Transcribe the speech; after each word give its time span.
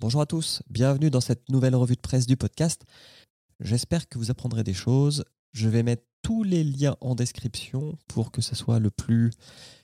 Bonjour 0.00 0.20
à 0.20 0.26
tous, 0.26 0.62
bienvenue 0.70 1.10
dans 1.10 1.20
cette 1.20 1.48
nouvelle 1.48 1.74
revue 1.74 1.96
de 1.96 2.00
presse 2.00 2.26
du 2.26 2.36
podcast. 2.36 2.84
J'espère 3.60 4.08
que 4.08 4.18
vous 4.18 4.30
apprendrez 4.30 4.64
des 4.64 4.74
choses. 4.74 5.24
Je 5.52 5.68
vais 5.68 5.82
mettre 5.82 6.04
tous 6.22 6.42
les 6.42 6.64
liens 6.64 6.96
en 7.00 7.14
description 7.14 7.98
pour 8.08 8.30
que 8.30 8.40
ce 8.42 8.54
soit 8.54 8.78
le 8.78 8.90
plus, 8.90 9.30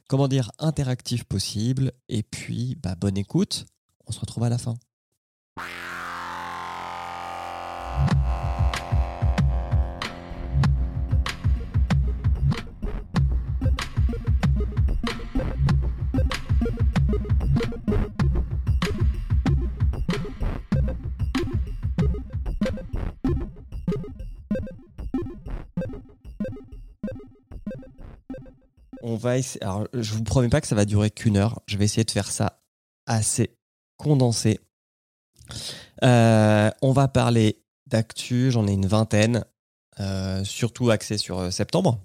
comment 0.09 0.29
dire, 0.29 0.51
interactif 0.59 1.25
possible. 1.25 1.93
Et 2.09 2.23
puis, 2.23 2.77
bah, 2.83 2.95
bonne 2.95 3.17
écoute. 3.17 3.67
On 4.07 4.13
se 4.13 4.21
retrouve 4.21 4.45
à 4.45 4.49
la 4.49 4.59
fin. 4.59 4.75
On 29.07 29.17
va. 29.17 29.35
Alors, 29.61 29.87
je 29.93 30.15
vous 30.15 30.25
promets 30.25 30.49
pas 30.49 30.63
que 30.63 30.67
ça 30.67 30.75
va 30.75 30.87
durer 30.87 31.11
qu'une 31.11 31.37
heure. 31.37 31.61
Je 31.67 31.77
vais 31.77 31.85
essayer 31.85 32.05
de 32.05 32.11
faire 32.11 32.31
ça 32.31 32.63
assez 33.07 33.55
condensé. 33.99 34.61
Euh, 36.03 36.71
on 36.81 36.93
va 36.93 37.07
parler 37.09 37.63
d'actu. 37.87 38.51
J'en 38.51 38.67
ai 38.67 38.73
une 38.73 38.87
vingtaine, 38.87 39.45
euh, 40.01 40.43
surtout 40.43 40.89
axé 40.89 41.19
sur 41.19 41.39
euh, 41.39 41.51
septembre. 41.51 42.01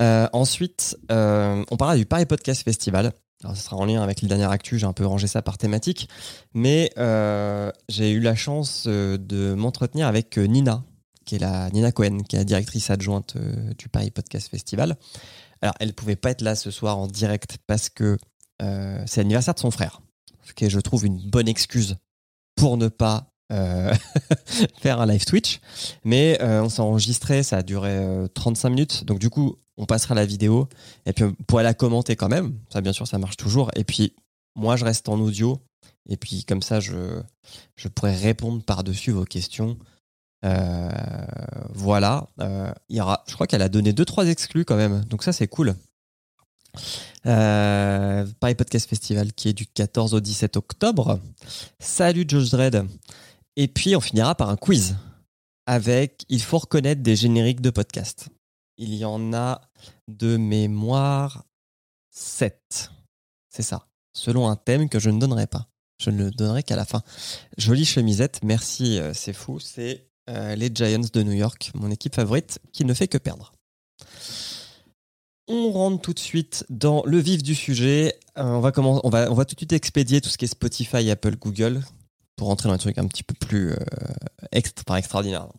ensuite, 0.00 0.98
on 1.08 1.76
parlera 1.78 1.96
du 1.96 2.06
Paris 2.06 2.26
Podcast 2.26 2.64
Festival. 2.64 3.12
Alors, 3.44 3.56
ce 3.56 3.62
sera 3.62 3.76
en 3.76 3.84
lien 3.84 4.02
avec 4.02 4.20
les 4.20 4.26
dernières 4.26 4.50
actus. 4.50 4.80
J'ai 4.80 4.86
un 4.86 4.92
peu 4.92 5.06
rangé 5.06 5.28
ça 5.28 5.42
par 5.42 5.58
thématique, 5.58 6.08
mais 6.54 6.90
j'ai 7.88 8.10
eu 8.10 8.18
la 8.18 8.34
chance 8.34 8.88
de 8.88 9.54
m'entretenir 9.54 10.08
avec 10.08 10.36
Nina, 10.38 10.82
qui 11.24 11.36
est 11.36 11.38
la 11.38 11.70
Nina 11.70 11.92
Cohen, 11.92 12.24
qui 12.28 12.34
est 12.34 12.40
la 12.40 12.44
directrice 12.44 12.90
adjointe 12.90 13.36
du 13.78 13.88
Paris 13.88 14.10
Podcast 14.10 14.48
Festival. 14.50 14.96
Elle 15.80 15.88
ne 15.88 15.92
pouvait 15.92 16.16
pas 16.16 16.30
être 16.30 16.42
là 16.42 16.54
ce 16.54 16.70
soir 16.70 16.98
en 16.98 17.06
direct 17.06 17.58
parce 17.66 17.88
que 17.88 18.18
euh, 18.62 19.02
c'est 19.06 19.20
l'anniversaire 19.20 19.54
de 19.54 19.60
son 19.60 19.70
frère. 19.70 20.00
Ce 20.44 20.52
qui 20.52 20.64
est, 20.64 20.70
je 20.70 20.80
trouve, 20.80 21.04
une 21.04 21.18
bonne 21.18 21.48
excuse 21.48 21.96
pour 22.54 22.76
ne 22.76 22.88
pas 22.88 23.32
euh, 23.52 23.92
faire 24.80 25.00
un 25.00 25.06
live 25.06 25.24
Twitch. 25.24 25.60
Mais 26.04 26.38
euh, 26.40 26.62
on 26.62 26.68
s'est 26.68 26.80
enregistré, 26.80 27.42
ça 27.42 27.58
a 27.58 27.62
duré 27.62 28.26
35 28.34 28.70
minutes. 28.70 29.04
Donc, 29.04 29.18
du 29.18 29.30
coup, 29.30 29.56
on 29.76 29.86
passera 29.86 30.14
la 30.14 30.24
vidéo. 30.24 30.68
Et 31.04 31.12
puis, 31.12 31.24
on 31.24 31.32
pourra 31.32 31.62
la 31.62 31.74
commenter 31.74 32.16
quand 32.16 32.28
même. 32.28 32.58
Ça, 32.72 32.80
bien 32.80 32.92
sûr, 32.92 33.06
ça 33.06 33.18
marche 33.18 33.36
toujours. 33.36 33.70
Et 33.76 33.84
puis, 33.84 34.14
moi, 34.54 34.76
je 34.76 34.84
reste 34.84 35.08
en 35.08 35.18
audio. 35.18 35.60
Et 36.08 36.16
puis, 36.16 36.44
comme 36.44 36.62
ça, 36.62 36.80
je, 36.80 37.20
je 37.74 37.88
pourrais 37.88 38.14
répondre 38.14 38.62
par-dessus 38.62 39.10
vos 39.10 39.24
questions. 39.24 39.76
Euh, 40.46 40.88
voilà. 41.74 42.28
Euh, 42.40 42.72
il 42.88 42.96
y 42.96 43.00
aura, 43.00 43.24
je 43.26 43.34
crois 43.34 43.46
qu'elle 43.46 43.62
a 43.62 43.68
donné 43.68 43.92
2-3 43.92 44.28
exclus 44.28 44.64
quand 44.64 44.76
même. 44.76 45.04
Donc 45.04 45.22
ça, 45.22 45.32
c'est 45.32 45.48
cool. 45.48 45.74
Euh, 47.24 48.26
Paris 48.38 48.54
Podcast 48.54 48.88
Festival 48.88 49.32
qui 49.32 49.48
est 49.48 49.54
du 49.54 49.66
14 49.66 50.14
au 50.14 50.20
17 50.20 50.56
octobre. 50.56 51.20
Salut 51.78 52.24
Josh 52.28 52.50
Dredd. 52.50 52.86
Et 53.56 53.68
puis 53.68 53.96
on 53.96 54.00
finira 54.00 54.34
par 54.34 54.50
un 54.50 54.56
quiz 54.56 54.96
avec 55.64 56.24
il 56.28 56.42
faut 56.42 56.58
reconnaître 56.58 57.02
des 57.02 57.16
génériques 57.16 57.62
de 57.62 57.70
podcast. 57.70 58.28
Il 58.76 58.94
y 58.94 59.04
en 59.04 59.32
a 59.32 59.62
de 60.06 60.36
mémoire 60.36 61.44
7. 62.10 62.90
C'est 63.48 63.62
ça. 63.62 63.86
Selon 64.12 64.48
un 64.48 64.56
thème 64.56 64.88
que 64.88 64.98
je 64.98 65.08
ne 65.08 65.18
donnerai 65.18 65.46
pas. 65.46 65.66
Je 65.98 66.10
ne 66.10 66.24
le 66.24 66.30
donnerai 66.30 66.62
qu'à 66.62 66.76
la 66.76 66.84
fin. 66.84 67.02
Jolie 67.56 67.86
chemisette, 67.86 68.40
merci, 68.44 69.00
c'est 69.14 69.32
fou. 69.32 69.58
C'est 69.60 70.05
euh, 70.28 70.56
les 70.56 70.70
Giants 70.74 71.06
de 71.12 71.22
New 71.22 71.32
York, 71.32 71.70
mon 71.74 71.90
équipe 71.90 72.14
favorite, 72.14 72.58
qui 72.72 72.84
ne 72.84 72.94
fait 72.94 73.06
que 73.06 73.18
perdre. 73.18 73.52
On 75.48 75.70
rentre 75.70 76.02
tout 76.02 76.12
de 76.12 76.18
suite 76.18 76.64
dans 76.68 77.04
le 77.04 77.18
vif 77.18 77.44
du 77.44 77.54
sujet. 77.54 78.18
Euh, 78.36 78.42
on, 78.42 78.60
va 78.60 78.72
tout 78.72 79.54
de 79.54 79.60
suite 79.60 79.72
expédier 79.72 80.20
tout 80.20 80.28
ce 80.28 80.36
qui 80.36 80.46
est 80.46 80.48
Spotify, 80.48 81.08
Apple, 81.10 81.36
Google, 81.36 81.82
pour 82.34 82.48
rentrer 82.48 82.68
dans 82.68 82.74
un 82.74 82.78
truc 82.78 82.98
un 82.98 83.06
petit 83.06 83.22
peu 83.22 83.34
plus 83.34 83.70
euh, 83.70 83.76
extra, 84.50 84.98
extraordinaire, 84.98 85.42
un 85.42 85.52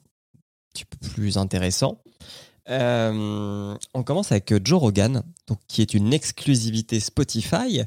petit 0.73 0.83
peu 0.83 0.97
plus 1.09 1.37
intéressant. 1.37 2.01
on 2.67 4.03
commence 4.05 4.33
avec 4.33 4.53
Joe 4.65 4.81
Rogan, 4.81 5.23
qui 5.69 5.81
est 5.81 5.93
une 5.93 6.13
exclusivité 6.13 6.99
Spotify, 6.99 7.83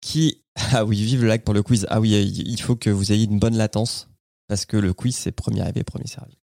qui... 0.00 0.40
Ah 0.72 0.84
oui, 0.84 1.02
vive 1.02 1.22
le 1.22 1.26
lag 1.26 1.42
pour 1.42 1.52
le 1.52 1.64
quiz. 1.64 1.84
Ah 1.90 2.00
oui, 2.00 2.12
il 2.12 2.60
faut 2.62 2.76
que 2.76 2.88
vous 2.88 3.10
ayez 3.10 3.24
une 3.24 3.40
bonne 3.40 3.56
latence 3.56 4.08
parce 4.48 4.64
que 4.66 4.76
le 4.76 4.92
quiz, 4.92 5.16
c'est 5.16 5.32
premier 5.32 5.60
arrivé, 5.60 5.84
premier 5.84 6.06
servi. 6.06 6.38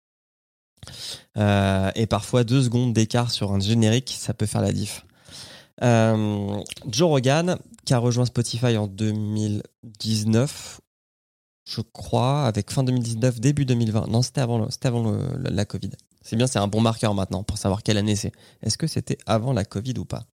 Euh, 1.36 1.91
et 1.94 2.06
parfois, 2.06 2.44
deux 2.44 2.62
secondes 2.62 2.92
d'écart 2.92 3.31
sur 3.31 3.53
un 3.53 3.60
générique, 3.60 4.14
ça 4.19 4.34
peut 4.34 4.47
faire 4.47 4.62
la 4.62 4.72
diff. 4.72 5.04
Euh, 5.82 6.60
Joe 6.88 7.09
Rogan, 7.09 7.59
qui 7.84 7.94
a 7.94 7.98
rejoint 7.98 8.25
Spotify 8.25 8.76
en 8.76 8.86
2019, 8.86 10.81
je 11.69 11.81
crois, 11.81 12.47
avec 12.47 12.70
fin 12.70 12.82
2019, 12.82 13.41
début 13.41 13.64
2020. 13.64 14.09
Non, 14.09 14.22
c'était 14.22 14.41
avant, 14.41 14.66
avant 14.84 15.16
la 15.38 15.65
Covid. 15.65 15.91
C'est 16.22 16.36
bien, 16.36 16.47
c'est 16.47 16.59
un 16.59 16.69
bon 16.69 16.80
marqueur 16.80 17.15
maintenant 17.15 17.42
pour 17.42 17.59
savoir 17.59 17.82
quelle 17.82 17.98
année 17.98 18.16
c'est. 18.16 18.32
Est-ce 18.62 18.78
que 18.78 18.86
c'était 18.86 19.19
avant 19.26 19.53
la 19.53 19.65
Covid 19.65 19.94
ou 19.98 20.04
pas? 20.04 20.26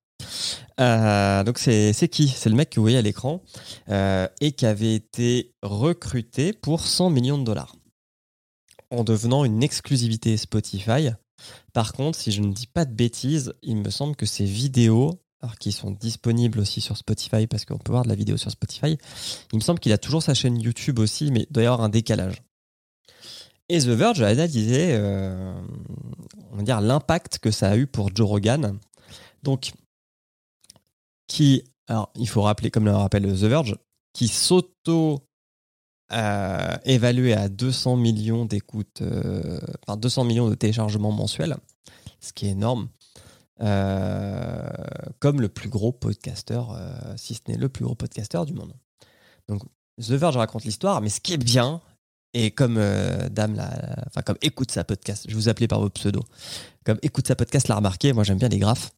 Euh, 0.79 1.43
donc 1.43 1.57
c'est 1.57 2.09
qui? 2.09 2.27
C'est 2.27 2.49
le 2.49 2.55
mec 2.55 2.69
que 2.69 2.75
vous 2.79 2.83
voyez 2.83 2.97
à 2.97 3.01
l'écran 3.01 3.41
euh, 3.89 4.27
et 4.41 4.51
qui 4.51 4.65
avait 4.65 4.95
été 4.95 5.53
recruté 5.61 6.53
pour 6.53 6.81
100 6.81 7.09
millions 7.09 7.37
de 7.37 7.43
dollars 7.43 7.75
en 8.91 9.03
devenant 9.03 9.45
une 9.45 9.63
exclusivité 9.63 10.37
Spotify. 10.37 11.09
Par 11.73 11.93
contre, 11.93 12.17
si 12.17 12.31
je 12.31 12.41
ne 12.41 12.53
dis 12.53 12.67
pas 12.67 12.85
de 12.85 12.93
bêtises, 12.93 13.53
il 13.61 13.77
me 13.77 13.89
semble 13.89 14.15
que 14.15 14.25
ces 14.25 14.45
vidéos, 14.45 15.19
alors 15.41 15.57
qui 15.57 15.71
sont 15.71 15.91
disponibles 15.91 16.59
aussi 16.59 16.81
sur 16.81 16.97
Spotify 16.97 17.47
parce 17.47 17.65
qu'on 17.65 17.77
peut 17.77 17.91
voir 17.91 18.03
de 18.03 18.09
la 18.09 18.15
vidéo 18.15 18.37
sur 18.37 18.51
Spotify, 18.51 18.97
il 19.51 19.55
me 19.55 19.61
semble 19.61 19.79
qu'il 19.79 19.91
a 19.91 19.97
toujours 19.97 20.23
sa 20.23 20.33
chaîne 20.33 20.59
YouTube 20.59 20.99
aussi, 20.99 21.31
mais 21.31 21.45
il 21.49 21.53
doit 21.53 21.63
y 21.63 21.65
avoir 21.65 21.81
un 21.81 21.89
décalage. 21.89 22.41
Et 23.67 23.79
The 23.79 23.87
Verge 23.87 24.21
a 24.21 24.27
analysé, 24.27 24.89
euh, 24.91 25.53
on 26.51 26.57
va 26.57 26.63
dire, 26.63 26.81
l'impact 26.81 27.39
que 27.39 27.49
ça 27.49 27.71
a 27.71 27.77
eu 27.77 27.87
pour 27.87 28.15
Joe 28.15 28.27
Rogan. 28.27 28.77
Donc, 29.41 29.71
qui, 31.27 31.63
alors 31.87 32.11
il 32.15 32.27
faut 32.27 32.41
rappeler, 32.41 32.71
comme 32.71 32.85
le 32.85 32.95
rappelle 32.95 33.25
The 33.25 33.45
Verge, 33.45 33.77
qui 34.13 34.27
s'auto 34.27 35.21
euh, 36.11 36.75
évalué 36.85 37.33
à 37.33 37.49
200 37.49 37.95
millions 37.95 38.45
d'écoutes, 38.45 39.01
euh, 39.01 39.59
enfin 39.87 39.97
200 39.97 40.23
millions 40.25 40.47
de 40.47 40.53
téléchargements 40.53 41.11
mensuels, 41.11 41.57
ce 42.19 42.31
qui 42.31 42.45
est 42.45 42.51
énorme, 42.51 42.89
euh, 43.61 44.69
comme 45.17 45.41
le 45.41 45.49
plus 45.49 45.67
gros 45.69 45.91
podcasteur, 45.91 46.79
si 47.17 47.33
ce 47.33 47.41
n'est 47.47 47.57
le 47.57 47.69
plus 47.69 47.83
gros 47.83 47.95
podcasteur 47.95 48.45
du 48.45 48.53
monde. 48.53 48.73
Donc 49.47 49.63
The 49.99 50.11
Verge 50.11 50.37
raconte 50.37 50.63
l'histoire, 50.63 51.01
mais 51.01 51.09
ce 51.09 51.19
qui 51.19 51.33
est 51.33 51.43
bien, 51.43 51.81
et 52.33 52.51
comme 52.51 52.75
Dame, 53.31 53.55
la, 53.55 53.71
enfin 54.05 54.21
comme 54.21 54.37
écoute 54.43 54.69
sa 54.69 54.83
podcast, 54.83 55.25
je 55.27 55.33
vous 55.33 55.49
appelais 55.49 55.67
par 55.67 55.79
vos 55.79 55.89
pseudos, 55.89 56.25
comme 56.85 56.99
écoute 57.01 57.27
sa 57.27 57.35
podcast 57.35 57.67
l'a 57.67 57.77
remarqué, 57.77 58.13
moi 58.13 58.23
j'aime 58.23 58.37
bien 58.37 58.49
les 58.49 58.59
graphes, 58.59 58.91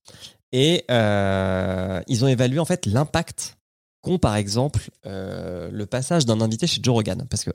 et 0.51 0.85
euh, 0.89 2.01
ils 2.07 2.23
ont 2.23 2.27
évalué 2.27 2.59
en 2.59 2.65
fait 2.65 2.85
l'impact 2.85 3.57
qu'ont 4.01 4.17
par 4.17 4.35
exemple 4.35 4.89
euh, 5.05 5.69
le 5.71 5.85
passage 5.85 6.25
d'un 6.25 6.41
invité 6.41 6.67
chez 6.67 6.79
Joe 6.81 6.93
Rogan. 6.95 7.25
Parce 7.29 7.43
que 7.43 7.51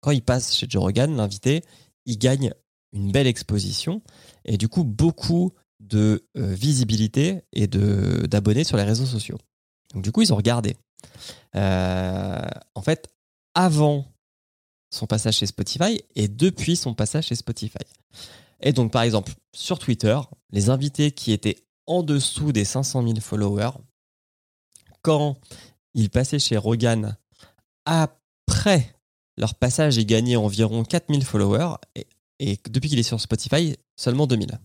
quand 0.00 0.10
il 0.10 0.22
passe 0.22 0.54
chez 0.54 0.66
Joe 0.68 0.82
Rogan, 0.82 1.14
l'invité, 1.16 1.62
il 2.06 2.18
gagne 2.18 2.52
une 2.92 3.12
belle 3.12 3.26
exposition 3.26 4.02
et 4.44 4.56
du 4.56 4.68
coup 4.68 4.84
beaucoup 4.84 5.52
de 5.80 6.26
euh, 6.36 6.52
visibilité 6.54 7.42
et 7.52 7.66
d'abonnés 7.66 8.64
sur 8.64 8.76
les 8.76 8.82
réseaux 8.82 9.06
sociaux. 9.06 9.38
Donc 9.94 10.02
du 10.02 10.12
coup, 10.12 10.22
ils 10.22 10.32
ont 10.32 10.36
regardé. 10.36 10.76
en 11.54 12.82
fait, 12.82 13.08
avant 13.54 14.06
son 14.90 15.06
passage 15.06 15.36
chez 15.36 15.46
Spotify 15.46 16.02
et 16.14 16.28
depuis 16.28 16.76
son 16.76 16.94
passage 16.94 17.26
chez 17.26 17.34
Spotify. 17.34 17.78
Et 18.60 18.72
donc, 18.72 18.92
par 18.92 19.02
exemple, 19.02 19.32
sur 19.54 19.78
Twitter, 19.78 20.18
les 20.50 20.68
invités 20.68 21.12
qui 21.12 21.32
étaient 21.32 21.56
en 21.90 22.04
dessous 22.04 22.52
des 22.52 22.64
500 22.64 23.02
000 23.02 23.20
followers. 23.20 23.72
Quand 25.02 25.36
ils 25.94 26.08
passaient 26.08 26.38
chez 26.38 26.56
Rogan, 26.56 27.16
après 27.84 28.94
leur 29.36 29.56
passage, 29.56 29.96
ils 29.96 30.06
gagnaient 30.06 30.36
environ 30.36 30.84
4000 30.84 31.24
followers. 31.24 31.74
Et, 32.38 32.58
depuis 32.70 32.88
qu'il 32.88 32.98
est 33.00 33.02
sur 33.02 33.20
Spotify, 33.20 33.76
seulement 33.96 34.28
2000. 34.28 34.60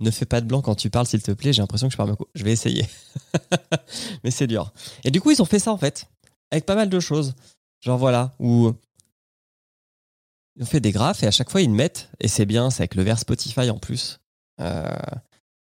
Ne 0.00 0.10
fais 0.10 0.24
pas 0.24 0.40
de 0.40 0.46
blanc 0.46 0.62
quand 0.62 0.74
tu 0.74 0.88
parles, 0.88 1.06
s'il 1.06 1.22
te 1.22 1.32
plaît. 1.32 1.52
J'ai 1.52 1.60
l'impression 1.60 1.88
que 1.88 1.92
je 1.92 1.98
parle 1.98 2.10
beaucoup. 2.10 2.26
Je 2.34 2.42
vais 2.42 2.52
essayer. 2.52 2.86
Mais 4.24 4.30
c'est 4.30 4.46
dur. 4.46 4.72
Et 5.04 5.10
du 5.10 5.20
coup, 5.20 5.30
ils 5.30 5.42
ont 5.42 5.44
fait 5.44 5.58
ça, 5.58 5.72
en 5.72 5.78
fait. 5.78 6.08
Avec 6.50 6.64
pas 6.64 6.74
mal 6.74 6.88
de 6.88 7.00
choses. 7.00 7.34
Genre, 7.80 7.98
voilà. 7.98 8.32
Où 8.38 8.72
ils 10.56 10.62
ont 10.62 10.66
fait 10.66 10.80
des 10.80 10.90
graphes 10.92 11.22
et 11.22 11.26
à 11.26 11.30
chaque 11.30 11.50
fois, 11.50 11.60
ils 11.60 11.70
mettent. 11.70 12.08
Et 12.18 12.28
c'est 12.28 12.46
bien, 12.46 12.70
c'est 12.70 12.80
avec 12.80 12.94
le 12.94 13.02
verre 13.02 13.18
Spotify 13.18 13.68
en 13.68 13.78
plus. 13.78 14.20
Euh, 14.60 14.86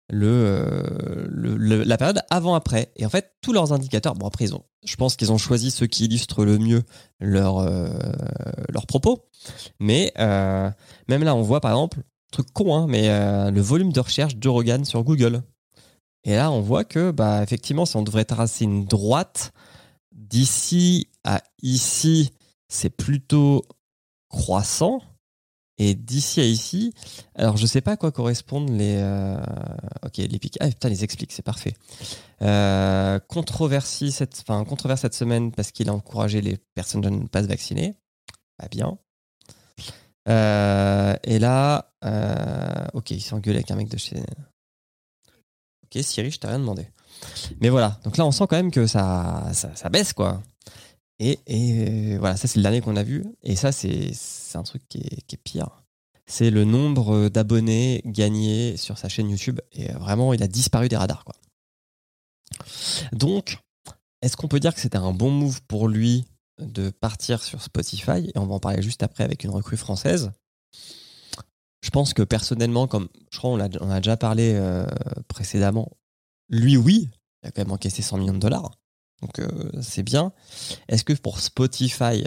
le, 0.09 1.25
le- 1.29 1.83
la 1.83 1.97
période 1.97 2.21
avant-après. 2.29 2.91
Et 2.95 3.05
en 3.05 3.09
fait, 3.09 3.33
tous 3.41 3.53
leurs 3.53 3.73
indicateurs, 3.73 4.13
bon 4.15 4.27
après, 4.27 4.45
ils 4.45 4.53
je 4.85 4.95
pense 4.97 5.15
qu'ils 5.15 5.31
ont 5.31 5.37
choisi 5.39 5.71
ceux 5.71 5.87
qui 5.87 6.05
illustrent 6.05 6.45
le 6.45 6.59
mieux 6.59 6.83
leur, 7.19 7.57
euh, 7.57 7.89
leurs 8.69 8.85
propos. 8.85 9.25
Mais 9.79 10.13
euh, 10.19 10.69
même 11.07 11.23
là, 11.23 11.33
on 11.35 11.41
voit 11.41 11.59
par 11.59 11.71
exemple, 11.71 12.01
truc 12.31 12.51
con, 12.53 12.75
hein, 12.75 12.85
mais 12.87 13.09
euh, 13.09 13.49
le 13.49 13.61
volume 13.61 13.91
de 13.91 13.99
recherche 13.99 14.35
de 14.35 14.47
Rogan 14.47 14.85
sur 14.85 15.03
Google. 15.03 15.41
Et 16.23 16.35
là, 16.35 16.51
on 16.51 16.61
voit 16.61 16.83
que, 16.83 17.11
bah, 17.11 17.41
effectivement, 17.41 17.85
si 17.85 17.95
on 17.97 18.03
devrait 18.03 18.25
tracer 18.25 18.65
une 18.65 18.85
droite, 18.85 19.53
d'ici 20.11 21.07
à 21.23 21.41
ici, 21.61 22.31
c'est 22.67 22.89
plutôt 22.89 23.63
croissant. 24.29 25.01
Et 25.77 25.93
d'ici 25.93 26.39
à 26.39 26.45
ici, 26.45 26.93
alors 27.35 27.57
je 27.57 27.65
sais 27.65 27.81
pas 27.81 27.93
à 27.93 27.97
quoi 27.97 28.11
correspondent 28.11 28.69
les. 28.69 28.95
euh, 28.97 29.37
ok, 30.05 30.17
les 30.17 30.39
pics. 30.39 30.57
Ah 30.61 30.69
putain, 30.69 30.87
les 30.87 31.03
explique, 31.03 31.33
c'est 31.33 31.41
parfait. 31.41 31.73
Euh, 32.41 33.19
controversie 33.27 34.11
cette, 34.11 34.41
enfin 34.47 34.65
cette 34.95 35.13
semaine 35.13 35.51
parce 35.51 35.71
qu'il 35.71 35.89
a 35.89 35.93
encouragé 35.93 36.41
les 36.41 36.57
personnes 36.75 37.05
à 37.05 37.09
ne 37.09 37.27
pas 37.27 37.43
se 37.43 37.47
vacciner. 37.47 37.93
Pas 38.57 38.69
bien. 38.69 38.97
Euh, 40.29 41.15
et 41.23 41.39
là, 41.39 41.93
euh, 42.05 42.87
ok, 42.93 43.11
il 43.11 43.21
s'est 43.21 43.33
engueulé 43.33 43.57
avec 43.57 43.69
un 43.69 43.75
mec 43.75 43.89
de 43.89 43.97
chez. 43.97 44.17
Ok, 45.83 46.01
Siri, 46.03 46.31
je 46.31 46.39
t'ai 46.39 46.47
rien 46.47 46.59
demandé. 46.59 46.87
Mais 47.59 47.69
voilà, 47.69 47.99
donc 48.03 48.17
là, 48.17 48.25
on 48.25 48.31
sent 48.31 48.45
quand 48.49 48.55
même 48.55 48.71
que 48.71 48.87
ça, 48.87 49.43
ça 49.53 49.89
baisse, 49.89 50.13
quoi. 50.13 50.41
Et, 51.19 51.39
et 51.47 52.17
voilà, 52.17 52.35
ça, 52.37 52.47
c'est 52.47 52.57
le 52.57 52.63
dernier 52.63 52.81
qu'on 52.81 52.95
a 52.95 53.03
vu. 53.03 53.25
Et 53.43 53.55
ça, 53.55 53.71
c'est 53.71 54.11
un 54.55 54.63
truc 54.63 54.83
qui 54.87 54.99
est, 54.99 55.37
pire. 55.37 55.83
C'est 56.25 56.49
le 56.49 56.65
nombre 56.65 57.29
d'abonnés 57.29 58.01
gagnés 58.05 58.77
sur 58.77 58.97
sa 58.97 59.09
chaîne 59.09 59.29
YouTube. 59.29 59.59
Et 59.71 59.91
vraiment, 59.93 60.33
il 60.33 60.43
a 60.43 60.47
disparu 60.47 60.89
des 60.89 60.97
radars, 60.97 61.23
quoi. 61.23 61.35
Donc, 63.11 63.59
est-ce 64.21 64.37
qu'on 64.37 64.47
peut 64.47 64.59
dire 64.59 64.73
que 64.73 64.79
c'était 64.79 64.97
un 64.97 65.13
bon 65.13 65.31
move 65.31 65.61
pour 65.63 65.87
lui 65.87 66.25
de 66.59 66.89
partir 66.89 67.43
sur 67.43 67.61
Spotify? 67.61 68.31
Et 68.33 68.37
on 68.37 68.45
va 68.45 68.55
en 68.55 68.59
parler 68.59 68.81
juste 68.81 69.03
après 69.03 69.23
avec 69.23 69.43
une 69.43 69.51
recrue 69.51 69.77
française. 69.77 70.31
Je 71.81 71.89
pense 71.91 72.13
que 72.13 72.23
personnellement, 72.23 72.87
comme 72.87 73.07
je 73.31 73.37
crois 73.37 73.51
on 73.51 73.59
a 73.59 73.99
déjà 73.99 74.17
parlé 74.17 74.53
euh, 74.55 74.87
précédemment, 75.27 75.91
lui, 76.49 76.77
oui, 76.77 77.09
il 77.43 77.47
a 77.47 77.51
quand 77.51 77.61
même 77.61 77.71
encaissé 77.71 78.01
100 78.01 78.17
millions 78.17 78.33
de 78.33 78.39
dollars. 78.39 78.71
Donc 79.21 79.39
euh, 79.39 79.71
c'est 79.81 80.03
bien. 80.03 80.33
Est-ce 80.87 81.03
que 81.03 81.13
pour 81.13 81.39
Spotify, 81.39 82.23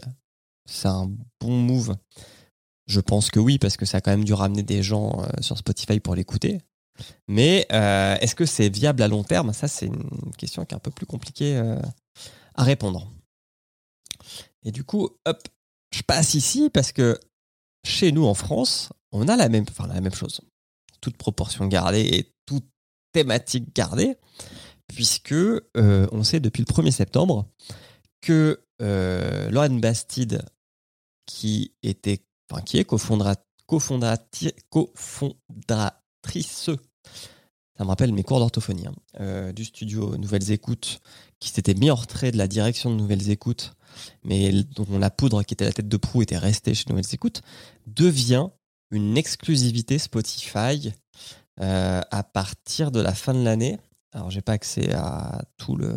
c'est 0.66 0.88
un 0.88 1.10
bon 1.40 1.58
move? 1.58 1.96
Je 2.86 3.00
pense 3.00 3.30
que 3.30 3.38
oui, 3.38 3.58
parce 3.58 3.76
que 3.76 3.84
ça 3.84 3.98
a 3.98 4.00
quand 4.00 4.10
même 4.10 4.24
dû 4.24 4.32
ramener 4.32 4.62
des 4.62 4.82
gens 4.82 5.22
euh, 5.22 5.28
sur 5.40 5.58
Spotify 5.58 6.00
pour 6.00 6.14
l'écouter. 6.14 6.60
Mais 7.28 7.66
euh, 7.72 8.16
est-ce 8.20 8.34
que 8.34 8.46
c'est 8.46 8.68
viable 8.68 9.02
à 9.02 9.08
long 9.08 9.22
terme? 9.22 9.52
Ça, 9.52 9.68
c'est 9.68 9.86
une 9.86 10.32
question 10.36 10.64
qui 10.64 10.74
est 10.74 10.76
un 10.76 10.80
peu 10.80 10.90
plus 10.90 11.06
compliquée 11.06 11.56
à 12.54 12.64
répondre. 12.64 13.12
Et 14.64 14.72
du 14.72 14.82
coup, 14.82 15.10
hop, 15.24 15.48
je 15.94 16.02
passe 16.02 16.34
ici 16.34 16.70
parce 16.70 16.90
que 16.90 17.20
chez 17.84 18.10
nous 18.10 18.26
en 18.26 18.34
France, 18.34 18.90
on 19.12 19.28
a 19.28 19.36
la 19.36 19.48
même 19.48 19.64
chose. 20.12 20.40
Toute 21.00 21.16
proportion 21.16 21.66
gardée 21.66 22.00
et 22.00 22.34
toute 22.46 22.66
thématique 23.12 23.74
gardée, 23.74 24.16
puisque 24.88 25.32
euh, 25.32 26.06
on 26.12 26.24
sait 26.24 26.40
depuis 26.40 26.64
le 26.66 26.72
1er 26.72 26.90
septembre 26.90 27.46
que 28.20 28.60
euh, 28.82 29.50
Lauren 29.50 29.78
Bastide, 29.78 30.42
qui 31.26 31.72
était, 31.82 32.24
enfin, 32.50 32.62
qui 32.62 32.78
est 32.78 32.88
cofondati- 32.88 34.54
cofondatrice, 34.70 36.70
ça 37.76 37.84
me 37.84 37.88
rappelle 37.88 38.12
mes 38.12 38.24
cours 38.24 38.40
d'orthophonie, 38.40 38.86
hein, 38.86 38.94
euh, 39.20 39.52
du 39.52 39.64
studio 39.64 40.16
Nouvelles 40.16 40.50
Écoutes, 40.50 41.00
qui 41.38 41.50
s'était 41.50 41.74
mis 41.74 41.90
en 41.90 41.94
retrait 41.94 42.32
de 42.32 42.36
la 42.36 42.48
direction 42.48 42.90
de 42.90 42.96
Nouvelles 42.96 43.30
Écoutes, 43.30 43.74
mais 44.24 44.52
dont 44.74 44.98
la 44.98 45.10
poudre 45.10 45.42
qui 45.44 45.54
était 45.54 45.64
la 45.64 45.72
tête 45.72 45.88
de 45.88 45.96
proue 45.96 46.22
était 46.22 46.38
restée 46.38 46.74
chez 46.74 46.86
Nouvelles 46.88 47.12
Écoutes, 47.12 47.42
devient 47.86 48.48
une 48.90 49.16
exclusivité 49.16 49.98
Spotify 49.98 50.92
euh, 51.60 52.00
à 52.10 52.22
partir 52.22 52.90
de 52.90 53.00
la 53.00 53.14
fin 53.14 53.34
de 53.34 53.42
l'année. 53.42 53.78
Alors 54.18 54.32
j'ai 54.32 54.42
pas 54.42 54.54
accès 54.54 54.92
à 54.94 55.44
tout 55.58 55.76
le 55.76 55.94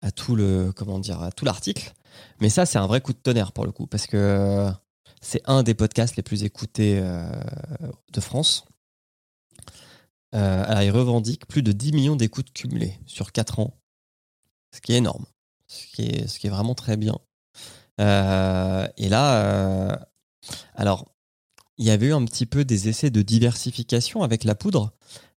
à 0.00 0.12
tout 0.12 0.36
le 0.36 0.72
comment 0.72 1.00
dire 1.00 1.20
à 1.20 1.32
tout 1.32 1.44
l'article, 1.44 1.92
mais 2.40 2.48
ça 2.48 2.66
c'est 2.66 2.78
un 2.78 2.86
vrai 2.86 3.00
coup 3.00 3.12
de 3.12 3.18
tonnerre 3.18 3.50
pour 3.50 3.64
le 3.64 3.72
coup 3.72 3.88
parce 3.88 4.06
que 4.06 4.70
c'est 5.20 5.42
un 5.46 5.64
des 5.64 5.74
podcasts 5.74 6.14
les 6.14 6.22
plus 6.22 6.44
écoutés 6.44 7.00
euh, 7.02 7.28
de 8.12 8.20
France. 8.20 8.64
Euh, 10.36 10.64
alors 10.68 10.82
il 10.82 10.90
revendique 10.92 11.46
plus 11.48 11.64
de 11.64 11.72
10 11.72 11.92
millions 11.94 12.14
d'écoutes 12.14 12.52
cumulées 12.52 12.96
sur 13.06 13.32
4 13.32 13.58
ans, 13.58 13.76
ce 14.72 14.80
qui 14.80 14.92
est 14.92 14.98
énorme, 14.98 15.26
ce 15.66 15.86
qui 15.88 16.02
est, 16.02 16.28
ce 16.28 16.38
qui 16.38 16.46
est 16.46 16.50
vraiment 16.50 16.76
très 16.76 16.96
bien. 16.96 17.18
Euh, 18.00 18.86
et 18.96 19.08
là, 19.08 19.44
euh, 19.44 19.96
alors 20.76 21.10
il 21.76 21.86
y 21.86 21.90
avait 21.90 22.06
eu 22.06 22.14
un 22.14 22.24
petit 22.24 22.46
peu 22.46 22.64
des 22.64 22.88
essais 22.88 23.10
de 23.10 23.22
diversification 23.22 24.22
avec 24.22 24.44
la 24.44 24.54
poudre. 24.54 24.92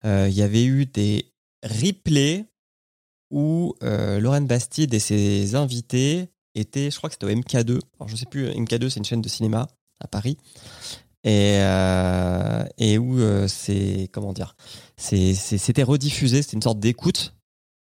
Euh, 0.05 0.27
il 0.29 0.35
y 0.35 0.41
avait 0.43 0.65
eu 0.65 0.85
des 0.85 1.32
replays 1.63 2.45
où 3.31 3.75
euh, 3.83 4.39
Bastide 4.41 4.93
et 4.93 4.99
ses 4.99 5.55
invités 5.55 6.29
étaient, 6.55 6.91
je 6.91 6.97
crois 6.97 7.09
que 7.09 7.15
c'était 7.15 7.25
au 7.25 7.35
MK2. 7.35 7.79
Alors 7.99 8.07
je 8.07 8.15
sais 8.15 8.25
plus, 8.25 8.47
MK2 8.49 8.89
c'est 8.89 8.99
une 8.99 9.05
chaîne 9.05 9.21
de 9.21 9.29
cinéma 9.29 9.67
à 9.99 10.07
Paris. 10.07 10.37
Et, 11.23 11.57
euh, 11.61 12.65
et 12.77 12.97
où 12.97 13.19
euh, 13.19 13.47
c'est, 13.47 14.09
comment 14.11 14.33
dire, 14.33 14.55
c'était 14.97 15.83
rediffusé, 15.83 16.41
c'était 16.41 16.57
une 16.57 16.61
sorte 16.61 16.79
d'écoute. 16.79 17.33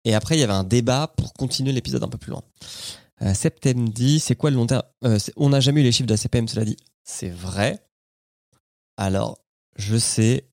Et 0.05 0.15
après 0.15 0.37
il 0.37 0.41
y 0.41 0.45
avait 0.45 0.53
un 0.53 0.65
débat 0.65 1.13
pour 1.17 1.33
continuer 1.33 1.73
l'épisode 1.73 2.05
un 2.05 2.09
peu 2.09 2.19
plus 2.19 2.31
loin. 2.31 2.43
Euh, 3.23 3.35
Septem 3.35 3.89
dit, 3.89 4.21
c'est 4.21 4.37
quoi 4.37 4.51
le 4.51 4.57
long 4.57 4.67
terme? 4.67 4.83
On 5.37 5.49
n'a 5.49 5.61
jamais 5.61 5.81
eu 5.81 5.85
les 5.85 5.93
chiffres 5.93 6.09
de 6.09 6.13
la 6.13 6.19
CPM, 6.19 6.49
cela 6.49 6.65
dit. 6.65 6.77
C'est 7.05 7.31
vrai. 7.31 7.79
Alors, 8.97 9.39
je 9.77 9.97
sais, 9.97 10.45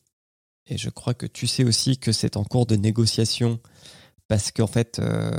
et 0.69 0.77
je 0.77 0.89
crois 0.89 1.13
que 1.13 1.25
tu 1.25 1.48
sais 1.48 1.63
aussi 1.63 1.98
que 1.98 2.12
c'est 2.12 2.38
en 2.38 2.44
cours 2.44 2.66
de 2.66 2.75
négociation 2.75 3.60
parce 4.27 4.51
qu'en 4.51 4.68
fait, 4.68 5.00
euh, 5.00 5.31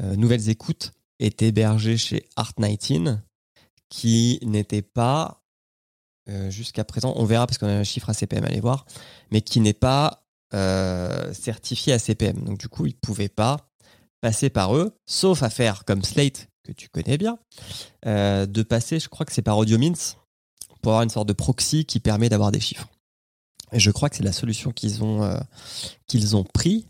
euh, 0.00 0.16
Nouvelles 0.16 0.50
Écoutes 0.50 0.92
est 1.20 1.40
hébergé 1.40 1.96
chez 1.96 2.28
Art19 2.36 3.18
qui 3.88 4.40
n'était 4.42 4.82
pas, 4.82 5.44
euh, 6.28 6.50
jusqu'à 6.50 6.84
présent, 6.84 7.14
on 7.16 7.24
verra 7.24 7.46
parce 7.46 7.58
qu'on 7.58 7.68
a 7.68 7.72
un 7.72 7.84
chiffre 7.84 8.10
à 8.10 8.14
CPM, 8.14 8.44
allez 8.44 8.60
voir, 8.60 8.84
mais 9.30 9.40
qui 9.40 9.60
n'est 9.60 9.72
pas 9.72 10.26
euh, 10.52 11.32
certifié 11.32 11.92
à 11.92 12.00
CPM. 12.00 12.44
Donc 12.44 12.58
du 12.58 12.68
coup, 12.68 12.86
ils 12.86 12.94
ne 12.94 13.00
pouvaient 13.00 13.28
pas 13.28 13.70
passer 14.20 14.50
par 14.50 14.74
eux, 14.76 14.92
sauf 15.06 15.44
à 15.44 15.50
faire 15.50 15.84
comme 15.84 16.02
Slate, 16.02 16.48
que 16.64 16.72
tu 16.72 16.88
connais 16.88 17.16
bien, 17.16 17.38
de 18.04 18.62
passer, 18.64 18.98
je 18.98 19.08
crois 19.08 19.24
que 19.24 19.32
c'est 19.32 19.42
par 19.42 19.56
AudioMints, 19.56 20.16
pour 20.82 20.92
avoir 20.92 21.02
une 21.02 21.10
sorte 21.10 21.28
de 21.28 21.32
proxy 21.32 21.84
qui 21.84 22.00
permet 22.00 22.28
d'avoir 22.28 22.50
des 22.50 22.58
chiffres. 22.58 22.88
Et 23.72 23.80
je 23.80 23.90
crois 23.90 24.08
que 24.08 24.16
c'est 24.16 24.22
la 24.22 24.32
solution 24.32 24.72
qu'ils 24.72 25.02
ont, 25.02 25.22
euh, 25.22 25.38
qu'ils 26.06 26.36
ont 26.36 26.44
pris, 26.44 26.86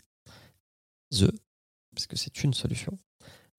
the, 1.13 1.31
parce 1.95 2.07
que 2.07 2.17
c'est 2.17 2.45
une 2.45 2.55
solution. 2.55 2.99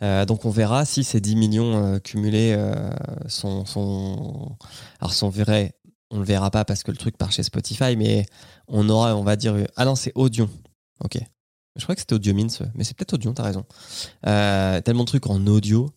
Euh, 0.03 0.25
donc 0.25 0.45
on 0.45 0.51
verra 0.51 0.85
si 0.85 1.03
ces 1.03 1.19
10 1.19 1.35
millions 1.35 1.83
euh, 1.83 1.99
cumulés 1.99 2.53
euh, 2.55 2.91
sont, 3.27 3.65
sont, 3.65 4.55
alors 4.99 5.13
sont 5.13 5.29
vrais. 5.29 5.73
On 6.11 6.19
le 6.19 6.25
verra 6.25 6.51
pas 6.51 6.63
parce 6.63 6.83
que 6.83 6.91
le 6.91 6.97
truc 6.97 7.17
part 7.17 7.31
chez 7.31 7.43
Spotify, 7.43 7.97
mais 7.97 8.25
on 8.67 8.87
aura, 8.89 9.15
on 9.15 9.23
va 9.23 9.35
dire, 9.35 9.55
ah 9.75 9.83
non, 9.83 9.95
c'est 9.95 10.13
Audion. 10.15 10.49
Ok. 11.03 11.17
Je 11.75 11.83
crois 11.83 11.95
que 11.95 12.01
c'était 12.01 12.13
Audio 12.13 12.33
Mince, 12.33 12.61
mais 12.75 12.83
c'est 12.85 12.95
peut-être 12.95 13.13
Audion, 13.13 13.33
t'as 13.33 13.43
raison. 13.43 13.65
Tellement 14.23 15.03
de 15.03 15.07
trucs 15.07 15.27
en 15.27 15.45
audio. 15.47 15.91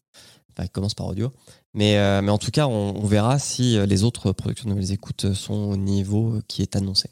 Enfin, 0.50 0.66
commence 0.66 0.94
par 0.94 1.06
audio. 1.06 1.32
Mais, 1.74 1.98
euh, 1.98 2.20
mais 2.22 2.30
en 2.30 2.38
tout 2.38 2.50
cas, 2.50 2.66
on, 2.66 3.06
verra 3.06 3.38
si 3.38 3.78
euh, 3.78 3.86
les 3.86 4.02
autres 4.02 4.32
productions 4.32 4.68
de 4.68 4.74
nouvelles 4.74 4.92
écoutes 4.92 5.34
sont 5.34 5.54
au 5.54 5.76
niveau 5.76 6.40
qui 6.48 6.62
est 6.62 6.74
annoncé. 6.74 7.08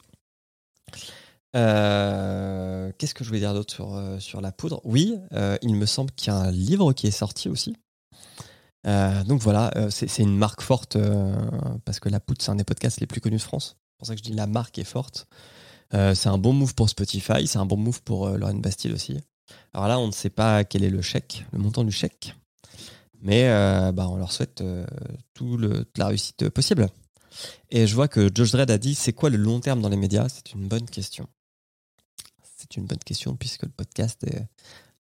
Euh, 1.56 2.90
Qu'est-ce 2.98 3.14
que 3.14 3.24
je 3.24 3.28
voulais 3.28 3.40
dire 3.40 3.54
d'autre 3.54 3.72
sur, 3.72 3.94
euh, 3.94 4.18
sur 4.18 4.40
la 4.40 4.52
poudre? 4.52 4.80
Oui, 4.84 5.16
euh, 5.32 5.56
il 5.62 5.74
me 5.74 5.86
semble 5.86 6.10
qu'il 6.12 6.32
y 6.32 6.36
a 6.36 6.38
un 6.38 6.50
livre 6.50 6.92
qui 6.92 7.06
est 7.06 7.12
sorti 7.12 7.48
aussi. 7.48 7.76
Euh, 8.86 9.24
donc 9.24 9.40
voilà, 9.40 9.70
euh, 9.76 9.90
c'est 9.90 10.22
une 10.22 10.36
marque 10.36 10.62
forte 10.62 10.96
euh, 10.96 11.34
parce 11.84 12.00
que 12.00 12.08
la 12.08 12.20
poudre, 12.20 12.40
c'est 12.42 12.50
un 12.50 12.56
des 12.56 12.64
podcasts 12.64 13.00
les 13.00 13.06
plus 13.06 13.20
connus 13.20 13.36
de 13.36 13.42
France. 13.42 13.76
C'est 13.76 13.98
pour 13.98 14.06
ça 14.06 14.14
que 14.14 14.18
je 14.18 14.24
dis 14.24 14.32
la 14.32 14.46
marque 14.46 14.78
est 14.78 14.84
forte. 14.84 15.26
Euh, 15.94 16.14
c'est 16.14 16.28
un 16.28 16.38
bon 16.38 16.52
move 16.52 16.74
pour 16.74 16.88
Spotify, 16.88 17.46
c'est 17.46 17.58
un 17.58 17.66
bon 17.66 17.76
move 17.76 18.02
pour 18.02 18.26
euh, 18.26 18.36
Lauren 18.36 18.60
Bastille 18.60 18.92
aussi. 18.92 19.18
Alors 19.72 19.88
là, 19.88 19.98
on 19.98 20.06
ne 20.06 20.12
sait 20.12 20.30
pas 20.30 20.64
quel 20.64 20.84
est 20.84 20.90
le 20.90 21.00
chèque, 21.00 21.44
le 21.52 21.58
montant 21.58 21.82
du 21.82 21.92
chèque, 21.92 22.34
mais 23.20 23.48
euh, 23.48 23.92
bah, 23.92 24.08
on 24.08 24.16
leur 24.16 24.32
souhaite 24.32 24.60
euh, 24.60 24.86
tout 25.34 25.56
le, 25.56 25.84
toute 25.84 25.98
la 25.98 26.06
réussite 26.06 26.48
possible. 26.50 26.88
Et 27.70 27.86
je 27.86 27.94
vois 27.94 28.08
que 28.08 28.30
Josh 28.34 28.52
Dredd 28.52 28.70
a 28.70 28.78
dit 28.78 28.94
c'est 28.94 29.12
quoi 29.12 29.30
le 29.30 29.36
long 29.36 29.60
terme 29.60 29.80
dans 29.80 29.88
les 29.88 29.96
médias? 29.96 30.28
C'est 30.28 30.52
une 30.52 30.68
bonne 30.68 30.88
question. 30.88 31.28
C'est 32.56 32.76
une 32.76 32.86
bonne 32.86 32.98
question 32.98 33.36
puisque 33.36 33.62
le 33.62 33.70
podcast 33.70 34.24
est 34.24 34.46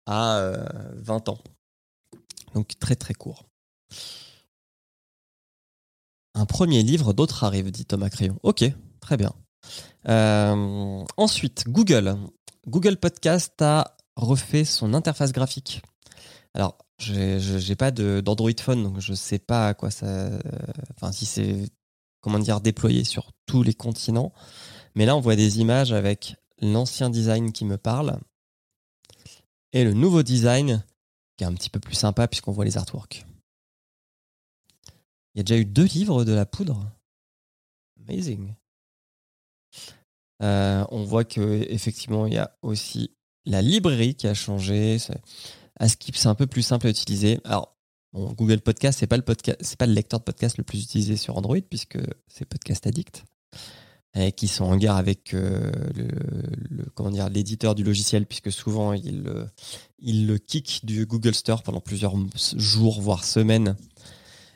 à 0.06 0.38
euh, 0.38 0.66
20 0.96 1.28
ans. 1.28 1.38
Donc 2.54 2.78
très 2.78 2.96
très 2.96 3.14
court. 3.14 3.44
Un 6.34 6.46
premier 6.46 6.82
livre, 6.82 7.12
d'autres 7.12 7.44
arrivent, 7.44 7.70
dit 7.70 7.84
Thomas 7.84 8.10
Crayon. 8.10 8.38
Ok, 8.42 8.64
très 9.00 9.16
bien. 9.16 9.32
Euh, 10.08 11.04
ensuite, 11.16 11.64
Google. 11.68 12.16
Google 12.66 12.96
Podcast 12.96 13.60
a 13.60 13.96
refait 14.16 14.64
son 14.64 14.94
interface 14.94 15.32
graphique. 15.32 15.82
Alors, 16.54 16.78
j'ai 16.98 17.76
pas 17.76 17.90
d'Android 17.90 18.50
Phone, 18.60 18.82
donc 18.82 19.00
je 19.00 19.14
sais 19.14 19.38
pas 19.38 19.68
à 19.68 19.74
quoi 19.74 19.90
ça. 19.90 20.30
Enfin, 20.96 21.12
si 21.12 21.26
c'est 21.26 21.70
comment 22.20 22.38
dire 22.38 22.60
déployé 22.60 23.04
sur 23.04 23.32
tous 23.46 23.62
les 23.62 23.74
continents. 23.74 24.32
Mais 24.94 25.06
là, 25.06 25.16
on 25.16 25.20
voit 25.20 25.36
des 25.36 25.60
images 25.60 25.92
avec 25.92 26.36
l'ancien 26.60 27.10
design 27.10 27.52
qui 27.52 27.64
me 27.64 27.78
parle 27.78 28.18
et 29.72 29.84
le 29.84 29.94
nouveau 29.94 30.22
design 30.22 30.84
qui 31.36 31.44
est 31.44 31.46
un 31.46 31.54
petit 31.54 31.70
peu 31.70 31.80
plus 31.80 31.94
sympa 31.94 32.26
puisqu'on 32.26 32.52
voit 32.52 32.64
les 32.64 32.76
artworks. 32.76 33.24
Il 35.34 35.38
y 35.38 35.40
a 35.40 35.42
déjà 35.44 35.60
eu 35.60 35.64
deux 35.64 35.84
livres 35.84 36.24
de 36.24 36.32
la 36.32 36.46
poudre. 36.46 36.90
Amazing. 38.08 38.54
Euh, 40.42 40.84
on 40.90 41.04
voit 41.04 41.24
que 41.24 41.66
effectivement 41.70 42.26
il 42.26 42.34
y 42.34 42.38
a 42.38 42.56
aussi 42.62 43.12
la 43.44 43.62
librairie 43.62 44.14
qui 44.14 44.26
a 44.26 44.34
changé. 44.34 44.98
Askip 45.78 46.16
c'est 46.16 46.28
un 46.28 46.34
peu 46.34 46.46
plus 46.46 46.62
simple 46.62 46.86
à 46.86 46.90
utiliser. 46.90 47.40
Alors 47.44 47.76
Google 48.14 48.60
Podcast 48.60 48.98
c'est 48.98 49.06
pas 49.06 49.16
le 49.16 49.22
podcast, 49.22 49.58
c'est 49.62 49.78
pas 49.78 49.86
le 49.86 49.92
lecteur 49.92 50.20
de 50.20 50.24
podcast 50.24 50.58
le 50.58 50.64
plus 50.64 50.82
utilisé 50.82 51.16
sur 51.16 51.36
Android 51.36 51.60
puisque 51.68 51.98
c'est 52.26 52.44
Podcast 52.44 52.86
Addict 52.86 53.24
et 54.14 54.32
qui 54.32 54.48
sont 54.48 54.64
en 54.64 54.76
guerre 54.76 54.96
avec 54.96 55.34
euh, 55.34 55.70
le, 55.94 56.84
comment 56.94 57.10
dire 57.10 57.28
l'éditeur 57.28 57.74
du 57.74 57.84
logiciel 57.84 58.26
puisque 58.26 58.50
souvent 58.50 58.92
il 58.92 59.30
il 59.98 60.26
le 60.26 60.38
kick 60.38 60.84
du 60.84 61.06
Google 61.06 61.34
Store 61.34 61.62
pendant 61.62 61.80
plusieurs 61.80 62.14
jours 62.56 63.00
voire 63.00 63.24
semaines. 63.24 63.76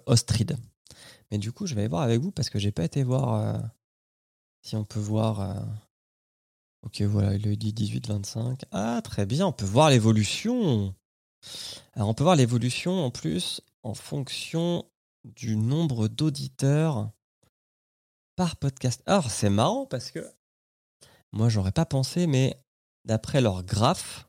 Mais 1.32 1.38
du 1.38 1.52
coup, 1.52 1.66
je 1.66 1.76
vais 1.76 1.82
aller 1.82 1.90
voir 1.90 2.04
avec 2.04 2.22
vous 2.22 2.32
parce 2.32 2.50
que 2.50 2.60
j'ai 2.60 2.72
pas 2.72 2.84
été 2.84 3.04
voir 3.04 3.34
euh, 3.34 3.60
si 4.62 4.76
on 4.76 4.86
peut 4.86 5.00
voir. 5.00 5.42
Euh, 5.42 5.62
ok, 6.84 7.02
voilà, 7.02 7.36
il 7.36 7.58
dit 7.58 7.74
18-25. 7.74 8.62
Ah, 8.72 9.02
très 9.04 9.26
bien, 9.26 9.48
on 9.48 9.52
peut 9.52 9.66
voir 9.66 9.90
l'évolution. 9.90 10.94
Alors, 11.94 12.10
on 12.10 12.14
peut 12.14 12.24
voir 12.24 12.36
l'évolution 12.36 13.04
en 13.04 13.12
plus 13.12 13.62
en 13.84 13.94
fonction 13.94 14.86
du 15.24 15.56
nombre 15.56 16.08
d'auditeurs 16.08 17.10
par 18.36 18.56
podcast. 18.58 19.02
Alors, 19.06 19.32
c'est 19.32 19.50
marrant 19.50 19.86
parce 19.86 20.12
que 20.12 20.26
moi, 21.36 21.50
j'aurais 21.50 21.74
pas 21.74 21.86
pensé, 21.86 22.28
mais 22.28 22.58
d'après 23.04 23.42
leur 23.42 23.64
graphe, 23.64 24.28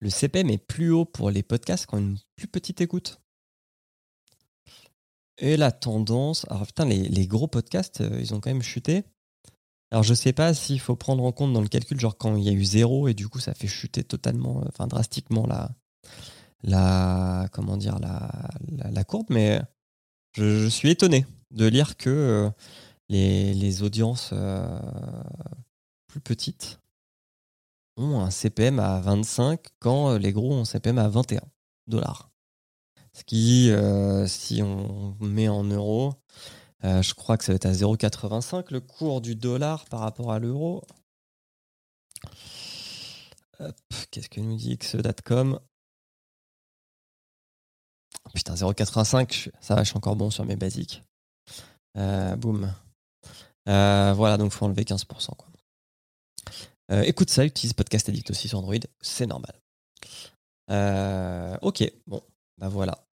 le 0.00 0.10
CPM 0.10 0.50
est 0.50 0.58
plus 0.58 0.90
haut 0.90 1.06
pour 1.06 1.30
les 1.30 1.42
podcasts 1.42 1.86
qui 1.86 1.94
ont 1.94 1.98
une 1.98 2.18
plus 2.36 2.46
petite 2.46 2.80
écoute. 2.82 3.20
Et 5.38 5.56
la 5.56 5.72
tendance. 5.72 6.46
Alors, 6.50 6.66
putain, 6.66 6.84
les, 6.84 7.26
gros 7.26 7.48
podcasts, 7.48 8.02
euh, 8.02 8.20
ils 8.20 8.34
ont 8.34 8.40
quand 8.40 8.50
même 8.50 8.62
chuté. 8.62 9.02
Alors, 9.90 10.02
je 10.02 10.12
sais 10.12 10.34
pas 10.34 10.52
s'il 10.52 10.78
faut 10.78 10.94
prendre 10.94 11.24
en 11.24 11.32
compte 11.32 11.54
dans 11.54 11.62
le 11.62 11.68
calcul, 11.68 11.98
genre 11.98 12.18
quand 12.18 12.36
il 12.36 12.44
y 12.44 12.50
a 12.50 12.52
eu 12.52 12.64
zéro 12.64 13.08
et 13.08 13.14
du 13.14 13.28
coup, 13.28 13.40
ça 13.40 13.54
fait 13.54 13.66
chuter 13.66 14.04
totalement, 14.04 14.60
euh, 14.60 14.68
enfin, 14.68 14.86
drastiquement 14.86 15.46
la. 15.46 15.70
la 16.62 17.48
comment 17.52 17.78
dire, 17.78 17.98
la, 17.98 18.30
la, 18.90 19.04
courbe, 19.04 19.26
mais 19.30 19.60
je, 20.36 20.68
suis 20.68 20.90
étonné 20.90 21.24
de 21.50 21.66
lire 21.66 21.96
que 21.96 22.10
euh, 22.10 22.50
les, 23.08 23.82
audiences 23.82 24.34
plus 26.12 26.20
petites 26.20 26.78
ont 27.96 28.20
un 28.20 28.30
CPM 28.30 28.78
à 28.78 29.00
25 29.00 29.60
quand 29.78 30.10
euh, 30.10 30.18
les 30.18 30.32
gros 30.32 30.52
ont 30.52 30.60
un 30.60 30.64
CPM 30.66 30.98
à 30.98 31.08
21 31.08 31.40
dollars. 31.86 32.30
Ce 33.14 33.24
qui, 33.24 33.70
euh, 33.70 34.26
si 34.26 34.62
on 34.62 35.16
met 35.20 35.48
en 35.48 35.64
euros, 35.64 36.14
euh, 36.84 37.00
je 37.00 37.14
crois 37.14 37.38
que 37.38 37.44
ça 37.44 37.52
va 37.52 37.56
être 37.56 37.66
à 37.66 37.72
0,85 37.72 38.72
le 38.72 38.80
cours 38.80 39.22
du 39.22 39.36
dollar 39.36 39.86
par 39.86 40.00
rapport 40.00 40.32
à 40.32 40.38
l'euro. 40.38 40.84
Qu'est-ce 44.10 44.28
que 44.28 44.40
nous 44.40 44.56
dit 44.56 44.76
xe.com 44.76 45.58
Putain, 48.34 48.54
0,85, 48.54 49.50
ça 49.60 49.74
va, 49.74 49.82
je 49.82 49.88
suis 49.88 49.96
encore 49.96 50.16
bon 50.16 50.30
sur 50.30 50.44
mes 50.44 50.56
basiques. 50.56 51.02
boum. 51.94 52.70
voilà, 53.66 54.36
donc 54.36 54.52
il 54.52 54.56
faut 54.56 54.66
enlever 54.66 54.84
15%. 54.84 55.36
Quoi. 55.36 55.51
Euh, 56.90 57.02
écoute 57.02 57.30
ça, 57.30 57.44
utilise 57.44 57.72
Podcast 57.72 58.08
Addict 58.08 58.30
aussi 58.30 58.48
sur 58.48 58.58
Android, 58.58 58.74
c'est 59.00 59.26
normal. 59.26 59.54
Euh, 60.70 61.56
ok, 61.62 61.84
bon, 62.06 62.22
bah 62.58 62.68
voilà. 62.68 63.06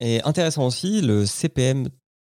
Et 0.00 0.22
intéressant 0.22 0.66
aussi, 0.66 1.00
le 1.00 1.24
CPM 1.24 1.88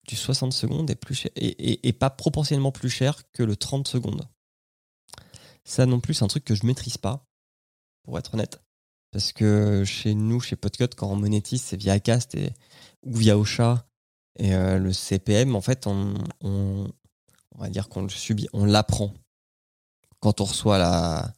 du 0.07 0.15
60 0.15 0.53
secondes 0.53 0.89
est, 0.89 0.95
plus 0.95 1.15
cher, 1.15 1.31
et, 1.35 1.93
pas 1.93 2.09
proportionnellement 2.09 2.71
plus 2.71 2.89
cher 2.89 3.29
que 3.33 3.43
le 3.43 3.55
30 3.55 3.87
secondes. 3.87 4.27
Ça 5.65 5.85
non 5.85 5.99
plus, 5.99 6.13
c'est 6.13 6.23
un 6.23 6.29
truc 6.29 6.45
que 6.45 6.55
je 6.55 6.65
maîtrise 6.65 6.97
pas, 6.97 7.25
pour 8.03 8.17
être 8.17 8.33
honnête. 8.33 8.61
Parce 9.11 9.33
que 9.33 9.83
chez 9.85 10.13
nous, 10.13 10.39
chez 10.39 10.55
Podcut, 10.55 10.95
quand 10.95 11.11
on 11.11 11.15
monétise, 11.15 11.61
c'est 11.61 11.77
via 11.77 11.99
Cast 11.99 12.35
et, 12.35 12.51
ou 13.05 13.15
via 13.15 13.37
Ocha. 13.37 13.85
Et 14.39 14.53
euh, 14.53 14.77
le 14.77 14.93
CPM, 14.93 15.55
en 15.55 15.61
fait, 15.61 15.87
on, 15.87 16.13
on 16.41 16.87
va 17.57 17.69
dire 17.69 17.89
qu'on 17.89 18.03
le 18.03 18.09
subit, 18.09 18.47
on 18.53 18.65
l'apprend 18.65 19.13
quand 20.19 20.41
on 20.41 20.45
reçoit 20.45 20.77
la, 20.77 21.33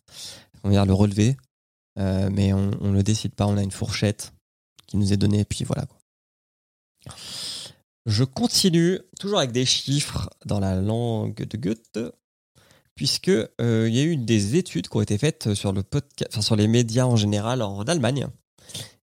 on 0.64 0.70
le 0.70 0.94
relevé, 0.94 1.38
euh, 1.98 2.30
mais 2.32 2.54
on 2.54 2.70
ne 2.70 2.94
le 2.94 3.04
décide 3.04 3.36
pas, 3.36 3.46
on 3.46 3.58
a 3.58 3.64
une 3.64 3.72
fourchette 3.72 4.34
qui 4.88 4.98
nous 4.98 5.14
est 5.14 5.18
donnée, 5.18 5.42
et 5.42 5.46
puis 5.46 5.64
voilà. 5.66 5.86
Quoi. 5.86 7.16
Je 8.06 8.24
continue, 8.24 9.00
toujours 9.20 9.40
avec 9.40 9.52
des 9.52 9.66
chiffres 9.66 10.30
dans 10.46 10.60
la 10.60 10.76
langue 10.76 11.36
de 11.36 11.58
Goethe, 11.58 12.00
puisque 12.96 13.30
euh, 13.30 13.90
y 13.90 14.00
a 14.00 14.04
eu 14.04 14.18
des 14.18 14.56
études 14.56 14.90
qui 14.90 14.98
ont 14.98 15.02
été 15.02 15.18
faites 15.18 15.54
sur, 15.54 15.72
le 15.72 15.84
podcast, 15.84 16.42
sur 16.42 16.56
les 16.56 16.68
médias 16.68 17.06
en 17.06 17.16
général 17.16 17.62
en 17.62 17.84
Allemagne. 17.84 18.28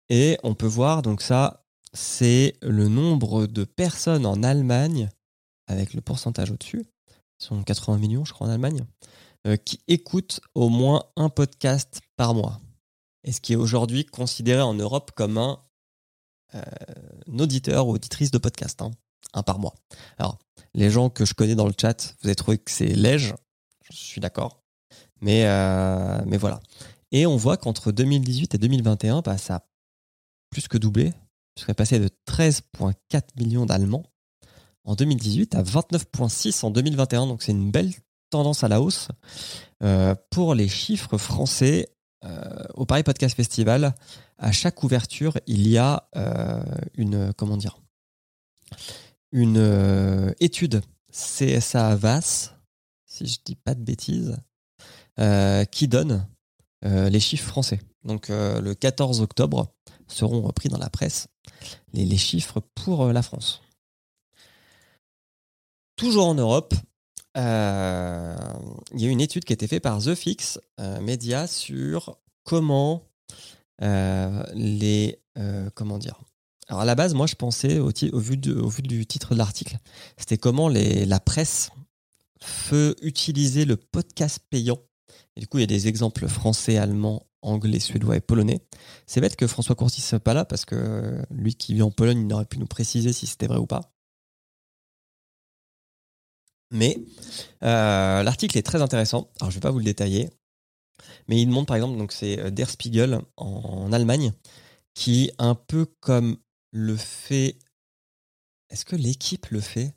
Et 0.08 0.38
on 0.42 0.54
peut 0.54 0.66
voir, 0.66 1.02
donc 1.02 1.22
ça, 1.22 1.64
c'est 1.92 2.56
le 2.62 2.88
nombre 2.88 3.46
de 3.46 3.64
personnes 3.64 4.26
en 4.26 4.42
Allemagne 4.42 5.08
avec 5.66 5.94
le 5.94 6.00
pourcentage 6.00 6.50
au-dessus, 6.50 6.84
ils 7.40 7.44
sont 7.44 7.62
80 7.62 7.98
millions, 7.98 8.24
je 8.24 8.32
crois, 8.32 8.46
en 8.46 8.50
Allemagne, 8.50 8.84
qui 9.54 9.80
écoutent 9.86 10.40
au 10.54 10.68
moins 10.68 11.04
un 11.16 11.28
podcast 11.28 12.00
par 12.16 12.34
mois. 12.34 12.60
Et 13.22 13.32
ce 13.32 13.40
qui 13.40 13.52
est 13.52 13.56
aujourd'hui 13.56 14.04
considéré 14.04 14.62
en 14.62 14.74
Europe 14.74 15.12
comme 15.14 15.38
un, 15.38 15.60
euh, 16.54 16.62
auditeur 17.38 17.88
ou 17.88 17.92
auditrice 17.92 18.30
de 18.30 18.38
podcast, 18.38 18.80
hein, 18.82 18.92
un 19.34 19.42
par 19.42 19.58
mois. 19.58 19.74
Alors, 20.16 20.38
les 20.74 20.90
gens 20.90 21.10
que 21.10 21.24
je 21.24 21.34
connais 21.34 21.54
dans 21.56 21.66
le 21.66 21.74
chat, 21.78 22.14
vous 22.20 22.28
avez 22.28 22.36
trouvé 22.36 22.58
que 22.58 22.70
c'est 22.70 22.86
léger, 22.86 23.34
je 23.90 23.96
suis 23.96 24.20
d'accord. 24.20 24.62
Mais, 25.20 25.46
euh, 25.46 26.22
mais 26.26 26.36
voilà. 26.36 26.60
Et 27.10 27.26
on 27.26 27.36
voit 27.36 27.56
qu'entre 27.56 27.92
2018 27.92 28.54
et 28.54 28.58
2021, 28.58 29.22
bah, 29.22 29.38
ça 29.38 29.56
a 29.56 29.66
plus 30.50 30.68
que 30.68 30.78
doublé, 30.78 31.12
puisqu'on 31.54 31.72
est 31.72 31.74
passé 31.74 31.98
de 31.98 32.08
13,4 32.26 33.22
millions 33.36 33.66
d'Allemands 33.66 34.04
en 34.84 34.94
2018 34.94 35.54
à 35.56 35.62
29,6 35.62 36.64
en 36.64 36.70
2021. 36.70 37.26
Donc 37.26 37.42
c'est 37.42 37.52
une 37.52 37.70
belle 37.70 37.92
tendance 38.30 38.64
à 38.64 38.68
la 38.68 38.80
hausse. 38.80 39.08
Euh, 39.82 40.14
pour 40.30 40.54
les 40.54 40.68
chiffres 40.68 41.18
français, 41.18 41.88
euh, 42.24 42.64
au 42.74 42.86
Paris 42.86 43.02
Podcast 43.02 43.36
Festival, 43.36 43.94
à 44.38 44.52
chaque 44.52 44.82
ouverture, 44.82 45.38
il 45.46 45.68
y 45.68 45.78
a 45.78 46.08
euh, 46.16 46.62
une 46.94 47.32
comment 47.34 47.56
dire 47.56 47.78
une 49.32 50.34
étude 50.40 50.82
CSA 51.12 51.94
VAS, 51.96 52.54
si 53.06 53.26
je 53.26 53.38
dis 53.44 53.54
pas 53.54 53.74
de 53.74 53.82
bêtises, 53.82 54.36
qui 55.70 55.88
donne 55.88 56.26
les 56.82 57.20
chiffres 57.20 57.46
français. 57.46 57.80
Donc 58.04 58.28
le 58.28 58.72
14 58.72 59.20
octobre 59.20 59.74
seront 60.08 60.42
repris 60.42 60.68
dans 60.68 60.78
la 60.78 60.88
presse 60.88 61.28
les 61.92 62.16
chiffres 62.16 62.60
pour 62.74 63.06
la 63.12 63.22
France. 63.22 63.62
Toujours 65.96 66.26
en 66.26 66.34
Europe, 66.34 66.74
il 67.36 69.00
y 69.00 69.06
a 69.06 69.10
une 69.10 69.20
étude 69.20 69.44
qui 69.44 69.52
a 69.52 69.54
été 69.54 69.66
faite 69.66 69.82
par 69.82 70.02
The 70.02 70.14
Fix 70.14 70.58
euh, 70.80 71.00
Media 71.00 71.46
sur 71.46 72.18
comment 72.44 73.02
euh, 73.82 74.42
les 74.54 75.20
comment 75.74 75.98
dire. 75.98 76.18
Alors 76.68 76.80
à 76.80 76.84
la 76.86 76.94
base, 76.94 77.14
moi 77.14 77.26
je 77.26 77.34
pensais 77.34 77.78
au, 77.78 77.90
vu, 78.18 78.36
du 78.38 79.06
titre 79.06 79.34
de 79.34 79.38
l'article, 79.38 79.76
c'était 80.16 80.38
comment 80.38 80.68
les, 80.68 81.04
la 81.04 81.20
presse 81.20 81.70
peut 82.68 82.96
utiliser 83.02 83.64
le 83.64 83.76
podcast 83.76 84.40
payant. 84.50 84.78
Du 85.36 85.46
coup, 85.46 85.58
il 85.58 85.60
y 85.60 85.64
a 85.64 85.66
des 85.66 85.88
exemples 85.88 86.26
français, 86.28 86.78
allemand, 86.78 87.26
anglais, 87.42 87.78
suédois 87.78 88.16
et 88.16 88.20
polonais. 88.20 88.60
C'est 89.06 89.20
bête 89.20 89.36
que 89.36 89.46
François 89.46 89.74
Courtis 89.74 90.00
soit 90.00 90.20
pas 90.20 90.34
là 90.34 90.44
parce 90.44 90.64
que 90.64 91.22
lui 91.30 91.54
qui 91.54 91.74
vit 91.74 91.82
en 91.82 91.90
Pologne, 91.90 92.26
il 92.26 92.32
aurait 92.32 92.46
pu 92.46 92.58
nous 92.58 92.66
préciser 92.66 93.12
si 93.12 93.26
c'était 93.26 93.46
vrai 93.46 93.58
ou 93.58 93.66
pas. 93.66 93.95
Mais 96.70 96.98
euh, 97.62 98.22
l'article 98.22 98.58
est 98.58 98.62
très 98.62 98.82
intéressant. 98.82 99.30
Alors, 99.40 99.50
je 99.50 99.56
ne 99.56 99.60
vais 99.60 99.68
pas 99.68 99.70
vous 99.70 99.78
le 99.78 99.84
détailler. 99.84 100.30
Mais 101.28 101.40
il 101.40 101.50
montre 101.50 101.66
par 101.66 101.76
exemple, 101.76 101.98
donc 101.98 102.12
c'est 102.12 102.38
euh, 102.38 102.50
Der 102.50 102.70
Spiegel 102.70 103.20
en, 103.36 103.92
Allemagne, 103.92 104.32
qui, 104.94 105.30
un 105.38 105.54
peu 105.54 105.86
comme 106.00 106.36
le 106.72 106.96
fait. 106.96 107.58
Est-ce 108.70 108.84
que 108.84 108.96
l'équipe 108.96 109.46
le 109.50 109.60
fait? 109.60 109.94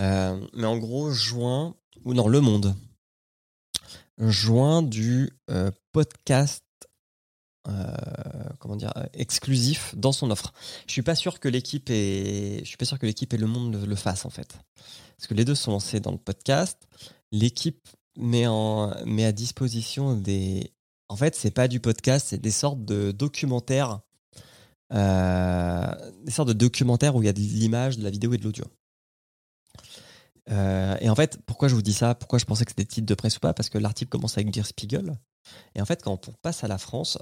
Euh, 0.00 0.44
Mais 0.54 0.66
en 0.66 0.78
gros, 0.78 1.10
joint. 1.10 1.76
Ou 2.04 2.12
non, 2.14 2.28
Le 2.28 2.40
Monde. 2.40 2.74
Joint 4.18 4.82
du 4.82 5.30
podcast 5.92 6.63
comment 8.58 8.76
dire 8.76 8.92
exclusif 9.14 9.94
dans 9.96 10.12
son 10.12 10.30
offre. 10.30 10.52
Je 10.86 10.92
suis 10.92 11.02
pas 11.02 11.14
sûr 11.14 11.40
que 11.40 11.48
l'équipe 11.48 11.88
et 11.90 12.60
je 12.60 12.68
suis 12.68 12.76
pas 12.76 12.84
sûr 12.84 12.98
que 12.98 13.06
l'équipe 13.06 13.32
et 13.32 13.38
le 13.38 13.46
monde 13.46 13.74
le, 13.74 13.86
le 13.86 13.96
fassent 13.96 14.26
en 14.26 14.30
fait 14.30 14.58
parce 15.16 15.26
que 15.28 15.34
les 15.34 15.44
deux 15.44 15.54
sont 15.54 15.72
lancés 15.72 16.00
dans 16.00 16.12
le 16.12 16.18
podcast. 16.18 16.86
L'équipe 17.32 17.88
met, 18.16 18.46
en, 18.46 18.94
met 19.06 19.24
à 19.24 19.32
disposition 19.32 20.14
des. 20.14 20.72
En 21.08 21.16
fait, 21.16 21.34
c'est 21.34 21.50
pas 21.50 21.68
du 21.68 21.80
podcast, 21.80 22.28
c'est 22.30 22.40
des 22.40 22.50
sortes 22.50 22.84
de 22.84 23.12
documentaires. 23.12 24.00
Euh, 24.92 26.12
des 26.24 26.30
sortes 26.32 26.48
de 26.48 26.54
documentaires 26.54 27.16
où 27.16 27.22
il 27.22 27.26
y 27.26 27.28
a 27.28 27.32
de 27.32 27.40
l'image, 27.40 27.98
de 27.98 28.04
la 28.04 28.10
vidéo 28.10 28.32
et 28.34 28.38
de 28.38 28.44
l'audio. 28.44 28.64
Euh, 30.50 30.96
et 31.00 31.08
en 31.08 31.14
fait, 31.14 31.38
pourquoi 31.46 31.68
je 31.68 31.74
vous 31.74 31.82
dis 31.82 31.92
ça? 31.92 32.14
Pourquoi 32.14 32.38
je 32.38 32.44
pensais 32.44 32.64
que 32.64 32.70
c'était 32.70 32.82
des 32.82 32.88
titres 32.88 33.06
de 33.06 33.14
presse 33.14 33.38
ou 33.38 33.40
pas? 33.40 33.54
Parce 33.54 33.70
que 33.70 33.78
l'article 33.78 34.10
commence 34.10 34.36
avec 34.36 34.50
dire 34.50 34.66
Spiegel. 34.66 35.18
Et 35.74 35.80
en 35.80 35.84
fait, 35.84 36.02
quand 36.02 36.28
on 36.28 36.32
passe 36.42 36.64
à 36.64 36.68
la 36.68 36.78
France, 36.78 37.18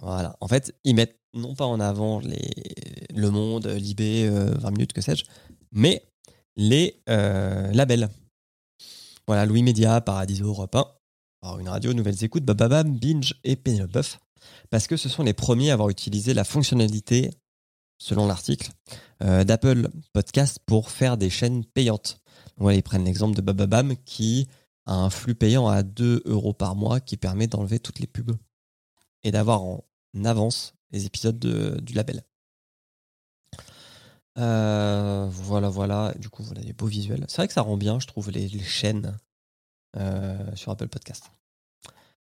voilà. 0.00 0.36
En 0.40 0.48
fait, 0.48 0.74
ils 0.84 0.94
mettent 0.94 1.18
non 1.34 1.54
pas 1.54 1.66
en 1.66 1.80
avant 1.80 2.20
les, 2.20 2.50
Le 3.14 3.30
Monde, 3.30 3.66
Libé, 3.66 4.28
20 4.28 4.34
euh, 4.34 4.70
minutes, 4.70 4.92
que 4.92 5.00
sais-je, 5.00 5.24
mais 5.72 6.08
les 6.56 7.02
euh, 7.08 7.70
labels. 7.72 8.08
Voilà, 9.26 9.44
Louis 9.44 9.62
Média, 9.62 10.00
Paradiso, 10.00 10.46
Europe 10.46 10.74
1, 10.74 10.86
alors 11.42 11.58
une 11.58 11.68
radio, 11.68 11.92
Nouvelles 11.92 12.24
Écoutes, 12.24 12.44
Bababam, 12.44 12.98
Binge 12.98 13.34
et 13.44 13.56
Penelope 13.56 13.92
Buff, 13.92 14.18
parce 14.70 14.86
que 14.86 14.96
ce 14.96 15.08
sont 15.08 15.22
les 15.22 15.34
premiers 15.34 15.70
à 15.70 15.74
avoir 15.74 15.90
utilisé 15.90 16.32
la 16.32 16.44
fonctionnalité, 16.44 17.30
selon 17.98 18.26
l'article, 18.26 18.70
euh, 19.22 19.44
d'Apple 19.44 19.90
Podcast 20.12 20.58
pour 20.64 20.90
faire 20.90 21.18
des 21.18 21.30
chaînes 21.30 21.64
payantes. 21.64 22.20
Voilà, 22.56 22.78
ils 22.78 22.82
prennent 22.82 23.04
l'exemple 23.04 23.36
de 23.36 23.42
Bababam 23.42 23.94
qui 24.04 24.48
a 24.88 24.94
un 24.94 25.10
flux 25.10 25.34
payant 25.34 25.68
à 25.68 25.82
2 25.82 26.22
euros 26.24 26.54
par 26.54 26.74
mois 26.74 26.98
qui 26.98 27.16
permet 27.16 27.46
d'enlever 27.46 27.78
toutes 27.78 28.00
les 28.00 28.06
pubs 28.06 28.36
et 29.22 29.30
d'avoir 29.30 29.62
en 29.62 29.84
avance 30.24 30.74
les 30.90 31.06
épisodes 31.06 31.38
du 31.38 31.92
label. 31.92 32.24
Euh, 34.38 35.28
voilà, 35.30 35.68
voilà. 35.68 36.14
Du 36.18 36.28
coup, 36.28 36.42
voilà 36.42 36.62
des 36.62 36.72
beaux 36.72 36.86
visuels. 36.86 37.24
C'est 37.28 37.36
vrai 37.36 37.48
que 37.48 37.54
ça 37.54 37.62
rend 37.62 37.76
bien, 37.76 38.00
je 38.00 38.06
trouve, 38.06 38.30
les, 38.30 38.48
chaînes 38.60 39.16
euh, 39.96 40.54
sur 40.54 40.72
Apple 40.72 40.88
Podcast. 40.88 41.30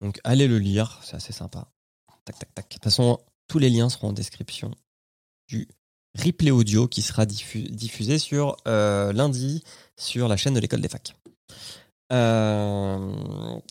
Donc, 0.00 0.20
allez 0.24 0.48
le 0.48 0.58
lire, 0.58 1.00
c'est 1.02 1.16
assez 1.16 1.32
sympa. 1.32 1.68
Tac, 2.24 2.38
tac, 2.38 2.54
tac. 2.54 2.68
De 2.68 2.74
toute 2.74 2.84
façon, 2.84 3.18
tous 3.48 3.58
les 3.58 3.68
liens 3.68 3.88
seront 3.88 4.08
en 4.08 4.12
description 4.12 4.70
du 5.48 5.68
replay 6.16 6.50
audio 6.50 6.88
qui 6.88 7.02
sera 7.02 7.26
diffusé 7.26 8.18
sur 8.18 8.56
euh, 8.66 9.12
lundi 9.12 9.64
sur 9.96 10.28
la 10.28 10.36
chaîne 10.36 10.54
de 10.54 10.60
l'école 10.60 10.80
des 10.80 10.88
facs. 10.88 11.14
On 12.10 13.62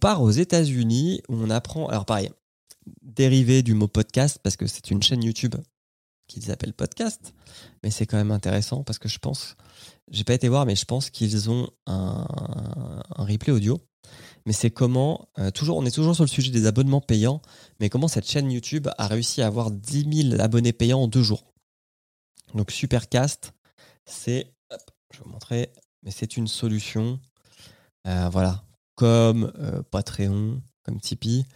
part 0.00 0.22
aux 0.22 0.30
États-Unis 0.30 1.22
où 1.28 1.36
on 1.36 1.50
apprend. 1.50 1.88
Alors, 1.88 2.06
pareil, 2.06 2.30
dérivé 3.02 3.62
du 3.62 3.74
mot 3.74 3.88
podcast 3.88 4.38
parce 4.42 4.56
que 4.56 4.66
c'est 4.66 4.90
une 4.90 5.02
chaîne 5.02 5.22
YouTube 5.22 5.54
qu'ils 6.28 6.44
s'appelle 6.44 6.74
Podcast, 6.74 7.34
mais 7.82 7.90
c'est 7.90 8.06
quand 8.06 8.18
même 8.18 8.30
intéressant 8.30 8.84
parce 8.84 8.98
que 8.98 9.08
je 9.08 9.18
pense, 9.18 9.56
j'ai 10.10 10.24
pas 10.24 10.34
été 10.34 10.48
voir, 10.48 10.66
mais 10.66 10.76
je 10.76 10.84
pense 10.84 11.10
qu'ils 11.10 11.50
ont 11.50 11.70
un, 11.86 12.26
replay 13.16 13.52
audio. 13.52 13.80
Mais 14.46 14.52
c'est 14.52 14.70
comment, 14.70 15.28
euh, 15.38 15.50
toujours, 15.50 15.76
on 15.76 15.84
est 15.84 15.90
toujours 15.90 16.14
sur 16.14 16.24
le 16.24 16.28
sujet 16.28 16.50
des 16.50 16.66
abonnements 16.66 17.00
payants, 17.00 17.42
mais 17.80 17.90
comment 17.90 18.08
cette 18.08 18.30
chaîne 18.30 18.50
YouTube 18.50 18.88
a 18.96 19.06
réussi 19.06 19.42
à 19.42 19.46
avoir 19.46 19.70
10 19.70 20.30
000 20.30 20.40
abonnés 20.40 20.72
payants 20.72 21.00
en 21.00 21.08
deux 21.08 21.22
jours. 21.22 21.52
Donc 22.54 22.70
Supercast, 22.70 23.52
c'est, 24.06 24.54
je 25.12 25.18
vais 25.18 25.24
vous 25.24 25.30
montrer, 25.30 25.70
mais 26.02 26.10
c'est 26.10 26.36
une 26.36 26.46
solution, 26.46 27.14
euh, 27.14 27.18
voilà, 28.30 28.64
comme 28.94 29.52
euh, 29.58 29.82
Patreon, 29.90 30.62
comme 30.82 31.00
Tipeee, 31.00 31.46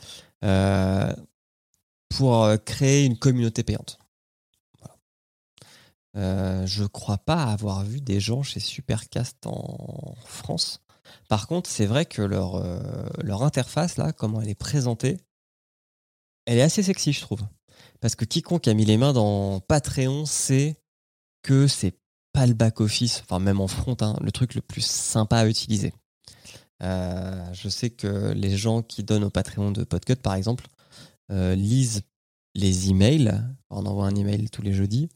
pour 2.09 2.49
créer 2.65 3.05
une 3.05 3.19
communauté 3.19 3.63
payante. 3.63 3.99
Euh, 6.17 6.67
je 6.67 6.85
crois 6.85 7.19
pas 7.19 7.45
avoir 7.45 7.85
vu 7.85 8.01
des 8.01 8.21
gens 8.21 8.43
chez 8.43 8.61
Supercast 8.61 9.47
en 9.47 10.15
France. 10.27 10.83
Par 11.29 11.47
contre, 11.47 11.71
c'est 11.71 11.87
vrai 11.87 12.05
que 12.05 12.23
leur, 12.23 12.57
euh, 12.57 12.81
leur 13.23 13.43
interface, 13.43 13.97
là, 13.97 14.13
comment 14.13 14.41
elle 14.43 14.51
est 14.51 14.55
présentée, 14.55 15.19
elle 16.47 16.59
est 16.59 16.63
assez 16.63 16.83
sexy, 16.83 17.13
je 17.13 17.21
trouve. 17.21 17.41
Parce 18.01 18.15
que 18.15 18.25
quiconque 18.25 18.69
a 18.69 18.75
mis 18.75 18.85
les 18.85 18.97
mains 18.97 19.13
dans 19.13 19.61
Patreon 19.61 20.27
sait 20.27 20.77
que 21.43 21.67
c'est 21.67 21.97
pas 22.33 22.47
le 22.47 22.55
back-office, 22.55 23.23
enfin 23.23 23.39
même 23.39 23.61
en 23.61 23.69
front, 23.69 23.97
hein, 24.01 24.17
le 24.21 24.33
truc 24.33 24.55
le 24.55 24.61
plus 24.61 24.85
sympa 24.85 25.39
à 25.39 25.47
utiliser. 25.47 25.93
Euh, 26.83 27.53
je 27.53 27.69
sais 27.69 27.91
que 27.91 28.33
les 28.33 28.57
gens 28.57 28.83
qui 28.83 29.05
donnent 29.05 29.25
au 29.25 29.31
Patreon 29.31 29.71
de 29.71 29.85
Podcut, 29.85 30.17
par 30.17 30.35
exemple, 30.35 30.67
lisent 31.31 32.03
les 32.55 32.91
emails. 32.91 33.33
On 33.71 33.87
envoie 33.87 34.07
un 34.07 34.15
email 34.15 34.51
tous 34.51 34.61
les 34.61 34.75
jeudis 34.75 35.09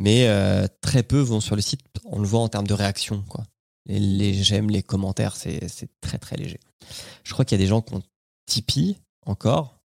mais 0.00 0.28
euh, 0.28 0.66
très 0.80 1.02
peu 1.02 1.20
vont 1.20 1.40
sur 1.40 1.54
le 1.54 1.62
site. 1.62 1.82
On 2.06 2.18
le 2.18 2.26
voit 2.26 2.40
en 2.40 2.48
termes 2.48 2.66
de 2.66 2.74
réaction, 2.74 3.22
quoi. 3.28 3.44
Les, 3.86 4.34
j'aime, 4.34 4.70
les 4.70 4.82
commentaires, 4.82 5.36
c'est, 5.36 5.68
très 6.00 6.18
très 6.18 6.36
léger. 6.36 6.60
Je 7.22 7.32
crois 7.32 7.44
qu'il 7.44 7.58
y 7.58 7.60
a 7.60 7.64
des 7.64 7.68
gens 7.68 7.82
qui 7.82 7.94
ont 7.94 8.02
Tipeee 8.46 8.98
encore, 9.26 9.80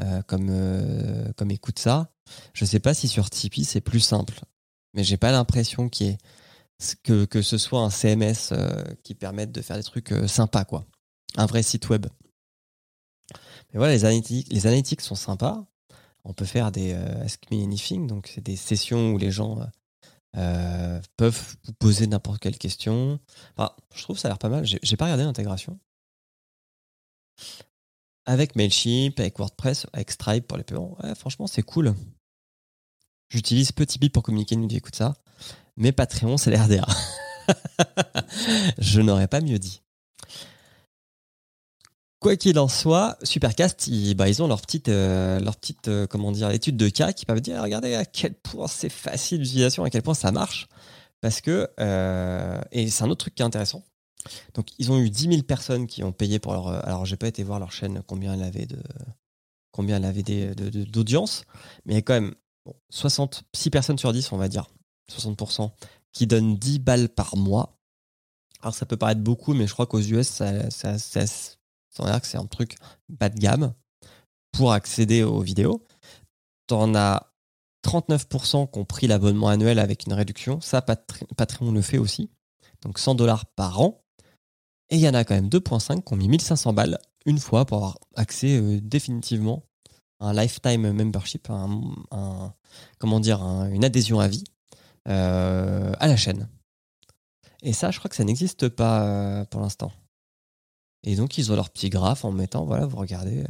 euh, 0.00 0.22
comme, 0.22 0.48
euh, 0.50 1.32
comme 1.36 1.50
écoute 1.50 1.78
ça. 1.78 2.12
Je 2.52 2.64
sais 2.64 2.80
pas 2.80 2.94
si 2.94 3.06
sur 3.06 3.30
Tipeee 3.30 3.64
c'est 3.64 3.80
plus 3.80 4.00
simple, 4.00 4.40
mais 4.94 5.04
j'ai 5.04 5.16
pas 5.16 5.30
l'impression 5.30 5.88
qu'il 5.88 6.06
y 6.06 6.10
ait, 6.10 6.18
que, 7.02 7.24
que 7.24 7.42
ce 7.42 7.58
soit 7.58 7.80
un 7.80 7.90
CMS 7.90 8.52
qui 9.02 9.14
permette 9.14 9.52
de 9.52 9.62
faire 9.62 9.76
des 9.76 9.82
trucs 9.82 10.12
sympas, 10.26 10.64
quoi. 10.64 10.86
Un 11.36 11.46
vrai 11.46 11.62
site 11.62 11.88
web. 11.88 12.06
Mais 13.72 13.78
voilà, 13.78 13.92
les 13.92 14.04
analytics, 14.04 14.52
les 14.52 14.66
analytics 14.66 15.00
sont 15.00 15.14
sympas 15.14 15.66
on 16.24 16.32
peut 16.32 16.44
faire 16.44 16.72
des 16.72 16.92
euh, 16.94 17.24
Ask 17.24 17.50
Me 17.50 17.62
Anything, 17.62 18.06
donc 18.06 18.28
c'est 18.28 18.40
des 18.40 18.56
sessions 18.56 19.12
où 19.12 19.18
les 19.18 19.30
gens 19.30 19.60
peuvent 21.16 21.56
vous 21.64 21.72
poser 21.74 22.08
n'importe 22.08 22.40
quelle 22.40 22.58
question. 22.58 23.20
je 23.94 24.02
trouve 24.02 24.18
ça 24.18 24.26
a 24.26 24.30
l'air 24.30 24.38
pas 24.38 24.48
mal. 24.48 24.64
J'ai 24.64 24.96
pas 24.96 25.04
regardé 25.04 25.22
l'intégration. 25.22 25.78
Avec 28.26 28.56
Mailchimp, 28.56 29.20
avec 29.20 29.38
WordPress, 29.38 29.86
avec 29.92 30.10
Stripe 30.10 30.48
pour 30.48 30.58
les 30.58 30.64
paiements. 30.64 30.96
franchement, 31.14 31.46
c'est 31.46 31.62
cool. 31.62 31.94
J'utilise 33.28 33.70
Petit 33.70 33.98
Bip 33.98 34.12
pour 34.12 34.24
communiquer, 34.24 34.56
nous 34.56 34.66
dit 34.66 34.76
écoute 34.76 34.96
ça. 34.96 35.14
Mais 35.76 35.92
Patreon, 35.92 36.36
c'est 36.36 36.50
l'RDA. 36.50 36.86
je 38.78 39.00
n'aurais 39.00 39.28
pas 39.28 39.40
mieux 39.40 39.58
dit. 39.58 39.82
Quoi 42.20 42.36
qu'il 42.36 42.58
en 42.58 42.68
soit, 42.68 43.18
Supercast, 43.22 43.86
ils, 43.86 44.14
bah, 44.14 44.28
ils 44.28 44.42
ont 44.42 44.46
leur 44.46 44.62
petite, 44.62 44.88
euh, 44.88 45.38
leur 45.40 45.56
petite 45.56 45.88
euh, 45.88 46.06
comment 46.06 46.32
dire, 46.32 46.50
étude 46.50 46.76
de 46.76 46.88
cas 46.88 47.12
qui 47.12 47.26
peuvent 47.26 47.42
dire 47.42 47.60
regardez 47.60 47.94
à 47.94 48.06
quel 48.06 48.32
point 48.32 48.66
c'est 48.66 48.88
facile 48.88 49.40
d'utilisation, 49.40 49.84
à 49.84 49.90
quel 49.90 50.00
point 50.00 50.14
ça 50.14 50.32
marche. 50.32 50.66
Parce 51.20 51.40
que, 51.40 51.68
euh, 51.80 52.60
et 52.72 52.88
c'est 52.88 53.04
un 53.04 53.10
autre 53.10 53.24
truc 53.24 53.34
qui 53.34 53.42
est 53.42 53.44
intéressant. 53.44 53.82
Donc, 54.54 54.68
ils 54.78 54.90
ont 54.90 54.98
eu 54.98 55.10
10 55.10 55.28
000 55.28 55.42
personnes 55.42 55.86
qui 55.86 56.02
ont 56.02 56.12
payé 56.12 56.38
pour 56.38 56.52
leur. 56.54 56.68
Alors, 56.86 57.04
j'ai 57.04 57.16
pas 57.16 57.28
été 57.28 57.42
voir 57.42 57.58
leur 57.58 57.72
chaîne, 57.72 58.02
combien 58.06 58.32
elle 58.32 58.42
avait 58.42 58.66
de, 58.66 58.78
combien 59.70 59.96
elle 59.96 60.04
avait 60.06 60.22
d'audience, 60.22 61.44
mais 61.84 62.00
quand 62.00 62.14
même 62.14 62.34
66 62.90 63.68
personnes 63.68 63.98
sur 63.98 64.12
10, 64.12 64.32
on 64.32 64.38
va 64.38 64.48
dire, 64.48 64.66
60%, 65.10 65.70
qui 66.12 66.26
donnent 66.26 66.56
10 66.56 66.78
balles 66.78 67.08
par 67.08 67.36
mois. 67.36 67.78
Alors, 68.60 68.74
ça 68.74 68.86
peut 68.86 68.96
paraître 68.96 69.20
beaucoup, 69.20 69.52
mais 69.54 69.66
je 69.66 69.72
crois 69.72 69.86
qu'aux 69.86 70.00
US, 70.00 70.26
ça, 70.26 70.70
ça, 70.70 70.98
ça 70.98 72.20
que 72.20 72.26
c'est 72.26 72.38
un 72.38 72.46
truc 72.46 72.76
bas 73.08 73.28
de 73.28 73.38
gamme 73.38 73.74
pour 74.52 74.72
accéder 74.72 75.22
aux 75.22 75.40
vidéos. 75.40 75.84
T'en 76.66 76.94
as 76.94 77.34
39% 77.84 78.70
qui 78.70 78.78
ont 78.78 78.84
pris 78.84 79.06
l'abonnement 79.06 79.48
annuel 79.48 79.78
avec 79.78 80.06
une 80.06 80.14
réduction. 80.14 80.60
Ça, 80.60 80.82
Patreon 80.82 81.72
le 81.72 81.82
fait 81.82 81.98
aussi. 81.98 82.30
Donc 82.82 82.98
100 82.98 83.14
dollars 83.14 83.46
par 83.46 83.80
an. 83.80 84.02
Et 84.90 84.96
il 84.96 85.00
y 85.00 85.08
en 85.08 85.14
a 85.14 85.24
quand 85.24 85.34
même 85.34 85.48
2.5 85.48 86.02
qui 86.02 86.12
ont 86.12 86.16
mis 86.16 86.28
1500 86.28 86.72
balles 86.72 86.98
une 87.26 87.38
fois 87.38 87.64
pour 87.64 87.78
avoir 87.78 87.98
accès 88.16 88.58
euh, 88.58 88.80
définitivement 88.82 89.64
à 90.20 90.28
un 90.28 90.34
lifetime 90.34 90.92
membership, 90.92 91.48
comment 92.98 93.20
dire, 93.20 93.42
une 93.42 93.84
adhésion 93.84 94.20
à 94.20 94.28
vie 94.28 94.44
euh, 95.08 95.92
à 95.98 96.06
la 96.06 96.16
chaîne. 96.16 96.48
Et 97.62 97.72
ça, 97.72 97.90
je 97.90 97.98
crois 97.98 98.08
que 98.08 98.16
ça 98.16 98.24
n'existe 98.24 98.68
pas 98.68 99.04
euh, 99.04 99.44
pour 99.44 99.60
l'instant. 99.60 99.92
Et 101.02 101.16
donc, 101.16 101.38
ils 101.38 101.52
ont 101.52 101.56
leur 101.56 101.70
petit 101.70 101.90
graphe 101.90 102.24
en 102.24 102.32
mettant, 102.32 102.64
voilà, 102.64 102.86
vous 102.86 102.96
regardez. 102.96 103.44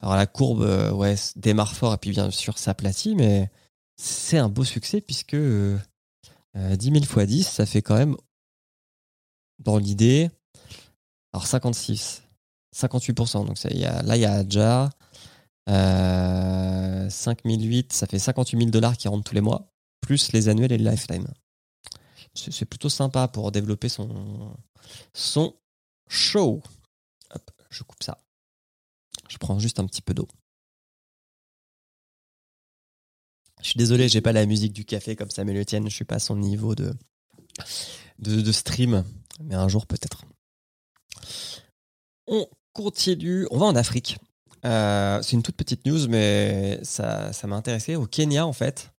Alors, 0.00 0.16
la 0.16 0.26
courbe, 0.26 0.62
euh, 0.62 0.90
ouais, 0.90 1.16
démarre 1.36 1.74
fort 1.74 1.94
et 1.94 1.98
puis 1.98 2.10
bien 2.10 2.30
sûr 2.30 2.58
s'aplatit, 2.58 3.14
mais 3.14 3.50
c'est 3.96 4.38
un 4.38 4.48
beau 4.48 4.64
succès 4.64 5.00
puisque 5.00 5.36
10 5.36 5.78
000 6.54 6.96
x 6.96 7.18
10, 7.18 7.48
ça 7.48 7.66
fait 7.66 7.82
quand 7.82 7.96
même, 7.96 8.16
dans 9.58 9.78
l'idée, 9.78 10.30
alors 11.32 11.46
56, 11.46 12.22
58%. 12.74 13.46
Donc, 13.46 13.62
là, 13.62 14.16
il 14.16 14.20
y 14.20 14.24
a 14.24 14.44
déjà 14.44 14.90
euh, 15.68 17.08
5008, 17.08 17.92
ça 17.92 18.06
fait 18.06 18.18
58 18.18 18.58
000 18.58 18.70
dollars 18.70 18.96
qui 18.96 19.08
rentrent 19.08 19.24
tous 19.24 19.34
les 19.34 19.40
mois, 19.40 19.73
plus 20.04 20.32
les 20.32 20.48
annuels 20.48 20.72
et 20.72 20.78
le 20.78 20.90
lifetime. 20.90 21.26
C'est 22.34 22.66
plutôt 22.66 22.88
sympa 22.88 23.28
pour 23.28 23.52
développer 23.52 23.88
son, 23.88 24.56
son 25.12 25.54
show 26.08 26.62
je 27.74 27.82
coupe 27.82 28.02
ça. 28.02 28.18
Je 29.28 29.38
prends 29.38 29.58
juste 29.58 29.80
un 29.80 29.86
petit 29.86 30.02
peu 30.02 30.14
d'eau. 30.14 30.28
Je 33.60 33.68
suis 33.70 33.78
désolé, 33.78 34.08
j'ai 34.08 34.20
pas 34.20 34.32
la 34.32 34.46
musique 34.46 34.72
du 34.72 34.84
café 34.84 35.16
comme 35.16 35.30
ça, 35.30 35.44
mais 35.44 35.54
le 35.54 35.64
tienne, 35.64 35.88
je 35.88 35.94
suis 35.94 36.04
pas 36.04 36.16
à 36.16 36.20
son 36.20 36.36
niveau 36.36 36.74
de, 36.74 38.52
stream, 38.52 39.04
mais 39.40 39.54
un 39.54 39.68
jour 39.68 39.86
peut-être. 39.86 40.24
On 42.26 42.46
continue, 42.72 43.46
on 43.50 43.58
va 43.58 43.66
en 43.66 43.76
Afrique. 43.76 44.18
Euh, 44.66 45.20
c'est 45.22 45.32
une 45.32 45.42
toute 45.42 45.56
petite 45.56 45.86
news, 45.86 46.08
mais 46.08 46.78
ça, 46.84 47.32
m'a 47.44 47.56
intéressé. 47.56 47.96
Au 47.96 48.06
Kenya, 48.06 48.46
en 48.46 48.52
fait, 48.52 48.92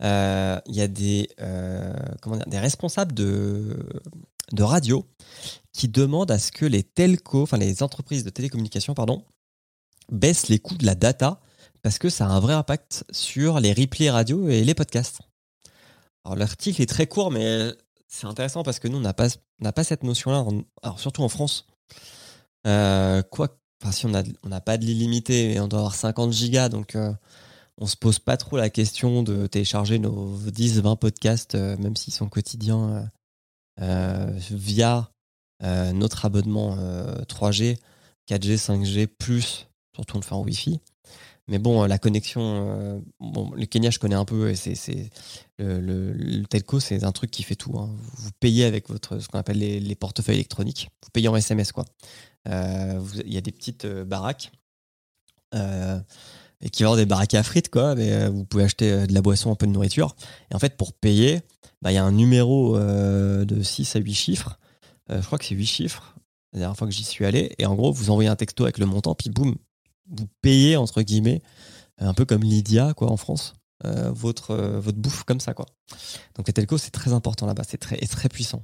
il 0.00 0.74
y 0.74 0.80
a 0.80 0.88
des, 0.88 1.28
euh, 1.40 1.92
comment 2.22 2.36
dire, 2.36 2.46
des 2.46 2.58
responsables 2.58 3.12
de, 3.14 3.76
de 4.52 4.62
radio 4.62 5.06
qui 5.72 5.88
demandent 5.88 6.30
à 6.30 6.38
ce 6.38 6.52
que 6.52 6.66
les 6.66 6.82
telcos, 6.82 7.42
enfin 7.42 7.56
les 7.56 7.82
entreprises 7.82 8.24
de 8.24 8.30
télécommunications, 8.30 8.94
pardon, 8.94 9.24
baissent 10.10 10.48
les 10.48 10.58
coûts 10.58 10.76
de 10.76 10.86
la 10.86 10.94
data 10.94 11.40
parce 11.82 11.98
que 11.98 12.08
ça 12.08 12.26
a 12.26 12.30
un 12.30 12.40
vrai 12.40 12.54
impact 12.54 13.04
sur 13.12 13.60
les 13.60 13.72
replays 13.72 14.10
radio 14.10 14.48
et 14.48 14.64
les 14.64 14.74
podcasts. 14.74 15.20
Alors 16.24 16.36
l'article 16.36 16.82
est 16.82 16.86
très 16.86 17.06
court, 17.06 17.30
mais 17.30 17.72
c'est 18.08 18.26
intéressant 18.26 18.62
parce 18.62 18.78
que 18.78 18.88
nous, 18.88 18.98
on 18.98 19.02
n'a 19.02 19.14
pas, 19.14 19.28
pas 19.74 19.84
cette 19.84 20.02
notion-là, 20.02 20.44
alors 20.82 20.98
surtout 20.98 21.22
en 21.22 21.28
France. 21.28 21.66
Euh, 22.66 23.22
quoi, 23.22 23.58
enfin, 23.82 23.92
si 23.92 24.06
on 24.06 24.10
n'a 24.10 24.22
on 24.42 24.50
a 24.50 24.60
pas 24.60 24.78
de 24.78 24.84
l'illimité, 24.84 25.60
on 25.60 25.68
doit 25.68 25.78
avoir 25.78 25.94
50 25.94 26.32
gigas, 26.32 26.68
donc 26.68 26.96
euh, 26.96 27.12
on 27.78 27.86
se 27.86 27.96
pose 27.96 28.18
pas 28.18 28.36
trop 28.36 28.56
la 28.56 28.70
question 28.70 29.22
de 29.22 29.46
télécharger 29.46 29.98
nos 29.98 30.36
10-20 30.36 30.98
podcasts, 30.98 31.54
euh, 31.54 31.76
même 31.78 31.96
s'ils 31.96 32.12
sont 32.12 32.28
quotidiens, 32.28 33.08
euh, 33.80 34.30
via 34.50 35.10
euh, 35.62 35.92
notre 35.92 36.24
abonnement 36.24 36.76
3G, 37.28 37.78
4G, 38.28 38.56
5G, 38.56 39.06
plus, 39.06 39.68
surtout 39.94 40.16
on 40.16 40.20
le 40.20 40.24
fait 40.24 40.34
en 40.34 40.42
Wi-Fi. 40.42 40.80
Mais 41.50 41.58
bon, 41.58 41.84
la 41.84 41.96
connexion, 41.96 43.02
bon, 43.20 43.50
le 43.52 43.64
Kenya, 43.64 43.88
je 43.88 43.98
connais 43.98 44.14
un 44.14 44.26
peu, 44.26 44.50
et 44.50 44.54
c'est 44.54 45.10
le, 45.58 46.42
telco, 46.44 46.78
c'est 46.78 47.04
un 47.04 47.12
truc 47.12 47.30
qui 47.30 47.42
fait 47.42 47.54
tout. 47.54 47.78
Hein. 47.78 47.88
Vous 48.18 48.30
payez 48.38 48.66
avec 48.66 48.90
votre 48.90 49.18
ce 49.18 49.28
qu'on 49.28 49.38
appelle 49.38 49.58
les, 49.58 49.94
portefeuilles 49.94 50.34
électroniques. 50.34 50.90
Vous 51.02 51.10
payez 51.10 51.28
en 51.28 51.36
SMS, 51.36 51.72
quoi. 51.72 51.86
Il 52.44 53.32
y 53.32 53.38
a 53.38 53.40
des 53.40 53.52
petites 53.52 53.86
baraques. 53.86 54.52
Euh, 56.62 56.66
équivalent 56.66 56.96
des 56.96 57.06
baraques 57.06 57.34
à 57.34 57.42
frites, 57.42 57.70
quoi. 57.70 57.94
Mais 57.94 58.28
vous 58.28 58.44
pouvez 58.44 58.64
acheter 58.64 59.06
de 59.06 59.12
la 59.12 59.22
boisson, 59.22 59.50
un 59.50 59.54
peu 59.54 59.66
de 59.66 59.72
nourriture. 59.72 60.16
Et 60.50 60.54
en 60.54 60.58
fait, 60.58 60.76
pour 60.76 60.92
payer, 60.92 61.42
bah, 61.82 61.92
il 61.92 61.94
y 61.94 61.98
a 61.98 62.04
un 62.04 62.12
numéro 62.12 62.76
euh, 62.76 63.44
de 63.44 63.62
6 63.62 63.96
à 63.96 63.98
8 64.00 64.14
chiffres. 64.14 64.58
Euh, 65.10 65.20
je 65.20 65.26
crois 65.26 65.38
que 65.38 65.44
c'est 65.44 65.54
8 65.54 65.66
chiffres, 65.66 66.16
la 66.52 66.60
dernière 66.60 66.76
fois 66.76 66.86
que 66.86 66.92
j'y 66.92 67.04
suis 67.04 67.24
allé. 67.24 67.54
Et 67.58 67.66
en 67.66 67.74
gros, 67.74 67.92
vous 67.92 68.10
envoyez 68.10 68.28
un 68.28 68.36
texto 68.36 68.64
avec 68.64 68.78
le 68.78 68.86
montant, 68.86 69.14
puis 69.14 69.30
boum, 69.30 69.56
vous 70.10 70.26
payez, 70.42 70.76
entre 70.76 71.02
guillemets, 71.02 71.42
un 71.98 72.14
peu 72.14 72.24
comme 72.24 72.42
Lydia, 72.42 72.94
quoi, 72.94 73.10
en 73.10 73.16
France, 73.16 73.54
euh, 73.84 74.10
votre, 74.12 74.54
votre 74.56 74.98
bouffe 74.98 75.24
comme 75.24 75.40
ça, 75.40 75.54
quoi. 75.54 75.66
Donc 76.34 76.46
les 76.46 76.52
telcos, 76.52 76.78
c'est 76.78 76.90
très 76.90 77.12
important 77.12 77.46
là-bas, 77.46 77.62
c'est 77.66 77.78
très, 77.78 77.96
très 77.96 78.28
puissant. 78.28 78.62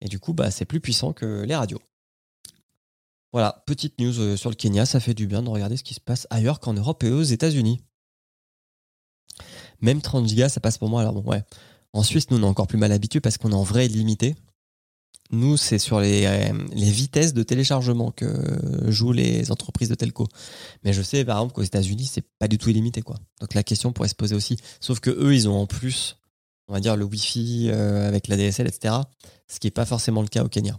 Et 0.00 0.08
du 0.08 0.18
coup, 0.18 0.32
bah, 0.32 0.50
c'est 0.50 0.64
plus 0.64 0.80
puissant 0.80 1.12
que 1.12 1.42
les 1.42 1.54
radios. 1.54 1.80
Voilà, 3.32 3.62
petite 3.66 3.98
news 3.98 4.36
sur 4.36 4.50
le 4.50 4.56
Kenya, 4.56 4.86
ça 4.86 5.00
fait 5.00 5.14
du 5.14 5.26
bien 5.26 5.42
de 5.42 5.48
regarder 5.48 5.76
ce 5.76 5.82
qui 5.82 5.94
se 5.94 6.00
passe 6.00 6.26
ailleurs 6.30 6.60
qu'en 6.60 6.72
Europe 6.72 7.02
et 7.04 7.10
aux 7.10 7.22
États-Unis. 7.22 7.82
Même 9.80 10.00
30 10.00 10.26
gigas, 10.26 10.48
ça 10.48 10.60
passe 10.60 10.78
pour 10.78 10.88
moi. 10.88 11.02
Alors 11.02 11.12
bon, 11.12 11.30
ouais, 11.30 11.42
en 11.92 12.02
Suisse, 12.02 12.30
nous, 12.30 12.38
on 12.38 12.42
est 12.42 12.46
encore 12.46 12.66
plus 12.66 12.78
mal 12.78 12.92
habitués 12.92 13.20
parce 13.20 13.38
qu'on 13.38 13.50
est 13.50 13.54
en 13.54 13.62
vrai 13.62 13.88
limité. 13.88 14.34
Nous, 15.30 15.58
c'est 15.58 15.78
sur 15.78 16.00
les, 16.00 16.24
euh, 16.24 16.52
vitesses 16.72 17.34
de 17.34 17.42
téléchargement 17.42 18.10
que 18.10 18.26
jouent 18.90 19.12
les 19.12 19.50
entreprises 19.50 19.90
de 19.90 19.94
telco. 19.94 20.26
Mais 20.84 20.94
je 20.94 21.02
sais, 21.02 21.24
par 21.24 21.36
exemple, 21.36 21.54
qu'aux 21.54 21.62
États-Unis, 21.62 22.06
c'est 22.06 22.24
pas 22.38 22.48
du 22.48 22.56
tout 22.56 22.70
illimité, 22.70 23.02
quoi. 23.02 23.16
Donc 23.40 23.52
la 23.52 23.62
question 23.62 23.92
pourrait 23.92 24.08
se 24.08 24.14
poser 24.14 24.34
aussi. 24.34 24.56
Sauf 24.80 25.00
que 25.00 25.10
eux, 25.10 25.34
ils 25.34 25.46
ont 25.48 25.60
en 25.60 25.66
plus, 25.66 26.16
on 26.66 26.72
va 26.72 26.80
dire, 26.80 26.96
le 26.96 27.04
Wi-Fi 27.04 27.68
euh, 27.70 28.08
avec 28.08 28.28
la 28.28 28.36
DSL, 28.36 28.66
etc. 28.66 28.94
Ce 29.48 29.60
qui 29.60 29.66
n'est 29.66 29.72
pas 29.72 29.84
forcément 29.84 30.22
le 30.22 30.28
cas 30.28 30.44
au 30.44 30.48
Kenya. 30.48 30.78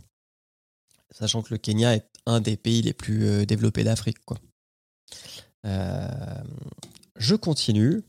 Sachant 1.11 1.41
que 1.41 1.53
le 1.53 1.57
Kenya 1.57 1.95
est 1.95 2.07
un 2.25 2.39
des 2.39 2.57
pays 2.57 2.81
les 2.81 2.93
plus 2.93 3.25
euh, 3.27 3.45
développés 3.45 3.83
d'Afrique, 3.83 4.19
quoi. 4.25 4.37
je 5.63 7.35
continue. 7.35 8.01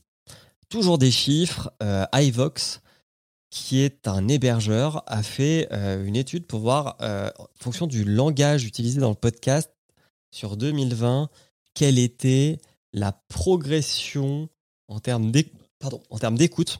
Toujours 0.68 0.98
des 0.98 1.10
chiffres. 1.10 1.72
iVox 2.12 2.80
qui 3.50 3.80
est 3.80 4.06
un 4.06 4.28
hébergeur, 4.28 5.02
a 5.06 5.22
fait 5.22 5.68
euh, 5.72 6.04
une 6.04 6.16
étude 6.16 6.46
pour 6.46 6.60
voir, 6.60 6.96
euh, 7.02 7.30
en 7.38 7.46
fonction 7.56 7.86
du 7.86 8.04
langage 8.04 8.64
utilisé 8.64 9.00
dans 9.00 9.10
le 9.10 9.16
podcast 9.16 9.70
sur 10.30 10.56
2020, 10.56 11.28
quelle 11.74 11.98
était 11.98 12.60
la 12.92 13.12
progression 13.28 14.48
en 14.88 15.00
termes 15.00 15.32
d'écoute 15.32 16.78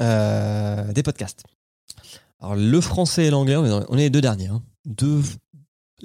euh, 0.00 0.92
des 0.92 1.02
podcasts. 1.02 1.44
Alors, 2.40 2.56
le 2.56 2.80
français 2.80 3.26
et 3.26 3.30
l'anglais, 3.30 3.56
on, 3.56 3.96
est 3.96 4.02
les 4.02 4.10
deux 4.10 4.20
derniers. 4.20 4.48
Hein. 4.48 4.62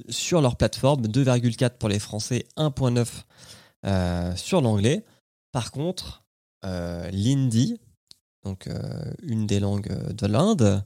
Sur 0.09 0.41
leur 0.41 0.55
plateforme, 0.55 1.03
2,4 1.03 1.77
pour 1.77 1.89
les 1.89 1.99
français, 1.99 2.45
1,9 2.57 4.35
sur 4.37 4.61
l'anglais. 4.61 5.05
Par 5.51 5.71
contre, 5.71 6.23
l'indie, 6.63 7.79
donc 8.43 8.67
euh, 8.67 9.13
une 9.23 9.45
des 9.45 9.59
langues 9.59 9.91
euh, 9.91 10.13
de 10.13 10.27
l'Inde. 10.27 10.83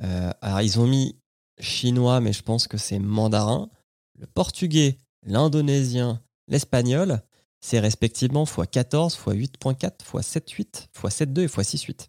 Euh, 0.00 0.30
alors 0.40 0.60
ils 0.60 0.78
ont 0.80 0.86
mis 0.86 1.16
chinois, 1.60 2.20
mais 2.20 2.32
je 2.32 2.42
pense 2.42 2.68
que 2.68 2.78
c'est 2.78 2.98
mandarin. 2.98 3.70
Le 4.18 4.26
portugais, 4.26 4.98
l'indonésien, 5.24 6.22
l'espagnol, 6.48 7.20
c'est 7.60 7.80
respectivement 7.80 8.44
x14, 8.44 9.16
x8.4, 9.16 9.98
x7.8, 10.04 10.88
x7.2 10.94 11.40
et 11.40 11.46
x6.8. 11.46 12.08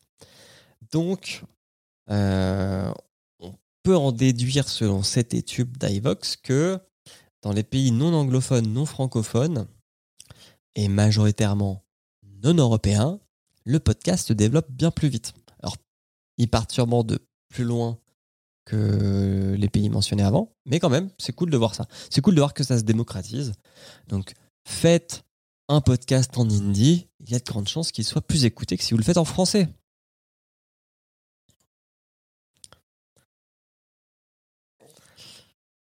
Donc, 0.91 1.43
euh, 2.09 2.91
peut 3.89 3.97
en 3.97 4.11
déduire, 4.11 4.69
selon 4.69 5.01
cette 5.01 5.33
étude 5.33 5.75
d'iVox, 5.79 6.35
que 6.35 6.79
dans 7.41 7.51
les 7.51 7.63
pays 7.63 7.89
non 7.91 8.13
anglophones, 8.13 8.71
non 8.71 8.85
francophones, 8.85 9.65
et 10.75 10.87
majoritairement 10.87 11.83
non 12.43 12.53
européens, 12.53 13.19
le 13.65 13.79
podcast 13.79 14.27
se 14.27 14.33
développe 14.33 14.69
bien 14.69 14.91
plus 14.91 15.07
vite. 15.07 15.33
Alors, 15.63 15.75
ils 16.37 16.47
partent 16.47 16.71
sûrement 16.71 17.03
de 17.03 17.17
plus 17.49 17.63
loin 17.63 17.97
que 18.65 19.55
les 19.57 19.69
pays 19.69 19.89
mentionnés 19.89 20.21
avant, 20.21 20.53
mais 20.67 20.79
quand 20.79 20.91
même, 20.91 21.09
c'est 21.17 21.33
cool 21.33 21.49
de 21.49 21.57
voir 21.57 21.73
ça. 21.73 21.87
C'est 22.11 22.21
cool 22.21 22.35
de 22.35 22.41
voir 22.41 22.53
que 22.53 22.63
ça 22.63 22.77
se 22.77 22.83
démocratise. 22.83 23.53
Donc, 24.07 24.33
faites 24.67 25.23
un 25.67 25.81
podcast 25.81 26.37
en 26.37 26.47
hindi, 26.47 27.07
il 27.21 27.31
y 27.31 27.33
a 27.33 27.39
de 27.39 27.43
grandes 27.43 27.67
chances 27.67 27.91
qu'il 27.91 28.05
soit 28.05 28.21
plus 28.21 28.45
écouté 28.45 28.77
que 28.77 28.83
si 28.83 28.93
vous 28.93 28.99
le 28.99 29.03
faites 29.03 29.17
en 29.17 29.25
français. 29.25 29.67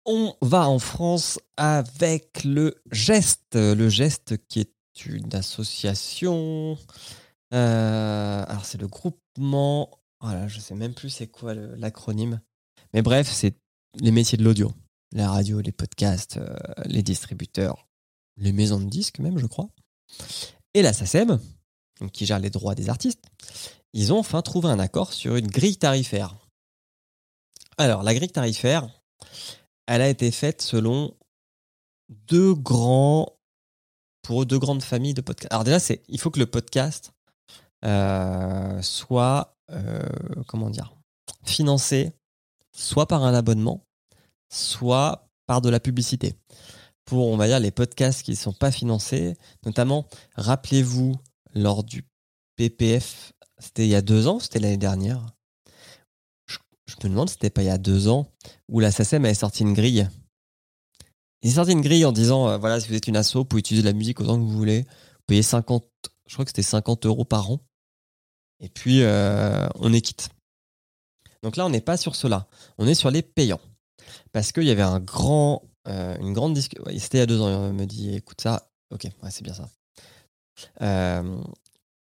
On 0.09 0.33
va 0.41 0.69
en 0.69 0.79
France 0.79 1.37
avec 1.57 2.45
le 2.45 2.81
Geste. 2.93 3.55
Le 3.55 3.89
Geste 3.89 4.37
qui 4.47 4.61
est 4.61 5.05
une 5.05 5.35
association. 5.35 6.77
Euh, 7.53 8.45
alors 8.47 8.63
c'est 8.63 8.79
le 8.79 8.87
groupement. 8.87 9.99
Voilà, 10.21 10.47
je 10.47 10.61
sais 10.61 10.75
même 10.75 10.93
plus 10.93 11.09
c'est 11.09 11.27
quoi 11.27 11.53
l'acronyme. 11.53 12.39
Mais 12.93 13.01
bref, 13.01 13.29
c'est 13.29 13.57
les 13.99 14.11
métiers 14.11 14.37
de 14.37 14.45
l'audio. 14.45 14.71
La 15.11 15.29
radio, 15.29 15.59
les 15.59 15.73
podcasts, 15.73 16.37
euh, 16.37 16.55
les 16.85 17.03
distributeurs, 17.03 17.85
les 18.37 18.53
maisons 18.53 18.79
de 18.79 18.89
disques 18.89 19.19
même, 19.19 19.37
je 19.37 19.45
crois. 19.45 19.67
Et 20.73 20.83
la 20.83 20.93
SACEM, 20.93 21.37
qui 22.13 22.25
gère 22.25 22.39
les 22.39 22.49
droits 22.49 22.75
des 22.75 22.87
artistes, 22.87 23.25
ils 23.91 24.13
ont 24.13 24.19
enfin 24.19 24.41
trouvé 24.41 24.69
un 24.69 24.79
accord 24.79 25.11
sur 25.11 25.35
une 25.35 25.47
grille 25.47 25.77
tarifaire. 25.77 26.37
Alors, 27.77 28.03
la 28.03 28.13
grille 28.13 28.31
tarifaire, 28.31 28.87
elle 29.87 30.01
a 30.01 30.09
été 30.09 30.31
faite 30.31 30.61
selon 30.61 31.15
deux 32.09 32.53
grands, 32.53 33.33
pour 34.21 34.45
deux 34.45 34.59
grandes 34.59 34.83
familles 34.83 35.13
de 35.13 35.21
podcasts. 35.21 35.51
Alors 35.51 35.63
déjà, 35.63 35.79
il 36.07 36.19
faut 36.19 36.29
que 36.29 36.39
le 36.39 36.45
podcast 36.45 37.13
euh, 37.85 38.81
soit, 38.81 39.57
euh, 39.71 40.03
comment 40.47 40.69
dire, 40.69 40.93
financé 41.45 42.11
soit 42.75 43.07
par 43.07 43.23
un 43.23 43.33
abonnement, 43.33 43.85
soit 44.49 45.29
par 45.47 45.61
de 45.61 45.69
la 45.69 45.79
publicité. 45.79 46.35
Pour, 47.05 47.27
on 47.27 47.37
va 47.37 47.47
dire, 47.47 47.59
les 47.59 47.71
podcasts 47.71 48.21
qui 48.21 48.31
ne 48.31 48.35
sont 48.35 48.53
pas 48.53 48.71
financés, 48.71 49.35
notamment, 49.65 50.07
rappelez-vous, 50.35 51.15
lors 51.55 51.83
du 51.83 52.05
PPF, 52.55 53.33
c'était 53.57 53.85
il 53.85 53.89
y 53.89 53.95
a 53.95 54.01
deux 54.01 54.27
ans, 54.27 54.39
c'était 54.39 54.59
l'année 54.59 54.77
dernière. 54.77 55.25
Je, 56.87 56.95
me 57.03 57.09
demande 57.09 57.29
si 57.29 57.33
c'était 57.33 57.49
pas 57.49 57.63
il 57.63 57.67
y 57.67 57.69
a 57.69 57.77
deux 57.77 58.07
ans, 58.07 58.31
où 58.69 58.79
la 58.79 58.91
SACEM 58.91 59.25
avait 59.25 59.33
sorti 59.33 59.63
une 59.63 59.73
grille. 59.73 60.07
Ils 61.41 61.51
ont 61.51 61.55
sorti 61.55 61.73
une 61.73 61.81
grille 61.81 62.05
en 62.05 62.11
disant, 62.11 62.47
euh, 62.47 62.57
voilà, 62.57 62.79
si 62.79 62.87
vous 62.87 62.95
êtes 62.95 63.07
une 63.07 63.17
asso, 63.17 63.35
vous 63.35 63.45
pouvez 63.45 63.59
utiliser 63.59 63.83
de 63.83 63.87
la 63.87 63.93
musique 63.93 64.19
autant 64.19 64.35
que 64.35 64.41
vous 64.41 64.57
voulez. 64.57 64.81
Vous 64.81 65.25
payez 65.27 65.43
50, 65.43 65.85
je 66.27 66.33
crois 66.33 66.45
que 66.45 66.49
c'était 66.49 66.61
50 66.63 67.05
euros 67.05 67.25
par 67.25 67.51
an. 67.51 67.59
Et 68.59 68.69
puis, 68.69 69.03
euh, 69.03 69.67
on 69.75 69.93
est 69.93 70.01
quitte. 70.01 70.29
Donc 71.43 71.57
là, 71.57 71.65
on 71.65 71.69
n'est 71.69 71.81
pas 71.81 71.97
sur 71.97 72.15
cela. 72.15 72.47
On 72.77 72.87
est 72.87 72.95
sur 72.95 73.11
les 73.11 73.21
payants. 73.21 73.61
Parce 74.31 74.51
qu'il 74.51 74.63
y 74.63 74.71
avait 74.71 74.81
un 74.81 74.99
grand, 74.99 75.63
euh, 75.87 76.17
une 76.19 76.33
grande 76.33 76.53
discussion. 76.55 76.83
C'était 76.97 77.19
il 77.19 77.21
y 77.21 77.23
a 77.23 77.27
deux 77.27 77.41
ans. 77.41 77.67
Il 77.67 77.73
me 77.73 77.85
dit 77.85 78.15
écoute 78.15 78.41
ça. 78.41 78.71
Ok, 78.89 79.07
c'est 79.29 79.43
bien 79.43 79.53
ça. 79.53 79.69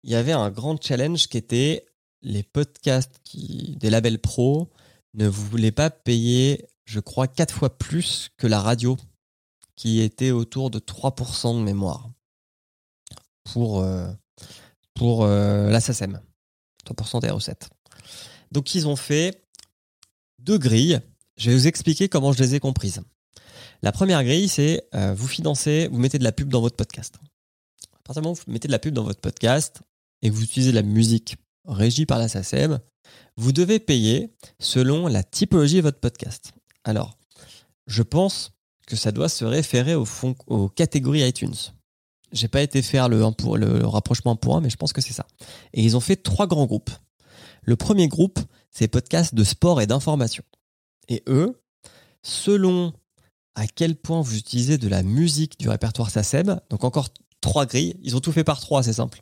Il 0.03 0.09
y 0.09 0.15
avait 0.15 0.31
un 0.31 0.49
grand 0.49 0.81
challenge 0.81 1.27
qui 1.27 1.37
était 1.37 1.85
les 2.21 2.43
podcasts 2.43 3.19
des 3.33 3.89
labels 3.89 4.19
pro 4.19 4.69
ne 5.13 5.27
voulaient 5.27 5.71
pas 5.71 5.89
payer, 5.89 6.67
je 6.85 6.99
crois, 6.99 7.27
quatre 7.27 7.53
fois 7.53 7.77
plus 7.77 8.29
que 8.37 8.47
la 8.47 8.59
radio, 8.61 8.97
qui 9.75 10.01
était 10.01 10.31
autour 10.31 10.69
de 10.69 10.79
3% 10.79 11.57
de 11.57 11.63
mémoire 11.63 12.09
pour, 13.43 13.79
euh, 13.79 14.11
pour 14.93 15.25
la 15.25 15.79
SACEM. 15.79 16.21
3% 16.85 17.21
des 17.21 17.29
recettes. 17.29 17.69
Donc 18.51 18.75
ils 18.75 18.87
ont 18.87 18.95
fait 18.95 19.45
deux 20.39 20.57
grilles. 20.57 20.99
Je 21.37 21.49
vais 21.49 21.55
vous 21.55 21.67
expliquer 21.67 22.09
comment 22.09 22.31
je 22.33 22.39
les 22.43 22.55
ai 22.55 22.59
comprises. 22.59 23.01
La 23.81 23.91
première 23.91 24.23
grille, 24.23 24.49
c'est 24.49 24.87
euh, 24.93 25.13
vous 25.13 25.27
financez, 25.27 25.87
vous 25.87 25.99
mettez 25.99 26.19
de 26.19 26.23
la 26.23 26.31
pub 26.31 26.49
dans 26.49 26.61
votre 26.61 26.75
podcast. 26.75 27.15
À 27.93 28.01
partir 28.03 28.21
du 28.21 28.25
moment 28.27 28.33
où 28.33 28.43
vous 28.45 28.51
mettez 28.51 28.67
de 28.67 28.73
la 28.73 28.79
pub 28.79 28.93
dans 28.93 29.03
votre 29.03 29.21
podcast 29.21 29.81
et 30.21 30.29
vous 30.29 30.43
utilisez 30.43 30.71
de 30.71 30.75
la 30.75 30.83
musique 30.83 31.37
régie 31.65 32.05
par 32.05 32.17
la 32.19 32.27
SACEM, 32.27 32.79
vous 33.37 33.51
devez 33.51 33.79
payer 33.79 34.35
selon 34.59 35.07
la 35.07 35.23
typologie 35.23 35.77
de 35.77 35.81
votre 35.81 35.99
podcast. 35.99 36.53
Alors, 36.83 37.17
je 37.87 38.03
pense 38.03 38.51
que 38.87 38.95
ça 38.95 39.11
doit 39.11 39.29
se 39.29 39.45
référer 39.45 39.95
au 39.95 40.05
fond, 40.05 40.35
aux 40.47 40.69
catégories 40.69 41.27
iTunes. 41.27 41.55
J'ai 42.31 42.47
pas 42.47 42.61
été 42.61 42.81
faire 42.81 43.09
le, 43.09 43.19
le 43.55 43.87
rapprochement 43.87 44.35
pour 44.35 44.55
un, 44.55 44.61
mais 44.61 44.69
je 44.69 44.77
pense 44.77 44.93
que 44.93 45.01
c'est 45.01 45.13
ça. 45.13 45.25
Et 45.73 45.83
ils 45.83 45.95
ont 45.95 45.99
fait 45.99 46.15
trois 46.15 46.47
grands 46.47 46.65
groupes. 46.65 46.91
Le 47.63 47.75
premier 47.75 48.07
groupe, 48.07 48.39
c'est 48.71 48.87
podcasts 48.87 49.35
de 49.35 49.43
sport 49.43 49.81
et 49.81 49.87
d'information. 49.87 50.43
Et 51.07 51.23
eux, 51.27 51.59
selon 52.21 52.93
à 53.55 53.67
quel 53.67 53.95
point 53.95 54.21
vous 54.21 54.37
utilisez 54.37 54.77
de 54.77 54.87
la 54.87 55.03
musique 55.03 55.59
du 55.59 55.69
répertoire 55.69 56.09
SACEM, 56.09 56.61
donc 56.69 56.83
encore 56.83 57.09
trois 57.41 57.65
grilles, 57.65 57.95
ils 58.03 58.15
ont 58.15 58.19
tout 58.19 58.31
fait 58.31 58.43
par 58.43 58.59
trois, 58.59 58.83
c'est 58.83 58.93
simple. 58.93 59.21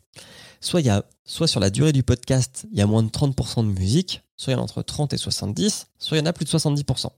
Soit, 0.60 1.48
sur 1.48 1.60
la 1.60 1.70
durée 1.70 1.92
du 1.92 2.04
podcast, 2.04 2.66
il 2.72 2.78
y 2.78 2.82
a 2.82 2.88
moins 2.88 3.04
de 3.04 3.10
30% 3.10 3.64
de 3.64 3.80
musique, 3.80 4.22
soit 4.36 4.54
il 4.54 4.56
y 4.56 4.60
en 4.60 4.62
a 4.62 4.64
entre 4.64 4.82
30 4.82 5.14
et 5.14 5.18
70, 5.18 5.88
soit 5.98 6.18
il 6.18 6.20
y 6.22 6.24
en 6.24 6.26
a 6.26 6.34
plus 6.34 6.46
de 6.46 6.50
70%. 6.50 7.10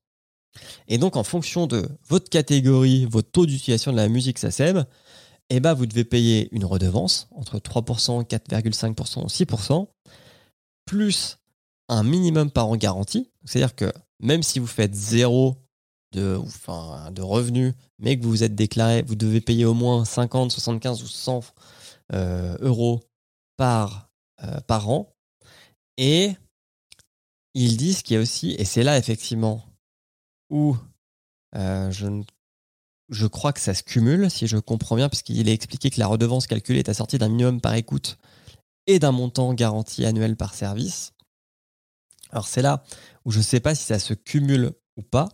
Et 0.87 0.97
donc, 0.97 1.15
en 1.15 1.23
fonction 1.23 1.67
de 1.67 1.87
votre 2.07 2.29
catégorie, 2.29 3.05
votre 3.05 3.31
taux 3.31 3.45
d'utilisation 3.45 3.91
de 3.91 3.97
la 3.97 4.09
musique 4.09 4.39
SACEM, 4.39 4.85
eh 5.49 5.59
ben, 5.59 5.73
vous 5.73 5.85
devez 5.85 6.03
payer 6.03 6.49
une 6.51 6.65
redevance 6.65 7.27
entre 7.31 7.57
3%, 7.59 8.25
4,5% 8.25 9.23
ou 9.23 9.27
6%, 9.27 9.87
plus 10.85 11.37
un 11.87 12.03
minimum 12.03 12.51
par 12.51 12.67
an 12.67 12.75
garanti. 12.75 13.31
C'est-à-dire 13.45 13.75
que 13.75 13.91
même 14.19 14.43
si 14.43 14.59
vous 14.59 14.67
faites 14.67 14.93
zéro 14.93 15.55
de, 16.11 16.35
enfin, 16.35 17.11
revenus, 17.19 17.73
mais 17.99 18.17
que 18.17 18.23
vous 18.23 18.29
vous 18.29 18.43
êtes 18.43 18.55
déclaré, 18.55 19.03
vous 19.03 19.15
devez 19.15 19.41
payer 19.41 19.65
au 19.65 19.73
moins 19.73 20.05
50, 20.05 20.51
75 20.51 21.03
ou 21.03 21.07
100 21.07 21.41
euh, 22.13 22.57
euros 22.61 23.01
par, 23.59 24.09
euh, 24.41 24.61
par 24.61 24.89
an. 24.89 25.13
Et 25.97 26.33
ils 27.53 27.75
disent 27.75 28.03
qu'il 28.03 28.15
y 28.15 28.17
a 28.17 28.21
aussi, 28.21 28.51
et 28.57 28.63
c'est 28.63 28.83
là 28.83 28.97
effectivement 28.97 29.65
où 30.49 30.77
euh, 31.57 31.91
je, 31.91 32.07
je 33.09 33.27
crois 33.27 33.51
que 33.51 33.59
ça 33.59 33.73
se 33.73 33.83
cumule, 33.83 34.31
si 34.31 34.47
je 34.47 34.55
comprends 34.55 34.95
bien, 34.95 35.09
puisqu'il 35.09 35.49
est 35.49 35.53
expliqué 35.53 35.89
que 35.89 35.99
la 35.99 36.07
redevance 36.07 36.47
calculée 36.47 36.79
est 36.79 36.87
assortie 36.87 37.17
d'un 37.17 37.27
minimum 37.27 37.59
par 37.59 37.73
écoute 37.73 38.17
et 38.87 38.97
d'un 38.97 39.11
montant 39.11 39.53
garanti 39.53 40.05
annuel 40.05 40.37
par 40.37 40.53
service. 40.53 41.11
Alors 42.29 42.47
c'est 42.47 42.61
là 42.61 42.81
où 43.25 43.31
je 43.31 43.39
ne 43.39 43.43
sais 43.43 43.59
pas 43.59 43.75
si 43.75 43.83
ça 43.83 43.99
se 43.99 44.13
cumule 44.13 44.71
ou 44.95 45.01
pas. 45.01 45.27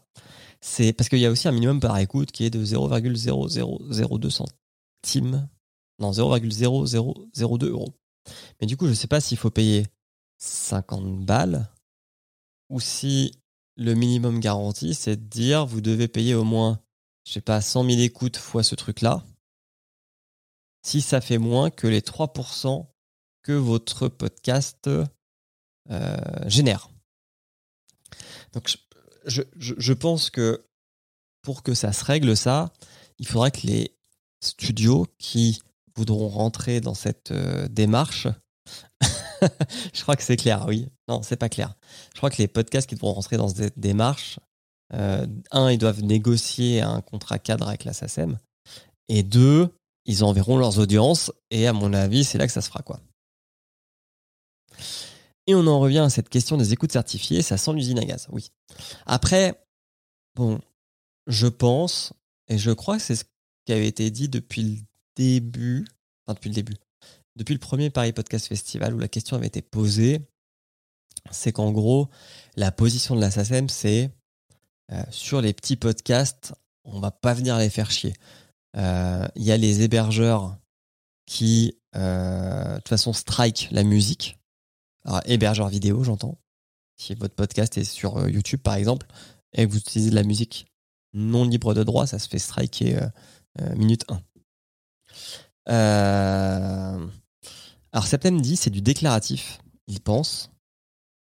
C'est 0.62 0.94
parce 0.94 1.10
qu'il 1.10 1.20
y 1.20 1.28
a 1.28 1.32
aussi 1.32 1.48
un 1.48 1.52
minimum 1.52 1.80
par 1.80 1.96
écoute 2.00 2.32
qui 2.32 2.44
est 2.44 2.50
de 2.50 2.66
0,0002 2.66 4.30
centimes. 4.32 5.48
Non, 6.00 6.12
0,0002 6.12 7.68
euros. 7.68 7.94
Mais 8.60 8.68
du 8.68 8.78
coup, 8.78 8.86
je 8.86 8.92
ne 8.92 8.96
sais 8.96 9.08
pas 9.08 9.22
s'il 9.22 9.38
faut 9.38 9.50
payer 9.50 9.88
50 10.38 11.26
balles 11.26 11.70
ou 12.70 12.80
si 12.80 13.32
le 13.78 13.94
minimum 13.94 14.40
garanti, 14.40 14.94
c'est 14.94 15.16
de 15.18 15.30
dire 15.30 15.66
vous 15.66 15.82
devez 15.82 16.08
payer 16.08 16.34
au 16.34 16.44
moins, 16.44 16.82
je 17.26 17.34
sais 17.34 17.42
pas, 17.42 17.62
100 17.62 17.90
000 17.90 18.02
écoutes 18.02 18.38
fois 18.38 18.64
ce 18.64 18.76
truc-là. 18.76 19.24
Si 20.82 21.02
ça 21.02 21.20
fait 21.22 21.38
moins 21.38 21.70
que 21.70 21.88
les 21.88 22.02
3% 22.02 22.88
que 23.44 23.52
votre 23.52 24.08
podcast 24.08 24.88
euh, 24.88 26.18
génère. 26.48 26.90
Donc 28.54 28.76
je, 29.26 29.94
pense 29.94 30.30
que 30.30 30.66
pour 31.42 31.64
que 31.64 31.74
ça 31.74 31.92
se 31.92 32.04
règle 32.06 32.38
ça, 32.38 32.72
il 33.20 33.28
faudra 33.28 33.52
que 33.52 33.68
les 33.68 33.96
studios 34.42 35.08
qui 35.18 35.60
voudront 35.96 36.30
rentrer 36.30 36.82
dans 36.82 36.94
cette 36.94 37.32
euh, 37.32 37.68
démarche, 37.68 38.28
je 39.94 40.02
crois 40.02 40.16
que 40.16 40.24
c'est 40.24 40.38
clair, 40.38 40.66
oui. 40.68 40.88
Non, 41.08 41.22
c'est 41.22 41.36
pas 41.36 41.50
clair. 41.50 41.76
Je 42.14 42.18
crois 42.18 42.30
que 42.30 42.38
les 42.38 42.48
podcasts 42.48 42.88
qui 42.88 42.96
devront 42.96 43.14
rentrer 43.14 43.38
dans 43.38 43.50
cette 43.50 43.80
démarche, 43.80 44.40
euh, 44.94 45.26
un, 45.52 45.72
ils 45.72 45.78
doivent 45.78 46.04
négocier 46.04 46.82
un 46.82 47.02
contrat 47.02 47.40
cadre 47.40 47.68
avec 47.68 47.84
la 47.84 47.94
SACEM, 47.94 48.38
et 49.08 49.24
deux, 49.24 49.70
ils 50.06 50.24
enverront 50.24 50.58
leurs 50.58 50.80
audiences, 50.80 51.32
et 51.52 51.68
à 51.68 51.74
mon 51.74 51.94
avis, 51.94 52.24
c'est 52.24 52.38
là 52.38 52.48
que 52.48 52.54
ça 52.54 52.62
se 52.62 52.70
fera 52.70 52.82
quoi. 52.82 53.00
Et 55.48 55.54
on 55.54 55.68
en 55.68 55.80
revient 55.80 56.00
à 56.00 56.10
cette 56.10 56.30
question 56.30 56.58
des 56.58 56.74
écoutes 56.74 56.92
certifiées, 56.92 57.42
ça 57.42 57.58
sent 57.58 57.74
l'usine 57.74 58.00
à 58.00 58.06
gaz, 58.06 58.28
oui. 58.32 58.52
Après, 59.06 59.64
bon, 60.36 60.60
je 61.28 61.48
pense, 61.48 62.14
et 62.48 62.58
je 62.58 62.72
crois 62.72 62.98
que 62.98 63.04
c'est 63.04 63.16
ce 63.16 63.26
qui 63.66 63.74
avait 63.74 63.88
été 63.88 64.10
dit 64.12 64.30
depuis 64.30 64.64
le 64.64 64.78
début, 65.15 65.86
enfin 66.25 66.34
depuis 66.36 66.49
le 66.49 66.56
début, 66.56 66.75
depuis 67.36 67.54
le 67.54 67.60
premier 67.60 67.89
Paris 67.89 68.13
Podcast 68.13 68.47
Festival 68.47 68.93
où 68.93 68.99
la 68.99 69.08
question 69.08 69.36
avait 69.36 69.47
été 69.47 69.62
posée, 69.62 70.21
c'est 71.32 71.51
qu'en 71.51 71.71
gros, 71.71 72.10
la 72.56 72.71
position 72.71 73.15
de 73.15 73.21
la 73.21 73.32
SACEM, 73.32 73.69
c'est 73.69 74.12
euh, 74.91 75.04
sur 75.10 75.41
les 75.41 75.54
petits 75.54 75.75
podcasts, 75.75 76.54
on 76.84 76.99
va 76.99 77.12
pas 77.12 77.34
venir 77.34 77.58
les 77.58 77.69
faire 77.69 77.91
chier. 77.91 78.13
Il 78.78 79.43
y 79.43 79.54
a 79.54 79.58
les 79.58 79.84
hébergeurs 79.84 80.58
qui, 81.25 81.78
de 81.93 82.75
toute 82.75 82.89
façon, 82.89 83.13
strike 83.13 83.69
la 83.71 83.84
musique. 83.84 84.38
Alors, 85.06 85.21
hébergeur 85.25 85.69
vidéo, 85.69 86.04
j'entends. 86.04 86.38
Si 86.97 87.13
votre 87.15 87.36
podcast 87.36 87.78
est 87.78 87.86
sur 87.86 88.28
YouTube, 88.28 88.60
par 88.60 88.75
exemple, 88.75 89.08
et 89.54 89.65
que 89.65 89.71
vous 89.71 89.78
utilisez 89.78 90.10
de 90.10 90.15
la 90.15 90.23
musique 90.23 90.67
non 91.13 91.45
libre 91.45 91.73
de 91.73 91.84
droit, 91.84 92.06
ça 92.06 92.19
se 92.19 92.28
fait 92.28 92.38
striker 92.38 92.99
minute 93.78 94.04
1. 94.10 94.21
Euh, 95.69 97.06
alors 97.91 98.08
Septem 98.08 98.39
dit 98.41 98.56
c'est 98.56 98.69
du 98.69 98.82
déclaratif, 98.82 99.60
il 99.88 99.99
pense. 99.99 100.51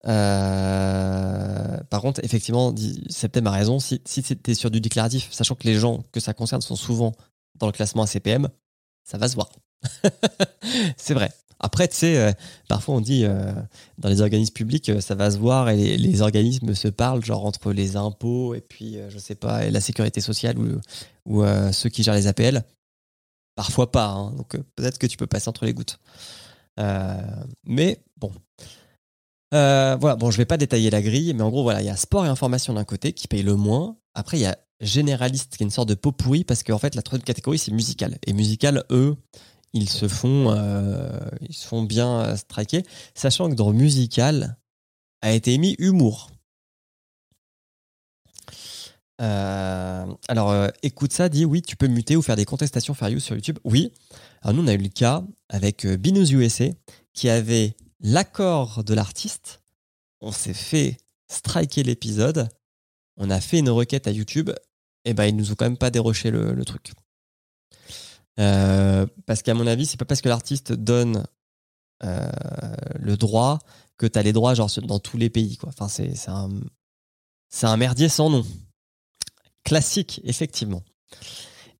Euh, 0.07 1.77
par 1.89 2.01
contre, 2.01 2.23
effectivement, 2.23 2.73
Septem 3.09 3.47
a 3.47 3.51
raison. 3.51 3.79
Si, 3.79 4.01
si 4.05 4.21
c'était 4.21 4.53
sur 4.53 4.71
du 4.71 4.79
déclaratif, 4.81 5.29
sachant 5.31 5.55
que 5.55 5.67
les 5.67 5.75
gens 5.75 6.03
que 6.11 6.19
ça 6.19 6.33
concerne 6.33 6.61
sont 6.61 6.75
souvent 6.75 7.13
dans 7.55 7.67
le 7.67 7.73
classement 7.73 8.03
ACPM, 8.03 8.49
ça 9.03 9.17
va 9.17 9.27
se 9.27 9.35
voir. 9.35 9.49
c'est 10.97 11.13
vrai. 11.13 11.31
Après, 11.59 11.87
tu 11.87 11.95
sais, 11.95 12.17
euh, 12.17 12.31
parfois 12.69 12.95
on 12.95 13.01
dit 13.01 13.25
dans 13.97 14.09
les 14.09 14.21
organismes 14.21 14.53
publics, 14.53 14.91
ça 15.01 15.15
va 15.15 15.31
se 15.31 15.37
voir 15.37 15.69
et 15.69 15.97
les, 15.97 16.21
organismes 16.21 16.75
se 16.75 16.87
parlent, 16.87 17.25
genre 17.25 17.45
entre 17.45 17.73
les 17.73 17.95
impôts 17.95 18.53
et 18.53 18.61
puis, 18.61 18.97
je 19.09 19.17
sais 19.17 19.33
pas, 19.33 19.67
la 19.69 19.81
sécurité 19.81 20.21
sociale 20.21 20.57
ou 21.25 21.43
ceux 21.71 21.89
qui 21.89 22.03
gèrent 22.03 22.13
les 22.13 22.27
APL. 22.27 22.63
Parfois 23.57 23.91
pas, 23.91 24.09
hein. 24.09 24.33
donc 24.37 24.53
euh, 24.53 24.63
peut-être 24.75 24.99
que 24.99 25.07
tu 25.07 25.17
peux 25.17 25.25
passer 25.25 25.49
entre 25.49 25.65
les 25.65 25.73
gouttes. 25.73 25.97
Euh, 26.79 27.19
mais 27.65 28.03
bon. 28.15 28.31
Euh, 29.55 29.97
voilà, 29.99 30.15
bon, 30.15 30.29
je 30.29 30.37
vais 30.37 30.45
pas 30.45 30.57
détailler 30.57 30.91
la 30.91 31.01
grille, 31.01 31.33
mais 31.33 31.41
en 31.41 31.49
gros, 31.49 31.63
voilà, 31.63 31.81
il 31.81 31.87
y 31.87 31.89
a 31.89 31.95
sport 31.95 32.23
et 32.23 32.29
information 32.29 32.73
d'un 32.73 32.83
côté 32.83 33.13
qui 33.13 33.27
paye 33.27 33.41
le 33.41 33.55
moins. 33.55 33.97
Après, 34.13 34.37
il 34.37 34.41
y 34.41 34.45
a 34.45 34.59
généraliste 34.79 35.57
qui 35.57 35.63
est 35.63 35.65
une 35.65 35.71
sorte 35.71 35.89
de 35.89 35.95
pot 35.95 36.11
pourri 36.11 36.43
parce 36.43 36.61
qu'en 36.61 36.77
fait, 36.77 36.93
la 36.93 37.01
troisième 37.01 37.25
catégorie, 37.25 37.57
c'est 37.57 37.71
musical. 37.71 38.19
Et 38.27 38.33
musical, 38.33 38.83
eux, 38.91 39.15
ils 39.73 39.89
se 39.89 40.07
font, 40.07 40.55
ils 41.41 41.55
se 41.55 41.65
font 41.65 41.81
bien 41.81 42.35
striker, 42.35 42.83
sachant 43.15 43.49
que 43.49 43.55
dans 43.55 43.71
musical 43.71 44.59
a 45.23 45.31
été 45.31 45.53
émis 45.53 45.75
humour. 45.79 46.29
Euh, 49.19 50.05
alors, 50.27 50.51
euh, 50.51 50.67
écoute 50.83 51.11
ça, 51.11 51.29
dit 51.29 51.45
oui, 51.45 51.61
tu 51.61 51.75
peux 51.75 51.87
muter 51.87 52.15
ou 52.15 52.21
faire 52.21 52.35
des 52.35 52.45
contestations 52.45 52.93
fair 52.93 53.09
use 53.09 53.23
sur 53.23 53.35
YouTube. 53.35 53.59
Oui. 53.63 53.93
Alors, 54.41 54.55
nous, 54.55 54.63
on 54.63 54.67
a 54.67 54.73
eu 54.73 54.77
le 54.77 54.89
cas 54.89 55.23
avec 55.49 55.85
euh, 55.85 55.97
Binous 55.97 56.31
USA 56.31 56.67
qui 57.13 57.29
avait 57.29 57.75
l'accord 57.99 58.83
de 58.83 58.93
l'artiste. 58.93 59.61
On 60.21 60.31
s'est 60.31 60.53
fait 60.53 60.97
striker 61.27 61.83
l'épisode. 61.83 62.49
On 63.17 63.29
a 63.29 63.41
fait 63.41 63.59
une 63.59 63.69
requête 63.69 64.07
à 64.07 64.11
YouTube. 64.11 64.51
Et 65.05 65.13
ben, 65.13 65.25
ils 65.25 65.35
nous 65.35 65.51
ont 65.51 65.55
quand 65.55 65.65
même 65.65 65.77
pas 65.77 65.89
déroché 65.89 66.31
le, 66.31 66.65
truc. 66.65 66.91
parce 68.35 69.41
qu'à 69.41 69.53
mon 69.53 69.65
avis, 69.65 69.85
c'est 69.85 69.97
pas 69.97 70.05
parce 70.05 70.21
que 70.21 70.27
l'artiste 70.27 70.73
donne 70.73 71.23
le 72.01 73.15
droit 73.15 73.59
que 73.97 74.05
tu 74.05 74.19
as 74.19 74.21
les 74.21 74.33
droits 74.33 74.53
genre 74.53 74.69
dans 74.83 74.99
tous 74.99 75.17
les 75.17 75.29
pays. 75.29 75.55
Quoi. 75.57 75.69
Enfin, 75.69 75.87
c'est 75.87 76.27
un, 76.27 76.49
un 77.63 77.77
merdier 77.77 78.09
sans 78.09 78.29
nom. 78.29 78.45
Classique, 79.67 80.21
effectivement. 80.23 80.81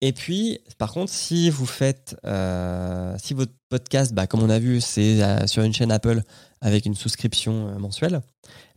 Et 0.01 0.11
puis, 0.11 0.59
par 0.77 0.91
contre, 0.91 1.09
si 1.09 1.49
vous 1.49 1.65
faiت 1.65 2.17
euh, 2.25 3.15
si 3.17 3.33
votre 3.33 3.53
podcast, 3.69 4.13
bah, 4.13 4.27
comme 4.27 4.43
on 4.43 4.49
a 4.49 4.59
vu, 4.59 4.81
c'est 4.81 5.23
euh, 5.23 5.47
sur 5.47 5.63
une 5.63 5.73
chaîne 5.73 5.89
Apple 5.89 6.21
avec 6.59 6.85
une 6.85 6.95
souscription 6.95 7.69
euh, 7.69 7.79
mensuelle, 7.79 8.19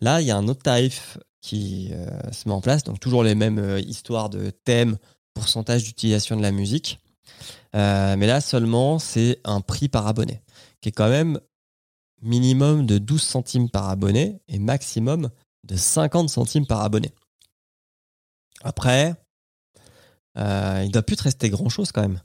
là, 0.01 0.20
il 0.20 0.29
y 0.29 0.31
a 0.31 0.37
un 0.37 0.46
autre 0.46 0.62
tarif 0.62 1.18
qui 1.42 1.90
se 2.31 2.49
met 2.49 2.55
en 2.55 2.61
place. 2.61 2.85
Donc, 2.85 3.01
toujours 3.01 3.25
les 3.25 3.35
mêmes 3.35 3.81
histoires 3.85 4.31
de 4.31 4.51
thèmes, 4.51 4.96
pourcentage 5.35 5.83
d'utilisation 5.83 6.37
de 6.37 6.42
la 6.42 6.53
musique. 6.53 7.01
mais 7.75 8.27
là, 8.27 8.40
seulement, 8.40 9.01
c'est 9.01 9.40
un 9.42 9.61
prix 9.61 9.88
par 9.88 10.07
abonné, 10.07 10.40
qui 10.83 10.90
est 10.90 10.92
quand 10.92 11.09
même 11.09 11.40
minimum 12.23 12.87
de 12.87 12.99
12 12.99 13.23
centimes 13.23 13.70
par 13.70 13.88
abonné 13.88 14.40
et 14.46 14.61
maximum 14.61 15.31
de 15.64 15.77
50 15.77 16.29
centimes 16.29 16.66
par 16.66 16.83
abonné. 16.83 17.11
Après, 18.62 19.14
euh, 20.38 20.83
il 20.85 20.90
doit 20.92 21.03
plus 21.03 21.16
te 21.16 21.23
rester 21.23 21.51
grand 21.51 21.68
chose 21.68 21.92
quand 21.92 22.03
même. 22.03 22.20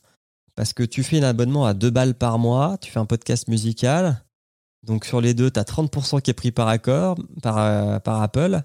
Parce 0.55 0.73
que 0.73 0.83
tu 0.83 1.03
fais 1.03 1.19
un 1.19 1.23
abonnement 1.23 1.65
à 1.65 1.73
2 1.73 1.89
balles 1.89 2.15
par 2.15 2.39
mois, 2.39 2.77
tu 2.79 2.91
fais 2.91 2.99
un 2.99 3.05
podcast 3.05 3.47
musical. 3.47 4.23
Donc 4.83 5.05
sur 5.05 5.19
les 5.19 5.33
deux, 5.33 5.51
tu 5.51 5.59
as 5.59 5.63
30% 5.63 6.21
qui 6.21 6.31
est 6.31 6.35
pris 6.35 6.51
par 6.51 6.67
accord, 6.67 7.17
par, 7.41 7.57
euh, 7.57 7.99
par 7.99 8.21
Apple. 8.21 8.61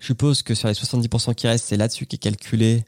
Je 0.00 0.06
suppose 0.06 0.42
que 0.42 0.54
sur 0.54 0.68
les 0.68 0.74
70% 0.74 1.34
qui 1.34 1.46
restent, 1.46 1.66
c'est 1.66 1.76
là-dessus 1.76 2.06
qui 2.06 2.16
est 2.16 2.20
calculé 2.20 2.84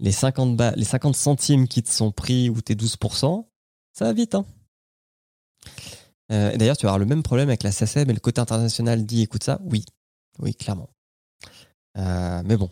les 0.00 0.12
50, 0.12 0.60
les 0.76 0.84
50 0.84 1.14
centimes 1.14 1.68
qui 1.68 1.82
te 1.82 1.90
sont 1.90 2.10
pris 2.10 2.50
ou 2.50 2.60
tes 2.60 2.74
12%. 2.74 3.46
Ça 3.92 4.04
va 4.06 4.12
vite, 4.12 4.34
hein. 4.34 4.44
Euh, 6.32 6.56
D'ailleurs, 6.56 6.76
tu 6.76 6.86
vas 6.86 6.90
avoir 6.90 6.98
le 6.98 7.06
même 7.06 7.22
problème 7.22 7.48
avec 7.48 7.62
la 7.62 7.70
SACEM 7.70 8.10
et 8.10 8.14
le 8.14 8.20
côté 8.20 8.40
international 8.40 9.04
dit 9.04 9.22
écoute 9.22 9.44
ça. 9.44 9.60
Oui, 9.64 9.84
oui, 10.40 10.54
clairement. 10.54 10.88
Euh, 11.96 12.42
mais 12.44 12.56
bon, 12.56 12.70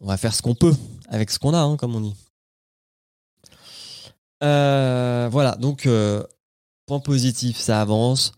on 0.00 0.06
va 0.06 0.16
faire 0.16 0.34
ce 0.34 0.42
qu'on 0.42 0.54
peut 0.54 0.74
avec 1.08 1.30
ce 1.30 1.38
qu'on 1.38 1.54
a, 1.54 1.58
hein, 1.58 1.76
comme 1.76 1.94
on 1.96 2.00
dit. 2.00 2.14
Euh, 4.42 5.28
voilà, 5.30 5.56
donc 5.56 5.86
euh, 5.86 6.22
point 6.86 7.00
positif, 7.00 7.58
ça 7.58 7.80
avance. 7.80 8.32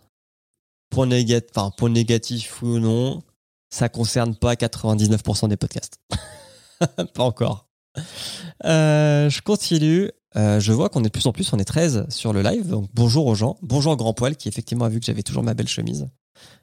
Point, 0.91 1.07
négatif, 1.07 1.51
enfin, 1.55 1.71
point 1.77 1.91
négatif 1.91 2.63
ou 2.63 2.81
non, 2.81 3.23
ça 3.71 3.89
concerne 3.89 4.35
pas 4.35 4.55
99% 4.55 5.49
des 5.49 5.57
podcasts. 5.57 6.01
pas 7.15 7.23
encore. 7.23 7.69
Euh, 8.65 9.31
je 9.31 9.41
continue. 9.43 10.11
je 10.35 10.73
vois 10.73 10.89
qu'on 10.89 11.01
est 11.01 11.05
de 11.05 11.09
plus 11.11 11.27
en 11.27 11.33
plus, 11.33 11.53
on 11.53 11.59
est 11.59 11.65
13 11.65 12.07
sur 12.09 12.33
le 12.33 12.43
live. 12.43 12.69
Donc 12.69 12.91
bonjour 12.93 13.27
aux 13.27 13.37
gens. 13.37 13.57
Bonjour 13.63 13.97
Grand 13.97 14.15
Poil 14.15 14.35
qui 14.37 14.49
effectivement 14.49 14.87
a 14.87 14.89
vu 14.89 14.99
que 14.99 15.07
j'avais 15.07 15.23
toujours 15.23 15.45
ma 15.45 15.55
belle 15.55 15.69
chemise. 15.69 16.09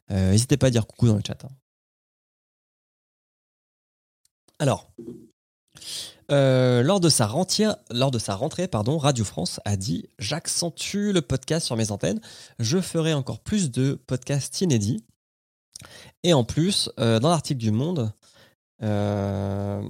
N'hésitez 0.10 0.58
pas 0.58 0.68
à 0.68 0.70
dire 0.72 0.88
coucou 0.88 1.08
dans 1.08 1.16
le 1.16 1.22
chat. 1.26 1.46
Hein. 1.46 1.50
Alors, 4.60 4.91
euh, 6.32 6.82
lors, 6.82 7.00
de 7.00 7.10
sa 7.10 7.28
rentrée, 7.28 7.67
Radio 8.72 9.24
France 9.24 9.60
a 9.65 9.78
dit 9.78 10.10
J'accentue 10.20 11.12
le 11.13 11.22
podcast 11.22 11.65
sur 11.65 11.76
mes 11.76 11.91
antennes. 11.91 12.20
Je 12.60 12.82
ferai 12.82 13.13
encore 13.13 13.39
plus 13.39 13.72
de 13.72 13.93
podcasts 14.08 14.62
inédits. 14.62 15.04
Et 16.24 16.34
en 16.34 16.43
plus, 16.43 16.89
euh, 17.00 17.20
dans 17.20 17.30
l'article 17.30 17.60
du 17.60 17.72
Monde, 17.72 18.12
euh, 18.82 19.84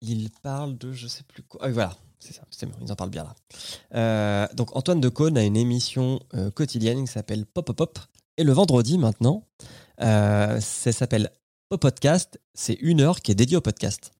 il 0.00 0.30
parle 0.42 0.78
de 0.78 0.92
je 0.92 1.08
sais 1.08 1.24
plus 1.24 1.42
quoi. 1.42 1.60
Ah, 1.64 1.70
voilà, 1.70 1.96
c'est 2.20 2.32
ça, 2.32 2.42
c'est 2.50 2.66
bon, 2.66 2.76
ils 2.80 2.92
en 2.92 2.96
parlent 2.96 3.10
bien 3.10 3.24
là. 3.92 4.48
donc 4.54 4.76
Antoine 4.76 5.00
de 5.00 5.08
Caunes 5.08 5.36
a 5.36 5.42
une 5.42 5.56
émission 5.56 6.20
quotidienne 6.54 7.04
qui 7.04 7.12
s'appelle 7.12 7.46
Pop 7.46 7.66
Pop 7.66 7.76
Pop. 7.76 7.98
Et 8.36 8.44
le 8.44 8.52
vendredi 8.52 8.96
maintenant, 8.96 9.42
ça 9.98 10.60
s'appelle 10.92 11.32
au 11.70 11.78
podcast. 11.78 12.40
C'est 12.54 12.74
une 12.74 13.00
heure 13.00 13.20
qui 13.20 13.32
est 13.32 13.34
dédiée 13.34 13.56
au 13.56 13.60
podcast. 13.60 14.12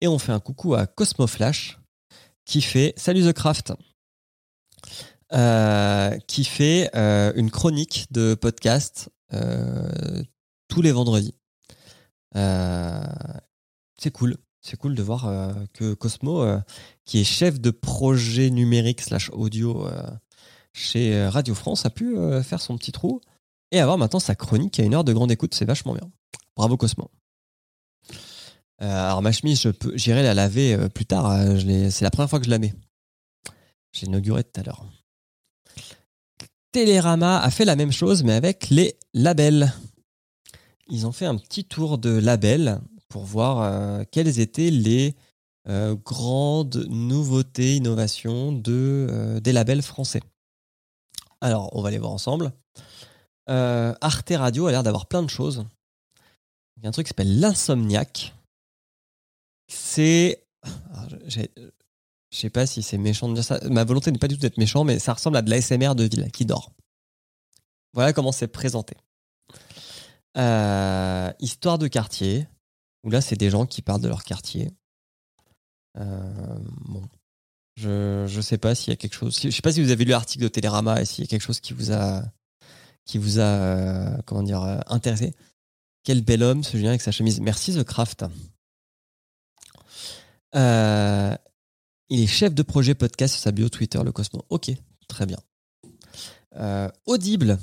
Et 0.00 0.08
on 0.08 0.18
fait 0.18 0.32
un 0.32 0.40
coucou 0.40 0.74
à 0.74 0.86
Cosmo 0.86 1.26
Flash 1.26 1.78
qui 2.44 2.60
fait 2.60 2.94
Salut 2.96 3.22
The 3.22 3.32
Craft. 3.32 3.72
Euh, 5.32 6.18
qui 6.26 6.44
fait 6.44 6.90
euh, 6.94 7.32
une 7.36 7.50
chronique 7.50 8.06
de 8.10 8.34
podcast 8.34 9.08
euh, 9.32 10.22
tous 10.68 10.82
les 10.82 10.92
vendredis. 10.92 11.34
c'est 12.34 14.10
cool. 14.12 14.36
C'est 14.60 14.76
cool 14.76 14.94
de 14.94 15.02
voir 15.02 15.28
que 15.72 15.94
Cosmo, 15.94 16.46
qui 17.04 17.20
est 17.20 17.24
chef 17.24 17.60
de 17.60 17.70
projet 17.70 18.48
numérique 18.48 19.00
slash 19.00 19.28
audio 19.30 19.88
chez 20.72 21.26
Radio 21.26 21.54
France, 21.56 21.84
a 21.84 21.90
pu 21.90 22.14
faire 22.44 22.60
son 22.60 22.76
petit 22.76 22.92
trou 22.92 23.20
et 23.72 23.80
avoir 23.80 23.98
maintenant 23.98 24.20
sa 24.20 24.36
chronique 24.36 24.78
à 24.78 24.84
une 24.84 24.94
heure 24.94 25.02
de 25.02 25.12
grande 25.12 25.32
écoute. 25.32 25.54
C'est 25.54 25.64
vachement 25.64 25.94
bien. 25.94 26.08
Bravo 26.56 26.76
Cosmo. 26.76 27.10
Euh, 28.82 29.04
alors 29.06 29.22
ma 29.22 29.32
chemise, 29.32 29.70
j'irai 29.94 30.22
la 30.22 30.34
laver 30.34 30.74
euh, 30.74 30.88
plus 30.88 31.06
tard. 31.06 31.30
Euh, 31.30 31.90
c'est 31.90 32.04
la 32.04 32.10
première 32.10 32.28
fois 32.28 32.40
que 32.40 32.46
je 32.46 32.50
la 32.50 32.58
mets. 32.58 32.74
J'ai 33.92 34.06
inauguré 34.06 34.42
tout 34.42 34.60
à 34.60 34.64
l'heure. 34.64 34.84
Télérama 36.72 37.38
a 37.38 37.50
fait 37.50 37.64
la 37.64 37.76
même 37.76 37.92
chose, 37.92 38.24
mais 38.24 38.32
avec 38.32 38.70
les 38.70 38.96
labels. 39.14 39.72
Ils 40.88 41.06
ont 41.06 41.12
fait 41.12 41.26
un 41.26 41.36
petit 41.36 41.64
tour 41.64 41.98
de 41.98 42.10
labels 42.10 42.80
pour 43.08 43.24
voir 43.24 44.06
quelles 44.10 44.40
étaient 44.40 44.70
les 44.70 45.14
grandes 45.66 46.86
nouveautés, 46.88 47.76
innovations 47.76 48.52
de, 48.52 49.38
des 49.42 49.52
labels 49.52 49.82
français. 49.82 50.22
Alors, 51.42 51.68
on 51.76 51.82
va 51.82 51.90
les 51.90 51.98
voir 51.98 52.12
ensemble. 52.12 52.52
Arte 53.46 54.32
Radio 54.34 54.66
a 54.66 54.70
l'air 54.70 54.82
d'avoir 54.82 55.06
plein 55.06 55.22
de 55.22 55.30
choses. 55.30 55.66
Il 56.82 56.86
y 56.86 56.86
a 56.86 56.88
un 56.88 56.92
truc 56.92 57.06
qui 57.06 57.10
s'appelle 57.10 57.38
l'insomniaque. 57.38 58.34
C'est. 59.68 60.44
Je 61.30 61.46
sais 62.32 62.50
pas 62.50 62.66
si 62.66 62.82
c'est 62.82 62.98
méchant 62.98 63.28
de 63.28 63.34
dire 63.34 63.44
ça. 63.44 63.60
Ma 63.70 63.84
volonté 63.84 64.10
n'est 64.10 64.18
pas 64.18 64.26
du 64.26 64.34
tout 64.34 64.40
d'être 64.40 64.58
méchant, 64.58 64.82
mais 64.82 64.98
ça 64.98 65.12
ressemble 65.12 65.36
à 65.36 65.42
de 65.42 65.50
l'ASMR 65.50 65.94
de 65.94 66.02
ville 66.02 66.28
qui 66.32 66.44
dort. 66.44 66.72
Voilà 67.92 68.12
comment 68.12 68.32
c'est 68.32 68.48
présenté. 68.48 68.96
Euh, 70.36 71.32
histoire 71.38 71.78
de 71.78 71.86
quartier, 71.86 72.48
où 73.04 73.10
là, 73.10 73.20
c'est 73.20 73.36
des 73.36 73.50
gens 73.50 73.64
qui 73.64 73.80
parlent 73.80 74.00
de 74.00 74.08
leur 74.08 74.24
quartier. 74.24 74.72
Euh. 75.98 76.58
Je, 77.76 78.24
je 78.26 78.40
sais 78.40 78.58
pas 78.58 78.74
s'il 78.74 78.90
y 78.90 78.94
a 78.94 78.96
quelque 78.96 79.14
chose. 79.14 79.38
Je 79.40 79.50
sais 79.50 79.62
pas 79.62 79.72
si 79.72 79.80
vous 79.80 79.92
avez 79.92 80.04
lu 80.04 80.10
l'article 80.10 80.42
de 80.42 80.48
Télérama 80.48 81.00
et 81.00 81.04
s'il 81.04 81.22
y 81.22 81.26
a 81.26 81.28
quelque 81.28 81.42
chose 81.42 81.60
qui 81.60 81.74
vous 81.74 81.92
a, 81.92 82.24
euh, 83.38 84.16
comment 84.26 84.42
dire, 84.42 84.82
intéressé. 84.88 85.32
Quel 86.04 86.22
bel 86.22 86.42
homme, 86.42 86.64
ce 86.64 86.76
Julien 86.76 86.90
avec 86.90 87.02
sa 87.02 87.12
chemise. 87.12 87.40
Merci 87.40 87.74
The 87.74 87.84
Craft. 87.84 88.24
Euh, 90.54 91.36
il 92.08 92.20
est 92.20 92.26
chef 92.26 92.54
de 92.54 92.62
projet 92.62 92.94
podcast 92.94 93.34
sur 93.34 93.42
sa 93.42 93.52
bio 93.52 93.68
Twitter, 93.68 94.00
le 94.04 94.12
Cosmo. 94.12 94.44
Ok, 94.50 94.70
très 95.08 95.26
bien. 95.26 95.38
Euh, 96.56 96.88
Audible. 97.06 97.58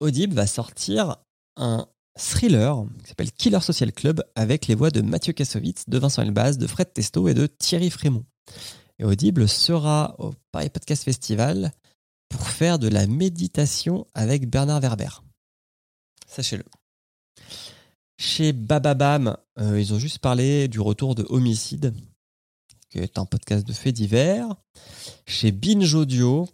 Audible 0.00 0.34
va 0.34 0.46
sortir 0.46 1.16
un 1.56 1.86
thriller 2.18 2.84
qui 3.02 3.08
s'appelle 3.08 3.32
Killer 3.32 3.60
Social 3.60 3.92
Club 3.92 4.22
avec 4.34 4.66
les 4.66 4.74
voix 4.74 4.90
de 4.90 5.00
Mathieu 5.00 5.32
Kassovitz, 5.32 5.88
de 5.88 5.98
Vincent 5.98 6.22
Elbaz, 6.22 6.58
de 6.58 6.66
Fred 6.66 6.92
Testo 6.92 7.28
et 7.28 7.34
de 7.34 7.46
Thierry 7.46 7.90
Frémont. 7.90 8.24
Et 8.98 9.04
Audible 9.04 9.48
sera 9.48 10.16
au 10.18 10.34
Paris 10.52 10.70
Podcast 10.70 11.04
Festival 11.04 11.72
pour 12.28 12.48
faire 12.48 12.78
de 12.78 12.88
la 12.88 13.06
méditation 13.06 14.06
avec 14.14 14.48
Bernard 14.50 14.80
Werber. 14.80 15.22
Sachez-le. 16.26 16.64
Chez 18.18 18.52
Bababam, 18.52 19.36
euh, 19.58 19.80
ils 19.80 19.92
ont 19.92 19.98
juste 19.98 20.20
parlé 20.20 20.68
du 20.68 20.80
retour 20.80 21.14
de 21.14 21.26
Homicide, 21.28 21.94
qui 22.88 22.98
est 22.98 23.18
un 23.18 23.26
podcast 23.26 23.66
de 23.66 23.72
faits 23.72 23.94
divers. 23.94 24.56
Chez 25.26 25.52
Binge 25.52 25.94
Audio, 25.94 26.48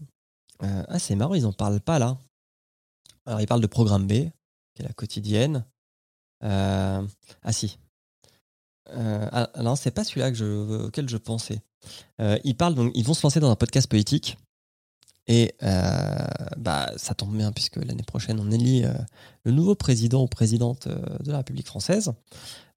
euh, 0.63 0.85
ah 0.89 0.99
c'est 0.99 1.15
marrant, 1.15 1.35
ils 1.35 1.47
en 1.47 1.53
parlent 1.53 1.81
pas 1.81 2.01
là. 2.01 2.19
Alors 3.27 3.41
ils 3.41 3.47
parlent 3.47 3.61
de 3.61 3.69
Programme 3.69 4.07
B, 4.09 4.13
qui 4.75 4.83
est 4.83 4.83
la 4.83 4.93
quotidienne. 4.93 5.65
Euh, 6.43 7.07
ah 7.43 7.53
si. 7.53 7.79
Ah, 8.95 9.49
non, 9.63 9.77
c'est 9.77 9.93
pas 9.93 10.05
celui-là 10.05 10.31
que 10.33 10.37
je, 10.37 10.87
auquel 10.87 11.09
je 11.09 11.17
pensais. 11.17 11.63
Ils 12.19 12.57
parlent 12.57 12.91
ils 12.95 13.05
vont 13.05 13.15
se 13.15 13.23
lancer 13.23 13.41
dans 13.41 13.51
un 13.51 13.57
podcast 13.57 13.89
politique. 13.89 14.37
Et 15.29 15.55
euh, 15.63 16.27
bah, 16.57 16.93
ça 16.97 17.15
tombe 17.15 17.37
bien 17.37 17.53
puisque 17.53 17.77
l'année 17.77 18.03
prochaine, 18.03 18.41
on 18.41 18.51
élit 18.51 18.85
euh, 18.85 18.93
le 19.45 19.53
nouveau 19.53 19.75
président 19.75 20.23
ou 20.23 20.27
présidente 20.27 20.89
euh, 20.89 21.19
de 21.21 21.31
la 21.31 21.39
République 21.39 21.67
française. 21.67 22.13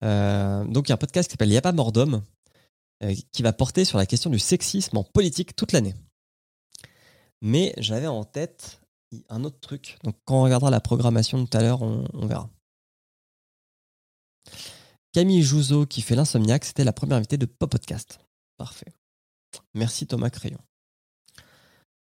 Donc, 0.01 0.87
il 0.87 0.89
y 0.89 0.91
a 0.91 0.95
un 0.95 0.97
podcast 0.97 1.27
qui 1.27 1.33
s'appelle 1.33 1.51
Y'a 1.51 1.61
pas 1.61 1.71
mort 1.71 1.91
d'homme 1.91 2.21
qui 3.31 3.41
va 3.41 3.53
porter 3.53 3.85
sur 3.85 3.97
la 3.97 4.05
question 4.05 4.29
du 4.29 4.39
sexisme 4.39 4.97
en 4.97 5.03
politique 5.03 5.55
toute 5.55 5.71
l'année. 5.71 5.95
Mais 7.41 7.73
j'avais 7.77 8.07
en 8.07 8.23
tête 8.23 8.81
un 9.29 9.43
autre 9.43 9.59
truc. 9.59 9.97
Donc, 10.03 10.15
quand 10.25 10.39
on 10.39 10.43
regardera 10.43 10.69
la 10.69 10.79
programmation 10.79 11.43
tout 11.43 11.57
à 11.57 11.61
l'heure, 11.61 11.81
on, 11.81 12.05
on 12.13 12.27
verra. 12.27 12.49
Camille 15.11 15.41
Jouzeau 15.41 15.85
qui 15.85 16.01
fait 16.01 16.15
l'insomniaque, 16.15 16.65
c'était 16.65 16.83
la 16.83 16.93
première 16.93 17.17
invitée 17.17 17.37
de 17.37 17.45
Pop 17.45 17.71
Podcast. 17.71 18.19
Parfait. 18.57 18.93
Merci 19.73 20.05
Thomas 20.05 20.29
Crayon. 20.29 20.59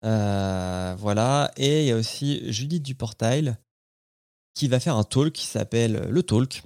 Euh, 0.04 0.94
voilà. 0.98 1.52
Et 1.56 1.82
il 1.82 1.86
y 1.86 1.92
a 1.92 1.96
aussi 1.96 2.50
Judith 2.52 2.82
Duportail 2.82 3.56
qui 4.54 4.68
va 4.68 4.80
faire 4.80 4.96
un 4.96 5.04
talk 5.04 5.32
qui 5.32 5.46
s'appelle 5.46 6.08
Le 6.10 6.22
Talk, 6.22 6.62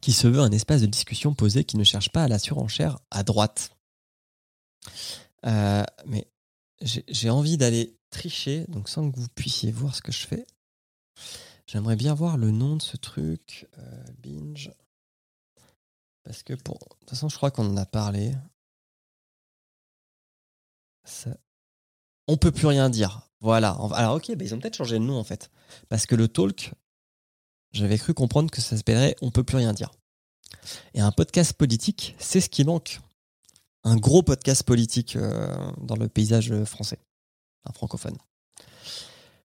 qui 0.00 0.12
se 0.12 0.28
veut 0.28 0.40
un 0.40 0.52
espace 0.52 0.80
de 0.80 0.86
discussion 0.86 1.34
posé 1.34 1.64
qui 1.64 1.76
ne 1.76 1.84
cherche 1.84 2.10
pas 2.10 2.24
à 2.24 2.28
la 2.28 2.38
surenchère 2.38 2.98
à 3.10 3.22
droite. 3.22 3.70
Euh, 5.46 5.84
mais 6.06 6.28
j'ai 6.80 7.30
envie 7.30 7.56
d'aller 7.56 7.96
tricher, 8.10 8.64
donc 8.68 8.88
sans 8.88 9.10
que 9.10 9.18
vous 9.18 9.28
puissiez 9.34 9.72
voir 9.72 9.94
ce 9.94 10.02
que 10.02 10.12
je 10.12 10.26
fais. 10.26 10.46
J'aimerais 11.66 11.96
bien 11.96 12.14
voir 12.14 12.36
le 12.38 12.50
nom 12.50 12.76
de 12.76 12.82
ce 12.82 12.96
truc. 12.96 13.68
euh, 13.78 14.04
binge. 14.18 14.70
Parce 16.22 16.42
que 16.42 16.54
pour. 16.54 16.78
De 16.78 16.84
toute 17.00 17.10
façon, 17.10 17.28
je 17.28 17.36
crois 17.36 17.50
qu'on 17.50 17.66
en 17.66 17.76
a 17.76 17.86
parlé. 17.86 18.34
Ça- 21.04 21.36
On 22.28 22.36
peut 22.36 22.52
plus 22.52 22.66
rien 22.66 22.90
dire. 22.90 23.22
Voilà. 23.40 23.70
Alors, 23.94 24.16
ok, 24.16 24.34
bah, 24.36 24.44
ils 24.44 24.54
ont 24.54 24.58
peut-être 24.58 24.76
changé 24.76 24.98
de 24.98 25.04
nom 25.04 25.18
en 25.18 25.24
fait. 25.24 25.50
Parce 25.88 26.06
que 26.06 26.14
le 26.14 26.28
talk, 26.28 26.72
j'avais 27.72 27.98
cru 27.98 28.14
comprendre 28.14 28.50
que 28.50 28.60
ça 28.60 28.76
s'appellerait 28.76 29.16
On 29.22 29.30
peut 29.30 29.44
plus 29.44 29.56
rien 29.56 29.72
dire. 29.72 29.90
Et 30.94 31.00
un 31.00 31.10
podcast 31.10 31.54
politique, 31.54 32.14
c'est 32.18 32.40
ce 32.40 32.48
qui 32.48 32.64
manque. 32.64 33.00
Un 33.84 33.96
gros 33.96 34.22
podcast 34.22 34.62
politique 34.64 35.16
euh, 35.16 35.56
dans 35.80 35.96
le 35.96 36.08
paysage 36.08 36.64
français, 36.64 36.98
enfin, 37.64 37.72
francophone. 37.74 38.16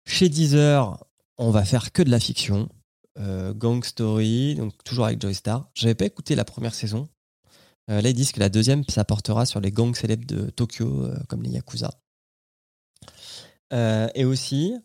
Chez 0.06 0.30
Deezer, 0.30 1.04
on 1.38 1.50
va 1.50 1.66
faire 1.66 1.92
que 1.92 2.04
de 2.04 2.10
la 2.10 2.20
fiction. 2.20 2.70
Euh, 3.20 3.54
Gang 3.54 3.84
Story, 3.84 4.56
donc 4.56 4.74
toujours 4.84 5.06
avec 5.06 5.20
Joy 5.20 5.34
Star. 5.34 5.70
J'avais 5.74 5.96
pas 5.96 6.06
écouté 6.06 6.36
la 6.36 6.46
première 6.46 6.76
saison. 6.76 7.10
Euh, 7.90 8.02
là, 8.02 8.10
ils 8.10 8.14
disent 8.14 8.32
que 8.32 8.40
la 8.40 8.50
deuxième, 8.50 8.84
ça 8.90 9.06
portera 9.06 9.48
sur 9.48 9.60
les 9.60 9.72
gangs 9.72 9.96
célèbres 9.96 10.28
de 10.28 10.50
Tokyo, 10.52 11.10
comme 11.28 11.42
les 11.42 11.50
Yakuza. 11.50 11.92
Euh, 13.74 14.08
et 14.16 14.26
aussi, 14.26 14.76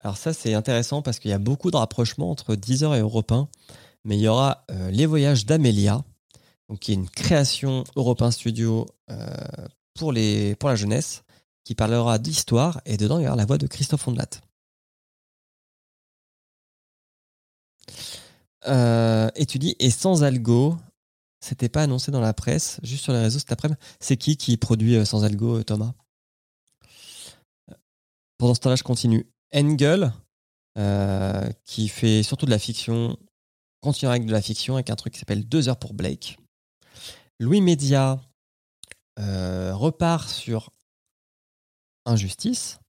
alors 0.00 0.16
ça, 0.16 0.32
c'est 0.32 0.54
intéressant 0.54 1.02
parce 1.02 1.18
qu'il 1.18 1.30
y 1.30 1.34
a 1.34 1.38
beaucoup 1.38 1.70
de 1.70 1.76
rapprochements 1.76 2.30
entre 2.30 2.56
Deezer 2.56 2.94
et 2.94 3.00
Europe 3.00 3.32
1, 3.32 3.48
mais 4.04 4.16
il 4.16 4.22
y 4.22 4.28
aura 4.28 4.64
euh, 4.70 4.90
Les 4.90 5.06
Voyages 5.06 5.46
d'Amélia, 5.46 6.04
donc 6.68 6.80
qui 6.80 6.92
est 6.92 6.94
une 6.94 7.08
création 7.08 7.84
Europe 7.96 8.22
1 8.22 8.30
Studio 8.30 8.86
euh, 9.10 9.26
pour, 9.94 10.12
les, 10.12 10.54
pour 10.56 10.68
la 10.68 10.76
jeunesse, 10.76 11.22
qui 11.64 11.74
parlera 11.74 12.18
d'histoire, 12.18 12.80
et 12.84 12.96
dedans, 12.96 13.18
il 13.18 13.24
y 13.24 13.26
aura 13.26 13.36
la 13.36 13.46
voix 13.46 13.58
de 13.58 13.66
Christophe 13.66 14.06
Ondelat. 14.08 14.40
Et 19.36 19.46
tu 19.46 19.58
dis, 19.58 19.76
et 19.78 19.90
sans 19.90 20.22
algo, 20.22 20.76
c'était 21.40 21.68
pas 21.68 21.82
annoncé 21.82 22.10
dans 22.10 22.20
la 22.20 22.32
presse, 22.32 22.80
juste 22.82 23.04
sur 23.04 23.12
les 23.12 23.20
réseaux 23.20 23.38
cet 23.38 23.52
après-midi. 23.52 23.78
C'est 24.00 24.16
qui 24.16 24.36
qui 24.36 24.56
produit 24.56 25.04
sans 25.04 25.24
algo, 25.24 25.62
Thomas? 25.62 25.92
Pendant 28.38 28.54
ce 28.54 28.60
temps-là, 28.60 28.76
je 28.76 28.82
continue. 28.82 29.26
Engel, 29.54 30.12
euh, 30.78 31.48
qui 31.64 31.88
fait 31.88 32.22
surtout 32.22 32.46
de 32.46 32.50
la 32.50 32.58
fiction, 32.58 33.16
continue 33.80 34.10
avec 34.10 34.26
de 34.26 34.32
la 34.32 34.42
fiction, 34.42 34.74
avec 34.74 34.90
un 34.90 34.96
truc 34.96 35.12
qui 35.12 35.20
s'appelle 35.20 35.44
Deux 35.46 35.68
heures 35.68 35.78
pour 35.78 35.94
Blake. 35.94 36.38
Louis 37.40 37.60
Média 37.60 38.20
euh, 39.18 39.74
repart 39.74 40.28
sur 40.28 40.70
Injustice. 42.04 42.80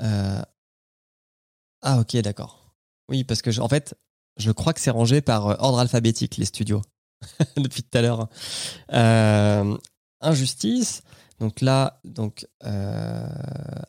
Euh, 0.00 0.42
Ah, 1.82 2.00
ok, 2.00 2.16
d'accord. 2.18 2.74
Oui, 3.08 3.24
parce 3.24 3.42
que, 3.42 3.60
en 3.60 3.68
fait, 3.68 3.94
je 4.36 4.50
crois 4.50 4.72
que 4.72 4.80
c'est 4.80 4.90
rangé 4.90 5.20
par 5.20 5.48
euh, 5.48 5.56
ordre 5.58 5.78
alphabétique, 5.78 6.36
les 6.36 6.46
studios, 6.46 6.82
depuis 7.56 7.82
tout 7.82 7.98
à 7.98 8.02
l'heure. 8.02 8.28
Injustice. 10.20 11.02
Donc 11.44 11.60
là, 11.60 12.00
donc, 12.04 12.46
euh, 12.64 13.28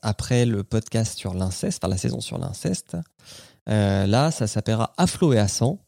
après 0.02 0.46
le 0.46 0.66
podcast 0.66 1.18
sur 1.18 1.34
l'inceste, 1.34 1.82
enfin 1.82 1.90
la 1.90 1.98
saison 1.98 2.20
sur 2.20 2.38
l'inceste, 2.38 2.98
euh, 3.70 4.06
là, 4.06 4.30
ça 4.30 4.46
s'appellera 4.46 4.94
À 4.98 5.08
flot 5.08 5.32
et 5.32 5.40
à 5.40 5.48
sang, 5.48 5.80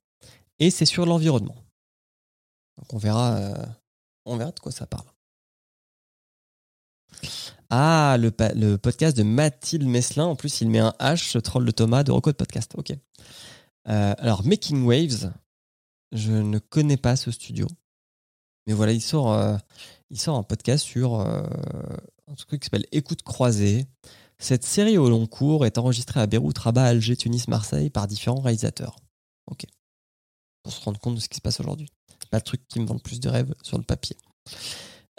et 0.59 0.70
c'est 0.70 0.86
sur 0.86 1.05
l'environnement. 1.05 1.57
Donc 2.78 2.93
on 2.93 2.97
verra, 2.97 3.36
euh, 3.36 3.65
on 4.24 4.38
verra 4.38 4.51
de 4.51 4.59
quoi 4.61 4.72
ça 4.72 4.88
parle. 4.88 5.07
Ah, 7.70 8.15
le, 8.18 8.78
podcast 8.78 9.18
de 9.18 9.24
Mathilde 9.24 9.86
Meslin. 9.86 10.24
En 10.24 10.38
plus, 10.38 10.61
il 10.61 10.70
met 10.70 10.80
un 10.80 10.95
H, 11.01 11.41
troll 11.41 11.65
de 11.65 11.72
Thomas 11.72 12.03
de 12.03 12.13
Rocco 12.13 12.32
de 12.32 12.38
Podcast. 12.38 12.72
Ok. 12.78 12.93
Alors, 13.84 14.45
Making 14.45 14.86
Waves, 14.86 15.34
je 16.13 16.32
ne 16.32 16.59
connais 16.59 16.95
pas 16.95 17.18
ce 17.18 17.30
studio. 17.30 17.68
Mais 18.68 18.74
voilà, 18.74 18.93
il 18.93 19.01
sort, 19.01 19.59
il 20.10 20.20
sort 20.20 20.38
un 20.38 20.43
podcast 20.43 20.86
sur 20.86 21.20
euh, 21.20 21.43
un 22.28 22.36
truc 22.36 22.62
qui 22.62 22.66
s'appelle 22.66 22.86
Écoute 22.91 23.24
croisée. 23.24 23.86
Cette 24.39 24.64
série 24.64 24.97
au 24.97 25.10
long 25.10 25.26
cours 25.26 25.66
est 25.66 25.78
enregistrée 25.78 26.20
à 26.20 26.28
Beyrouth, 26.28 26.58
Rabat, 26.58 26.86
Alger, 26.86 27.18
Tunis, 27.18 27.47
Marseille 27.47 27.89
par 27.89 28.08
différents 28.08 28.39
réalisateurs. 28.39 28.97
Ok. 29.49 29.66
Pour 30.64 30.72
se 30.72 30.84
rendre 30.84 30.99
compte 30.99 31.16
de 31.16 31.20
ce 31.20 31.28
qui 31.28 31.38
se 31.38 31.41
passe 31.41 31.60
aujourd'hui. 31.60 31.89
C'est 32.20 32.30
pas 32.30 32.38
le 32.38 32.43
truc 32.43 32.68
qui 32.68 32.80
me 32.80 32.86
vend 32.86 32.93
le 32.93 32.99
plus 32.99 33.20
de 33.20 33.30
rêves 33.30 33.53
sur 33.64 33.78
le 33.78 33.84
papier. 33.84 34.16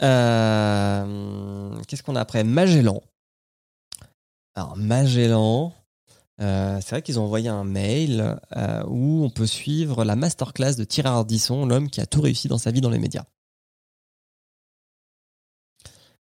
Euh, 0.03 1.81
Qu'est-ce 1.89 2.03
qu'on 2.03 2.17
a 2.17 2.21
après? 2.21 2.45
Magellan. 2.45 3.03
Alors, 4.55 4.77
Magellan, 4.77 5.73
euh, 6.41 6.81
c'est 6.81 6.91
vrai 6.91 7.03
qu'ils 7.03 7.19
ont 7.19 7.25
envoyé 7.25 7.49
un 7.49 7.65
mail 7.65 8.39
où 8.87 9.25
on 9.25 9.31
peut 9.31 9.47
suivre 9.47 10.05
la 10.05 10.17
masterclass 10.17 10.77
de 10.77 10.85
Thierry 10.85 11.09
Ardisson, 11.09 11.67
l'homme 11.67 11.91
qui 11.91 12.01
a 12.01 12.07
tout 12.07 12.21
réussi 12.21 12.49
dans 12.49 12.59
sa 12.59 12.71
vie 12.71 12.81
dans 12.81 12.91
les 12.91 12.99
médias. 12.99 13.25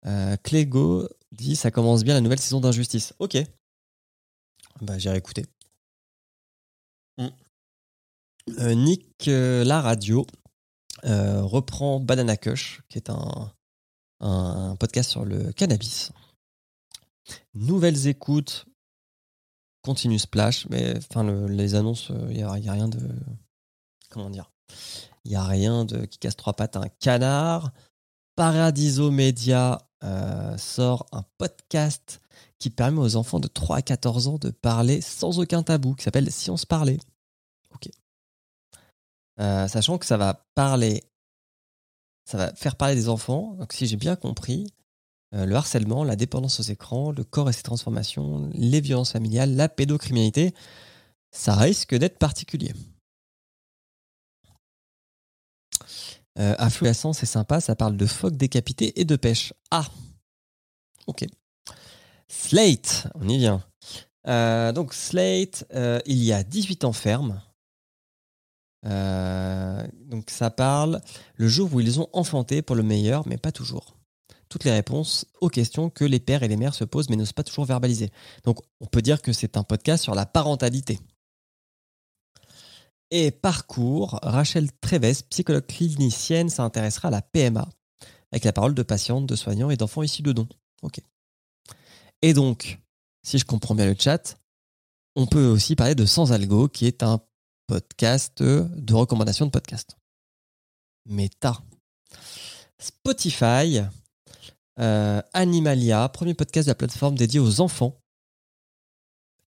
Euh, 0.07 0.36
Clégo 0.42 1.09
dit 1.32 1.57
ça 1.57 1.70
commence 1.70 2.04
bien 2.04 2.14
la 2.14 2.20
nouvelle 2.20 2.38
saison 2.38 2.61
d'Injustice. 2.61 3.14
Ok. 3.18 3.36
Bah, 4.80 4.98
j'irai. 4.98 5.22
Mm. 7.18 7.28
Euh, 8.59 8.74
Nick 8.74 9.28
euh, 9.28 9.64
La 9.64 9.80
Radio 9.80 10.26
reprend 11.02 12.00
Banana 12.00 12.36
Kush, 12.36 12.82
qui 12.88 12.98
est 12.98 13.11
un, 13.11 14.76
podcast 14.76 15.11
sur 15.11 15.24
le 15.24 15.52
cannabis. 15.52 16.12
Nouvelles 17.54 18.07
écoutes 18.07 18.66
continue 19.82 20.18
Splash, 20.18 20.66
mais 20.68 20.96
enfin 20.96 21.22
les 21.48 21.76
annonces, 21.76 22.11
il 22.28 22.36
n'y 22.36 22.42
a, 22.42 22.50
rien 22.50 22.88
de 22.88 22.98
comment 24.11 24.30
dire, 24.30 24.50
il 25.24 25.30
y 25.30 25.36
a 25.36 25.44
rien 25.44 25.84
de 25.84 26.07
qui 26.07 26.18
casse 26.18 26.36
trois 26.36 26.54
pattes 26.54 26.76
à 26.76 26.80
un 26.80 26.88
canard. 26.88 27.72
Paradiso 28.34 29.11
Media 29.11 29.86
euh, 30.05 30.57
sort 30.59 31.07
un 31.12 31.24
podcast 31.38 32.20
qui 32.59 32.70
permet 32.70 33.01
aux 33.01 33.16
enfants 33.16 33.40
de 33.40 33.49
3 33.49 33.76
à 33.76 33.82
14 33.82 34.28
ans 34.28 34.38
de 34.38 34.51
parler 34.51 35.01
sans 35.01 35.38
aucun 35.38 35.62
tabou, 35.62 35.94
qui 35.94 36.05
s'appelle 36.05 36.30
Si 36.30 36.51
on 36.51 36.57
se 36.57 36.66
parlait. 36.66 36.99
Euh, 39.38 39.68
sachant 39.68 39.99
que 39.99 40.07
ça 40.07 40.16
va 40.16 40.47
parler, 40.55 41.05
ça 42.24 42.38
va 42.38 42.55
faire 42.55 42.76
parler 42.76 42.94
des 42.94 43.09
enfants. 43.09 43.55
Donc, 43.59 43.72
si 43.72 43.86
j'ai 43.86 43.97
bien 43.97 44.16
compris, 44.16 44.66
euh, 45.34 45.44
le 45.44 45.55
harcèlement, 45.55 46.05
la 46.05 46.16
dépendance 46.16 46.61
aux 46.61 46.62
écrans, 46.62 47.12
le 47.12 47.24
corps 47.24 47.51
et 47.51 47.53
ses 47.53 47.62
transformations, 47.62 48.49
les 48.55 48.80
violences 48.80 49.12
familiales, 49.12 49.55
la 49.55 49.68
pédocriminalité, 49.68 50.55
ça 51.30 51.55
risque 51.55 51.94
d'être 51.94 52.18
particulier. 52.18 52.72
Euh, 56.39 56.55
c'est 57.12 57.26
sympa, 57.26 57.61
ça 57.61 57.74
parle 57.76 57.97
de 57.97 58.07
phoques 58.07 58.37
décapités 58.37 59.01
et 59.01 59.05
de 59.05 59.16
pêche. 59.16 59.53
Ah 59.70 59.87
Ok. 61.07 61.24
Slate, 62.28 63.07
on 63.14 63.28
y 63.28 63.39
vient. 63.39 63.62
Euh, 64.26 64.72
donc 64.72 64.93
Slate, 64.93 65.64
euh, 65.74 66.01
il 66.07 66.22
y 66.22 66.32
a 66.32 66.43
18 66.43 66.84
ans 66.84 66.93
ferme. 66.93 67.41
donc 68.82 70.30
ça 70.30 70.51
parle 70.51 71.01
le 71.37 71.49
jour 71.49 71.72
où 71.72 71.80
ils 71.80 72.01
ont 72.01 72.09
enfanté 72.12 72.62
pour 72.62 72.76
le 72.76 72.82
meilleur, 72.82 73.26
mais 73.26 73.37
pas 73.37 73.53
toujours. 73.53 73.97
Toutes 74.49 74.64
les 74.64 74.72
réponses 74.72 75.26
aux 75.41 75.49
questions 75.49 75.91
que 75.91 76.05
les 76.05 76.20
pères 76.20 76.43
et 76.43 76.49
les 76.49 76.57
mères 76.57 76.74
se 76.74 76.84
posent, 76.84 77.09
mais 77.09 77.16
n'osent 77.16 77.32
pas 77.32 77.43
toujours 77.43 77.64
verbaliser. 77.64 78.11
Donc 78.45 78.61
on 78.80 78.87
peut 78.87 79.03
dire 79.03 79.22
que 79.22 79.32
c'est 79.32 79.57
un 79.57 79.64
podcast 79.64 80.05
sur 80.05 80.14
la 80.14 80.26
parentalité. 80.26 81.01
Et 83.11 83.30
parcours, 83.30 84.18
Rachel 84.22 84.70
Treves, 84.80 85.22
psychologue 85.30 85.66
clinicienne, 85.66 86.48
s'intéressera 86.48 87.09
à 87.09 87.11
la 87.12 87.22
PMA, 87.22 87.68
avec 88.32 88.44
la 88.44 88.52
parole 88.52 88.74
de 88.74 88.82
patientes, 88.82 89.26
de 89.26 89.36
soignants 89.36 89.70
et 89.70 89.76
d'enfants 89.76 90.02
issus 90.02 90.22
de 90.22 90.32
dons. 90.32 90.48
Et 92.22 92.32
donc, 92.32 92.80
si 93.22 93.38
je 93.38 93.44
comprends 93.44 93.74
bien 93.74 93.86
le 93.86 93.96
chat, 93.98 94.38
on 95.14 95.26
peut 95.26 95.46
aussi 95.46 95.76
parler 95.76 95.94
de 95.94 96.07
Sans 96.07 96.32
Algo, 96.32 96.68
qui 96.68 96.86
est 96.86 97.02
un 97.02 97.20
podcast 97.66 98.42
de 98.42 98.94
recommandation 98.94 99.46
de 99.46 99.50
podcast. 99.50 99.96
Meta. 101.07 101.62
Spotify, 102.78 103.80
euh, 104.78 105.22
Animalia, 105.32 106.09
premier 106.09 106.34
podcast 106.34 106.66
de 106.66 106.70
la 106.70 106.74
plateforme 106.74 107.16
dédié 107.16 107.40
aux 107.40 107.61
enfants, 107.61 108.00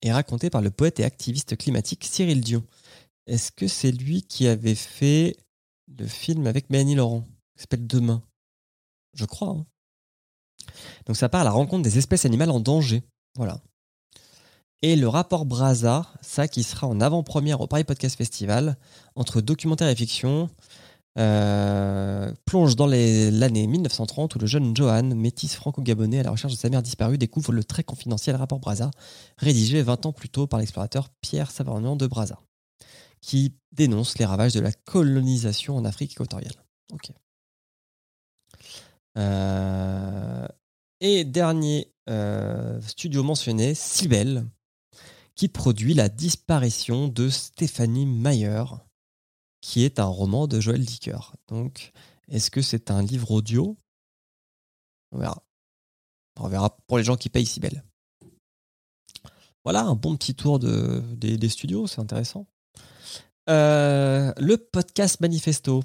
est 0.02 0.12
raconté 0.12 0.50
par 0.50 0.62
le 0.62 0.72
poète 0.72 1.00
et 1.00 1.04
activiste 1.04 1.58
climatique 1.58 2.06
Cyril 2.06 2.42
Dion. 2.42 2.64
Est-ce 3.30 3.52
que 3.52 3.68
c'est 3.68 3.92
lui 3.92 4.24
qui 4.24 4.48
avait 4.48 4.74
fait 4.74 5.38
le 6.00 6.08
film 6.08 6.48
avec 6.48 6.72
Mélanie 6.72 6.96
Laurent 6.96 7.28
qui 7.56 7.62
s'appelle 7.62 7.86
Demain? 7.86 8.24
Je 9.14 9.26
crois. 9.26 9.50
Hein. 9.50 9.66
Donc 11.06 11.16
ça 11.16 11.30
part 11.30 11.42
à 11.42 11.44
la 11.44 11.52
rencontre 11.52 11.84
des 11.84 12.00
espèces 12.00 12.26
animales 12.26 12.50
en 12.50 12.60
danger. 12.60 13.04
Voilà. 13.36 13.62
Et 14.82 14.96
le 14.96 15.08
rapport 15.08 15.46
Braza, 15.46 16.08
ça 16.22 16.48
qui 16.48 16.64
sera 16.64 16.88
en 16.88 17.00
avant-première 17.02 17.62
au 17.62 17.68
Paris 17.68 17.84
Podcast 17.84 18.18
Festival, 18.18 18.78
entre 19.16 19.42
documentaire 19.42 19.90
et 19.90 19.96
fiction, 19.96 20.50
euh, 21.20 22.34
plonge 22.46 22.76
dans 22.76 22.88
l'année 22.88 23.68
1930 23.68 24.36
où 24.36 24.40
le 24.40 24.48
jeune 24.48 24.76
Johan, 24.76 25.04
métis 25.04 25.54
franco-gabonais 25.54 26.22
à 26.22 26.24
la 26.24 26.32
recherche 26.32 26.54
de 26.54 26.58
sa 26.58 26.70
mère 26.70 26.82
disparue, 26.82 27.20
découvre 27.20 27.52
le 27.52 27.64
très 27.64 27.84
confidentiel 27.84 28.38
rapport 28.38 28.60
Braza, 28.60 28.90
rédigé 29.38 29.84
20 29.84 30.08
ans 30.08 30.14
plus 30.14 30.30
tôt 30.30 30.48
par 30.48 30.60
l'explorateur 30.60 31.10
Pierre 31.22 31.52
Savarnian 31.52 31.96
de 31.96 32.08
Braza 32.08 32.40
qui 33.22 33.54
dénonce 33.72 34.18
les 34.18 34.26
ravages 34.26 34.54
de 34.54 34.60
la 34.60 34.72
colonisation 34.72 35.76
en 35.76 35.86
Afrique 35.86 36.14
équatoriale. 36.14 36.54
Euh, 39.18 40.48
et 41.02 41.24
dernier 41.24 41.94
euh, 42.10 42.82
studio 42.82 43.24
mentionné, 43.24 43.76
Cybelle, 43.76 44.46
qui 45.36 45.48
produit 45.48 45.94
La 45.94 46.10
disparition 46.10 47.08
de 47.08 47.30
Stéphanie 47.30 48.06
Mayer, 48.06 48.64
qui 49.62 49.84
est 49.84 50.00
un 50.00 50.06
roman 50.06 50.48
de 50.48 50.60
Joël 50.60 50.84
Dicker. 50.84 51.36
Donc, 51.48 51.92
est-ce 52.28 52.52
que 52.52 52.62
c'est 52.62 52.92
un 52.92 53.02
livre 53.02 53.32
audio? 53.32 53.78
On 55.12 55.20
verra. 55.20 55.44
On 56.40 56.48
verra 56.48 56.78
pour 56.88 56.98
les 56.98 57.04
gens 57.04 57.18
qui 57.18 57.30
payent 57.30 57.46
Cybelle. 57.46 57.84
Voilà, 59.66 59.84
un 59.84 59.96
bon 59.96 60.16
petit 60.16 60.36
tour 60.36 60.58
de, 60.58 61.04
des 61.16 61.50
studios, 61.50 61.86
c'est 61.88 62.00
intéressant. 62.00 62.48
Euh, 63.50 64.32
le 64.38 64.58
podcast 64.58 65.22
Manifesto. 65.22 65.84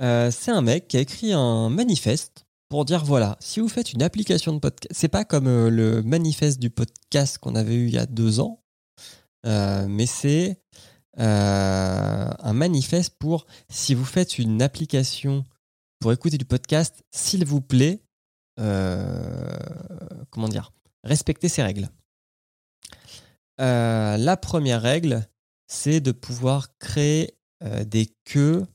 Euh, 0.00 0.30
c'est 0.30 0.52
un 0.52 0.60
mec 0.60 0.86
qui 0.86 0.96
a 0.96 1.00
écrit 1.00 1.32
un 1.32 1.68
manifeste 1.68 2.46
pour 2.68 2.84
dire 2.84 3.04
voilà, 3.04 3.36
si 3.40 3.58
vous 3.58 3.68
faites 3.68 3.92
une 3.92 4.04
application 4.04 4.52
de 4.52 4.60
podcast, 4.60 4.92
c'est 4.94 5.08
pas 5.08 5.24
comme 5.24 5.48
euh, 5.48 5.68
le 5.68 6.02
manifeste 6.02 6.60
du 6.60 6.70
podcast 6.70 7.38
qu'on 7.38 7.56
avait 7.56 7.74
eu 7.74 7.86
il 7.86 7.94
y 7.94 7.98
a 7.98 8.06
deux 8.06 8.38
ans, 8.38 8.62
mais 9.44 10.06
c'est 10.06 10.60
un 11.16 12.52
manifeste 12.52 13.14
pour 13.18 13.46
si 13.68 13.94
vous 13.94 14.04
faites 14.04 14.38
une 14.38 14.62
application 14.62 15.44
pour 15.98 16.12
écouter 16.12 16.38
du 16.38 16.44
podcast, 16.44 17.02
s'il 17.10 17.44
vous 17.44 17.60
plaît, 17.60 18.02
comment 18.58 20.48
dire, 20.48 20.72
respectez 21.02 21.48
ces 21.48 21.62
règles. 21.62 21.88
la 23.58 24.36
première 24.36 24.82
règle, 24.82 25.26
c'est 25.66 26.00
de 26.00 26.12
pouvoir 26.12 26.76
créer 26.78 27.34
euh, 27.62 27.84
des 27.84 28.06
queues 28.24 28.66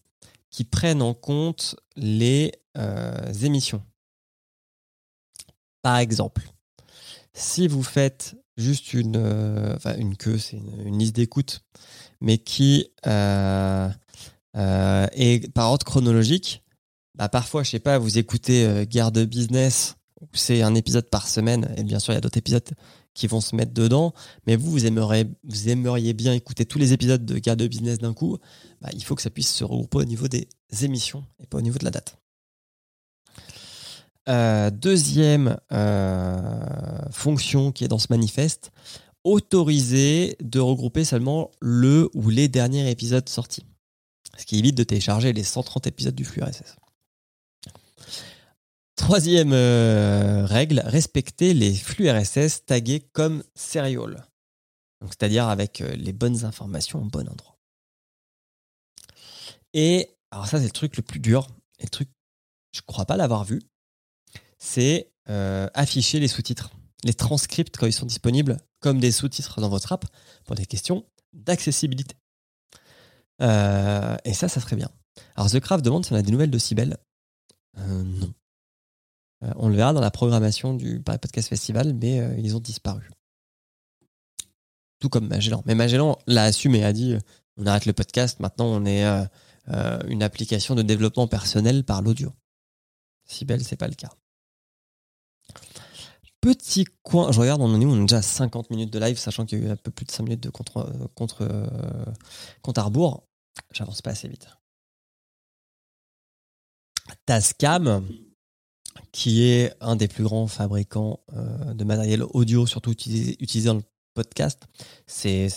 qui 0.50 0.64
prennent 0.64 1.02
en 1.02 1.14
compte 1.14 1.76
les 1.96 2.52
euh, 2.78 3.34
émissions. 3.44 3.84
Par 5.82 5.98
exemple, 5.98 6.42
si 7.34 7.68
vous 7.68 7.84
faites 7.84 8.36
juste 8.58 8.94
une, 8.94 9.16
euh, 9.18 9.78
queue, 10.20 10.38
c'est 10.38 10.58
une, 10.58 10.98
liste 11.00 11.16
d'écoute, 11.16 11.64
mais 12.20 12.38
qui 12.38 12.92
est 13.04 13.94
par 15.54 15.72
ordre 15.72 15.86
chronologique, 15.86 16.62
bah 17.16 17.30
parfois, 17.30 17.64
je 17.64 17.72
sais 17.72 17.80
pas, 17.80 17.98
vous 17.98 18.18
écoutez 18.18 18.86
Guerre 18.86 19.12
de 19.12 19.26
Business, 19.26 19.96
c'est 20.34 20.62
un 20.62 20.76
épisode 20.76 21.10
par 21.10 21.28
semaine, 21.28 21.74
et 21.78 21.84
bien 21.84 22.00
sûr, 22.00 22.14
il 22.14 22.16
y 22.16 22.18
a 22.18 22.22
d'autres 22.22 22.38
épisodes 22.38 22.70
qui 23.14 23.28
vont 23.28 23.42
se 23.42 23.56
mettre 23.56 23.74
dedans, 23.74 24.14
mais 24.48 24.56
vous, 24.56 24.72
vous 24.72 24.88
aimeriez, 24.88 26.14
bien 26.14 26.34
écouter 26.34 26.66
tous 26.66 26.80
les 26.80 26.94
épisodes 26.94 27.26
de 27.26 27.38
Gars 27.38 27.56
de 27.56 27.68
Business 27.68 27.98
d'un 27.98 28.14
coup, 28.14 28.38
bah, 28.82 28.90
il 28.94 29.04
faut 29.04 29.16
que 29.16 29.22
ça 29.22 29.30
puisse 29.30 29.54
se 29.54 29.64
regrouper 29.64 29.98
au 29.98 30.06
niveau 30.06 30.28
des 30.28 30.48
émissions 30.82 31.26
et 31.40 31.48
pas 31.48 31.58
au 31.58 31.62
niveau 31.62 31.78
de 31.78 31.86
la 31.86 31.92
date. 31.92 32.18
Euh, 34.30 34.70
deuxième 34.70 35.58
euh, 35.72 37.10
fonction 37.12 37.72
qui 37.72 37.84
est 37.84 37.88
dans 37.88 38.00
ce 38.00 38.08
manifeste, 38.10 38.72
autoriser 39.24 40.38
de 40.42 40.60
regrouper 40.60 41.04
seulement 41.04 41.52
le 41.60 42.10
ou 42.14 42.30
les 42.30 42.48
derniers 42.48 42.90
épisodes 42.90 43.28
sortis. 43.28 43.66
Ce 44.38 44.46
qui 44.46 44.58
évite 44.58 44.76
de 44.76 44.84
télécharger 44.84 45.34
les 45.34 45.44
130 45.44 45.88
épisodes 45.88 46.16
du 46.16 46.24
flux 46.24 46.44
RSS. 46.44 46.78
Troisième 49.02 49.52
euh, 49.52 50.46
règle, 50.46 50.80
respecter 50.86 51.56
les 51.56 51.74
flux 51.74 52.10
RSS 52.10 52.66
tagués 52.66 53.00
comme 53.00 53.44
serial. 53.56 54.28
C'est-à-dire 55.02 55.48
avec 55.48 55.82
euh, 55.82 55.96
les 55.96 56.14
bonnes 56.14 56.46
informations 56.46 57.02
au 57.02 57.06
bon 57.06 57.28
endroit. 57.28 57.58
Et 59.74 60.16
alors 60.30 60.46
ça 60.46 60.60
c'est 60.60 60.66
le 60.66 60.72
truc 60.72 60.98
le 60.98 61.04
plus 61.04 61.20
dur, 61.20 61.48
et 61.80 61.84
le 61.86 61.90
truc, 61.90 62.10
je 62.74 62.82
crois 62.82 63.06
pas 63.06 63.18
l'avoir 63.18 63.44
vu, 63.44 63.64
c'est 64.60 65.12
euh, 65.30 65.68
afficher 65.74 66.20
les 66.20 66.28
sous-titres, 66.28 66.70
les 67.04 67.16
transcripts 67.16 67.78
quand 67.78 67.88
ils 67.88 67.94
sont 67.94 68.06
disponibles 68.06 68.58
comme 68.82 69.00
des 69.00 69.12
sous-titres 69.12 69.62
dans 69.62 69.70
votre 69.70 69.92
app 69.92 70.06
pour 70.46 70.56
des 70.56 70.68
questions 70.68 71.06
d'accessibilité. 71.34 72.16
et 73.40 74.34
ça, 74.34 74.48
ça 74.48 74.62
serait 74.62 74.76
bien. 74.76 74.92
Alors 75.36 75.50
The 75.50 75.60
Craft 75.60 75.84
demande 75.84 76.06
si 76.06 76.14
on 76.14 76.18
a 76.18 76.22
des 76.22 76.32
nouvelles 76.32 76.52
de 76.52 76.60
Cybelle. 76.60 76.98
non. 77.78 78.32
Euh, 79.44 79.52
on 79.56 79.70
le 79.70 79.76
verra 79.76 79.94
dans 79.94 80.02
la 80.02 80.12
programmation 80.12 80.74
du 80.74 81.02
Paris 81.02 81.18
Podcast 81.18 81.50
Festival, 81.50 81.94
mais 81.94 82.20
euh, 82.20 82.36
ils 82.38 82.56
ont 82.56 82.60
disparu. 82.60 83.10
Tout 85.00 85.10
comme 85.10 85.28
Magellan. 85.28 85.64
Mais 85.66 85.76
Magellan 85.76 86.18
l'a 86.28 86.44
assumé, 86.44 86.80
et 86.80 86.86
a 86.86 86.94
dit 86.94 87.16
on 87.58 87.66
arrête 87.66 87.86
le 87.86 87.94
podcast, 87.94 88.40
maintenant 88.40 88.66
on 88.66 88.86
est 88.86 89.04
euh, 89.06 90.00
une 90.08 90.24
application 90.24 90.76
de 90.76 90.84
développement 90.84 91.28
personnel 91.28 91.84
par 91.84 92.02
l'audio. 92.02 92.32
Si 93.26 93.46
belle, 93.46 93.64
c'est 93.64 93.78
pas 93.78 93.88
le 93.88 93.96
cas. 93.96 94.12
Petit 96.40 96.86
coin, 97.04 97.32
je 97.32 97.40
regarde, 97.40 97.62
on 97.62 97.80
est 97.80 97.86
On 97.86 97.98
est 97.98 98.02
déjà 98.02 98.18
à 98.18 98.22
50 98.22 98.70
minutes 98.72 98.92
de 98.92 99.00
live, 99.00 99.18
sachant 99.18 99.46
qu'il 99.46 99.60
y 99.60 99.62
a 99.64 99.68
eu 99.68 99.70
un 99.72 99.76
peu 99.76 99.92
plus 99.92 100.06
de 100.06 100.12
5 100.12 100.24
minutes 100.24 100.44
de 100.44 100.50
contre, 100.50 100.92
contre, 101.14 101.48
contre. 102.62 102.92
J'avance 103.74 104.02
pas 104.02 104.12
assez 104.12 104.28
vite. 104.28 104.48
Tascam, 107.26 108.08
qui 109.12 109.44
est 109.44 109.74
un 109.82 109.96
des 109.96 110.08
plus 110.08 110.24
grands 110.24 110.48
fabricants 110.48 111.20
euh, 111.36 111.74
de 111.74 111.84
matériel 111.84 112.24
audio, 112.24 112.66
surtout 112.66 112.92
utilisé, 112.92 113.66
dans 113.66 113.76
le 113.76 113.84
podcast, 114.14 114.64
c'est 115.08 115.48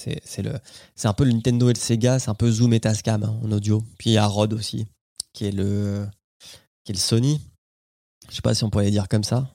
un 1.04 1.12
peu 1.12 1.24
le 1.24 1.32
Nintendo 1.32 1.70
et 1.70 1.72
le 1.72 1.78
Sega, 1.78 2.18
c'est 2.18 2.30
un 2.30 2.34
peu 2.34 2.50
Zoom 2.50 2.72
et 2.72 2.80
Tascam 2.80 3.22
hein, 3.22 3.40
en 3.42 3.50
audio. 3.52 3.82
Puis 3.98 4.10
il 4.10 4.12
y 4.14 4.18
a 4.18 4.26
Rode 4.26 4.52
aussi, 4.52 4.86
qui 5.32 5.46
est 5.46 5.52
le 5.52 6.06
le 6.86 6.94
Sony. 6.94 7.40
Je 8.28 8.36
sais 8.36 8.42
pas 8.42 8.54
si 8.54 8.62
on 8.62 8.70
pourrait 8.70 8.90
dire 8.90 9.08
comme 9.08 9.24
ça. 9.24 9.54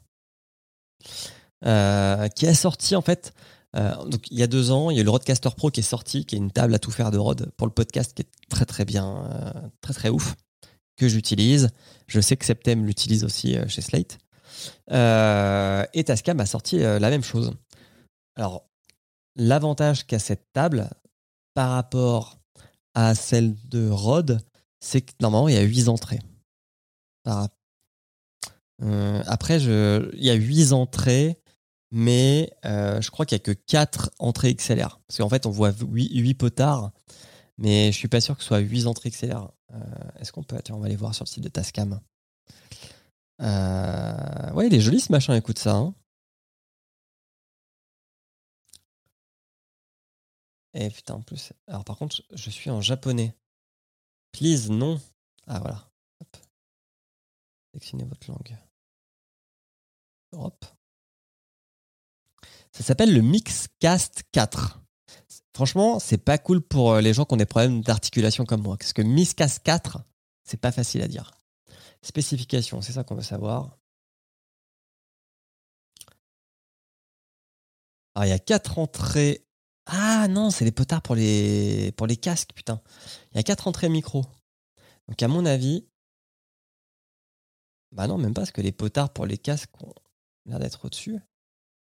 Euh, 1.65 2.27
qui 2.29 2.47
a 2.47 2.53
sorti 2.53 2.95
en 2.95 3.01
fait. 3.01 3.33
Euh, 3.75 3.93
il 4.31 4.39
y 4.39 4.43
a 4.43 4.47
deux 4.47 4.71
ans, 4.71 4.89
il 4.89 4.97
y 4.97 4.99
a 4.99 5.03
le 5.03 5.09
Rodecaster 5.11 5.49
Pro 5.55 5.69
qui 5.69 5.81
est 5.81 5.83
sorti, 5.83 6.25
qui 6.25 6.35
est 6.35 6.39
une 6.39 6.51
table 6.51 6.73
à 6.73 6.79
tout 6.79 6.91
faire 6.91 7.11
de 7.11 7.19
Rode 7.19 7.51
pour 7.55 7.67
le 7.67 7.73
podcast, 7.73 8.13
qui 8.13 8.23
est 8.23 8.29
très 8.49 8.65
très 8.65 8.83
bien, 8.83 9.29
très 9.81 9.93
très 9.93 10.09
ouf, 10.09 10.35
que 10.99 11.07
j'utilise. 11.07 11.69
Je 12.07 12.19
sais 12.19 12.37
que 12.37 12.45
Septem 12.45 12.85
l'utilise 12.85 13.23
aussi 13.23 13.57
chez 13.67 13.81
Slate. 13.81 14.19
et 14.89 16.03
Tascam 16.03 16.39
a 16.39 16.45
sorti 16.45 16.79
la 16.79 17.09
même 17.09 17.23
chose. 17.23 17.53
Alors 18.35 18.65
l'avantage 19.35 20.05
qu'a 20.05 20.19
cette 20.19 20.51
table 20.53 20.89
par 21.53 21.71
rapport 21.71 22.39
à 22.93 23.15
celle 23.15 23.55
de 23.67 23.89
Rode, 23.89 24.41
c'est 24.79 25.01
que 25.01 25.13
normalement 25.21 25.47
il 25.47 25.55
y 25.55 25.57
a 25.57 25.61
huit 25.61 25.87
entrées. 25.87 26.19
après, 29.25 29.59
je... 29.59 30.09
il 30.15 30.23
y 30.23 30.29
a 30.29 30.35
huit 30.35 30.73
entrées 30.73 31.39
mais 31.91 32.51
euh, 32.65 33.01
je 33.01 33.09
crois 33.09 33.25
qu'il 33.25 33.35
n'y 33.35 33.41
a 33.41 33.43
que 33.43 33.51
4 33.51 34.11
entrées 34.19 34.53
XLR. 34.53 34.99
Parce 35.07 35.17
qu'en 35.17 35.29
fait, 35.29 35.45
on 35.45 35.49
voit 35.49 35.71
8, 35.71 36.33
potards, 36.35 36.91
mais 37.59 37.91
je 37.91 37.97
suis 37.97 38.07
pas 38.07 38.21
sûr 38.21 38.35
que 38.35 38.41
ce 38.41 38.47
soit 38.47 38.59
8 38.59 38.87
entrées 38.87 39.09
XLR. 39.11 39.51
Euh, 39.71 39.77
est-ce 40.19 40.31
qu'on 40.31 40.43
peut. 40.43 40.59
Tiens, 40.63 40.75
on 40.75 40.79
va 40.79 40.85
aller 40.85 40.95
voir 40.95 41.13
sur 41.13 41.25
le 41.25 41.29
site 41.29 41.43
de 41.43 41.49
Tascam. 41.49 41.99
Euh, 43.41 44.51
ouais, 44.53 44.67
il 44.67 44.73
est 44.73 44.79
joli 44.79 44.99
ce 45.01 45.11
machin, 45.11 45.35
écoute 45.35 45.59
ça. 45.59 45.75
Hein. 45.75 45.93
Et 50.73 50.85
eh, 50.85 50.89
putain, 50.89 51.15
en 51.15 51.21
plus. 51.21 51.51
Alors 51.67 51.83
par 51.83 51.97
contre, 51.97 52.23
je 52.33 52.49
suis 52.49 52.69
en 52.69 52.79
japonais. 52.81 53.35
Please, 54.31 54.69
non. 54.69 55.01
Ah 55.47 55.59
voilà. 55.59 55.91
Hop. 56.21 56.37
Votre 57.73 58.31
langue. 58.31 58.57
Europe. 60.31 60.65
Ça 62.71 62.83
s'appelle 62.83 63.13
le 63.13 63.21
Mixcast 63.21 64.23
4. 64.31 64.78
Franchement, 65.59 65.99
c'est 65.99 66.23
pas 66.23 66.37
cool 66.37 66.61
pour 66.61 66.93
euh, 66.93 67.01
les 67.01 67.13
gens 67.13 67.25
qui 67.25 67.33
ont 67.33 67.37
des 67.37 67.45
problèmes 67.45 67.81
d'articulation 67.81 68.45
comme 68.45 68.61
moi. 68.61 68.77
Parce 68.77 68.93
que 68.93 69.01
Mixcast 69.01 69.61
4, 69.61 69.99
c'est 70.41 70.55
pas 70.55 70.71
facile 70.71 71.01
à 71.01 71.09
dire. 71.09 71.31
Spécification, 72.01 72.81
c'est 72.81 72.93
ça 72.93 73.03
qu'on 73.03 73.15
veut 73.15 73.21
savoir. 73.21 73.77
Alors, 78.15 78.25
il 78.25 78.29
y 78.29 78.31
a 78.31 78.39
quatre 78.39 78.79
entrées. 78.79 79.45
Ah 79.85 80.29
non, 80.29 80.49
c'est 80.49 80.63
les 80.63 80.71
potards 80.71 81.01
pour 81.01 81.15
les, 81.15 81.91
pour 81.97 82.07
les 82.07 82.15
casques, 82.15 82.53
putain. 82.55 82.81
Il 83.33 83.35
y 83.35 83.39
a 83.41 83.43
quatre 83.43 83.67
entrées 83.67 83.89
micro. 83.89 84.23
Donc, 85.09 85.21
à 85.21 85.27
mon 85.27 85.45
avis. 85.45 85.85
Bah 87.91 88.07
non, 88.07 88.17
même 88.17 88.33
pas, 88.33 88.43
parce 88.43 88.51
que 88.51 88.61
les 88.61 88.71
potards 88.71 89.11
pour 89.11 89.25
les 89.25 89.37
casques 89.37 89.75
ont 89.83 89.93
l'air 90.45 90.59
d'être 90.59 90.85
au-dessus. 90.85 91.19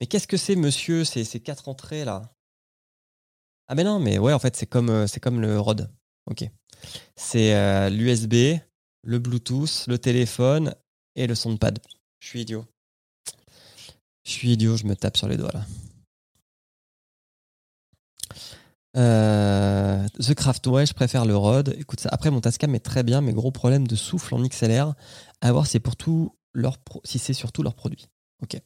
Mais 0.00 0.08
qu'est-ce 0.08 0.26
que 0.26 0.36
c'est, 0.36 0.56
monsieur, 0.56 1.04
ces, 1.04 1.22
ces 1.22 1.38
quatre 1.38 1.68
entrées 1.68 2.04
là 2.04 2.34
Ah, 3.70 3.76
mais 3.76 3.84
non, 3.84 4.00
mais 4.00 4.18
ouais, 4.18 4.32
en 4.32 4.40
fait, 4.40 4.56
c'est 4.56 4.66
comme, 4.66 4.90
euh, 4.90 5.06
c'est 5.06 5.20
comme 5.20 5.40
le 5.40 5.60
ROD. 5.60 5.88
Ok. 6.28 6.42
C'est 7.14 7.54
euh, 7.54 7.88
l'USB, 7.88 8.58
le 9.04 9.18
Bluetooth, 9.20 9.84
le 9.86 9.96
téléphone 9.96 10.74
et 11.14 11.28
le 11.28 11.36
soundpad. 11.36 11.78
Je 12.18 12.26
suis 12.26 12.40
idiot. 12.40 12.64
Je 14.24 14.32
suis 14.32 14.50
idiot, 14.50 14.76
je 14.76 14.86
me 14.86 14.96
tape 14.96 15.16
sur 15.16 15.28
les 15.28 15.36
doigts 15.36 15.52
là. 15.54 15.64
Euh, 18.96 20.04
The 20.18 20.34
Craft, 20.34 20.66
ouais, 20.66 20.84
je 20.84 20.92
préfère 20.92 21.24
le 21.24 21.36
Rode. 21.36 21.76
Écoute 21.78 22.00
ça. 22.00 22.08
Après, 22.10 22.32
mon 22.32 22.40
Tascam 22.40 22.74
est 22.74 22.80
très 22.80 23.04
bien, 23.04 23.20
mais 23.20 23.32
gros 23.32 23.52
problème 23.52 23.86
de 23.86 23.94
souffle 23.94 24.34
en 24.34 24.42
XLR. 24.42 24.94
À 25.42 25.52
voir, 25.52 25.68
c'est 25.68 25.78
pour 25.78 25.94
tout 25.94 26.36
leur 26.54 26.78
si 27.04 27.20
c'est 27.20 27.34
surtout 27.34 27.62
leurs 27.62 27.76
produits. 27.76 28.08
Ok. 28.42 28.60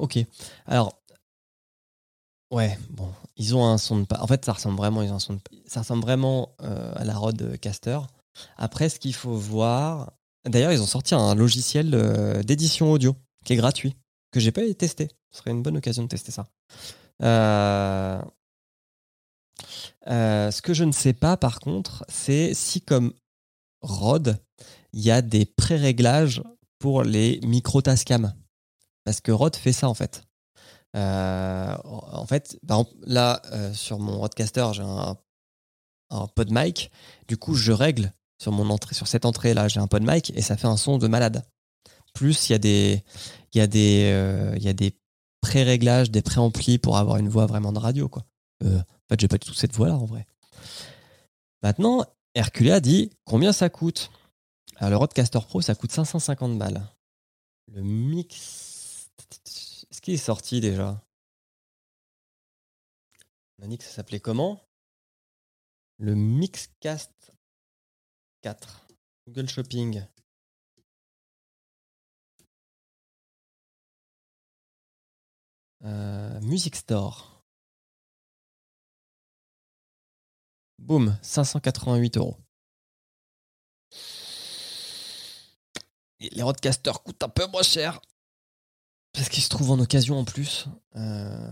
Ok. 0.00 0.18
Alors, 0.66 1.03
ouais, 2.54 2.78
bon, 2.90 3.12
ils 3.36 3.54
ont 3.56 3.66
un 3.66 3.78
son 3.78 4.00
de. 4.00 4.06
En 4.18 4.26
fait, 4.26 4.44
ça 4.44 4.52
ressemble 4.52 4.76
vraiment, 4.76 5.02
ils 5.02 5.12
ont 5.12 5.16
un 5.16 5.20
son 5.20 5.38
ça 5.66 5.80
ressemble 5.80 6.02
vraiment 6.02 6.54
euh, 6.62 6.92
à 6.94 7.04
la 7.04 7.14
Rodecaster. 7.16 7.98
Après, 8.56 8.88
ce 8.88 8.98
qu'il 8.98 9.14
faut 9.14 9.34
voir. 9.34 10.12
D'ailleurs, 10.46 10.72
ils 10.72 10.82
ont 10.82 10.86
sorti 10.86 11.14
un 11.14 11.34
logiciel 11.34 11.94
euh, 11.94 12.42
d'édition 12.42 12.92
audio 12.92 13.16
qui 13.44 13.54
est 13.54 13.56
gratuit, 13.56 13.96
que 14.30 14.40
j'ai 14.40 14.52
pas 14.52 14.60
testé. 14.74 15.08
Ce 15.30 15.38
serait 15.38 15.52
une 15.52 15.62
bonne 15.62 15.78
occasion 15.78 16.02
de 16.02 16.08
tester 16.08 16.32
ça. 16.32 16.46
ce 20.06 20.60
que 20.60 20.74
je 20.74 20.84
ne 20.84 20.92
sais 20.92 21.14
pas, 21.14 21.36
par 21.38 21.60
contre, 21.60 22.04
c'est 22.08 22.52
si, 22.52 22.82
comme 22.82 23.14
Rode, 23.80 24.38
il 24.92 25.00
y 25.00 25.10
a 25.10 25.22
des 25.22 25.46
pré-réglages 25.46 26.42
pour 26.78 27.02
les 27.02 27.40
micro 27.42 27.80
Tascam. 27.80 28.34
Parce 29.04 29.20
que 29.20 29.32
Rode 29.32 29.56
fait 29.56 29.72
ça 29.72 29.88
en 29.88 29.94
fait. 29.94 30.24
Euh, 30.94 31.76
en 31.84 32.26
fait, 32.26 32.58
là, 33.06 33.42
euh, 33.52 33.72
sur 33.72 33.98
mon 33.98 34.18
Rodecaster, 34.18 34.68
j'ai 34.72 34.82
un, 34.82 35.16
un 36.10 36.26
pod 36.28 36.48
mic. 36.50 36.90
Du 37.28 37.36
coup, 37.36 37.54
je 37.54 37.72
règle 37.72 38.12
sur, 38.40 38.52
mon 38.52 38.70
entrée, 38.70 38.94
sur 38.94 39.08
cette 39.08 39.24
entrée-là, 39.24 39.68
j'ai 39.68 39.80
un 39.80 39.86
pod 39.86 40.02
mic 40.02 40.32
et 40.36 40.42
ça 40.42 40.56
fait 40.56 40.66
un 40.66 40.76
son 40.76 40.98
de 40.98 41.08
malade. 41.08 41.44
Plus, 42.14 42.48
il 42.48 42.52
y 42.52 42.54
a 42.54 42.58
des, 42.58 43.02
des, 43.52 44.10
euh, 44.12 44.72
des 44.72 44.96
pré-réglages, 45.40 46.10
des 46.10 46.22
pré-amplis 46.22 46.78
pour 46.78 46.96
avoir 46.96 47.16
une 47.16 47.28
voix 47.28 47.46
vraiment 47.46 47.72
de 47.72 47.78
radio. 47.78 48.08
En 48.64 48.68
fait, 49.08 49.20
j'ai 49.20 49.28
pas 49.28 49.38
du 49.38 49.46
tout 49.46 49.54
cette 49.54 49.74
voix-là 49.74 49.94
en 49.94 50.04
vrai. 50.04 50.26
Maintenant, 51.62 52.04
Herculea 52.34 52.80
dit 52.80 53.10
combien 53.24 53.52
ça 53.52 53.68
coûte? 53.68 54.10
Alors, 54.76 54.90
le 54.90 54.96
Rodecaster 54.96 55.40
Pro, 55.40 55.60
ça 55.60 55.74
coûte 55.74 55.92
550 55.92 56.58
balles. 56.58 56.86
Le 57.72 57.82
mix 57.82 58.63
qu'il 60.04 60.14
est 60.14 60.18
sorti 60.18 60.60
déjà? 60.60 61.02
On 63.58 63.72
a 63.72 63.76
que 63.76 63.82
ça 63.82 63.90
s'appelait 63.90 64.20
comment? 64.20 64.60
Le 65.96 66.14
Mixcast 66.14 67.32
4. 68.42 68.86
Google 69.26 69.48
Shopping. 69.48 70.06
Euh, 75.84 76.40
Music 76.42 76.76
Store. 76.76 77.42
Boum, 80.78 81.18
588 81.22 82.18
euros. 82.18 82.36
Les 86.20 86.42
roadcasters 86.42 87.02
coûtent 87.02 87.22
un 87.22 87.28
peu 87.30 87.46
moins 87.46 87.62
cher. 87.62 88.02
Parce 89.14 89.28
qu'il 89.28 89.42
se 89.42 89.48
trouve 89.48 89.70
en 89.70 89.78
occasion 89.78 90.18
en 90.18 90.24
plus. 90.24 90.66
Euh... 90.96 91.50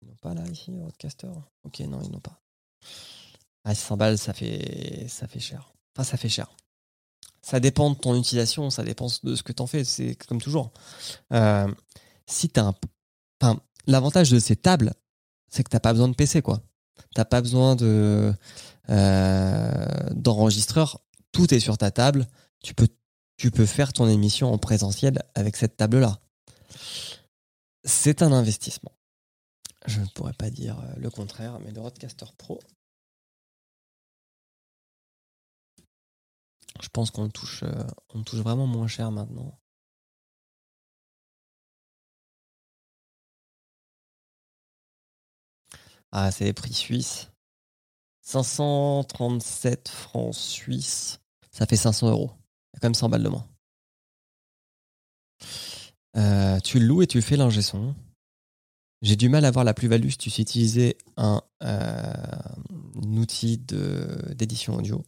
Ils 0.00 0.08
n'ont 0.08 0.16
pas 0.20 0.34
là 0.34 0.42
ici, 0.50 0.72
Roadcaster 0.80 1.28
Ok, 1.62 1.80
non, 1.80 2.00
ils 2.02 2.10
n'ont 2.10 2.20
pas. 2.20 2.42
Ah, 3.64 3.74
600 3.74 3.96
balles, 3.96 4.18
ça 4.18 4.32
fait, 4.32 5.06
ça 5.08 5.28
fait 5.28 5.38
cher. 5.38 5.72
Enfin, 5.94 6.04
ça 6.04 6.16
fait 6.16 6.30
cher. 6.30 6.50
Ça 7.42 7.60
dépend 7.60 7.90
de 7.90 7.96
ton 7.96 8.18
utilisation, 8.18 8.70
ça 8.70 8.82
dépend 8.82 9.08
de 9.22 9.36
ce 9.36 9.42
que 9.42 9.52
tu 9.52 9.62
en 9.62 9.66
fais. 9.66 9.84
C'est 9.84 10.14
comme 10.26 10.40
toujours. 10.40 10.72
Euh, 11.32 11.72
si 12.26 12.48
tu 12.48 12.58
un. 12.58 12.74
Enfin, 13.40 13.60
l'avantage 13.86 14.30
de 14.30 14.38
ces 14.38 14.56
tables, 14.56 14.94
c'est 15.48 15.62
que 15.62 15.68
tu 15.68 15.76
n'as 15.76 15.80
pas 15.80 15.92
besoin 15.92 16.08
de 16.08 16.14
PC, 16.14 16.40
quoi. 16.40 16.62
T'as 17.14 17.24
pas 17.24 17.42
besoin 17.42 17.76
de 17.76 18.32
euh, 18.88 20.10
d'enregistreur. 20.12 21.00
Tout 21.30 21.52
est 21.52 21.60
sur 21.60 21.76
ta 21.76 21.90
table. 21.90 22.26
Tu 22.62 22.74
peux 22.74 22.88
tu 23.36 23.50
peux 23.50 23.66
faire 23.66 23.92
ton 23.92 24.08
émission 24.08 24.52
en 24.52 24.58
présentiel 24.58 25.22
avec 25.34 25.56
cette 25.56 25.76
table-là. 25.76 26.18
C'est 27.84 28.22
un 28.22 28.32
investissement. 28.32 28.92
Je 29.86 30.00
ne 30.00 30.06
pourrais 30.06 30.32
pas 30.32 30.50
dire 30.50 30.78
euh, 30.78 30.94
le 30.96 31.10
contraire, 31.10 31.58
mais 31.60 31.72
le 31.72 31.80
Roadcaster 31.80 32.26
Pro, 32.38 32.60
je 36.80 36.88
pense 36.88 37.10
qu'on 37.10 37.28
touche, 37.28 37.62
euh, 37.64 37.84
on 38.14 38.22
touche 38.22 38.40
vraiment 38.40 38.66
moins 38.66 38.86
cher 38.86 39.10
maintenant. 39.10 39.58
Ah, 46.12 46.30
c'est 46.30 46.44
les 46.44 46.52
prix 46.52 46.72
suisses. 46.74 47.30
537 48.22 49.88
francs 49.88 50.34
suisses, 50.34 51.20
ça 51.50 51.66
fait 51.66 51.76
500 51.76 52.10
euros. 52.10 52.30
Il 52.72 52.76
y 52.76 52.78
a 52.78 52.80
quand 52.80 52.88
même 52.88 52.94
100 52.94 53.08
balles 53.08 53.22
de 53.22 53.28
moins. 53.28 53.46
Euh, 56.16 56.60
tu 56.60 56.78
le 56.78 56.86
loues 56.86 57.02
et 57.02 57.06
tu 57.06 57.22
fais 57.22 57.36
l'ingé 57.36 57.62
son. 57.62 57.94
J'ai 59.00 59.16
du 59.16 59.28
mal 59.28 59.44
à 59.44 59.50
voir 59.50 59.64
la 59.64 59.74
plus-value 59.74 60.10
si 60.10 60.18
tu 60.18 60.30
sais 60.30 60.42
utiliser 60.42 60.96
un, 61.16 61.42
euh, 61.62 62.12
outil 63.04 63.58
d'édition 63.58 64.76
audio. 64.76 65.04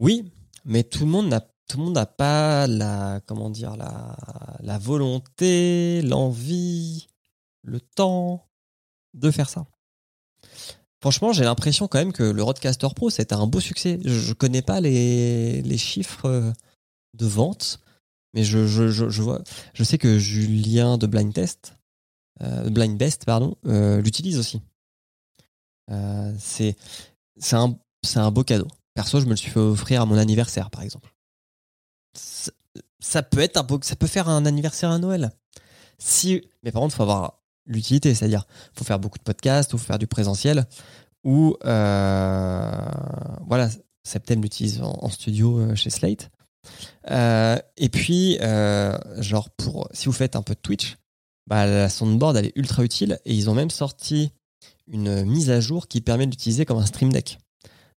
Oui, 0.00 0.32
mais 0.64 0.82
tout 0.82 1.04
le 1.04 1.10
monde 1.10 1.28
n'a 1.28 1.40
tout 1.66 1.78
le 1.78 1.84
monde 1.84 1.94
n'a 1.94 2.04
pas 2.04 2.66
la 2.66 3.20
comment 3.26 3.48
dire 3.48 3.76
la, 3.76 4.16
la 4.60 4.76
volonté, 4.76 6.02
l'envie 6.02 7.08
le 7.62 7.80
temps 7.80 8.50
de 9.14 9.30
faire 9.30 9.48
ça. 9.48 9.66
Franchement, 11.04 11.34
j'ai 11.34 11.44
l'impression 11.44 11.86
quand 11.86 11.98
même 11.98 12.14
que 12.14 12.22
le 12.22 12.42
Roadcaster 12.42 12.88
Pro, 12.96 13.10
c'était 13.10 13.34
un 13.34 13.46
beau 13.46 13.60
succès. 13.60 13.98
Je, 14.06 14.30
ne 14.30 14.32
connais 14.32 14.62
pas 14.62 14.80
les, 14.80 15.60
les, 15.60 15.76
chiffres 15.76 16.54
de 17.12 17.26
vente, 17.26 17.78
mais 18.32 18.42
je, 18.42 18.66
je, 18.66 18.88
je, 18.88 19.20
vois, 19.22 19.42
je 19.74 19.84
sais 19.84 19.98
que 19.98 20.18
Julien 20.18 20.96
de 20.96 21.06
Blind 21.06 21.30
Test, 21.30 21.74
euh, 22.40 22.70
Blind 22.70 22.96
Best, 22.96 23.26
pardon, 23.26 23.54
euh, 23.66 24.00
l'utilise 24.00 24.38
aussi. 24.38 24.62
Euh, 25.90 26.32
c'est 26.38 26.74
c'est 27.36 27.56
un, 27.56 27.78
un 28.16 28.30
beau 28.30 28.42
cadeau. 28.42 28.68
Perso, 28.94 29.20
je 29.20 29.26
me 29.26 29.32
le 29.32 29.36
suis 29.36 29.50
fait 29.50 29.60
offrir 29.60 30.00
à 30.00 30.06
mon 30.06 30.16
anniversaire, 30.16 30.70
par 30.70 30.80
exemple. 30.80 31.12
Ça, 32.14 33.22
peut 33.22 33.40
être 33.40 33.58
un 33.58 33.62
beau, 33.62 33.78
ça 33.82 33.94
peut 33.94 34.06
faire 34.06 34.30
un 34.30 34.46
anniversaire 34.46 34.90
à 34.90 34.98
Noël. 34.98 35.32
Si, 35.98 36.48
mais 36.62 36.72
par 36.72 36.80
contre, 36.80 36.94
faut 36.94 37.02
avoir 37.02 37.43
l'utilité, 37.66 38.14
c'est-à-dire, 38.14 38.46
faut 38.74 38.84
faire 38.84 38.98
beaucoup 38.98 39.18
de 39.18 39.24
podcasts, 39.24 39.72
faut 39.72 39.78
faire 39.78 39.98
du 39.98 40.06
présentiel, 40.06 40.66
ou 41.24 41.56
voilà, 41.62 43.68
Septem 44.02 44.42
l'utilise 44.42 44.82
en, 44.82 45.08
studio 45.08 45.74
chez 45.74 45.90
Slate. 45.90 46.30
et 47.10 47.88
puis, 47.90 48.38
genre 49.18 49.50
pour 49.50 49.88
si 49.92 50.06
vous 50.06 50.12
faites 50.12 50.36
un 50.36 50.42
peu 50.42 50.54
de 50.54 50.60
Twitch, 50.60 50.96
bah, 51.46 51.66
la 51.66 51.88
soundboard 51.88 52.36
elle 52.36 52.46
est 52.46 52.56
ultra 52.56 52.84
utile 52.84 53.18
et 53.24 53.34
ils 53.34 53.50
ont 53.50 53.54
même 53.54 53.70
sorti 53.70 54.32
une 54.86 55.24
mise 55.24 55.50
à 55.50 55.60
jour 55.60 55.88
qui 55.88 56.00
permet 56.00 56.26
d'utiliser 56.26 56.64
comme 56.64 56.78
un 56.78 56.86
stream 56.86 57.12
deck. 57.12 57.38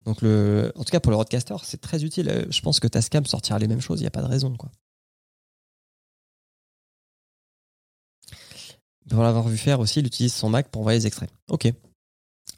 Donc 0.06 0.22
le, 0.22 0.72
en 0.76 0.84
tout 0.84 0.92
cas 0.92 1.00
pour 1.00 1.12
le 1.12 1.16
roadcaster, 1.16 1.56
c'est 1.64 1.82
très 1.82 2.04
utile. 2.04 2.48
Je 2.50 2.62
pense 2.62 2.80
que 2.80 2.88
Tascam 2.88 3.26
sortira 3.26 3.60
les 3.60 3.68
mêmes 3.68 3.82
choses, 3.82 4.00
il 4.00 4.04
n'y 4.04 4.08
a 4.08 4.12
pas 4.12 4.22
de 4.22 4.28
raison. 4.28 4.56
Quoi. 4.56 4.72
Pour 9.10 9.24
l'avoir 9.24 9.48
vu 9.48 9.58
faire 9.58 9.80
aussi, 9.80 10.00
il 10.00 10.08
utilise 10.08 10.34
son 10.34 10.50
Mac 10.50 10.70
pour 10.70 10.82
envoyer 10.82 11.00
les 11.00 11.08
extraits. 11.08 11.30
Ok. 11.50 11.72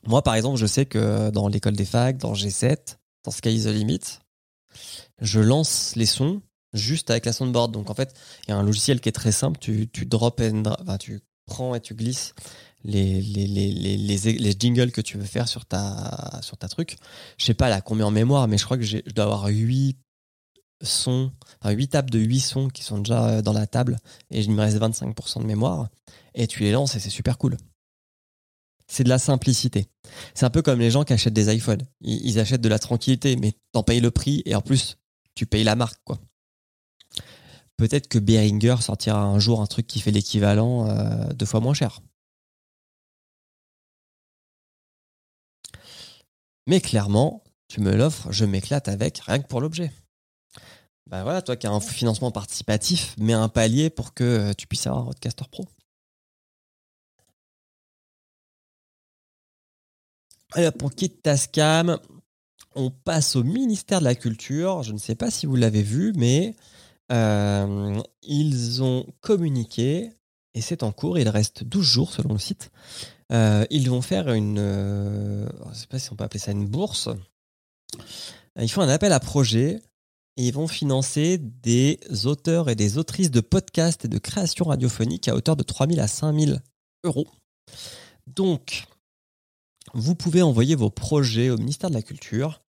Moi 0.06 0.22
par 0.22 0.36
exemple, 0.36 0.58
je 0.58 0.66
sais 0.66 0.86
que 0.86 1.30
dans 1.30 1.48
l'école 1.48 1.76
des 1.76 1.86
facs, 1.86 2.18
dans 2.18 2.34
G7, 2.34 2.98
dans 3.24 3.32
Sky 3.32 3.56
is 3.56 3.64
the 3.64 3.68
Limit, 3.68 4.20
je 5.22 5.40
lance 5.40 5.96
les 5.96 6.06
sons 6.06 6.42
juste 6.74 7.10
avec 7.10 7.26
la 7.26 7.34
soundboard. 7.34 7.72
Donc 7.72 7.90
en 7.90 7.94
fait, 7.94 8.14
il 8.48 8.52
y 8.52 8.54
a 8.54 8.58
un 8.58 8.64
logiciel 8.64 9.02
qui 9.02 9.10
est 9.10 9.14
très 9.14 9.32
simple. 9.32 9.60
Tu, 9.60 9.90
tu 9.90 10.06
drop 10.06 10.42
and 10.42 10.64
tu 11.00 11.22
prends 11.46 11.76
et 11.76 11.82
tu 11.82 11.96
glisses 11.96 12.34
les, 12.84 13.22
les, 13.22 13.48
les, 13.48 13.98
les, 13.98 14.18
les 14.18 14.56
jingles 14.58 14.92
que 14.92 15.02
tu 15.02 15.18
veux 15.18 15.26
faire 15.26 15.48
sur 15.48 15.66
ta, 15.66 16.40
sur 16.42 16.58
ta 16.58 16.68
truc. 16.68 16.98
Je 17.38 17.46
sais 17.46 17.54
pas 17.54 17.70
là 17.70 17.82
combien 17.82 18.06
en 18.06 18.12
mémoire, 18.12 18.48
mais 18.48 18.58
je 18.58 18.66
crois 18.66 18.78
que 18.78 18.84
je 18.84 18.98
dois 19.14 19.26
avoir 19.26 19.48
8 19.48 19.98
sons, 20.84 21.32
enfin 21.62 21.72
8 21.72 21.88
tables 21.90 22.10
de 22.10 22.20
8 22.20 22.40
sons 22.40 22.68
qui 22.70 22.84
sont 22.84 23.00
déjà 23.00 23.28
euh, 23.28 23.42
dans 23.42 23.54
la 23.54 23.66
table 23.66 23.98
et 24.30 24.42
il 24.42 24.52
me 24.52 24.62
reste 24.62 24.78
25% 24.78 25.42
de 25.42 25.46
mémoire. 25.46 25.90
Et 26.38 26.48
tu 26.48 26.64
les 26.64 26.72
lances 26.72 26.96
et 26.96 27.02
c'est 27.02 27.10
super 27.10 27.38
cool. 27.38 27.58
C'est 28.88 29.04
de 29.04 29.10
la 29.10 29.20
simplicité. 29.20 29.88
C'est 30.34 30.46
un 30.46 30.50
peu 30.50 30.62
comme 30.62 30.80
les 30.80 30.92
gens 30.92 31.04
qui 31.04 31.12
achètent 31.12 31.34
des 31.34 31.54
iPhones. 31.54 31.82
Ils, 32.00 32.40
achètent 32.40 32.62
de 32.62 32.70
la 32.70 32.80
tranquillité, 32.80 33.36
mais 33.36 33.54
t'en 33.74 33.84
payes 33.84 34.00
le 34.00 34.12
prix 34.12 34.44
et 34.46 34.56
en 34.56 34.62
plus, 34.62 34.98
tu 35.36 35.46
payes 35.46 35.66
la 35.66 35.76
marque, 35.76 36.00
quoi 36.06 36.18
peut-être 37.78 38.08
que 38.08 38.20
Behringer 38.20 38.78
sortira 38.82 39.22
un 39.22 39.40
jour 39.40 39.62
un 39.62 39.68
truc 39.68 39.88
qui 39.88 40.02
fait 40.02 40.12
l'équivalent 40.12 40.90
euh, 40.90 41.32
deux 41.34 41.46
fois 41.46 41.60
moins 41.60 41.74
cher. 41.74 42.02
Mais 46.66 46.82
clairement, 46.82 47.44
tu 47.70 47.80
me 47.80 47.96
l'offres, 47.96 48.32
je 48.32 48.44
m'éclate 48.44 48.90
avec, 48.90 49.20
rien 49.20 49.40
que 49.40 49.48
pour 49.48 49.62
l'objet. 49.62 49.92
Ben 51.10 51.24
voilà, 51.24 51.42
toi 51.42 51.56
qui 51.56 51.68
as 51.68 51.72
un 51.72 51.80
financement 51.80 52.32
participatif, 52.32 53.16
mets 53.18 53.32
un 53.34 53.48
palier 53.48 53.90
pour 53.90 54.14
que 54.14 54.24
euh, 54.24 54.54
tu 54.54 54.68
puisses 54.68 54.86
avoir 54.88 55.04
un 55.04 55.06
Roadcaster 55.06 55.46
Pro. 55.50 55.66
Alors 60.54 60.74
pour 60.74 60.94
quitte 60.94 61.22
Tascam, 61.22 62.00
on 62.76 62.90
passe 62.90 63.36
au 63.36 63.44
ministère 63.44 64.00
de 64.00 64.06
la 64.06 64.16
Culture. 64.16 64.84
Je 64.84 64.94
ne 64.94 64.98
sais 64.98 65.16
pas 65.16 65.30
si 65.30 65.46
vous 65.46 65.56
l'avez 65.56 65.84
vu, 65.84 66.14
mais 66.16 66.56
euh, 67.12 68.02
ils 68.24 68.84
ont 68.84 69.06
communiqué, 69.22 70.12
et 70.54 70.62
c'est 70.62 70.84
en 70.84 70.92
cours, 70.92 71.20
il 71.20 71.30
reste 71.30 71.64
12 71.64 71.86
jours 71.86 72.12
selon 72.12 72.34
le 72.34 72.40
site. 72.40 72.72
Euh, 73.32 73.66
ils 73.70 73.90
vont 73.90 74.02
faire 74.02 74.32
une. 74.32 74.58
Euh, 74.60 75.48
je 75.66 75.70
ne 75.70 75.74
sais 75.74 75.88
pas 75.88 76.00
si 76.00 76.12
on 76.12 76.16
peut 76.16 76.24
appeler 76.24 76.40
ça 76.40 76.52
une 76.52 76.68
bourse. 76.68 77.10
Ils 78.60 78.70
font 78.70 78.82
un 78.82 78.90
appel 78.90 79.12
à 79.12 79.20
projet 79.20 79.82
et 80.38 80.48
ils 80.48 80.54
vont 80.54 80.68
financer 80.68 81.38
des 81.38 82.00
auteurs 82.26 82.70
et 82.70 82.76
des 82.76 82.98
autrices 82.98 83.32
de 83.32 83.42
podcasts 83.42 84.06
et 84.06 84.08
de 84.08 84.18
création 84.18 84.66
radiophonique 84.66 85.28
à 85.28 85.36
hauteur 85.36 85.56
de 85.56 85.64
3000 85.64 86.00
à 86.00 86.08
5000 86.08 86.62
euros. 87.04 87.28
Donc, 88.28 88.88
vous 89.94 90.16
pouvez 90.16 90.42
envoyer 90.42 90.76
vos 90.76 90.90
projets 90.90 91.50
au 91.50 91.58
ministère 91.58 91.90
de 91.90 91.96
la 91.96 92.02
Culture. 92.02 92.62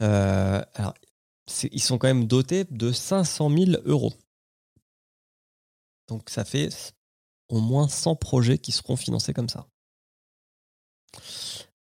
alors, 0.00 0.94
ils 1.72 1.82
sont 1.82 1.98
quand 1.98 2.08
même 2.08 2.26
dotés 2.26 2.64
de 2.64 2.92
500 2.92 3.50
000 3.50 3.82
euros. 3.84 4.12
Donc 6.08 6.30
ça 6.30 6.44
fait 6.44 6.68
au 7.48 7.60
moins 7.60 7.88
100 7.88 8.16
projets 8.16 8.58
qui 8.58 8.72
seront 8.72 8.96
financés 8.96 9.32
comme 9.32 9.48
ça. 9.48 9.66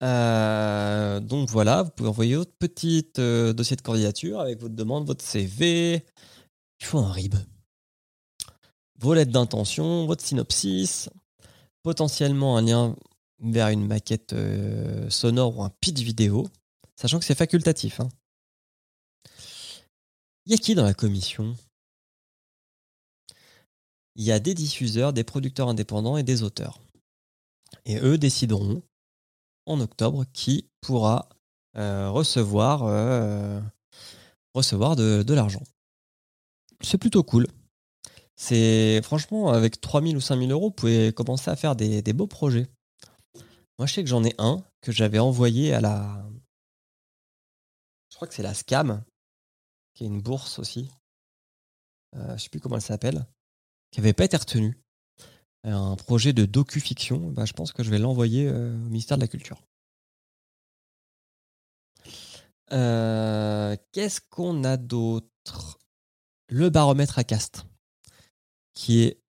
Euh, 0.03 1.21
donc 1.21 1.49
voilà, 1.49 1.83
vous 1.85 1.91
pouvez 1.91 2.09
envoyer 2.09 2.37
votre 2.37 2.57
petit 2.57 3.09
euh, 3.19 3.53
dossier 3.53 3.77
de 3.77 3.83
candidature 3.83 4.41
avec 4.41 4.61
votre 4.61 4.75
demande, 4.75 5.07
votre 5.07 5.25
CV. 5.25 6.05
Il 6.81 6.87
faut 6.87 6.99
un 6.99 7.13
RIB. 7.13 7.37
Vos 8.99 9.15
lettres 9.15 9.33
d'intention, 9.33 10.07
votre 10.07 10.25
synopsis, 10.25 11.09
potentiellement 11.83 12.57
un 12.57 12.63
lien 12.63 12.97
vers 13.43 13.69
une 13.69 13.87
maquette 13.87 14.33
euh, 14.33 15.11
sonore 15.11 15.59
ou 15.59 15.63
un 15.63 15.71
pitch 15.81 16.01
vidéo, 16.01 16.49
sachant 16.97 17.19
que 17.19 17.25
c'est 17.25 17.35
facultatif. 17.35 18.01
Hein. 18.01 18.09
Il 20.47 20.53
y 20.53 20.55
a 20.55 20.59
qui 20.59 20.75
dans 20.75 20.85
la 20.85 20.95
commission? 20.95 21.57
Il 24.15 24.25
y 24.25 24.33
a 24.33 24.39
des 24.39 24.55
diffuseurs, 24.55 25.13
des 25.13 25.25
producteurs 25.25 25.69
indépendants 25.69 26.17
et 26.17 26.23
des 26.23 26.43
auteurs. 26.43 26.81
Et 27.85 27.99
eux 27.99 28.19
décideront 28.19 28.83
en 29.67 29.81
octobre 29.81 30.25
qui 30.33 30.69
pourra 30.81 31.29
euh, 31.77 32.11
recevoir, 32.11 32.83
euh, 32.85 33.61
de, 34.55 35.35
l'argent. 35.35 35.63
C'est 36.83 36.99
plutôt 36.99 37.23
cool. 37.23 37.47
C'est 38.37 39.01
franchement 39.03 39.49
avec 39.49 39.81
3000 39.81 40.17
ou 40.17 40.21
5000 40.21 40.51
euros, 40.53 40.67
vous 40.67 40.75
pouvez 40.75 41.13
commencer 41.13 41.51
à 41.51 41.57
faire 41.57 41.77
des 41.77 42.13
beaux 42.13 42.27
projets. 42.27 42.69
Moi, 43.83 43.89
je 43.89 43.95
sais 43.95 44.05
que 44.05 44.09
j'en 44.09 44.23
ai 44.23 44.33
un 44.39 44.65
que 44.81 44.93
j'avais 44.93 45.19
envoyé 45.19 45.75
à 45.75 45.81
la. 45.81 46.25
Je 48.11 48.15
crois 48.15 48.29
que 48.29 48.35
c'est 48.35 48.45
la 48.45 48.55
SCAM, 48.55 49.03
qui 49.93 50.05
est 50.05 50.07
une 50.07 50.23
bourse 50.23 50.61
aussi. 50.61 50.89
Euh, 52.15 52.29
je 52.29 52.33
ne 52.35 52.39
sais 52.39 52.49
plus 52.49 52.61
comment 52.61 52.77
elle 52.77 52.83
s'appelle, 52.83 53.27
qui 53.91 53.99
n'avait 53.99 54.13
pas 54.13 54.23
été 54.23 54.37
retenue. 54.37 54.81
Un 55.65 55.97
projet 55.97 56.33
de 56.33 56.45
docu-fiction, 56.45 57.33
bah, 57.33 57.45
je 57.45 57.55
pense 57.55 57.73
que 57.73 57.83
je 57.83 57.91
vais 57.91 57.99
l'envoyer 57.99 58.47
euh, 58.47 58.73
au 58.73 58.89
ministère 58.89 59.17
de 59.17 59.23
la 59.23 59.27
Culture. 59.27 59.61
Euh, 62.71 63.77
qu'est-ce 63.91 64.21
qu'on 64.31 64.63
a 64.63 64.77
d'autre? 64.77 65.81
Le 66.47 66.71
baromètre 66.71 67.19
à 67.19 67.25
cast, 67.25 67.67
qui 68.75 69.03
est. 69.03 69.21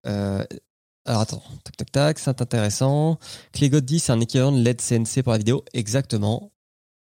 alors 1.05 1.21
attends, 1.21 1.43
tac 1.63 1.75
tac 1.75 1.91
tac, 1.91 2.19
c'est 2.19 2.41
intéressant. 2.41 3.19
Clégot 3.51 3.81
dit 3.81 3.99
c'est 3.99 4.11
un 4.11 4.21
équivalent 4.21 4.51
de 4.53 4.61
l'aide 4.61 4.81
CNC 4.81 5.21
pour 5.23 5.33
la 5.33 5.37
vidéo. 5.37 5.63
Exactement. 5.73 6.51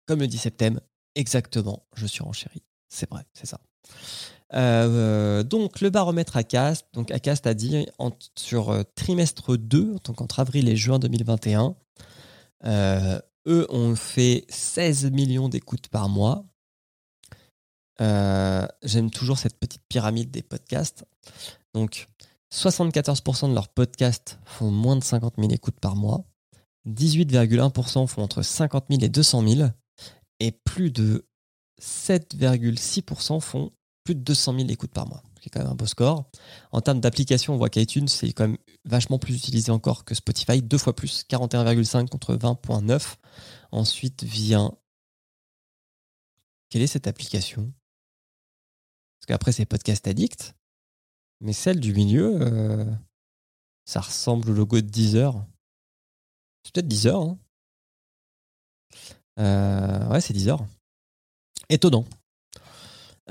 Comme 0.06 0.22
le 0.22 0.28
dit 0.28 0.38
Septem, 0.38 0.80
exactement. 1.16 1.84
Je 1.96 2.06
suis 2.06 2.24
en 2.24 2.32
chérie. 2.32 2.64
C'est 2.90 3.10
vrai, 3.10 3.24
c'est 3.34 3.46
ça. 3.46 3.60
Euh, 4.54 5.44
donc 5.44 5.82
le 5.82 5.90
baromètre 5.90 6.36
ACAST, 6.36 6.86
donc 6.94 7.12
ACAST 7.12 7.48
a 7.48 7.54
dit 7.54 7.86
sur 8.36 8.70
euh, 8.70 8.84
trimestre 8.96 9.58
2, 9.58 9.96
donc 10.04 10.22
entre 10.22 10.40
avril 10.40 10.68
et 10.68 10.76
juin 10.76 11.00
2021, 11.00 11.76
euh, 12.66 13.20
eux 13.48 13.66
ont 13.70 13.96
fait 13.96 14.46
16 14.50 15.12
millions 15.12 15.50
d'écoutes 15.50 15.88
par 15.88 16.10
mois. 16.10 16.46
J'aime 18.84 19.12
toujours 19.12 19.38
cette 19.38 19.60
petite 19.60 19.84
pyramide 19.88 20.32
des 20.32 20.42
podcasts. 20.42 21.06
Donc 21.76 22.08
74% 22.54 23.50
de 23.50 23.54
leurs 23.54 23.70
podcasts 23.70 24.40
font 24.46 24.72
moins 24.72 24.98
de 24.98 25.04
50 25.04 25.36
000 25.38 25.52
écoutes 25.52 25.80
par 25.80 25.96
mois. 25.96 26.26
18,1% 26.88 28.08
font 28.08 28.24
entre 28.24 28.42
50 28.42 28.86
000 28.90 29.02
et 29.04 29.10
200 29.10 29.48
000. 29.48 29.70
Et 30.40 30.52
plus 30.52 30.92
de 30.92 31.28
7,6% 31.82 33.40
font 33.40 33.72
plus 34.04 34.16
de 34.16 34.22
200 34.22 34.58
000 34.58 34.70
écoutes 34.70 34.92
par 34.92 35.08
mois, 35.08 35.22
qui 35.40 35.48
est 35.48 35.52
quand 35.52 35.60
même 35.60 35.72
un 35.72 35.76
beau 35.76 35.86
score. 35.86 36.30
En 36.72 36.82
termes 36.82 37.00
d'application, 37.00 37.54
on 37.54 37.58
voit 37.58 37.70
qu'iTunes, 37.70 38.08
c'est 38.08 38.34
quand 38.34 38.48
même 38.48 38.58
vachement 38.86 39.20
plus 39.20 39.36
utilisé 39.36 39.72
encore 39.72 40.04
que 40.04 40.16
Spotify, 40.16 40.62
deux 40.62 40.80
fois 40.80 40.96
plus, 40.96 41.24
41,5 41.30 42.08
contre 42.10 42.36
20,9. 42.36 43.16
Ensuite 43.72 44.24
vient... 44.24 44.76
Quelle 46.70 46.82
est 46.82 46.88
cette 46.88 47.08
application? 47.08 47.72
Parce 49.20 49.28
qu'après, 49.28 49.52
c'est 49.52 49.66
Podcast 49.66 50.08
Addict, 50.08 50.56
mais 51.42 51.54
celle 51.54 51.80
du 51.80 51.94
milieu, 51.94 52.38
euh, 52.40 52.86
ça 53.84 54.00
ressemble 54.00 54.52
au 54.52 54.54
logo 54.54 54.78
de 54.78 54.82
Deezer. 54.82 55.34
C'est 56.64 56.74
peut-être 56.74 56.88
10 56.88 57.08
heures. 57.08 57.22
Hein. 57.22 57.40
Euh, 59.40 60.08
ouais, 60.10 60.22
c'est 60.22 60.34
10 60.34 60.50
heures. 60.50 60.66
Étonnant. 61.70 62.06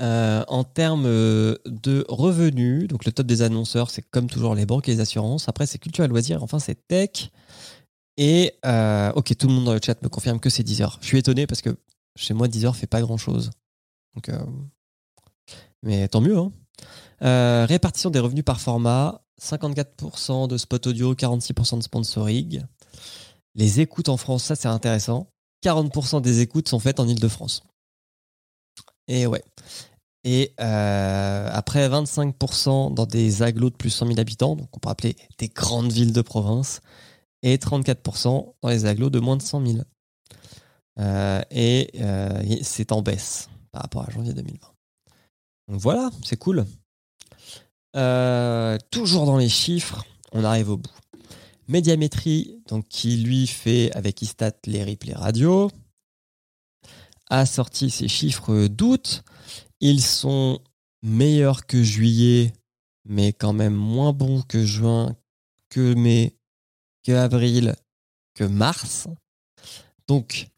Euh, 0.01 0.43
en 0.47 0.63
termes 0.63 1.03
de 1.03 2.05
revenus, 2.09 2.87
donc 2.87 3.05
le 3.05 3.11
top 3.11 3.27
des 3.27 3.43
annonceurs, 3.43 3.89
c'est 3.89 4.01
comme 4.01 4.29
toujours 4.29 4.55
les 4.55 4.65
banques 4.65 4.89
et 4.89 4.93
les 4.93 4.99
assurances. 4.99 5.47
Après, 5.47 5.65
c'est 5.65 5.77
culture 5.77 6.03
et 6.03 6.07
loisirs. 6.07 6.43
Enfin, 6.43 6.59
c'est 6.59 6.87
tech. 6.87 7.31
Et 8.17 8.53
ok, 8.63 9.37
tout 9.37 9.47
le 9.47 9.53
monde 9.53 9.65
dans 9.65 9.73
le 9.73 9.79
chat 9.83 10.01
me 10.03 10.09
confirme 10.09 10.39
que 10.39 10.49
c'est 10.49 10.63
10 10.63 10.81
heures. 10.81 10.97
Je 11.01 11.07
suis 11.07 11.17
étonné 11.17 11.47
parce 11.47 11.61
que 11.61 11.77
chez 12.17 12.33
moi, 12.33 12.49
10 12.49 12.65
heures 12.65 12.75
fait 12.75 12.87
pas 12.87 13.01
grand 13.01 13.17
chose. 13.17 13.51
Mais 15.83 16.07
tant 16.09 16.19
mieux. 16.19 16.37
Hein. 16.37 16.51
Répartition 17.21 18.09
des 18.09 18.19
revenus 18.19 18.45
par 18.45 18.59
format 18.59 19.21
54% 19.41 20.47
de 20.47 20.57
spot 20.57 20.87
audio, 20.87 21.13
46% 21.13 21.77
de 21.77 21.83
sponsoring. 21.83 22.63
Les 23.55 23.79
écoutes 23.79 24.09
en 24.09 24.17
France, 24.17 24.43
ça 24.43 24.55
c'est 24.55 24.67
intéressant. 24.67 25.27
40% 25.63 26.21
des 26.21 26.41
écoutes 26.41 26.69
sont 26.69 26.79
faites 26.79 26.99
en 26.99 27.07
Ile-de-France. 27.07 27.63
Et 29.07 29.27
ouais. 29.27 29.43
Et 30.23 30.53
euh, 30.59 31.49
après 31.51 31.87
25% 31.89 32.93
dans 32.93 33.05
des 33.05 33.41
agglos 33.41 33.71
de 33.71 33.75
plus 33.75 33.89
de 33.89 33.93
100 33.93 34.07
000 34.07 34.19
habitants, 34.19 34.55
donc 34.55 34.69
on 34.73 34.79
peut 34.79 34.89
appeler 34.89 35.15
des 35.39 35.47
grandes 35.47 35.91
villes 35.91 36.13
de 36.13 36.21
province, 36.21 36.81
et 37.41 37.57
34% 37.57 38.53
dans 38.61 38.69
les 38.69 38.85
agglos 38.85 39.09
de 39.09 39.19
moins 39.19 39.37
de 39.37 39.41
100 39.41 39.65
000. 39.65 39.79
Euh, 40.99 41.41
et 41.49 41.89
euh, 41.99 42.43
c'est 42.61 42.91
en 42.91 43.01
baisse 43.01 43.49
par 43.71 43.81
rapport 43.81 44.07
à 44.07 44.11
janvier 44.11 44.33
2020. 44.33 44.59
Donc 45.69 45.79
voilà, 45.81 46.11
c'est 46.23 46.37
cool. 46.37 46.65
Euh, 47.95 48.77
toujours 48.89 49.25
dans 49.25 49.37
les 49.37 49.49
chiffres, 49.49 50.03
on 50.31 50.43
arrive 50.43 50.69
au 50.69 50.77
bout. 50.77 50.91
Médiamétrie, 51.67 52.61
donc 52.67 52.87
qui 52.87 53.17
lui 53.17 53.47
fait 53.47 53.91
avec 53.93 54.21
Istat 54.21 54.53
les 54.65 54.83
replays 54.83 55.13
radio, 55.13 55.69
a 57.29 57.45
sorti 57.45 57.89
ses 57.89 58.07
chiffres 58.07 58.67
d'août. 58.67 59.23
Ils 59.79 60.01
sont 60.01 60.59
meilleurs 61.01 61.65
que 61.65 61.81
juillet, 61.81 62.53
mais 63.05 63.33
quand 63.33 63.53
même 63.53 63.73
moins 63.73 64.13
bons 64.13 64.41
que 64.41 64.65
juin, 64.65 65.15
que 65.69 65.93
mai, 65.93 66.35
que 67.03 67.13
avril, 67.13 67.75
que 68.33 68.43
mars. 68.43 69.07
Donc 70.07 70.49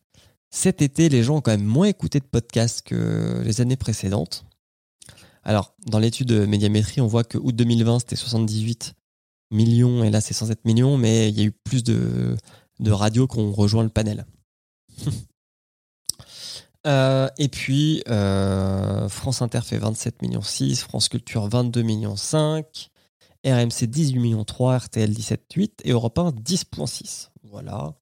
cet 0.49 0.81
été, 0.81 1.09
les 1.09 1.23
gens 1.23 1.37
ont 1.37 1.41
quand 1.41 1.51
même 1.51 1.63
moins 1.63 1.87
écouté 1.87 2.19
de 2.19 2.25
podcasts 2.25 2.81
que 2.83 3.41
les 3.43 3.61
années 3.61 3.77
précédentes. 3.77 4.45
Alors, 5.43 5.75
dans 5.85 5.99
l'étude 5.99 6.27
de 6.27 6.45
médiamétrie, 6.45 7.01
on 7.01 7.07
voit 7.07 7.23
que 7.23 7.37
août 7.37 7.55
2020, 7.55 7.99
c'était 7.99 8.15
78 8.15 8.93
millions, 9.51 10.03
et 10.03 10.09
là, 10.09 10.21
c'est 10.21 10.33
107 10.33 10.65
millions, 10.65 10.97
mais 10.97 11.29
il 11.29 11.37
y 11.37 11.41
a 11.41 11.45
eu 11.45 11.51
plus 11.51 11.83
de, 11.83 12.35
radios 12.85 13.27
qui 13.27 13.39
ont 13.39 13.51
rejoint 13.51 13.83
le 13.83 13.89
panel. 13.89 14.25
Euh, 16.85 17.29
et 17.37 17.47
puis, 17.47 18.03
euh, 18.09 19.07
France 19.07 19.41
Inter 19.41 19.61
fait 19.61 19.77
27 19.77 20.21
millions 20.21 20.41
6, 20.41 20.81
France 20.81 21.07
Culture 21.07 21.47
22 21.47 21.81
millions 21.81 22.17
5, 22.17 22.91
RMC 23.45 23.87
18 23.87 24.19
millions 24.19 24.43
3, 24.43 24.79
RTL 24.79 25.09
17,8 25.09 25.71
et 25.85 25.91
Europe 25.91 26.19
1 26.19 26.31
10,6. 26.31 27.29
Voilà. 27.43 27.93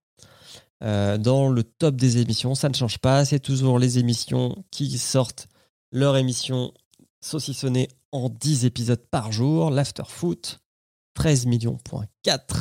Euh, 0.83 1.19
dans 1.19 1.49
le 1.49 1.63
top 1.63 1.95
des 1.95 2.17
émissions, 2.17 2.55
ça 2.55 2.69
ne 2.69 2.73
change 2.73 2.97
pas, 2.97 3.23
c'est 3.23 3.39
toujours 3.39 3.77
les 3.77 3.99
émissions 3.99 4.63
qui 4.71 4.97
sortent 4.97 5.47
leur 5.91 6.17
émission 6.17 6.73
saucissonné 7.21 7.87
en 8.11 8.29
10 8.29 8.65
épisodes 8.65 9.03
par 9.09 9.31
jour. 9.31 9.71
L'After 9.71 10.03
Foot, 10.07 10.59
13 11.13 11.45
millions, 11.45 11.77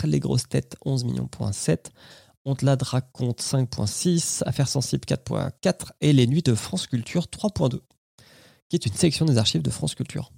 les 0.04 0.20
grosses 0.20 0.48
têtes, 0.48 0.76
11 0.84 1.04
millions, 1.04 1.28
7. 1.52 1.90
On 2.44 2.54
te 2.54 2.64
la 2.64 2.76
raconte 2.80 3.42
5.6, 3.42 4.42
Affaires 4.46 4.68
sensibles 4.68 5.04
4.4 5.06 5.90
et 6.00 6.12
les 6.12 6.26
nuits 6.26 6.42
de 6.42 6.54
France 6.54 6.86
Culture 6.86 7.24
3.2, 7.24 7.80
qui 8.68 8.76
est 8.76 8.86
une 8.86 8.94
sélection 8.94 9.26
des 9.26 9.36
archives 9.36 9.62
de 9.62 9.70
France 9.70 9.94
Culture. 9.94 10.32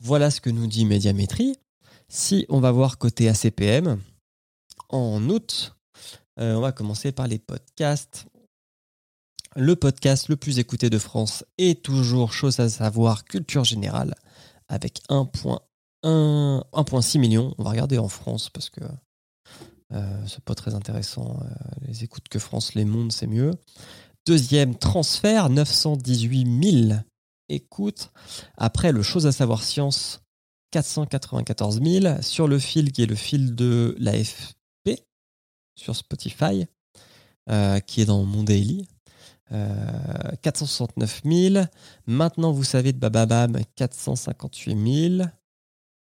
Voilà 0.00 0.30
ce 0.30 0.40
que 0.40 0.50
nous 0.50 0.66
dit 0.66 0.86
Médiamétrie. 0.86 1.54
Si 2.08 2.46
on 2.48 2.58
va 2.58 2.72
voir 2.72 2.98
côté 2.98 3.28
ACPM, 3.28 4.00
en 4.88 5.28
août, 5.28 5.76
euh, 6.40 6.54
on 6.54 6.60
va 6.60 6.72
commencer 6.72 7.12
par 7.12 7.28
les 7.28 7.38
podcasts. 7.38 8.26
Le 9.56 9.74
podcast 9.74 10.28
le 10.28 10.36
plus 10.36 10.60
écouté 10.60 10.90
de 10.90 10.98
France 10.98 11.44
est 11.58 11.82
toujours 11.82 12.32
chose 12.32 12.60
à 12.60 12.68
savoir 12.68 13.24
culture 13.24 13.64
générale 13.64 14.14
avec 14.68 15.00
1.6 15.10 17.18
million. 17.18 17.52
On 17.58 17.64
va 17.64 17.70
regarder 17.70 17.98
en 17.98 18.08
France 18.08 18.48
parce 18.48 18.70
que 18.70 18.84
euh, 19.92 20.26
c'est 20.28 20.44
pas 20.44 20.54
très 20.54 20.76
intéressant. 20.76 21.40
Euh, 21.42 21.48
les 21.88 22.04
écoutes 22.04 22.28
que 22.28 22.38
France, 22.38 22.74
les 22.74 22.84
mondes, 22.84 23.10
c'est 23.10 23.26
mieux. 23.26 23.50
Deuxième 24.24 24.76
transfert, 24.76 25.50
918 25.50 26.86
000 26.88 27.00
écoutes. 27.48 28.12
Après, 28.56 28.92
le 28.92 29.02
chose 29.02 29.26
à 29.26 29.32
savoir 29.32 29.64
science, 29.64 30.20
494 30.70 31.82
000. 31.82 32.22
Sur 32.22 32.46
le 32.46 32.60
fil 32.60 32.92
qui 32.92 33.02
est 33.02 33.06
le 33.06 33.16
fil 33.16 33.56
de 33.56 33.96
l'AFP 33.98 34.54
sur 35.74 35.96
Spotify, 35.96 36.66
euh, 37.50 37.80
qui 37.80 38.02
est 38.02 38.06
dans 38.06 38.22
mon 38.22 38.44
daily. 38.44 38.86
469 39.50 41.22
euh, 41.24 41.50
000. 41.52 41.64
Maintenant, 42.06 42.52
vous 42.52 42.64
savez 42.64 42.92
de 42.92 42.98
Bababam, 42.98 43.58
458 43.76 45.16
000. 45.18 45.28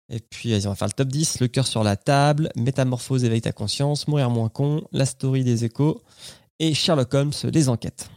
Et 0.09 0.19
puis, 0.19 0.53
on 0.65 0.69
va 0.69 0.75
faire 0.75 0.87
le 0.87 0.93
top 0.93 1.07
10. 1.07 1.39
Le 1.39 1.47
cœur 1.47 1.67
sur 1.67 1.83
la 1.83 1.95
table, 1.95 2.51
Métamorphose, 2.55 3.23
éveille 3.23 3.41
ta 3.41 3.51
conscience, 3.51 4.07
Mourir 4.07 4.29
moins 4.29 4.49
con, 4.49 4.83
La 4.91 5.05
story 5.05 5.43
des 5.43 5.65
échos 5.65 6.01
et 6.59 6.73
Sherlock 6.73 7.13
Holmes, 7.13 7.33
les 7.43 7.69
enquêtes. 7.69 8.09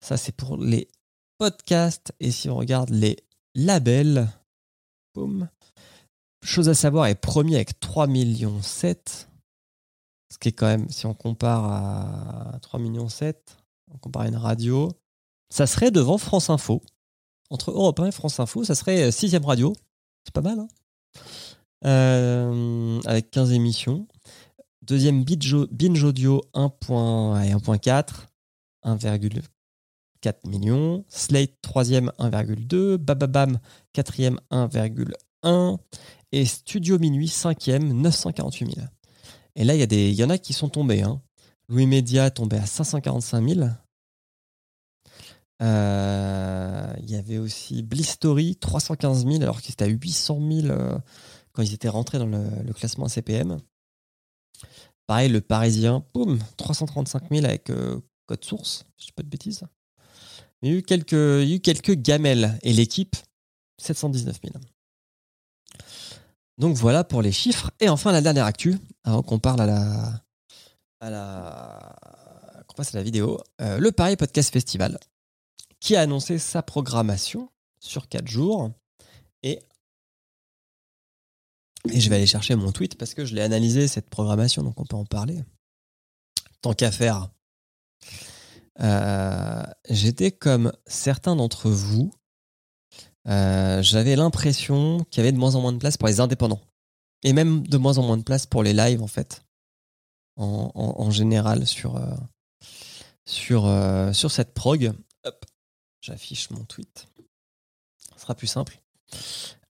Ça, 0.00 0.16
c'est 0.16 0.32
pour 0.32 0.56
les 0.56 0.88
podcasts. 1.38 2.12
Et 2.20 2.30
si 2.30 2.48
on 2.50 2.56
regarde 2.56 2.90
les 2.90 3.16
labels, 3.54 4.28
boum. 5.14 5.48
Chose 6.44 6.68
à 6.68 6.74
savoir 6.74 7.06
est 7.06 7.14
premier 7.14 7.56
avec 7.56 7.78
3 7.78 8.06
millions 8.06 8.60
7. 8.60 9.28
Ce 10.30 10.38
qui 10.38 10.48
est 10.48 10.52
quand 10.52 10.66
même, 10.66 10.88
si 10.88 11.06
on 11.06 11.14
compare 11.14 11.64
à 11.64 12.58
3 12.60 12.80
millions 12.80 13.08
7, 13.08 13.56
on 13.94 13.98
compare 13.98 14.24
une 14.24 14.36
radio, 14.36 14.90
ça 15.50 15.66
serait 15.66 15.90
devant 15.90 16.18
France 16.18 16.50
Info. 16.50 16.82
Entre 17.50 17.70
Europe 17.70 18.00
1 18.00 18.06
et 18.06 18.12
France 18.12 18.40
Info, 18.40 18.64
ça 18.64 18.74
serait 18.74 19.04
euh, 19.04 19.10
sixième 19.10 19.44
radio. 19.44 19.74
C'est 20.24 20.32
pas 20.32 20.40
mal, 20.40 20.58
hein 20.58 20.68
euh, 21.84 23.00
Avec 23.04 23.30
15 23.30 23.52
émissions. 23.52 24.06
Deuxième 24.82 25.22
Binge 25.24 26.04
Audio 26.04 26.42
1.4, 26.54 28.04
1,4 28.84 30.48
millions. 30.48 31.04
Slate 31.08 31.60
troisième 31.60 32.10
1,2. 32.18 32.96
Bababam 32.96 33.58
quatrième 33.92 34.40
1,1. 34.50 35.78
Et 36.32 36.46
Studio 36.46 36.98
Minuit 36.98 37.28
cinquième 37.28 37.92
948 37.92 38.74
000. 38.74 38.86
Et 39.54 39.64
là, 39.64 39.74
il 39.74 39.92
y, 39.92 40.14
y 40.14 40.24
en 40.24 40.30
a 40.30 40.38
qui 40.38 40.54
sont 40.54 40.70
tombés. 40.70 41.02
Hein. 41.02 41.20
Louis 41.72 41.86
Média 41.86 42.30
tombé 42.30 42.58
à 42.58 42.66
545 42.66 43.48
000. 43.48 43.66
Euh, 45.62 46.92
il 46.98 47.10
y 47.10 47.16
avait 47.16 47.38
aussi 47.38 47.82
Blistory, 47.82 48.56
315 48.56 49.24
000, 49.24 49.42
alors 49.42 49.62
qu'ils 49.62 49.72
étaient 49.72 49.86
à 49.86 49.88
800 49.88 50.38
000 50.50 50.66
euh, 50.66 50.98
quand 51.52 51.62
ils 51.62 51.72
étaient 51.72 51.88
rentrés 51.88 52.18
dans 52.18 52.26
le, 52.26 52.72
classement 52.74 53.08
CPM. 53.08 53.58
Pareil, 55.06 55.30
le 55.30 55.40
Parisien, 55.40 56.04
boum, 56.12 56.38
335 56.58 57.30
000 57.30 57.46
avec 57.46 57.70
euh, 57.70 57.98
code 58.26 58.44
source, 58.44 58.84
je 58.98 59.06
dis 59.06 59.12
pas 59.12 59.22
de 59.22 59.28
bêtises. 59.28 59.64
Il 60.60 60.70
y 60.70 60.74
a 60.74 60.78
eu 60.78 60.82
quelques, 60.82 61.12
il 61.12 61.48
y 61.48 61.52
a 61.52 61.56
eu 61.56 61.60
quelques 61.60 61.94
gamelles 61.94 62.58
et 62.62 62.74
l'équipe, 62.74 63.16
719 63.78 64.40
000. 64.44 64.54
Donc 66.58 66.76
voilà 66.76 67.02
pour 67.02 67.22
les 67.22 67.32
chiffres. 67.32 67.70
Et 67.80 67.88
enfin, 67.88 68.12
la 68.12 68.20
dernière 68.20 68.44
actu, 68.44 68.76
avant 69.04 69.22
qu'on 69.22 69.38
parle 69.38 69.62
à 69.62 69.66
la, 69.66 70.22
à 71.02 71.10
la, 71.10 71.96
qu'on 72.66 72.74
passe 72.74 72.94
à 72.94 72.98
la 72.98 73.04
vidéo, 73.04 73.40
le 73.58 73.90
Paris 73.90 74.16
Podcast 74.16 74.52
Festival 74.52 74.98
qui 75.82 75.96
a 75.96 76.00
annoncé 76.00 76.38
sa 76.38 76.62
programmation 76.62 77.50
sur 77.80 78.08
4 78.08 78.28
jours. 78.28 78.70
Et, 79.42 79.60
et 81.90 82.00
je 82.00 82.08
vais 82.08 82.16
aller 82.16 82.26
chercher 82.26 82.54
mon 82.54 82.70
tweet 82.70 82.96
parce 82.96 83.14
que 83.14 83.24
je 83.24 83.34
l'ai 83.34 83.42
analysé, 83.42 83.88
cette 83.88 84.08
programmation, 84.08 84.62
donc 84.62 84.78
on 84.80 84.84
peut 84.84 84.96
en 84.96 85.04
parler. 85.04 85.42
Tant 86.62 86.72
qu'à 86.72 86.92
faire. 86.92 87.28
Euh, 88.80 89.64
j'étais 89.90 90.30
comme 90.30 90.72
certains 90.86 91.34
d'entre 91.34 91.68
vous. 91.68 92.12
Euh, 93.26 93.82
j'avais 93.82 94.14
l'impression 94.14 95.04
qu'il 95.10 95.18
y 95.18 95.22
avait 95.26 95.32
de 95.32 95.38
moins 95.38 95.56
en 95.56 95.60
moins 95.60 95.72
de 95.72 95.78
place 95.78 95.96
pour 95.96 96.06
les 96.06 96.20
indépendants. 96.20 96.62
Et 97.24 97.32
même 97.32 97.66
de 97.66 97.76
moins 97.76 97.98
en 97.98 98.04
moins 98.04 98.18
de 98.18 98.22
place 98.22 98.46
pour 98.46 98.62
les 98.62 98.72
lives, 98.72 99.02
en 99.02 99.08
fait. 99.08 99.42
En, 100.36 101.10
général, 101.10 101.66
sur, 101.66 101.96
euh, 101.96 102.14
sur, 103.26 103.70
sur 104.12 104.30
cette 104.30 104.54
prog. 104.54 104.92
Hop. 105.24 105.44
J'affiche 106.00 106.50
mon 106.50 106.64
tweet. 106.64 107.06
Ce 108.14 108.20
sera 108.20 108.34
plus 108.34 108.46
simple. 108.46 108.80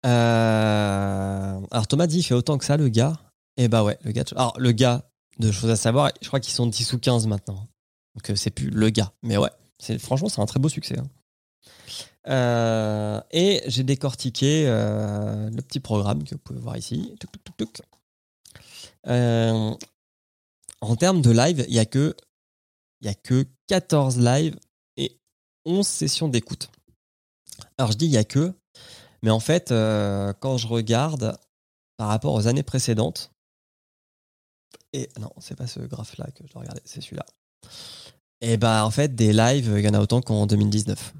Euh, 0.05 1.61
alors 1.71 1.87
Thomas 1.87 2.07
dit 2.07 2.19
il 2.19 2.23
fait 2.23 2.35
autant 2.35 2.59
que 2.59 2.65
ça 2.65 2.77
le 2.77 2.89
gars. 2.89 3.19
Et 3.57 3.69
bah 3.69 3.85
ouais, 3.85 3.99
le 4.03 4.13
gars. 4.13 4.25
Alors, 4.35 4.59
le 4.59 4.73
gars, 4.73 5.05
de 5.39 5.53
choses 5.53 5.71
à 5.71 5.77
savoir, 5.77 6.11
je 6.21 6.29
crois 6.29 6.41
qu'ils 6.41 6.55
sont 6.55 6.67
10 6.67 6.93
ou 6.95 6.99
15 6.99 7.27
maintenant. 7.27 7.69
Donc, 8.15 8.31
euh, 8.31 8.35
c'est 8.35 8.51
plus 8.51 8.71
le 8.71 8.91
gars. 8.91 9.13
Mais 9.23 9.37
ouais, 9.37 9.51
franchement, 9.99 10.29
c'est 10.29 10.41
un 10.41 10.47
très 10.47 10.61
beau 10.61 10.69
succès. 10.69 10.99
hein. 10.99 11.09
Euh, 12.29 13.21
et 13.33 13.63
j'ai 13.67 13.83
décortiqué 13.83 14.65
euh, 14.67 15.51
le 15.51 15.63
petit 15.63 15.81
programme 15.81 16.23
que 16.25 16.35
vous 16.35 16.41
pouvez 16.41 16.61
voir 16.61 16.77
ici. 16.77 17.15
Euh, 19.09 19.75
en 20.83 20.97
termes 20.97 21.23
de 21.23 21.31
live, 21.31 21.65
il 21.69 21.75
y 21.75 21.79
a 21.79 21.87
que 21.87 22.15
a 23.05 23.15
que 23.15 23.47
14 23.69 24.19
lives 24.19 24.59
et 24.97 25.19
11 25.65 25.87
sessions 25.87 26.29
d'écoute. 26.29 26.71
Alors 27.79 27.93
je 27.93 27.97
dis 27.97 28.07
il 28.07 28.13
y 28.13 28.17
a 28.17 28.25
que, 28.25 28.53
mais 29.23 29.31
en 29.31 29.41
fait, 29.41 29.73
euh, 29.73 30.33
quand 30.41 30.59
je 30.59 30.67
regarde 30.67 31.37
par 31.97 32.09
rapport 32.09 32.35
aux 32.35 32.47
années 32.47 32.63
précédentes, 32.63 33.33
et 34.93 35.09
non, 35.19 35.33
c'est 35.41 35.57
pas 35.57 35.67
ce 35.67 35.81
graphe-là 35.81 36.27
que 36.35 36.47
je 36.47 36.53
dois 36.53 36.63
regarder, 36.63 36.83
c'est 36.85 37.01
celui-là. 37.01 37.27
Et 38.41 38.57
bah 38.57 38.85
en 38.85 38.91
fait, 38.91 39.15
des 39.15 39.33
lives, 39.33 39.73
il 39.77 39.85
y 39.85 39.89
en 39.89 39.95
a 39.95 40.01
autant 40.01 40.21
qu'en 40.21 40.47
2019, 40.47 41.15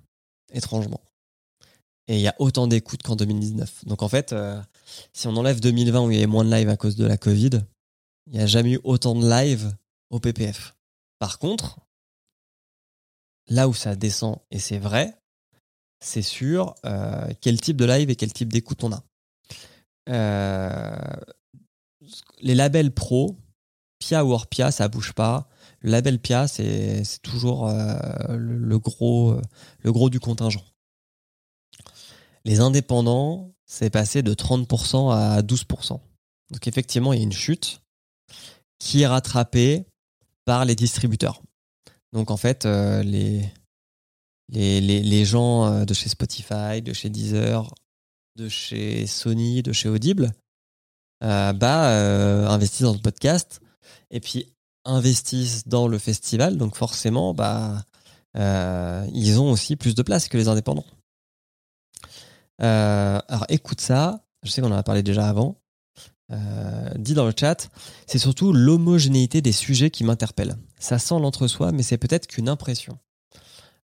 étrangement. 0.53 1.01
Et 2.09 2.17
il 2.17 2.21
y 2.21 2.29
a 2.29 2.35
autant 2.39 2.67
d'écoutes 2.67 3.03
qu'en 3.03 3.17
2019. 3.17 3.87
Donc 3.87 4.03
en 4.03 4.09
fait, 4.09 4.33
euh, 4.33 4.61
si 5.13 5.29
on 5.29 5.37
enlève 5.37 5.61
2020 5.61 6.05
où 6.05 6.11
il 6.11 6.15
y 6.15 6.19
avait 6.19 6.27
moins 6.27 6.45
de 6.45 6.51
lives 6.51 6.69
à 6.69 6.77
cause 6.77 6.97
de 6.97 7.07
la 7.07 7.17
Covid, 7.17 7.61
il 8.27 8.35
n'y 8.35 8.41
a 8.41 8.47
jamais 8.47 8.73
eu 8.73 8.81
autant 8.85 9.15
de 9.15 9.29
lives 9.29 9.75
au 10.11 10.21
PPF. 10.21 10.75
Par 11.19 11.39
contre, 11.39 11.81
là 13.49 13.69
où 13.69 13.75
ça 13.75 13.97
descend, 13.97 14.39
et 14.51 14.59
c'est 14.59 14.79
vrai, 14.79 15.19
c'est 16.01 16.23
sur 16.23 16.75
euh, 16.85 17.33
quel 17.41 17.61
type 17.61 17.77
de 17.77 17.85
live 17.85 18.11
et 18.11 18.17
quel 18.17 18.33
type 18.33 18.53
d'écoute 18.53 18.85
on 18.85 18.93
a. 18.93 19.03
Euh, 20.09 21.17
les 22.41 22.55
labels 22.55 22.93
pro, 22.93 23.37
Pia 23.99 24.25
ou 24.25 24.33
hors 24.33 24.49
Pia, 24.49 24.71
ça 24.73 24.89
bouge 24.89 25.13
pas. 25.13 25.49
Le 25.81 25.91
label 25.91 26.19
Pia, 26.19 26.49
c'est 26.49 27.05
toujours 27.23 27.69
euh, 27.69 27.95
le, 28.29 28.59
le 28.59 28.79
gros, 28.79 29.41
le 29.81 29.93
gros 29.93 30.11
du 30.11 30.19
contingent. 30.19 30.65
Les 32.45 32.61
indépendants, 32.61 33.55
c'est 33.67 33.91
passé 33.91 34.23
de 34.23 34.35
30% 34.35 35.13
à 35.13 35.41
12%. 35.43 36.01
Donc 36.51 36.67
effectivement, 36.67 37.13
il 37.13 37.19
y 37.19 37.23
a 37.23 37.25
une 37.25 37.33
chute 37.33 37.82
qui 38.83 39.03
est 39.03 39.07
rattrapée 39.07 39.87
par 40.45 40.65
les 40.65 40.75
distributeurs. 40.75 41.41
Donc 42.13 42.33
en 42.33 42.37
fait, 42.37 42.67
euh, 42.67 43.05
les, 43.05 43.49
les, 44.49 44.81
les, 44.81 45.01
les 45.01 45.25
gens 45.25 45.67
euh, 45.67 45.85
de 45.85 45.95
chez 45.95 46.09
Spotify, 46.09 46.83
de 46.83 46.93
chez 46.93 47.09
Deezer, 47.09 47.73
de 48.35 48.49
chez 48.49 49.07
Sony, 49.07 49.63
de 49.63 49.73
chez 49.73 49.89
Audible, 49.89 50.33
euh, 51.23 51.53
bah, 51.53 52.51
investissent 52.53 52.83
dans 52.83 52.93
le 52.93 52.99
podcast 52.99 53.61
et 54.11 54.19
puis 54.19 54.53
investissent 54.85 55.69
dans 55.69 55.87
le 55.87 55.99
festival. 55.99 56.57
Donc 56.57 56.75
forcément, 56.75 57.35
bah, 57.35 57.85
ils 58.35 59.39
ont 59.39 59.53
aussi 59.53 59.77
plus 59.77 59.95
de 59.95 60.03
place 60.03 60.27
que 60.27 60.37
les 60.37 60.49
indépendants. 60.49 60.87
Alors 62.59 63.47
écoute 63.49 63.81
ça, 63.81 64.25
je 64.43 64.51
sais 64.51 64.61
qu'on 64.61 64.73
en 64.73 64.77
a 64.77 64.83
parlé 64.83 65.05
déjà 65.05 65.29
avant. 65.29 65.62
Euh, 66.33 66.91
dit 66.97 67.15
dans 67.15 67.27
le 67.27 67.33
chat, 67.39 67.69
c'est 68.07 68.19
surtout 68.19 68.53
l'homogénéité 68.53 69.43
des 69.43 69.53
sujets 69.53 69.91
qui 69.91 70.05
m'interpelle. 70.05 70.57
Ça 70.79 70.99
sent 70.99 71.19
l'entre-soi, 71.21 71.73
mais 71.73 71.83
c'est 71.83 71.99
peut-être 71.99 72.27
qu'une 72.27 72.49
impression. 72.49 72.99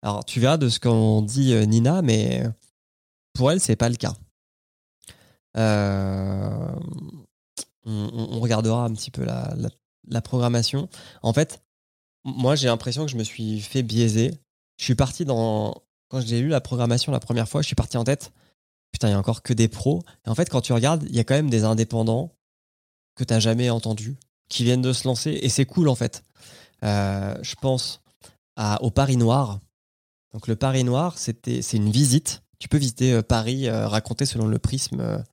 Alors 0.01 0.23
tu 0.23 0.39
verras 0.39 0.57
de 0.57 0.69
ce 0.69 0.79
qu'en 0.79 1.21
dit 1.21 1.53
euh, 1.53 1.65
Nina, 1.65 2.01
mais 2.01 2.43
pour 3.33 3.51
elle, 3.51 3.59
c'est 3.59 3.75
pas 3.75 3.89
le 3.89 3.95
cas. 3.95 4.13
Euh, 5.57 6.75
on, 7.85 8.39
regardera 8.39 8.85
un 8.85 8.93
petit 8.93 9.11
peu 9.11 9.25
la, 9.25 9.53
la, 9.57 9.69
la 10.07 10.21
programmation. 10.21 10.87
En 11.23 11.33
fait, 11.33 11.63
moi 12.23 12.55
j'ai 12.55 12.67
l'impression 12.67 13.05
que 13.05 13.11
je 13.11 13.17
me 13.17 13.23
suis 13.23 13.59
fait 13.59 13.83
biaiser. 13.83 14.31
Je 14.77 14.85
suis 14.85 14.95
parti 14.95 15.25
dans. 15.25 15.73
Quand 16.09 16.21
j'ai 16.21 16.39
lu 16.39 16.47
la 16.47 16.61
programmation 16.61 17.11
la 17.11 17.19
première 17.19 17.49
fois, 17.49 17.61
je 17.61 17.67
suis 17.67 17.75
parti 17.75 17.97
en 17.97 18.05
tête. 18.05 18.31
Putain, 18.93 19.09
il 19.09 19.11
y 19.11 19.13
a 19.15 19.19
encore 19.19 19.41
que 19.41 19.53
des 19.53 19.67
pros. 19.67 20.03
Et 20.25 20.29
en 20.29 20.35
fait, 20.35 20.49
quand 20.49 20.61
tu 20.61 20.71
regardes, 20.71 21.03
il 21.09 21.15
y 21.15 21.19
a 21.19 21.25
quand 21.25 21.35
même 21.35 21.49
des 21.49 21.65
indépendants 21.65 22.36
que 23.18 23.24
tu 23.24 23.34
n'as 23.34 23.39
jamais 23.39 23.70
entendus 23.70 24.15
qui 24.47 24.63
viennent 24.63 24.82
de 24.82 24.93
se 24.93 25.07
lancer. 25.07 25.32
Et 25.41 25.49
c'est 25.49 25.65
cool 25.65 25.89
en 25.89 25.95
fait. 25.95 26.24
Euh, 26.84 27.36
je 27.41 27.55
pense 27.55 28.01
au 28.82 28.91
Paris 28.91 29.18
Noir. 29.18 29.59
Donc 30.34 30.47
le 30.47 30.55
Paris 30.55 30.84
Noir, 30.84 31.18
c'était, 31.18 31.61
c'est 31.61 31.78
une 31.78 31.91
visite. 31.91 32.41
Tu 32.59 32.68
peux 32.68 32.78
visiter 32.78 33.13
euh, 33.13 33.22
Paris 33.22 33.68
euh, 33.68 33.88
raconté 33.88 34.26
selon 34.26 34.47
le 34.47 34.59
prisme, 34.59 35.24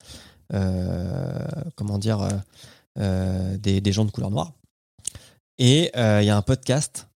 euh, 0.52 1.38
comment 1.76 1.98
dire, 1.98 2.28
des, 2.96 3.92
gens 3.92 4.04
de 4.04 4.10
couleur 4.10 4.30
noire. 4.30 4.52
Et 5.58 5.90
il 5.94 6.24
y 6.24 6.30
a 6.30 6.36
un 6.36 6.42
podcast 6.42 7.08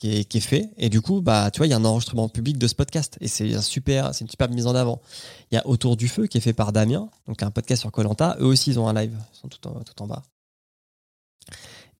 qui 0.00 0.08
est, 0.08 0.40
fait. 0.40 0.70
Et 0.78 0.88
du 0.88 1.02
coup, 1.02 1.20
bah, 1.20 1.50
tu 1.50 1.58
vois, 1.58 1.66
il 1.66 1.70
y 1.70 1.74
a 1.74 1.76
un 1.76 1.84
enregistrement 1.84 2.28
public 2.30 2.56
de 2.58 2.66
ce 2.66 2.74
podcast. 2.74 3.18
Et 3.20 3.28
c'est 3.28 3.54
un 3.54 3.60
super, 3.60 4.14
c'est 4.14 4.22
une 4.22 4.30
superbe 4.30 4.52
mise 4.52 4.66
en 4.66 4.74
avant. 4.74 5.02
Il 5.50 5.56
y 5.56 5.58
a 5.58 5.66
Autour 5.66 5.96
du 5.96 6.08
Feu 6.08 6.26
qui 6.26 6.38
est 6.38 6.40
fait 6.40 6.54
par 6.54 6.72
Damien, 6.72 7.10
donc 7.26 7.42
un 7.42 7.50
podcast 7.50 7.82
sur 7.82 7.92
Colanta. 7.92 8.36
Eux 8.40 8.46
aussi, 8.46 8.70
ils 8.70 8.78
ont 8.78 8.88
un 8.88 8.94
live. 8.94 9.14
Ils 9.34 9.36
sont 9.36 9.48
tout 9.48 9.68
en, 9.68 9.74
tout 9.82 10.02
en 10.02 10.06
bas. 10.06 10.22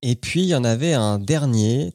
Et 0.01 0.15
puis, 0.15 0.41
il 0.41 0.47
y 0.47 0.55
en 0.55 0.63
avait 0.63 0.93
un 0.93 1.19
dernier. 1.19 1.93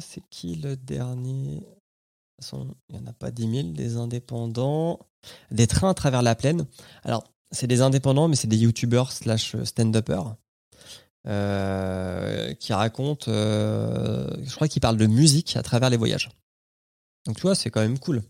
C'est 0.00 0.22
qui 0.30 0.54
le 0.54 0.74
dernier? 0.76 1.56
De 1.56 1.60
toute 1.60 2.46
façon, 2.46 2.74
il 2.88 2.96
n'y 2.96 3.02
en 3.02 3.06
a 3.10 3.12
pas 3.12 3.30
10 3.30 3.62
000, 3.62 3.68
des 3.72 3.96
indépendants. 3.98 5.00
Des 5.50 5.66
trains 5.66 5.90
à 5.90 5.94
travers 5.94 6.22
la 6.22 6.34
plaine. 6.34 6.64
Alors, 7.04 7.24
c'est 7.50 7.66
des 7.66 7.82
indépendants, 7.82 8.28
mais 8.28 8.36
c'est 8.36 8.48
des 8.48 8.56
youtubeurs 8.56 9.12
slash 9.12 9.54
stand-uppers 9.64 10.34
euh, 11.28 12.54
qui 12.54 12.72
racontent, 12.72 13.30
euh, 13.30 14.30
je 14.42 14.54
crois 14.54 14.66
qu'ils 14.66 14.80
parlent 14.80 14.96
de 14.96 15.06
musique 15.06 15.58
à 15.58 15.62
travers 15.62 15.90
les 15.90 15.98
voyages. 15.98 16.30
Donc 17.26 17.36
tu 17.36 17.42
vois, 17.42 17.54
c'est 17.54 17.70
quand 17.70 17.82
même 17.82 17.98
cool. 17.98 18.22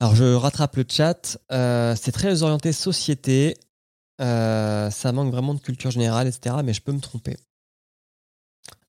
Alors 0.00 0.16
je 0.16 0.24
rattrape 0.24 0.74
le 0.74 0.84
chat. 0.88 1.38
Euh, 1.52 1.94
c'est 1.94 2.10
très 2.10 2.42
orienté 2.42 2.72
société. 2.72 3.56
Ça 4.18 5.12
manque 5.12 5.30
vraiment 5.30 5.54
de 5.54 5.60
culture 5.60 5.92
générale, 5.92 6.26
etc. 6.26 6.56
Mais 6.64 6.74
je 6.74 6.80
peux 6.80 6.92
me 6.92 7.00
tromper. 7.00 7.36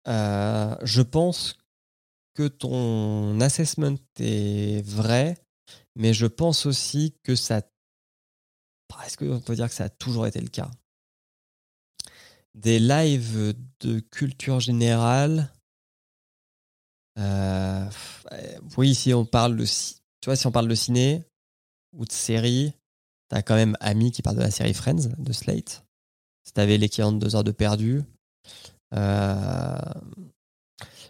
Je 0.07 1.01
pense 1.01 1.57
que 2.33 2.47
ton 2.47 3.39
assessment 3.39 3.97
est 4.19 4.83
vrai, 4.83 5.37
mais 5.95 6.13
je 6.13 6.25
pense 6.25 6.65
aussi 6.65 7.13
que 7.21 7.35
ça. 7.35 7.61
Est-ce 9.05 9.17
qu'on 9.17 9.41
peut 9.41 9.55
dire 9.55 9.67
que 9.67 9.75
ça 9.75 9.83
a 9.83 9.89
toujours 9.89 10.25
été 10.25 10.39
le 10.39 10.47
cas 10.47 10.71
Des 12.57 12.79
lives 12.79 13.53
de 13.81 13.99
culture 13.99 14.59
générale. 14.59 15.53
Euh, 17.19 17.87
oui, 18.77 18.95
si 18.95 19.13
on 19.13 19.25
parle 19.25 19.55
de, 19.55 19.65
tu 19.65 20.25
vois, 20.25 20.35
si 20.35 20.47
on 20.47 20.51
parle 20.51 20.75
ciné 20.75 21.23
ou 21.93 22.03
de 22.05 22.11
série, 22.11 22.73
t'as 23.29 23.43
quand 23.43 23.53
même 23.53 23.77
Ami 23.79 24.11
qui 24.11 24.23
parle 24.23 24.37
de 24.37 24.41
la 24.41 24.49
série 24.49 24.73
Friends 24.73 25.09
de 25.19 25.33
Slate. 25.33 25.85
Si 26.45 26.53
t'avais 26.53 26.79
l'équivalent 26.79 27.11
de 27.11 27.19
deux 27.19 27.35
heures 27.35 27.43
de 27.43 27.51
perdu, 27.51 28.01
euh, 28.95 29.77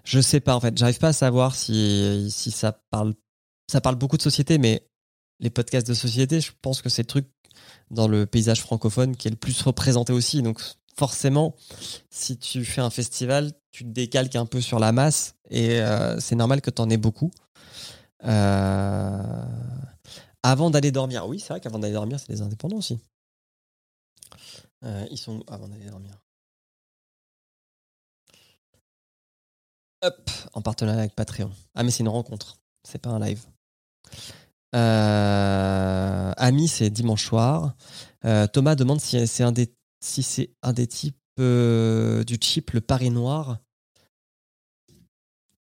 je 0.03 0.19
sais 0.19 0.41
pas 0.41 0.53
en 0.53 0.59
fait, 0.59 0.77
j'arrive 0.77 0.99
pas 0.99 1.09
à 1.09 1.13
savoir 1.13 1.55
si, 1.55 2.27
si 2.29 2.51
ça 2.51 2.73
parle, 2.89 3.13
ça 3.71 3.79
parle 3.79 3.95
beaucoup 3.95 4.17
de 4.17 4.21
société, 4.21 4.57
mais 4.57 4.85
les 5.39 5.49
podcasts 5.49 5.87
de 5.87 5.93
société, 5.93 6.41
je 6.41 6.51
pense 6.61 6.81
que 6.81 6.89
c'est 6.89 7.03
le 7.03 7.07
truc 7.07 7.27
dans 7.89 8.09
le 8.09 8.25
paysage 8.25 8.59
francophone 8.59 9.15
qui 9.15 9.29
est 9.29 9.31
le 9.31 9.37
plus 9.37 9.61
représenté 9.61 10.11
aussi. 10.11 10.41
Donc 10.41 10.61
forcément, 10.97 11.55
si 12.09 12.37
tu 12.37 12.65
fais 12.65 12.81
un 12.81 12.89
festival, 12.89 13.51
tu 13.71 13.83
te 13.83 13.89
décalques 13.89 14.35
un 14.35 14.45
peu 14.47 14.61
sur 14.61 14.79
la 14.79 14.91
masse 14.91 15.35
et 15.49 15.79
euh, 15.79 16.19
c'est 16.19 16.35
normal 16.35 16.61
que 16.61 16.71
tu 16.71 16.81
en 16.81 16.89
aies 16.89 16.97
beaucoup. 16.97 17.31
Euh, 18.25 19.45
Avant 20.43 20.69
d'aller 20.69 20.91
dormir, 20.91 21.27
oui, 21.27 21.39
c'est 21.39 21.49
vrai 21.49 21.59
qu'avant 21.59 21.79
d'aller 21.79 21.93
dormir, 21.93 22.19
c'est 22.19 22.29
des 22.29 22.41
indépendants 22.41 22.77
aussi. 22.77 22.99
Euh, 24.83 25.05
ils 25.11 25.17
sont 25.17 25.43
avant 25.47 25.67
d'aller 25.67 25.85
dormir? 25.85 26.13
Hop, 30.03 30.29
en 30.53 30.61
partenariat 30.61 30.99
avec 30.99 31.15
Patreon. 31.15 31.51
Ah, 31.75 31.83
mais 31.83 31.91
c'est 31.91 32.01
une 32.01 32.09
rencontre, 32.09 32.57
c'est 32.83 32.99
pas 33.01 33.09
un 33.09 33.19
live. 33.19 33.45
Ami, 36.39 36.67
c'est 36.67 36.89
dimanche 36.89 37.25
soir. 37.25 37.75
Thomas 38.53 38.75
demande 38.75 39.01
si 39.01 39.27
c'est 39.27 39.43
un 39.43 39.51
des 39.51 39.73
si 39.99 40.23
c'est 40.23 40.55
un 40.61 40.73
des 40.73 40.87
types 40.87 41.17
euh, 41.39 42.23
du 42.23 42.37
chip 42.41 42.71
le 42.71 42.81
Paris 42.81 43.11
Noir. 43.11 43.59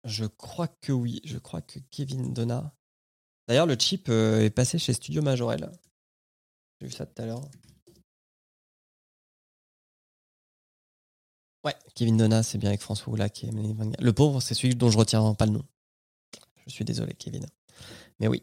Je 0.04 0.26
crois 0.26 0.68
que 0.68 0.92
oui. 0.92 1.20
Je 1.24 1.38
crois 1.38 1.62
que 1.62 1.78
Kevin 1.90 2.34
Donna. 2.34 2.74
D'ailleurs, 3.48 3.66
le 3.66 3.76
chip 3.78 4.08
euh, 4.08 4.40
est 4.40 4.50
passé 4.50 4.78
chez 4.78 4.92
Studio 4.92 5.22
Majorel. 5.22 5.70
J'ai 6.80 6.86
vu 6.86 6.92
ça 6.92 7.06
tout 7.06 7.22
à 7.22 7.26
l'heure. 7.26 7.42
Ouais, 11.64 11.74
Kevin 11.94 12.18
Donna, 12.18 12.42
c'est 12.42 12.58
bien 12.58 12.68
avec 12.68 12.82
François 12.82 13.10
Mélanie 13.14 13.72
Van 13.72 13.86
Gaal. 13.86 14.04
Le 14.04 14.12
pauvre, 14.12 14.40
c'est 14.40 14.54
celui 14.54 14.74
dont 14.74 14.90
je 14.90 14.98
retiens 14.98 15.32
pas 15.34 15.46
le 15.46 15.52
nom. 15.52 15.64
Je 16.66 16.70
suis 16.70 16.84
désolé, 16.84 17.14
Kevin. 17.14 17.46
Mais 18.20 18.28
oui. 18.28 18.42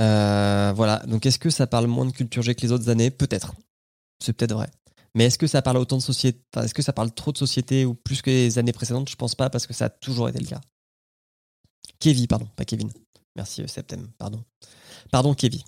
Euh, 0.00 0.72
voilà. 0.74 0.98
Donc, 1.06 1.26
est-ce 1.26 1.38
que 1.38 1.50
ça 1.50 1.68
parle 1.68 1.86
moins 1.86 2.06
de 2.06 2.12
culture 2.12 2.42
G 2.42 2.54
que 2.56 2.62
les 2.62 2.72
autres 2.72 2.88
années? 2.88 3.10
Peut-être. 3.10 3.54
C'est 4.20 4.32
peut-être 4.32 4.52
vrai. 4.52 4.68
Mais 5.14 5.24
est-ce 5.24 5.38
que 5.38 5.46
ça 5.46 5.62
parle 5.62 5.78
autant 5.78 5.96
de 5.96 6.02
société 6.02 6.40
Est-ce 6.56 6.74
que 6.74 6.82
ça 6.82 6.92
parle 6.92 7.12
trop 7.12 7.32
de 7.32 7.38
société 7.38 7.84
ou 7.84 7.94
plus 7.94 8.22
que 8.22 8.30
les 8.30 8.58
années 8.58 8.72
précédentes? 8.72 9.08
Je 9.08 9.16
pense 9.16 9.34
pas 9.34 9.50
parce 9.50 9.66
que 9.66 9.74
ça 9.74 9.86
a 9.86 9.88
toujours 9.88 10.28
été 10.28 10.38
le 10.38 10.46
cas. 10.46 10.60
Kevin, 11.98 12.26
pardon, 12.26 12.46
pas 12.56 12.64
Kevin. 12.64 12.90
Merci, 13.34 13.62
euh, 13.62 13.66
Septem, 13.66 14.08
pardon. 14.18 14.44
Pardon, 15.10 15.34
Kevin. 15.34 15.60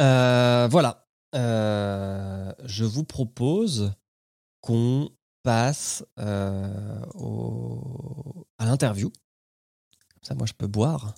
Euh, 0.00 0.68
voilà. 0.70 1.06
Euh, 1.34 2.52
je 2.64 2.84
vous 2.84 3.04
propose 3.04 3.92
qu'on 4.60 5.10
passe 5.42 6.04
à 6.16 7.04
l'interview. 8.60 9.10
Comme 9.10 10.22
ça, 10.22 10.34
moi, 10.34 10.46
je 10.46 10.52
peux 10.52 10.66
boire. 10.66 11.14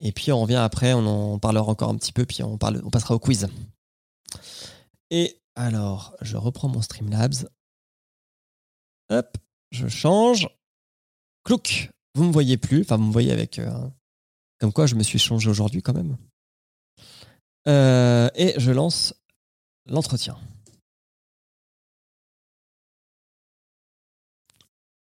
Et 0.00 0.12
puis, 0.12 0.30
on 0.30 0.40
revient 0.40 0.56
après, 0.56 0.92
on 0.92 1.06
en 1.06 1.38
parlera 1.38 1.66
encore 1.66 1.90
un 1.90 1.96
petit 1.96 2.12
peu, 2.12 2.24
puis 2.24 2.42
on 2.42 2.56
passera 2.56 3.14
au 3.14 3.18
quiz. 3.18 3.48
Et 5.10 5.40
alors, 5.54 6.16
je 6.20 6.36
reprends 6.36 6.68
mon 6.68 6.82
Streamlabs. 6.82 7.48
Hop, 9.10 9.38
je 9.70 9.88
change. 9.88 10.48
Clouc, 11.44 11.90
vous 12.14 12.24
me 12.24 12.32
voyez 12.32 12.56
plus. 12.56 12.82
Enfin, 12.82 12.96
vous 12.96 13.04
me 13.04 13.12
voyez 13.12 13.32
avec. 13.32 13.58
Euh, 13.58 13.88
comme 14.58 14.72
quoi, 14.72 14.86
je 14.86 14.94
me 14.94 15.02
suis 15.02 15.18
changé 15.18 15.48
aujourd'hui 15.48 15.82
quand 15.82 15.94
même. 15.94 16.16
Euh, 17.66 18.28
et 18.34 18.58
je 18.58 18.70
lance 18.70 19.14
l'entretien. 19.86 20.38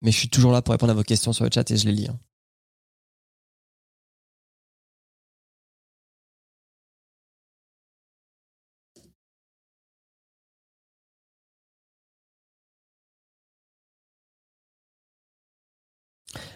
Mais 0.02 0.12
je 0.12 0.18
suis 0.18 0.28
toujours 0.28 0.52
là 0.52 0.62
pour 0.62 0.72
répondre 0.72 0.92
à 0.92 0.94
vos 0.94 1.02
questions 1.02 1.32
sur 1.32 1.44
le 1.44 1.50
chat 1.52 1.68
et 1.70 1.76
je 1.76 1.86
les 1.86 1.92
lis. 1.92 2.08
Hein. 2.08 2.18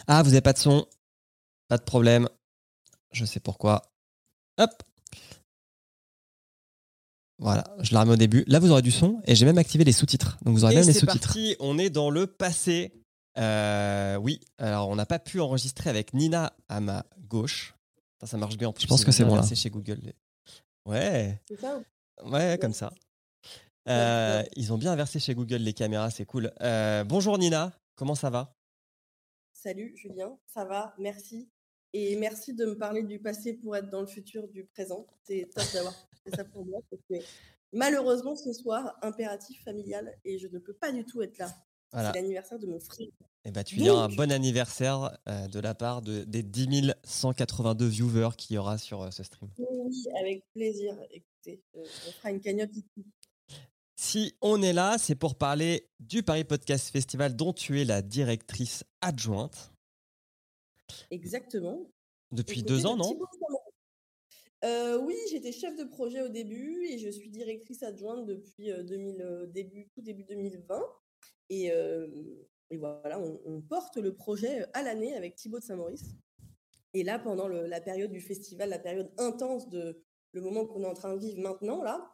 Ah, 0.07 0.22
vous 0.22 0.30
n'avez 0.30 0.40
pas 0.40 0.53
de 0.53 0.59
son 0.59 0.86
Pas 1.68 1.78
de 1.78 1.82
problème. 1.82 2.28
Je 3.12 3.24
sais 3.24 3.40
pourquoi. 3.40 3.82
Hop 4.59 4.82
voilà, 7.38 7.64
je 7.80 7.92
la 7.92 8.03
remets 8.03 8.12
au 8.12 8.16
début. 8.16 8.44
Là, 8.46 8.61
vous 8.61 8.70
aurez 8.70 8.82
du 8.82 8.92
son 8.92 9.20
et 9.24 9.34
j'ai 9.34 9.44
même 9.44 9.59
activé 9.59 9.82
les 9.82 9.90
sous-titres. 9.90 10.38
Donc, 10.44 10.55
vous 10.55 10.64
aurez 10.64 10.76
même 10.76 10.86
les 10.86 10.92
sous-titres. 10.92 11.26
Parti, 11.26 11.57
on 11.59 11.76
est 11.76 11.90
dans 11.90 12.09
le 12.09 12.28
passé. 12.28 12.92
Euh, 13.36 14.16
oui, 14.16 14.40
alors 14.59 14.88
on 14.88 14.94
n'a 14.94 15.07
pas 15.07 15.18
pu 15.18 15.40
enregistrer 15.40 15.90
avec 15.90 16.14
Nina 16.14 16.53
à 16.68 16.78
ma 16.78 17.05
gauche. 17.28 17.74
Ça, 18.24 18.36
marche 18.36 18.57
bien 18.57 18.68
en 18.68 18.72
plus. 18.72 18.82
Je 18.82 18.86
pense 18.86 19.05
que 19.05 19.11
c'est 19.11 19.24
bon 19.24 19.34
là. 19.34 19.42
C'est 19.42 19.57
chez 19.57 19.70
Google. 19.70 19.98
Ouais. 20.86 21.40
C'est 21.48 21.61
ça 21.61 21.80
Ouais, 22.24 22.59
comme 22.61 22.74
ça. 22.74 22.92
Euh, 23.88 24.44
ils 24.55 24.72
ont 24.72 24.78
bien 24.78 24.92
inversé 24.92 25.18
chez 25.18 25.34
Google 25.34 25.57
les 25.57 25.72
caméras, 25.72 26.11
c'est 26.11 26.24
cool. 26.24 26.53
Euh, 26.61 27.03
bonjour 27.03 27.36
Nina, 27.38 27.72
comment 27.96 28.14
ça 28.14 28.30
va? 28.30 28.55
Salut 29.62 29.94
Julien, 29.96 30.36
ça 30.48 30.64
va, 30.64 30.92
merci. 30.98 31.48
Et 31.92 32.16
merci 32.16 32.52
de 32.52 32.64
me 32.64 32.76
parler 32.76 33.04
du 33.04 33.20
passé 33.20 33.52
pour 33.52 33.76
être 33.76 33.90
dans 33.90 34.00
le 34.00 34.08
futur 34.08 34.48
du 34.48 34.64
présent. 34.64 35.06
C'est 35.22 35.48
top 35.54 35.62
d'avoir 35.72 35.94
fait 36.24 36.34
ça 36.34 36.44
pour 36.44 36.66
moi. 36.66 36.80
malheureusement, 37.72 38.34
ce 38.34 38.52
soir, 38.52 38.98
impératif 39.02 39.62
familial 39.62 40.18
et 40.24 40.40
je 40.40 40.48
ne 40.48 40.58
peux 40.58 40.72
pas 40.72 40.90
du 40.90 41.04
tout 41.04 41.22
être 41.22 41.38
là. 41.38 41.48
C'est 41.92 42.12
l'anniversaire 42.12 42.58
de 42.58 42.66
mon 42.66 42.80
frère. 42.80 43.06
Et 43.06 43.12
eh 43.44 43.50
ben, 43.52 43.62
tu 43.62 43.76
lui 43.76 43.88
un 43.88 44.08
bon 44.08 44.32
anniversaire 44.32 45.16
euh, 45.28 45.46
de 45.46 45.60
la 45.60 45.76
part 45.76 46.02
de, 46.02 46.24
des 46.24 46.42
10 46.42 46.94
182 47.04 47.86
viewers 47.86 48.30
qu'il 48.36 48.56
y 48.56 48.58
aura 48.58 48.78
sur 48.78 49.02
euh, 49.02 49.10
ce 49.12 49.22
stream. 49.22 49.48
Oui, 49.58 50.06
avec 50.18 50.44
plaisir. 50.54 50.96
Écoutez, 51.12 51.62
euh, 51.76 51.84
on 52.08 52.10
fera 52.10 52.30
une 52.32 52.40
cagnotte 52.40 52.74
ici. 52.74 53.06
Si 54.05 54.34
on 54.42 54.62
est 54.62 54.72
là, 54.72 54.98
c'est 54.98 55.14
pour 55.14 55.36
parler 55.36 55.88
du 56.00 56.24
Paris 56.24 56.42
Podcast 56.42 56.90
Festival 56.90 57.36
dont 57.36 57.53
tu 57.53 57.80
es 57.80 57.84
la 57.84 58.03
directrice 58.03 58.82
adjointe. 59.00 59.72
Depuis 62.32 62.64
deux 62.64 62.84
ans, 62.84 62.96
non 62.96 63.16
euh, 64.64 64.98
oui, 64.98 65.14
j'étais 65.30 65.53
chef 65.53 65.76
de 65.76 65.84
projet 65.84 66.20
au 66.20 66.28
début 66.28 66.84
et 66.90 66.98
je 66.98 67.11
suis 67.11 67.30
directrice 67.30 67.84
adjointe 67.84 68.26
depuis 68.26 68.72
euh, 68.72 68.82
euh, 68.90 69.46
début, 69.46 69.88
tout 69.94 70.03
début 70.03 70.24
2020. 70.24 70.82
Et, 71.50 71.70
voilà, 72.72 73.20
on, 73.20 73.61
porte 73.61 73.98
le 73.98 74.16
projet 74.16 74.66
à 74.72 74.82
l'année 74.82 75.14
avec 75.14 75.36
Thibaut 75.36 75.61
de 75.61 75.64
Saint-Maurice. 75.64 76.16
Et 76.92 77.05
là, 77.05 77.20
pendant 77.20 77.46
la 77.46 77.80
période 77.80 78.11
du 78.11 78.20
festival, 78.20 78.68
la 78.68 78.80
période 78.80 79.12
intense 79.16 79.68
de 79.68 80.03
le 80.32 80.40
moment 80.40 80.66
qu'on 80.66 80.82
est 80.82 80.88
en 80.88 80.94
train 80.94 81.14
de 81.14 81.20
vivre 81.20 81.40
maintenant, 81.40 81.84
là, 81.84 82.12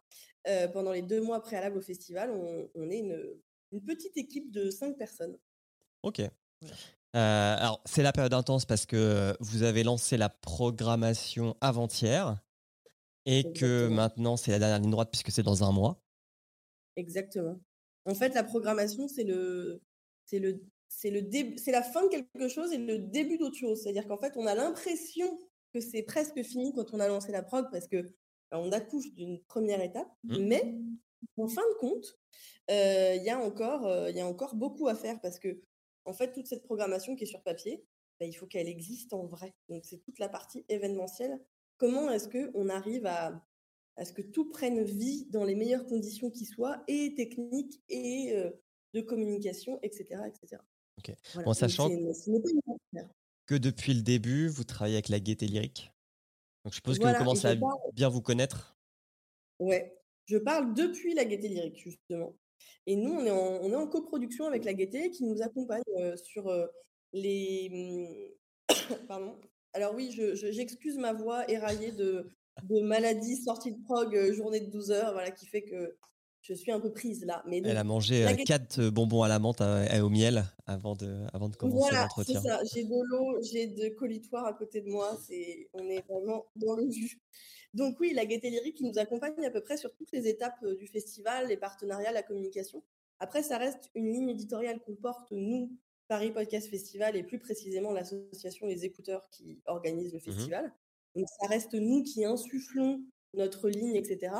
pendant 0.72 0.92
les 0.92 1.02
deux 1.02 1.20
mois 1.20 1.42
préalables 1.42 1.78
au 1.78 1.82
festival, 1.82 2.30
on, 2.74 2.90
est 2.90 2.98
une, 2.98 3.18
une, 3.72 3.82
petite 3.82 4.16
équipe 4.16 4.50
de 4.50 4.70
cinq 4.70 4.96
personnes. 4.96 5.36
Ok. 6.02 6.20
Euh, 7.16 7.56
alors, 7.58 7.80
c'est 7.86 8.02
la 8.02 8.12
période 8.12 8.34
intense 8.34 8.66
parce 8.66 8.86
que 8.86 9.34
vous 9.40 9.62
avez 9.62 9.82
lancé 9.82 10.16
la 10.16 10.28
programmation 10.28 11.56
avant-hier 11.60 12.36
et 13.24 13.52
que 13.52 13.88
maintenant 13.88 14.36
c'est 14.36 14.50
la 14.50 14.58
dernière 14.58 14.80
ligne 14.80 14.90
droite 14.90 15.10
puisque 15.10 15.30
c'est 15.30 15.42
dans 15.42 15.64
un 15.64 15.72
mois. 15.72 16.02
Exactement. 16.96 17.58
En 18.04 18.14
fait, 18.14 18.34
la 18.34 18.44
programmation, 18.44 19.08
c'est 19.08 19.24
le, 19.24 19.82
c'est 20.24 20.38
le, 20.38 20.64
c'est 20.88 21.10
le 21.10 21.20
c'est 21.56 21.72
la 21.72 21.82
fin 21.82 22.04
de 22.04 22.08
quelque 22.08 22.48
chose 22.48 22.72
et 22.72 22.78
le 22.78 22.98
début 22.98 23.38
d'autre 23.38 23.56
chose. 23.56 23.82
C'est-à-dire 23.82 24.06
qu'en 24.06 24.18
fait, 24.18 24.32
on 24.36 24.46
a 24.46 24.54
l'impression 24.54 25.38
que 25.72 25.80
c'est 25.80 26.02
presque 26.02 26.42
fini 26.42 26.72
quand 26.74 26.92
on 26.94 27.00
a 27.00 27.08
lancé 27.08 27.32
la 27.32 27.42
prog 27.42 27.66
parce 27.70 27.86
que 27.86 28.04
on 28.52 28.72
accouche 28.72 29.12
d'une 29.14 29.40
première 29.44 29.82
étape, 29.82 30.08
mmh. 30.24 30.38
mais 30.38 30.74
en 31.36 31.48
fin 31.48 31.62
de 31.62 31.78
compte, 31.78 32.18
euh, 32.70 33.14
il 33.16 33.22
y 33.22 33.30
a 33.30 33.38
encore, 33.38 33.86
euh, 33.86 34.10
il 34.10 34.16
y 34.16 34.20
a 34.20 34.26
encore 34.26 34.54
beaucoup 34.54 34.88
à 34.88 34.94
faire 34.94 35.20
parce 35.20 35.38
que 35.38 35.60
en 36.08 36.14
fait, 36.14 36.32
toute 36.32 36.46
cette 36.46 36.62
programmation 36.62 37.14
qui 37.16 37.24
est 37.24 37.26
sur 37.26 37.42
papier, 37.42 37.84
bah, 38.18 38.26
il 38.26 38.32
faut 38.32 38.46
qu'elle 38.46 38.68
existe 38.68 39.12
en 39.12 39.26
vrai. 39.26 39.54
Donc, 39.68 39.84
c'est 39.84 39.98
toute 39.98 40.18
la 40.18 40.28
partie 40.28 40.64
événementielle. 40.68 41.38
Comment 41.76 42.10
est-ce 42.10 42.28
qu'on 42.28 42.68
arrive 42.68 43.06
à, 43.06 43.44
ce 44.02 44.12
que 44.12 44.22
tout 44.22 44.48
prenne 44.48 44.82
vie 44.82 45.26
dans 45.30 45.44
les 45.44 45.54
meilleures 45.54 45.84
conditions 45.84 46.30
qui 46.30 46.46
soient, 46.46 46.82
et 46.88 47.14
techniques, 47.14 47.82
et 47.88 48.32
euh, 48.32 48.50
de 48.94 49.00
communication, 49.00 49.78
etc. 49.82 50.22
etc. 50.26 50.62
En 51.44 51.52
sachant 51.52 51.90
que 53.46 53.54
depuis 53.54 53.94
le 53.94 54.02
début, 54.02 54.48
vous 54.48 54.64
travaillez 54.64 54.96
avec 54.96 55.08
la 55.08 55.20
gaieté 55.20 55.46
lyrique? 55.46 55.92
Donc, 56.68 56.74
je 56.74 56.76
suppose 56.76 56.98
que 56.98 57.06
vous 57.06 57.14
commencez 57.14 57.46
à 57.46 57.56
bien 57.94 58.10
vous 58.10 58.20
connaître. 58.20 58.76
Ouais, 59.58 59.98
je 60.26 60.36
parle 60.36 60.74
depuis 60.74 61.14
la 61.14 61.24
gaieté 61.24 61.48
lyrique, 61.48 61.78
justement. 61.78 62.36
Et 62.86 62.94
nous, 62.94 63.10
on 63.10 63.24
est 63.24 63.30
en, 63.30 63.62
on 63.62 63.72
est 63.72 63.74
en 63.74 63.86
coproduction 63.86 64.44
avec 64.44 64.66
la 64.66 64.74
Gaieté 64.74 65.10
qui 65.10 65.24
nous 65.24 65.40
accompagne 65.40 65.82
sur 66.16 66.52
les. 67.14 67.70
Mmh, 68.68 68.74
pardon. 69.08 69.40
Alors 69.72 69.94
oui, 69.94 70.10
j'excuse 70.34 70.98
ma 70.98 71.14
voix 71.14 71.50
éraillée 71.50 71.92
de, 71.92 72.28
de 72.64 72.80
maladie 72.80 73.42
sortie 73.42 73.72
de 73.72 73.82
prog, 73.84 74.32
journée 74.32 74.60
de 74.60 74.70
12 74.70 74.90
heures, 74.90 75.12
voilà, 75.12 75.30
qui 75.30 75.46
fait 75.46 75.62
que 75.62 75.96
je 76.48 76.54
suis 76.54 76.72
un 76.72 76.80
peu 76.80 76.90
prise 76.90 77.24
là. 77.24 77.42
Mais 77.46 77.58
Elle 77.64 77.76
a 77.76 77.84
mangé 77.84 78.24
quatre 78.46 78.88
bonbons 78.88 79.22
à 79.22 79.28
la 79.28 79.38
menthe 79.38 79.60
et 79.60 80.00
au 80.00 80.08
miel 80.08 80.44
avant 80.66 80.94
de, 80.94 81.26
avant 81.32 81.48
de 81.48 81.56
commencer 81.56 81.78
voilà, 81.78 82.02
l'entretien. 82.02 82.40
ça. 82.40 82.60
J'ai 82.72 82.84
de 82.84 82.90
l'eau, 83.10 83.38
j'ai 83.42 83.66
de 83.66 83.88
colitoire 83.90 84.46
à 84.46 84.54
côté 84.54 84.80
de 84.80 84.90
moi. 84.90 85.18
C'est, 85.26 85.68
on 85.74 85.88
est 85.88 86.04
vraiment 86.08 86.46
dans 86.56 86.74
le 86.74 86.90
jus. 86.90 87.20
Donc 87.74 88.00
oui, 88.00 88.12
la 88.14 88.24
Gaieté 88.24 88.48
Lyrique 88.48 88.76
qui 88.76 88.84
nous 88.84 88.98
accompagne 88.98 89.44
à 89.44 89.50
peu 89.50 89.60
près 89.60 89.76
sur 89.76 89.94
toutes 89.94 90.10
les 90.12 90.26
étapes 90.26 90.64
du 90.64 90.86
festival, 90.86 91.48
les 91.48 91.58
partenariats, 91.58 92.12
la 92.12 92.22
communication. 92.22 92.82
Après, 93.20 93.42
ça 93.42 93.58
reste 93.58 93.90
une 93.94 94.10
ligne 94.12 94.30
éditoriale 94.30 94.80
qu'on 94.80 94.94
porte, 94.94 95.30
nous, 95.32 95.70
Paris 96.06 96.30
Podcast 96.30 96.68
Festival, 96.68 97.16
et 97.16 97.22
plus 97.22 97.38
précisément 97.38 97.92
l'association 97.92 98.66
Les 98.66 98.84
Écouteurs 98.84 99.28
qui 99.30 99.60
organise 99.66 100.12
le 100.12 100.18
mmh 100.18 100.22
festival. 100.22 100.72
Donc 101.14 101.26
ça 101.40 101.48
reste 101.48 101.74
nous 101.74 102.02
qui 102.02 102.24
insufflons 102.24 103.02
notre 103.34 103.68
ligne, 103.68 103.96
etc. 103.96 104.32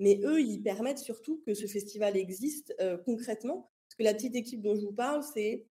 Mais 0.00 0.20
eux, 0.24 0.40
ils 0.40 0.62
permettent 0.62 0.98
surtout 0.98 1.42
que 1.46 1.54
ce 1.54 1.66
festival 1.66 2.16
existe 2.16 2.74
concrètement. 3.04 3.70
Parce 3.88 3.96
que 3.98 4.02
la 4.02 4.14
petite 4.14 4.36
équipe 4.36 4.62
dont 4.62 4.74
je 4.74 4.82
vous 4.82 4.92
parle, 4.92 5.22
c'est 5.34 5.66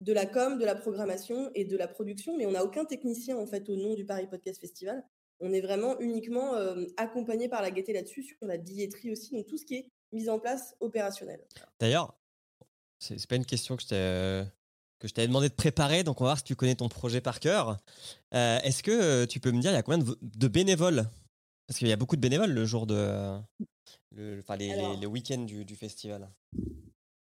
de 0.00 0.12
la 0.12 0.26
com, 0.26 0.58
de 0.58 0.64
la 0.64 0.74
programmation 0.74 1.50
et 1.54 1.64
de 1.64 1.76
la 1.76 1.88
production, 1.88 2.36
mais 2.36 2.46
on 2.46 2.52
n'a 2.52 2.64
aucun 2.64 2.84
technicien 2.84 3.36
en 3.36 3.46
fait 3.46 3.68
au 3.68 3.76
nom 3.76 3.94
du 3.94 4.04
Paris 4.04 4.26
Podcast 4.28 4.60
Festival 4.60 5.04
on 5.42 5.52
est 5.52 5.60
vraiment 5.60 5.98
uniquement 5.98 6.54
accompagné 6.96 7.48
par 7.48 7.60
la 7.62 7.70
gaieté 7.70 7.92
là-dessus, 7.92 8.22
sur 8.22 8.36
la 8.42 8.56
billetterie 8.56 9.10
aussi, 9.10 9.32
donc 9.32 9.46
tout 9.46 9.58
ce 9.58 9.64
qui 9.64 9.74
est 9.74 9.88
mise 10.12 10.28
en 10.28 10.38
place 10.38 10.74
opérationnel. 10.80 11.40
D'ailleurs, 11.80 12.14
c'est 12.98 13.26
pas 13.26 13.36
une 13.36 13.44
question 13.44 13.76
que 13.76 13.82
je 13.82 13.88
t'ai 13.88 14.44
que 15.00 15.08
je 15.08 15.14
t'avais 15.14 15.26
demandé 15.26 15.48
de 15.48 15.54
préparer, 15.54 16.04
donc 16.04 16.20
on 16.20 16.24
va 16.24 16.28
voir 16.28 16.38
si 16.38 16.44
tu 16.44 16.54
connais 16.54 16.76
ton 16.76 16.88
projet 16.88 17.20
par 17.20 17.40
cœur. 17.40 17.78
Est-ce 18.30 18.84
que 18.84 19.24
tu 19.24 19.40
peux 19.40 19.50
me 19.50 19.60
dire, 19.60 19.72
il 19.72 19.74
y 19.74 19.76
a 19.76 19.82
combien 19.82 19.98
de, 19.98 20.48
bénévoles 20.48 21.06
Parce 21.72 21.78
qu'il 21.78 21.88
y 21.88 21.92
a 21.92 21.96
beaucoup 21.96 22.16
de 22.16 22.20
bénévoles 22.20 22.52
le 22.52 22.66
jour 22.66 22.86
de. 22.86 23.40
Le, 24.14 24.40
enfin, 24.40 24.56
les, 24.56 25.06
week-ends 25.06 25.44
du, 25.44 25.64
du, 25.64 25.74
festival. 25.74 26.28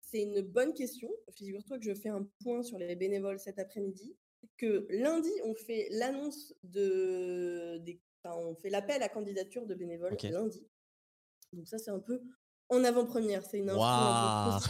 C'est 0.01 0.23
une 0.23 0.41
bonne 0.41 0.73
question. 0.73 1.09
Figure-toi 1.33 1.79
que 1.79 1.85
je 1.85 1.93
fais 1.93 2.09
un 2.09 2.27
point 2.43 2.61
sur 2.61 2.77
les 2.77 2.97
bénévoles 2.97 3.39
cet 3.39 3.59
après-midi. 3.59 4.13
Que 4.57 4.87
lundi, 4.89 5.31
on 5.45 5.55
fait 5.55 5.87
l'annonce 5.91 6.53
de, 6.63 7.77
des 7.77 8.01
on 8.25 8.53
fait 8.55 8.69
l'appel 8.69 9.01
à 9.03 9.07
candidature 9.07 9.65
de 9.65 9.73
bénévoles 9.73 10.17
lundi. 10.21 10.67
Donc 11.53 11.69
ça, 11.69 11.77
c'est 11.77 11.91
un 11.91 11.99
peu 11.99 12.21
en 12.67 12.83
avant-première. 12.83 13.45
C'est 13.45 13.59
une 13.59 13.69
info 13.69 14.67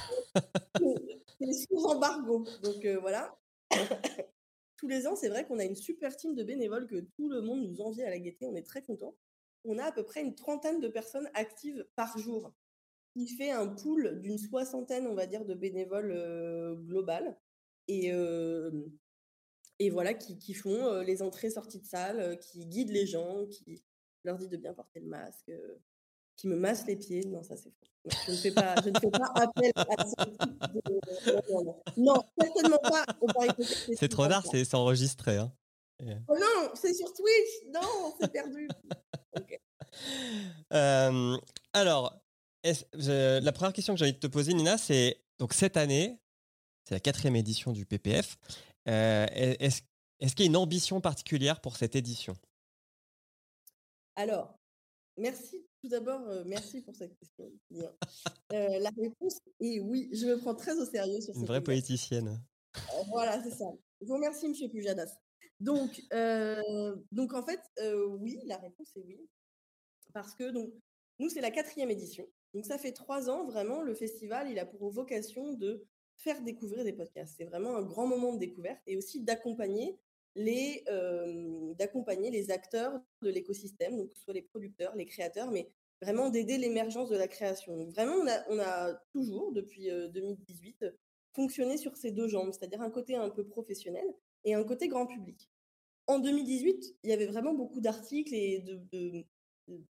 C'est 1.39 1.53
sous 1.53 1.85
embargo. 1.85 2.45
Donc 2.61 2.85
voilà. 3.01 3.35
Tous 4.77 4.87
les 4.87 5.07
ans, 5.07 5.15
c'est 5.15 5.29
vrai 5.29 5.43
qu'on 5.47 5.57
a 5.57 5.65
une 5.65 5.75
super 5.75 6.15
team 6.15 6.35
de 6.35 6.43
bénévoles 6.43 6.85
que 6.85 6.99
tout 7.17 7.29
le 7.29 7.41
monde 7.41 7.67
nous 7.67 7.81
envie 7.81 8.03
à 8.03 8.11
la 8.11 8.19
gaieté. 8.19 8.45
On 8.45 8.55
est 8.55 8.61
très 8.61 8.83
contents. 8.83 9.15
On 9.65 9.77
a 9.77 9.85
à 9.85 9.91
peu 9.91 10.03
près 10.03 10.21
une 10.21 10.35
trentaine 10.35 10.79
de 10.79 10.88
personnes 10.88 11.29
actives 11.33 11.85
par 11.95 12.17
jour, 12.17 12.53
qui 13.13 13.27
fait 13.27 13.51
un 13.51 13.67
pool 13.67 14.19
d'une 14.21 14.38
soixantaine, 14.38 15.07
on 15.07 15.15
va 15.15 15.27
dire, 15.27 15.45
de 15.45 15.53
bénévoles 15.53 16.13
global. 16.88 17.38
Et, 17.88 18.11
et 19.79 19.89
voilà, 19.89 20.13
qui, 20.13 20.53
font 20.53 21.01
les 21.01 21.21
entrées-sorties 21.21 21.81
de 21.81 21.85
salle, 21.85 22.39
qui 22.39 22.65
guident 22.65 22.91
les 22.91 23.05
gens, 23.05 23.45
qui 23.47 23.83
leur 24.23 24.38
dit 24.38 24.47
de 24.47 24.57
bien 24.57 24.73
porter 24.73 24.99
le 24.99 25.07
masque, 25.07 25.51
qui 26.38 26.47
me 26.47 26.55
massent 26.55 26.88
les 26.88 26.95
pieds. 26.95 27.25
Non, 27.25 27.43
ça 27.43 27.55
c'est 27.55 27.69
faux. 27.69 27.91
Je 28.25 28.31
ne 28.31 28.38
fais 28.38 28.51
pas, 28.51 28.75
je 28.83 28.89
ne 28.89 28.99
fais 28.99 29.11
pas 29.11 29.31
appel 29.35 29.71
à 29.75 30.05
ce 30.05 30.15
type 30.23 30.51
Non, 31.97 32.15
certainement 32.39 32.79
pas. 32.79 33.05
C'est 33.95 34.09
trop 34.09 34.27
tard, 34.27 34.43
c'est 34.45 34.73
enregistré. 34.73 35.38
Hein. 35.38 35.53
Oh 36.27 36.35
non, 36.39 36.71
c'est 36.73 36.93
sur 36.93 37.13
Twitch. 37.13 37.71
Non, 37.73 38.15
c'est 38.19 38.31
perdu. 38.31 38.67
Alors, 41.73 42.21
la 42.63 43.51
première 43.51 43.73
question 43.73 43.93
que 43.93 43.99
j'ai 43.99 44.05
envie 44.05 44.13
de 44.13 44.19
te 44.19 44.27
poser, 44.27 44.53
Nina, 44.53 44.77
c'est 44.77 45.21
donc 45.39 45.53
cette 45.53 45.77
année, 45.77 46.19
c'est 46.83 46.95
la 46.95 46.99
quatrième 46.99 47.35
édition 47.35 47.71
du 47.71 47.85
PPF. 47.85 48.37
Euh, 48.87 49.25
est-ce 49.31 49.81
est 50.19 50.29
qu'il 50.35 50.45
y 50.45 50.47
a 50.47 50.51
une 50.51 50.57
ambition 50.57 51.01
particulière 51.01 51.61
pour 51.61 51.77
cette 51.77 51.95
édition? 51.95 52.35
Alors, 54.15 54.55
merci 55.17 55.65
tout 55.81 55.89
d'abord, 55.89 56.21
euh, 56.27 56.43
merci 56.45 56.81
pour 56.81 56.95
cette 56.95 57.17
question. 57.17 57.51
Euh, 58.53 58.79
la 58.79 58.91
réponse 58.91 59.39
est 59.59 59.79
oui, 59.79 60.09
je 60.13 60.27
me 60.27 60.37
prends 60.37 60.53
très 60.53 60.77
au 60.77 60.85
sérieux 60.85 61.19
sur 61.21 61.35
Une 61.35 61.45
vraie 61.45 61.63
politicienne. 61.63 62.39
voilà, 63.07 63.41
c'est 63.41 63.51
ça. 63.51 63.65
Je 63.99 64.05
vous 64.05 64.13
remercie, 64.13 64.47
Monsieur 64.47 64.69
Pujadas. 64.69 65.11
Donc, 65.61 66.01
donc 67.11 67.33
en 67.33 67.43
fait, 67.43 67.61
oui, 68.19 68.39
la 68.45 68.57
réponse 68.57 68.91
est 68.97 69.03
oui. 69.05 69.29
Parce 70.13 70.35
que 70.35 70.49
donc, 70.51 70.73
nous, 71.19 71.29
c'est 71.29 71.41
la 71.41 71.51
quatrième 71.51 71.89
édition. 71.89 72.27
Donc, 72.53 72.65
ça 72.65 72.77
fait 72.77 72.91
trois 72.91 73.29
ans, 73.29 73.45
vraiment, 73.45 73.81
le 73.81 73.93
festival, 73.93 74.49
il 74.49 74.59
a 74.59 74.65
pour 74.65 74.89
vocation 74.89 75.53
de 75.53 75.85
faire 76.17 76.41
découvrir 76.41 76.83
des 76.83 76.93
podcasts. 76.93 77.35
C'est 77.38 77.45
vraiment 77.45 77.77
un 77.77 77.83
grand 77.83 78.07
moment 78.07 78.33
de 78.33 78.39
découverte 78.39 78.81
et 78.88 78.97
aussi 78.97 79.21
d'accompagner 79.21 79.97
les, 80.35 80.83
d'accompagner 81.77 82.31
les 82.31 82.51
acteurs 82.51 82.99
de 83.21 83.29
l'écosystème, 83.29 83.97
donc 83.97 84.09
que 84.09 84.15
ce 84.17 84.23
soit 84.23 84.33
les 84.33 84.41
producteurs, 84.41 84.95
les 84.95 85.05
créateurs, 85.05 85.51
mais 85.51 85.69
vraiment 86.01 86.29
d'aider 86.29 86.57
l'émergence 86.57 87.09
de 87.09 87.17
la 87.17 87.27
création. 87.27 87.85
Vraiment, 87.91 88.15
on 88.49 88.59
a 88.59 88.93
toujours, 89.13 89.51
depuis 89.51 89.89
2018, 90.13 90.85
fonctionné 91.33 91.77
sur 91.77 91.95
ces 91.95 92.11
deux 92.11 92.27
jambes, 92.27 92.51
c'est-à-dire 92.51 92.81
un 92.81 92.89
côté 92.89 93.15
un 93.15 93.29
peu 93.29 93.45
professionnel 93.45 94.05
et 94.43 94.55
un 94.55 94.63
côté 94.63 94.88
grand 94.88 95.05
public. 95.05 95.51
En 96.07 96.19
2018, 96.19 96.95
il 97.03 97.10
y 97.10 97.14
avait 97.14 97.28
vraiment 97.28 97.53
beaucoup 97.53 97.80
d'articles 97.80 98.34
et 98.34 98.64
de, 98.91 99.26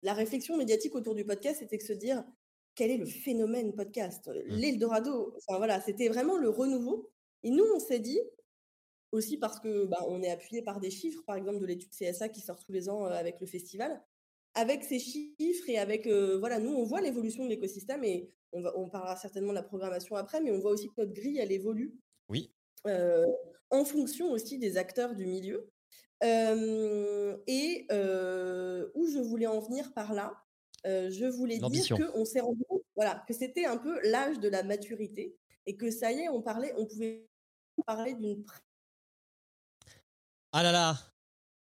la 0.02 0.14
réflexion 0.14 0.58
médiatique 0.58 0.96
autour 0.96 1.14
du 1.14 1.26
podcast, 1.26 1.60
c'était 1.60 1.78
de 1.78 1.84
se 1.84 1.94
dire 1.94 2.24
quel 2.76 2.92
est 2.92 2.98
le 2.98 3.06
phénomène 3.06 3.76
podcast? 3.76 4.28
Mmh. 4.28 4.56
L'Eldorado, 4.56 5.34
enfin 5.38 5.58
voilà, 5.58 5.82
c'était 5.82 6.08
vraiment 6.10 6.38
le 6.38 6.50
renouveau. 6.50 7.12
Et 7.44 7.52
nous, 7.52 7.66
on 7.76 7.80
s'est 7.80 8.00
dit, 8.00 8.20
aussi 9.12 9.38
parce 9.38 9.60
que 9.60 9.86
bah, 9.86 10.04
on 10.08 10.22
est 10.22 10.30
appuyé 10.30 10.62
par 10.62 10.80
des 10.80 10.92
chiffres, 10.92 11.24
par 11.26 11.36
exemple 11.36 11.60
de 11.60 11.66
l'étude 11.66 11.92
CSA 11.92 12.30
qui 12.30 12.42
sort 12.42 12.60
tous 12.60 12.72
les 12.72 12.90
ans 12.90 13.06
avec 13.06 13.40
le 13.40 13.48
festival. 13.48 14.02
Avec 14.54 14.84
ces 14.84 15.00
chiffres 15.00 15.70
et 15.70 15.78
avec, 15.78 16.08
voilà, 16.08 16.60
nous, 16.60 16.74
on 16.74 16.84
voit 16.84 17.02
l'évolution 17.02 17.44
de 17.44 17.50
l'écosystème 17.50 18.04
et 18.04 18.32
on, 18.52 18.62
va, 18.62 18.78
on 18.78 18.90
parlera 18.90 19.16
certainement 19.16 19.50
de 19.50 19.56
la 19.56 19.64
programmation 19.64 20.16
après, 20.16 20.42
mais 20.42 20.52
on 20.52 20.60
voit 20.60 20.72
aussi 20.72 20.88
que 20.88 20.94
notre 20.98 21.14
grille, 21.14 21.38
elle 21.38 21.52
évolue. 21.52 21.96
Oui. 22.30 22.52
en 23.70 23.86
fonction 23.86 24.32
aussi 24.32 24.58
des 24.58 24.78
acteurs 24.78 25.16
du 25.16 25.26
milieu. 25.26 25.70
Et 26.22 27.88
où 28.95 29.07
je 29.07 29.19
voulais 29.19 29.48
en 29.48 29.60
venir 29.60 29.94
par 29.94 30.14
là, 30.14 30.34
je 30.85 31.26
voulais 31.26 31.57
dire 31.57 31.98
qu'on 31.98 32.26
s'est 32.26 32.41
rendu 32.41 32.64
compte 32.68 32.84
voilà, 32.98 33.23
que 33.27 33.34
c'était 33.34 33.65
un 33.65 33.77
peu 33.77 33.99
l'âge 34.10 34.39
de 34.39 34.49
la 34.49 34.64
maturité 34.64 35.38
et 35.68 35.77
que 35.77 35.91
ça 35.91 36.11
y 36.11 36.22
est, 36.22 36.30
on, 36.30 36.41
parlait, 36.41 36.73
on 36.77 36.85
pouvait 36.85 37.27
parler 37.85 38.15
d'une. 38.15 38.44
Ah 40.52 40.64
là 40.64 40.72
là 40.72 40.98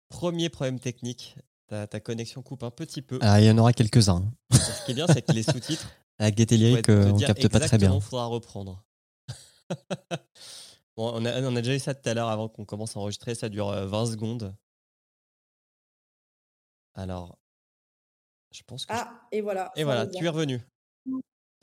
Premier 0.08 0.48
problème 0.48 0.80
technique. 0.80 1.36
Ta, 1.66 1.86
ta, 1.86 2.00
connexion 2.00 2.42
coupe 2.42 2.62
un 2.62 2.70
petit 2.70 3.02
peu. 3.02 3.18
Ah, 3.20 3.40
il 3.40 3.46
y 3.46 3.50
en 3.50 3.58
aura 3.58 3.72
quelques-uns. 3.72 4.32
Ce 4.52 4.84
qui 4.84 4.92
est 4.92 4.94
bien, 4.94 5.06
c'est 5.08 5.20
que 5.20 5.32
les 5.32 5.42
sous-titres. 5.42 5.90
Avec 6.18 6.36
Gaieté 6.36 6.56
Lyrique, 6.56 6.88
on 6.88 7.18
capte 7.18 7.48
pas 7.48 7.60
très 7.60 7.76
bien. 7.76 7.94
Il 7.94 8.00
faudra 8.00 8.26
reprendre. 8.26 8.82
bon, 10.96 11.12
on, 11.14 11.24
a, 11.24 11.42
on 11.42 11.56
a 11.56 11.62
déjà 11.62 11.74
eu 11.74 11.78
ça 11.78 11.94
tout 11.94 12.08
à 12.08 12.14
l'heure 12.14 12.28
avant 12.28 12.48
qu'on 12.48 12.64
commence 12.64 12.96
à 12.96 13.00
enregistrer. 13.00 13.34
Ça 13.34 13.48
dure 13.48 13.70
20 13.70 14.02
euh, 14.02 14.06
secondes. 14.06 14.56
Alors, 16.94 17.38
je 18.50 18.62
pense 18.62 18.86
que. 18.86 18.92
Ah, 18.94 19.28
et 19.32 19.40
voilà. 19.40 19.72
Et 19.76 19.84
voilà, 19.84 20.06
tu 20.06 20.24
es 20.24 20.28
revenu. 20.28 20.60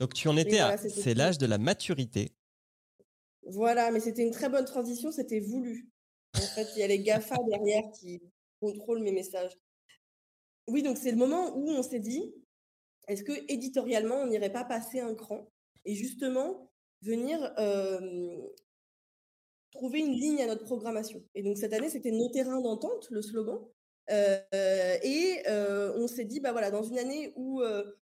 Donc 0.00 0.14
tu 0.14 0.28
en 0.28 0.36
étais 0.36 0.58
à. 0.58 0.76
C'est 0.76 1.14
l'âge 1.14 1.38
de 1.38 1.46
la 1.46 1.58
maturité. 1.58 2.32
Voilà, 3.46 3.90
mais 3.90 4.00
c'était 4.00 4.22
une 4.22 4.32
très 4.32 4.48
bonne 4.48 4.64
transition, 4.64 5.12
c'était 5.12 5.40
voulu. 5.40 5.90
En 6.36 6.40
fait, 6.40 6.66
il 6.74 6.78
y 6.78 6.82
a 6.82 6.86
les 6.86 7.00
GAFA 7.00 7.36
derrière 7.50 7.82
qui 7.92 8.22
contrôlent 8.60 9.02
mes 9.02 9.12
messages. 9.12 9.52
Oui, 10.66 10.82
donc 10.82 10.96
c'est 10.96 11.10
le 11.10 11.18
moment 11.18 11.54
où 11.54 11.68
on 11.70 11.82
s'est 11.82 12.00
dit 12.00 12.32
est-ce 13.06 13.22
que 13.22 13.32
éditorialement, 13.52 14.16
on 14.16 14.26
n'irait 14.26 14.52
pas 14.52 14.64
passer 14.64 15.00
un 15.00 15.14
cran 15.14 15.46
et 15.84 15.94
justement 15.94 16.70
venir 17.02 17.52
trouver 19.74 20.00
une 20.00 20.12
ligne 20.12 20.40
à 20.40 20.46
notre 20.46 20.64
programmation 20.64 21.22
Et 21.34 21.42
donc 21.42 21.58
cette 21.58 21.72
année, 21.72 21.90
c'était 21.90 22.10
nos 22.10 22.28
terrains 22.28 22.60
d'entente, 22.60 23.08
le 23.10 23.20
slogan. 23.20 23.60
et 24.10 25.42
on 25.46 26.06
s'est 26.06 26.24
dit, 26.24 26.40
bah 26.40 26.52
voilà, 26.52 26.70
dans 26.70 26.82
une 26.82 26.98
année 26.98 27.32
où 27.36 27.60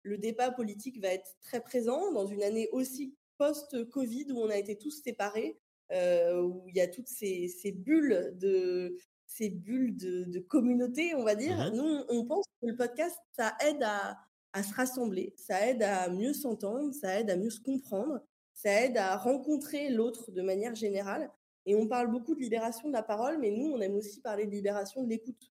le 0.02 0.18
débat 0.18 0.50
politique 0.50 1.00
va 1.00 1.08
être 1.08 1.36
très 1.42 1.60
présent, 1.60 2.12
dans 2.12 2.26
une 2.26 2.42
année 2.42 2.68
aussi 2.72 3.14
post-Covid 3.38 4.26
où 4.32 4.38
on 4.38 4.50
a 4.50 4.56
été 4.56 4.76
tous 4.76 5.02
séparés, 5.02 5.58
où 5.90 6.64
il 6.68 6.76
y 6.76 6.80
a 6.80 6.88
toutes 6.88 7.08
ces, 7.08 7.72
bulles 7.72 8.34
de 8.38 8.96
ces 9.26 9.50
bulles 9.50 9.96
de, 9.96 10.38
communauté, 10.40 11.14
on 11.14 11.24
va 11.24 11.34
dire. 11.34 11.56
Mmh 11.56 11.76
Nous, 11.76 12.04
on 12.08 12.26
pense 12.26 12.46
que 12.60 12.66
le 12.68 12.76
podcast, 12.76 13.16
ça 13.36 13.56
aide 13.66 13.82
à, 13.82 14.16
à 14.52 14.62
se 14.62 14.72
rassembler, 14.74 15.34
ça 15.36 15.66
aide 15.68 15.82
à 15.82 16.08
mieux 16.08 16.32
s'entendre, 16.32 16.92
ça 16.94 17.18
aide 17.18 17.30
à 17.30 17.36
mieux 17.36 17.50
se 17.50 17.60
comprendre, 17.60 18.20
ça 18.52 18.84
aide 18.84 18.96
à 18.96 19.16
rencontrer 19.16 19.90
l'autre 19.90 20.30
de 20.30 20.42
manière 20.42 20.74
générale. 20.74 21.30
Et 21.66 21.74
on 21.74 21.86
parle 21.86 22.10
beaucoup 22.10 22.34
de 22.34 22.40
libération 22.40 22.88
de 22.88 22.92
la 22.92 23.02
parole, 23.02 23.38
mais 23.38 23.50
nous, 23.50 23.66
on 23.66 23.80
aime 23.80 23.94
aussi 23.94 24.20
parler 24.20 24.46
de 24.46 24.50
libération 24.50 25.02
de 25.02 25.08
l'écoute. 25.08 25.52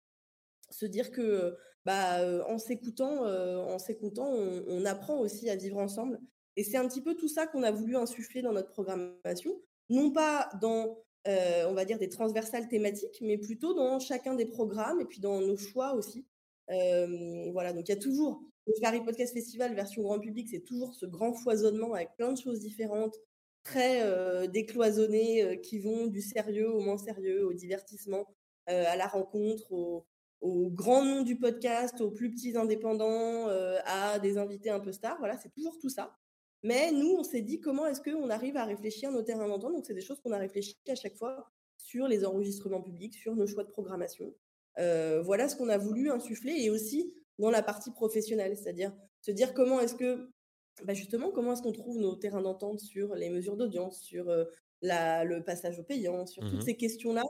Se 0.70 0.86
dire 0.86 1.10
que, 1.10 1.56
bah, 1.84 2.44
en 2.48 2.58
s'écoutant, 2.58 3.24
en 3.24 3.78
s'écoutant, 3.78 4.28
on, 4.28 4.84
apprend 4.84 5.18
aussi 5.18 5.50
à 5.50 5.56
vivre 5.56 5.78
ensemble. 5.78 6.20
Et 6.56 6.64
c'est 6.64 6.76
un 6.76 6.86
petit 6.88 7.02
peu 7.02 7.14
tout 7.14 7.28
ça 7.28 7.46
qu'on 7.46 7.62
a 7.62 7.70
voulu 7.70 7.96
insuffler 7.96 8.42
dans 8.42 8.52
notre 8.52 8.70
programmation, 8.70 9.60
non 9.88 10.10
pas 10.10 10.48
dans, 10.60 10.98
on 11.26 11.74
va 11.74 11.84
dire, 11.84 11.98
des 11.98 12.08
transversales 12.08 12.68
thématiques, 12.68 13.18
mais 13.20 13.38
plutôt 13.38 13.74
dans 13.74 13.98
chacun 13.98 14.34
des 14.34 14.46
programmes 14.46 15.00
et 15.00 15.04
puis 15.04 15.20
dans 15.20 15.40
nos 15.40 15.56
choix 15.56 15.94
aussi. 15.94 16.24
voilà, 16.68 17.72
donc 17.72 17.88
il 17.88 17.92
y 17.92 17.96
a 17.96 18.00
toujours 18.00 18.42
le 18.66 18.74
Paris 18.80 19.00
Podcast 19.04 19.32
Festival 19.32 19.74
version 19.74 20.02
grand 20.02 20.18
public, 20.18 20.48
c'est 20.50 20.60
toujours 20.60 20.94
ce 20.94 21.06
grand 21.06 21.32
foisonnement 21.32 21.94
avec 21.94 22.16
plein 22.16 22.32
de 22.32 22.38
choses 22.38 22.60
différentes, 22.60 23.16
très 23.66 24.02
euh, 24.02 24.46
décloisonnées, 24.46 25.42
euh, 25.42 25.56
qui 25.56 25.80
vont 25.80 26.06
du 26.06 26.22
sérieux 26.22 26.70
au 26.70 26.80
moins 26.80 26.98
sérieux, 26.98 27.44
au 27.44 27.52
divertissement, 27.52 28.24
euh, 28.70 28.84
à 28.86 28.96
la 28.96 29.08
rencontre, 29.08 29.72
au, 29.72 30.06
grand 30.70 31.04
nom 31.04 31.22
du 31.22 31.36
podcast, 31.36 32.00
aux 32.00 32.12
plus 32.12 32.30
petits 32.30 32.56
indépendants, 32.56 33.48
à 33.84 34.20
des 34.20 34.38
invités 34.38 34.70
un 34.70 34.78
peu 34.78 34.92
stars. 34.92 35.18
Voilà, 35.18 35.36
c'est 35.38 35.52
toujours 35.52 35.76
tout 35.80 35.88
ça. 35.88 36.14
Mais 36.62 36.92
nous, 36.92 37.16
on 37.18 37.24
s'est 37.24 37.40
dit 37.40 37.58
comment 37.58 37.86
est-ce 37.86 38.00
qu'on 38.00 38.30
arrive 38.30 38.56
à 38.56 38.64
réfléchir 38.64 39.10
nos 39.10 39.22
terrains 39.22 39.48
d'entente. 39.48 39.72
Donc, 39.72 39.86
c'est 39.86 39.94
des 39.94 40.02
choses 40.02 40.20
qu'on 40.20 40.30
a 40.30 40.38
réfléchi 40.38 40.76
à 40.88 40.94
chaque 40.94 41.16
fois 41.16 41.50
sur 41.78 42.06
les 42.06 42.24
enregistrements 42.24 42.82
publics, 42.82 43.14
sur 43.14 43.34
nos 43.34 43.46
choix 43.46 43.64
de 43.64 43.70
programmation. 43.70 44.32
voilà 44.76 45.48
ce 45.48 45.56
qu'on 45.56 45.68
a 45.68 45.78
voulu 45.78 46.10
insuffler 46.10 46.54
et 46.58 46.70
aussi 46.70 47.12
dans 47.38 47.50
la 47.50 47.62
partie 47.62 47.90
professionnelle, 47.90 48.56
c'est-à-dire 48.56 48.92
se 49.22 49.32
dire 49.32 49.52
comment 49.52 49.80
est-ce 49.80 49.96
que, 49.96 50.30
bah 50.84 50.94
justement, 50.94 51.30
comment 51.30 51.52
est-ce 51.52 51.62
qu'on 51.62 51.72
trouve 51.72 51.98
nos 51.98 52.16
terrains 52.16 52.42
d'entente 52.42 52.80
sur 52.80 53.14
les 53.14 53.30
mesures 53.30 53.56
d'audience, 53.56 54.00
sur 54.00 54.30
la, 54.82 55.24
le 55.24 55.42
passage 55.42 55.78
au 55.78 55.82
payant, 55.82 56.26
sur 56.26 56.42
toutes 56.42 56.58
mmh 56.58 56.62
ces 56.62 56.76
questions-là 56.76 57.22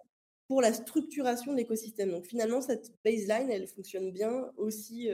pour 0.48 0.60
la 0.60 0.73
structuration 0.73 1.52
de 1.52 1.56
l'écosystème? 1.56 2.10
Donc 2.10 2.27
finalement, 2.27 2.60
cette 2.60 2.93
baseline, 3.05 3.51
elle 3.51 3.66
fonctionne 3.66 4.10
bien 4.10 4.52
aussi 4.56 5.09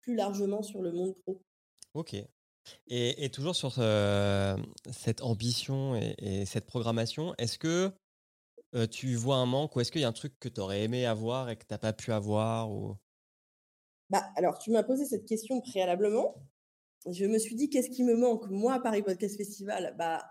plus 0.00 0.14
largement 0.14 0.62
sur 0.62 0.80
le 0.80 0.92
monde 0.92 1.14
pro. 1.22 1.42
Ok. 1.92 2.14
Et, 2.86 3.24
et 3.24 3.28
toujours 3.30 3.54
sur 3.54 3.72
cette 4.90 5.22
ambition 5.22 5.96
et, 5.96 6.14
et 6.18 6.46
cette 6.46 6.66
programmation, 6.66 7.34
est-ce 7.36 7.58
que 7.58 7.92
tu 8.90 9.14
vois 9.14 9.36
un 9.36 9.46
manque 9.46 9.76
ou 9.76 9.80
est-ce 9.80 9.92
qu'il 9.92 10.00
y 10.00 10.04
a 10.04 10.08
un 10.08 10.12
truc 10.12 10.34
que 10.40 10.48
tu 10.48 10.60
aurais 10.60 10.82
aimé 10.82 11.06
avoir 11.06 11.50
et 11.50 11.56
que 11.56 11.64
tu 11.64 11.72
n'as 11.72 11.78
pas 11.78 11.92
pu 11.92 12.10
avoir 12.10 12.72
ou... 12.72 12.96
Bah, 14.10 14.30
alors, 14.36 14.58
tu 14.58 14.70
m'as 14.70 14.82
posé 14.82 15.04
cette 15.04 15.26
question 15.26 15.60
préalablement. 15.60 16.34
Je 17.10 17.26
me 17.26 17.38
suis 17.38 17.54
dit, 17.54 17.68
qu'est-ce 17.68 17.90
qui 17.90 18.02
me 18.02 18.16
manque, 18.16 18.48
moi, 18.48 18.74
à 18.74 18.80
Paris 18.80 19.02
Podcast 19.02 19.36
Festival 19.36 19.94
bah, 19.98 20.24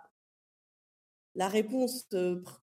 La 1.36 1.48
réponse 1.48 2.08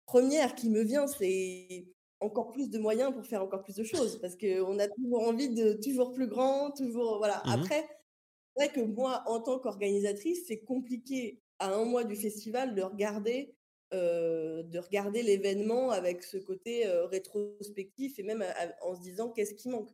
première 0.06 0.56
qui 0.56 0.70
me 0.70 0.82
vient, 0.84 1.08
c'est 1.08 1.88
encore 2.20 2.52
plus 2.52 2.70
de 2.70 2.80
moyens 2.80 3.14
pour 3.14 3.26
faire 3.26 3.44
encore 3.44 3.64
plus 3.64 3.76
de 3.76 3.84
choses 3.84 4.20
parce 4.22 4.36
qu'on 4.36 4.80
a 4.80 4.88
toujours 4.88 5.28
envie 5.28 5.50
de 5.50 5.74
toujours 5.74 6.14
plus 6.14 6.28
grand, 6.28 6.72
toujours. 6.72 7.18
Voilà. 7.18 7.42
Mmh 7.46 7.50
Après, 7.50 7.88
c'est 8.56 8.66
vrai 8.66 8.74
que 8.74 8.82
moi, 8.82 9.24
en 9.28 9.42
tant 9.42 9.60
qu'organisatrice, 9.60 10.46
c'est 10.48 10.60
compliqué 10.60 11.42
à 11.60 11.74
un 11.74 11.86
mois 11.86 12.04
du 12.04 12.16
festival 12.16 12.76
de 12.76 12.82
regarder 12.82 13.56
de 13.92 14.80
regarder 14.80 15.24
l'événement 15.24 15.90
avec 15.90 16.22
ce 16.24 16.36
côté 16.36 16.86
rétrospectif 16.86 18.20
et 18.20 18.24
même 18.24 18.44
en 18.82 18.94
se 18.94 19.00
disant 19.02 19.30
qu'est-ce 19.30 19.54
qui 19.54 19.70
manque? 19.70 19.90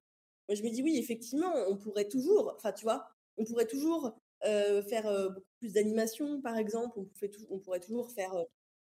Moi, 0.49 0.55
je 0.55 0.63
me 0.63 0.69
dis 0.69 0.81
oui, 0.81 0.97
effectivement, 0.97 1.53
on 1.69 1.77
pourrait 1.77 2.07
toujours, 2.07 2.53
enfin, 2.55 2.71
tu 2.71 2.83
vois, 2.83 3.07
on 3.37 3.45
pourrait 3.45 3.67
toujours 3.67 4.13
faire 4.43 5.03
beaucoup 5.29 5.45
plus 5.59 5.73
d'animation, 5.73 6.41
par 6.41 6.57
exemple, 6.57 6.97
on, 6.97 7.07
on, 7.51 7.59
pourrait 7.59 7.79
toujours 7.79 8.09
faire 8.11 8.33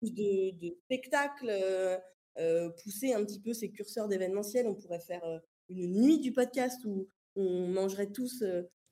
plus 0.00 0.12
de, 0.12 0.50
de 0.58 0.76
spectacles, 0.84 1.52
pousser 2.82 3.12
un 3.12 3.24
petit 3.24 3.40
peu 3.40 3.52
ces 3.52 3.70
curseurs 3.70 4.08
d'événementiel, 4.08 4.66
on 4.66 4.74
pourrait 4.74 5.00
faire 5.00 5.22
une 5.68 6.00
nuit 6.00 6.20
du 6.20 6.32
podcast 6.32 6.82
où 6.86 7.06
on 7.36 7.68
mangerait 7.68 8.10
tous 8.10 8.42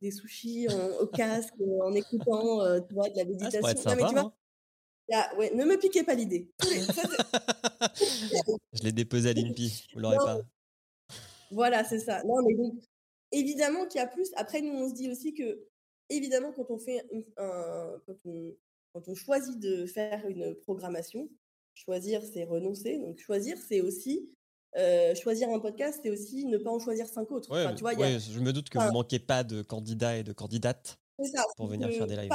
des 0.03 0.11
sushis 0.11 0.69
au 1.01 1.07
casque 1.07 1.55
en 1.83 1.95
écoutant 1.95 2.81
tu 2.87 2.95
vois, 2.95 3.09
de 3.09 3.17
la 3.17 3.23
ah, 3.23 3.25
méditation. 3.25 4.19
Hein. 4.19 4.33
Ouais, 5.37 5.53
ne 5.55 5.65
me 5.65 5.77
piquez 5.77 6.05
pas 6.05 6.15
l'idée. 6.15 6.51
je 8.73 8.83
l'ai 8.83 8.93
déposé 8.93 9.31
à 9.31 9.33
l'INPI, 9.35 9.89
vous 9.93 10.01
l'aurez 10.01 10.19
pas. 10.19 10.41
Voilà, 11.51 11.83
c'est 11.85 11.99
ça. 11.99 12.23
Non, 12.25 12.37
mais 12.47 12.55
donc, 12.55 12.75
évidemment 13.33 13.87
qu'il 13.87 14.01
y 14.01 14.05
a 14.05 14.07
plus. 14.07 14.31
Après, 14.37 14.61
nous, 14.61 14.73
on 14.73 14.89
se 14.89 14.95
dit 14.95 15.11
aussi 15.11 15.35
que, 15.35 15.67
évidemment, 16.09 16.53
quand 16.53 16.71
on 16.71 16.79
fait 16.79 17.05
un, 17.37 18.01
quand, 18.07 18.17
on, 18.25 18.57
quand 18.93 19.09
on 19.09 19.15
choisit 19.15 19.59
de 19.59 19.87
faire 19.87 20.27
une 20.29 20.55
programmation, 20.55 21.29
choisir, 21.75 22.23
c'est 22.25 22.45
renoncer. 22.45 22.99
Donc, 22.99 23.19
choisir, 23.19 23.57
c'est 23.69 23.81
aussi 23.81 24.31
euh, 24.77 25.15
choisir 25.17 25.51
un 25.51 25.59
podcast, 25.59 26.01
c'est 26.03 26.11
aussi 26.11 26.47
ne 26.47 26.57
pas 26.57 26.71
en 26.71 26.79
choisir 26.79 27.07
cinq 27.09 27.31
autres. 27.33 27.49
tu 27.75 27.81
vois, 27.81 27.95
je 27.95 28.41
me 28.41 28.53
doute 28.53 28.69
que 28.69 28.79
vous 28.79 28.87
ne 28.87 28.93
manquez 28.93 29.19
pas 29.19 29.43
de 29.43 29.63
candidats 29.63 30.17
et 30.17 30.23
de 30.23 30.33
candidates 30.33 30.99
pour 31.57 31.67
venir 31.67 31.89
faire 31.91 32.07
des 32.07 32.17
lives 32.17 32.31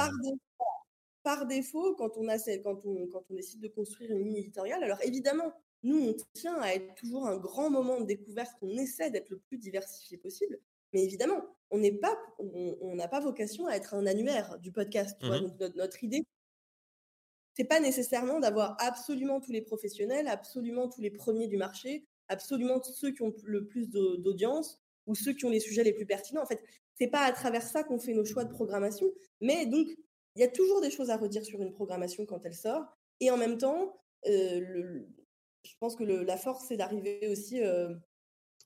par 1.26 1.44
défaut, 1.44 1.96
quand 1.96 2.16
on, 2.18 2.28
a, 2.28 2.38
quand, 2.62 2.86
on, 2.86 3.08
quand 3.08 3.24
on 3.28 3.34
décide 3.34 3.60
de 3.60 3.66
construire 3.66 4.12
une 4.12 4.22
ligne 4.22 4.36
éditoriale, 4.36 4.84
alors 4.84 5.02
évidemment, 5.02 5.52
nous, 5.82 5.98
on 5.98 6.14
tient 6.34 6.56
à 6.60 6.68
être 6.68 6.94
toujours 6.94 7.26
un 7.26 7.36
grand 7.36 7.68
moment 7.68 8.00
de 8.00 8.06
découverte, 8.06 8.52
qu'on 8.60 8.70
essaie 8.78 9.10
d'être 9.10 9.30
le 9.30 9.38
plus 9.38 9.58
diversifié 9.58 10.18
possible. 10.18 10.60
Mais 10.92 11.02
évidemment, 11.02 11.42
on 11.70 11.78
n'est 11.78 11.92
pas, 11.92 12.16
on 12.38 12.94
n'a 12.94 13.08
pas 13.08 13.20
vocation 13.20 13.66
à 13.66 13.74
être 13.74 13.94
un 13.94 14.06
annuaire 14.06 14.58
du 14.58 14.72
podcast. 14.72 15.20
Mmh 15.22 15.28
Donc 15.40 15.60
notre, 15.60 15.76
notre 15.76 16.04
idée, 16.04 16.24
c'est 17.54 17.64
pas 17.64 17.80
nécessairement 17.80 18.38
d'avoir 18.38 18.76
absolument 18.78 19.40
tous 19.40 19.52
les 19.52 19.62
professionnels, 19.62 20.28
absolument 20.28 20.88
tous 20.88 21.00
les 21.00 21.10
premiers 21.10 21.48
du 21.48 21.56
marché, 21.56 22.04
absolument 22.28 22.82
ceux 22.82 23.12
qui 23.12 23.22
ont 23.22 23.32
le 23.44 23.66
plus 23.66 23.88
d'audience 23.88 24.78
ou 25.06 25.14
ceux 25.14 25.32
qui 25.32 25.44
ont 25.44 25.50
les 25.50 25.60
sujets 25.60 25.82
les 25.82 25.94
plus 25.94 26.06
pertinents. 26.06 26.42
En 26.42 26.46
fait, 26.46 26.62
c'est 26.94 27.06
pas 27.08 27.22
à 27.22 27.32
travers 27.32 27.62
ça 27.62 27.82
qu'on 27.82 27.98
fait 27.98 28.12
nos 28.12 28.24
choix 28.24 28.44
de 28.44 28.52
programmation, 28.52 29.06
mais 29.40 29.66
donc 29.66 29.88
il 30.34 30.40
y 30.40 30.44
a 30.44 30.48
toujours 30.48 30.82
des 30.82 30.90
choses 30.90 31.08
à 31.08 31.16
redire 31.16 31.44
sur 31.44 31.62
une 31.62 31.72
programmation 31.72 32.26
quand 32.26 32.44
elle 32.44 32.54
sort. 32.54 32.84
Et 33.20 33.30
en 33.30 33.38
même 33.38 33.56
temps, 33.56 33.96
euh, 34.26 35.00
je 35.62 35.72
pense 35.80 35.96
que 35.96 36.04
la 36.04 36.36
force, 36.36 36.66
c'est 36.68 36.76
d'arriver 36.76 37.26
aussi 37.28 37.62
euh, 37.62 37.94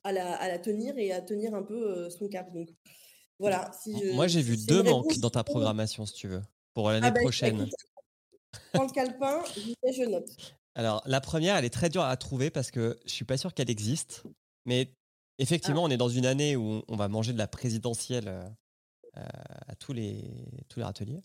à, 0.05 0.13
la, 0.13 0.59
tenir 0.59 0.97
et 0.99 1.13
à 1.13 1.21
tenir 1.21 1.55
un 1.55 1.63
peu 1.63 1.75
euh, 1.75 2.11
son 2.11 2.29
cap. 2.29 2.53
Donc, 2.53 2.69
voilà. 3.39 3.71
Moi, 4.15 4.27
j'ai 4.27 4.43
vu 4.43 4.57
deux 4.57 4.83
manques 4.83 5.19
dans 5.19 5.31
ta 5.31 5.45
programmation, 5.45 6.07
si 6.07 6.15
tu 6.15 6.29
veux, 6.29 6.43
pour 6.75 6.91
l'année 6.91 7.07
ah 7.07 7.11
bah, 7.11 7.21
prochaine. 7.21 7.69
Prends 8.73 8.85
le 8.85 8.93
calepin, 8.93 9.43
je 9.57 10.09
note. 10.09 10.31
Alors, 10.75 11.03
la 11.07 11.21
première, 11.21 11.57
elle 11.57 11.65
est 11.65 11.71
très 11.71 11.89
dure 11.89 12.03
à 12.03 12.17
trouver 12.17 12.51
parce 12.51 12.71
que 12.71 12.99
je 13.05 13.13
suis 13.13 13.25
pas 13.25 13.37
sûr 13.37 13.55
qu'elle 13.55 13.71
existe. 13.71 14.25
Mais 14.67 14.93
effectivement, 15.39 15.83
ah. 15.83 15.89
on 15.89 15.91
est 15.91 15.97
dans 15.97 16.09
une 16.09 16.27
année 16.27 16.57
où 16.57 16.83
on 16.89 16.97
va 16.97 17.09
manger 17.09 17.33
de 17.33 17.39
la 17.39 17.49
présidentielle 17.49 18.29
à 19.15 19.75
tous 19.77 19.93
les, 19.93 20.23
tous 20.69 20.79
les 20.79 20.85
râteliers. 20.85 21.23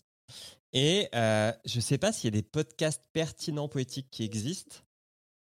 Et 0.72 1.08
euh, 1.14 1.52
je 1.64 1.76
ne 1.76 1.80
sais 1.80 1.98
pas 1.98 2.12
s'il 2.12 2.24
y 2.24 2.36
a 2.36 2.40
des 2.40 2.46
podcasts 2.46 3.04
pertinents 3.12 3.68
poétiques 3.68 4.10
qui 4.10 4.24
existent, 4.24 4.76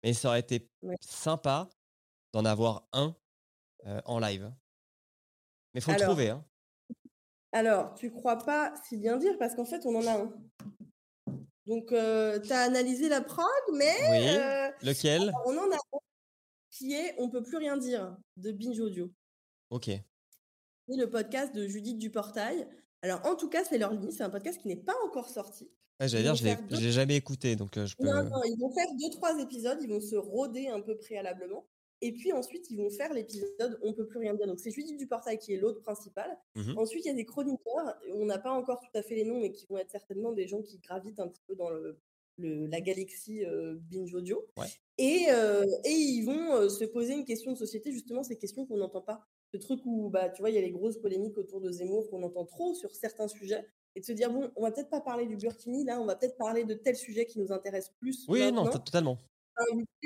mais 0.03 0.13
ça 0.13 0.29
aurait 0.29 0.41
été 0.41 0.71
sympa 1.01 1.69
d'en 2.33 2.45
avoir 2.45 2.89
un 2.93 3.17
euh, 3.87 4.01
en 4.05 4.19
live. 4.19 4.53
Mais 5.75 5.81
il 5.81 5.83
faut 5.83 5.93
le 5.93 6.01
trouver. 6.01 6.31
Hein. 6.31 6.45
Alors, 7.53 7.95
tu 7.95 8.11
crois 8.11 8.37
pas 8.39 8.75
si 8.89 8.97
bien 8.97 9.17
dire, 9.17 9.39
parce 9.39 9.55
qu'en 9.55 9.65
fait, 9.65 9.87
on 9.87 9.95
en 9.95 10.07
a 10.07 10.23
un. 10.23 10.33
Donc, 11.67 11.93
euh, 11.93 12.41
tu 12.41 12.53
as 12.53 12.61
analysé 12.61 13.09
la 13.09 13.21
prog, 13.21 13.47
mais. 13.75 13.95
Oui. 14.11 14.87
Lequel? 14.87 15.33
On 15.47 15.57
en 15.57 15.71
a 15.71 15.77
un 15.77 15.99
qui 16.71 16.95
est 16.95 17.15
On 17.19 17.31
peut 17.31 17.43
plus 17.43 17.57
rien 17.57 17.77
dire 17.77 18.17
de 18.37 18.53
Binge 18.53 18.79
Audio. 18.81 19.11
Ok. 19.71 19.89
Et 19.89 20.03
le 20.89 21.09
podcast 21.09 21.55
de 21.55 21.67
Judith 21.67 21.99
Duportail. 21.99 22.69
Alors, 23.03 23.25
en 23.27 23.37
tout 23.37 23.49
cas, 23.49 23.65
c'est 23.65 23.79
leur 23.79 23.93
ligne. 23.93 24.11
C'est 24.11 24.23
un 24.23 24.31
podcast 24.31 24.61
qui 24.61 24.69
n'est 24.69 24.77
pas 24.77 24.95
encore 25.07 25.29
sorti. 25.29 25.71
J'allais 26.01 26.23
dire, 26.23 26.35
je 26.37 26.47
ne 26.47 26.81
l'ai 26.81 26.93
jamais 26.93 27.17
écouté, 27.17 27.57
donc 27.57 27.75
je 27.75 27.97
peux. 27.97 28.05
Non, 28.05 28.23
non, 28.23 28.43
ils 28.45 28.57
vont 28.59 28.73
faire 28.73 28.87
deux, 29.01 29.11
trois 29.11 29.39
épisodes. 29.41 29.79
Ils 29.83 29.91
vont 29.91 30.01
se 30.01 30.17
roder 30.17 30.69
un 30.69 30.81
peu 30.81 30.97
préalablement. 30.97 31.67
Et 32.01 32.13
puis 32.13 32.33
ensuite, 32.33 32.71
ils 32.71 32.77
vont 32.77 32.91
faire 32.91 33.13
l'épisode 33.13 33.79
On 33.83 33.93
peut 33.93 34.07
plus 34.07 34.19
rien 34.19 34.35
dire. 34.35 34.47
Donc, 34.47 34.61
c'est 34.61 34.71
Judith 34.71 34.97
Duportail 34.99 35.39
qui 35.39 35.55
est 35.55 35.57
l'autre 35.57 35.81
principal. 35.81 36.39
Mmh 36.55 36.77
ensuite, 36.77 37.05
il 37.05 37.09
y 37.09 37.11
a 37.13 37.15
des 37.15 37.25
chroniqueurs. 37.25 37.99
On 38.13 38.27
n'a 38.27 38.39
pas 38.39 38.53
encore 38.53 38.81
tout 38.81 38.99
à 38.99 39.03
fait 39.03 39.15
les 39.15 39.25
noms, 39.25 39.41
mais 39.41 39.53
qui 39.53 39.67
vont 39.67 39.79
être 39.79 39.91
certainement 39.91 40.33
des 40.33 40.47
gens 40.47 40.63
qui 40.63 40.79
gravitent 40.79 41.21
un 41.21 41.29
petit 41.29 41.43
peu 41.47 41.55
dans 41.57 41.71
le, 41.71 41.99
la 42.39 42.81
galaxie 42.81 43.43
binge 43.91 44.15
audio. 44.15 44.47
Et, 44.97 45.27
et, 45.85 45.91
ils 45.91 46.25
vont 46.25 46.69
se 46.69 46.85
poser 46.85 47.15
une 47.15 47.25
question 47.25 47.53
de 47.53 47.57
société, 47.57 47.91
justement, 47.93 48.23
ces 48.23 48.37
questions 48.37 48.67
qu'on 48.67 48.77
n'entend 48.77 49.03
pas 49.03 49.27
ce 49.53 49.57
truc 49.57 49.81
où, 49.85 50.11
bah, 50.11 50.29
tu 50.29 50.43
vois, 50.43 50.51
il 50.51 50.55
y 50.55 50.59
a 50.59 50.63
les 50.63 50.71
grosses 50.71 50.99
polémiques 50.99 51.39
autour 51.39 51.61
de 51.61 51.71
Zemmour 51.71 52.09
qu'on 52.11 52.23
entend 52.23 52.45
trop 52.45 52.75
sur 52.75 52.95
certains 52.95 53.29
sujets, 53.29 53.65
et 53.95 54.01
de 54.01 54.05
se 54.05 54.13
dire, 54.13 54.31
bon, 54.31 54.51
on 54.57 54.63
va 54.63 54.71
peut-être 54.71 54.91
pas 54.91 55.01
parler 55.01 55.27
du 55.27 55.37
Burkini, 55.37 55.85
là, 55.85 56.01
on 56.01 56.05
va 56.05 56.17
peut-être 56.17 56.37
parler 56.37 56.65
de 56.65 56.75
tel 56.75 56.97
sujet 56.97 57.27
qui 57.27 57.39
nous 57.39 57.53
intéresse 57.53 57.91
plus. 57.99 58.27
Oui, 58.29 58.53
non, 58.53 58.67
totalement. 58.67 59.19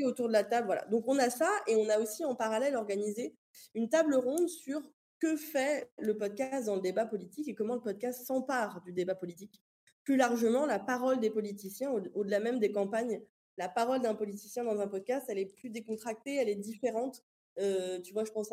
Autour 0.05 0.29
de 0.29 0.33
la 0.33 0.45
table, 0.45 0.67
voilà. 0.67 0.85
Donc, 0.87 1.05
on 1.07 1.19
a 1.19 1.31
ça, 1.31 1.51
et 1.67 1.77
on 1.77 1.89
a 1.89 1.99
aussi 1.99 2.25
en 2.25 2.35
parallèle 2.35 2.77
organisé 2.77 3.37
une 3.75 3.89
table 3.89 4.15
ronde 4.15 4.49
sur 4.49 4.81
que 5.21 5.37
fait 5.37 5.91
le 5.99 6.17
podcast 6.17 6.67
dans 6.67 6.77
le 6.77 6.81
débat 6.81 7.07
politique 7.07 7.47
et 7.49 7.55
comment 7.55 7.75
le 7.77 7.81
podcast 7.81 8.27
s'empare 8.27 8.83
du 8.83 8.93
débat 8.93 9.15
politique. 9.15 9.63
Plus 10.05 10.17
largement, 10.17 10.67
la 10.67 10.81
parole 10.81 11.21
des 11.21 11.31
politiciens, 11.31 11.93
au-delà 12.15 12.41
même 12.41 12.59
des 12.59 12.73
campagnes, 12.73 13.23
la 13.57 13.69
parole 13.69 14.01
d'un 14.01 14.15
politicien 14.15 14.65
dans 14.65 14.81
un 14.81 14.89
podcast, 14.89 15.27
elle 15.29 15.39
est 15.39 15.47
plus 15.47 15.71
décontractée, 15.71 16.37
elle 16.37 16.49
est 16.49 16.57
différente. 16.57 17.23
Euh, 17.59 18.01
tu 18.01 18.13
vois, 18.13 18.25
je 18.25 18.33
pense 18.33 18.51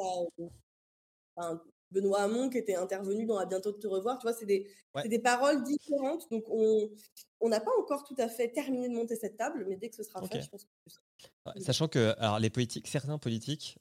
à 1.38 1.60
Benoît 1.92 2.22
Hamon 2.22 2.50
qui 2.50 2.58
était 2.58 2.76
intervenu 2.76 3.26
dans 3.26 3.38
À 3.38 3.46
bientôt 3.46 3.72
de 3.72 3.78
te 3.78 3.88
revoir. 3.88 4.20
Tu 4.20 4.24
vois, 4.24 4.34
c'est 4.34 4.46
des, 4.46 4.68
des, 5.06 5.20
paroles 5.20 5.64
différentes. 5.64 6.30
Donc, 6.32 6.46
on 6.50 7.50
n'a 7.50 7.60
pas 7.60 7.72
encore 7.80 8.04
tout 8.04 8.16
à 8.18 8.28
fait 8.28 8.50
terminé 8.50 8.90
de 8.90 8.94
monter 8.94 9.16
cette 9.16 9.38
table, 9.38 9.66
mais 9.68 9.76
dès 9.76 9.90
que 9.90 9.96
ce 9.96 10.04
sera 10.04 10.22
fait, 10.28 10.42
je 10.42 10.50
pense 10.50 10.66
que. 10.66 11.62
sachant 11.62 11.88
que 11.88 12.14
alors, 12.18 12.40
les 12.40 12.50
politiques, 12.50 12.88
certains 12.88 13.18
politiques, 13.18 13.78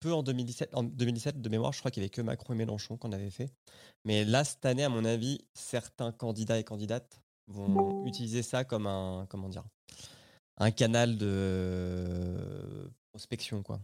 peu 0.00 0.12
en 0.12 0.22
2017, 0.22 0.74
en 0.74 0.82
2017 0.82 1.40
de 1.40 1.48
mémoire, 1.48 1.72
je 1.72 1.78
crois 1.78 1.90
qu'il 1.90 2.02
n'y 2.02 2.04
avait 2.04 2.10
que 2.10 2.22
Macron 2.22 2.54
et 2.54 2.56
Mélenchon 2.56 2.96
qu'on 2.96 3.12
avait 3.12 3.30
fait. 3.30 3.50
Mais 4.04 4.24
là, 4.24 4.44
cette 4.44 4.64
année, 4.64 4.84
à 4.84 4.88
mon 4.88 5.04
avis, 5.04 5.40
certains 5.54 6.12
candidats 6.12 6.58
et 6.58 6.64
candidates 6.64 7.20
vont 7.48 8.04
utiliser 8.06 8.42
ça 8.42 8.64
comme 8.64 8.86
un, 8.86 9.26
comment 9.28 9.48
dire, 9.48 9.64
un 10.58 10.70
canal 10.70 11.16
de 11.16 12.90
prospection, 13.12 13.62
quoi. 13.62 13.80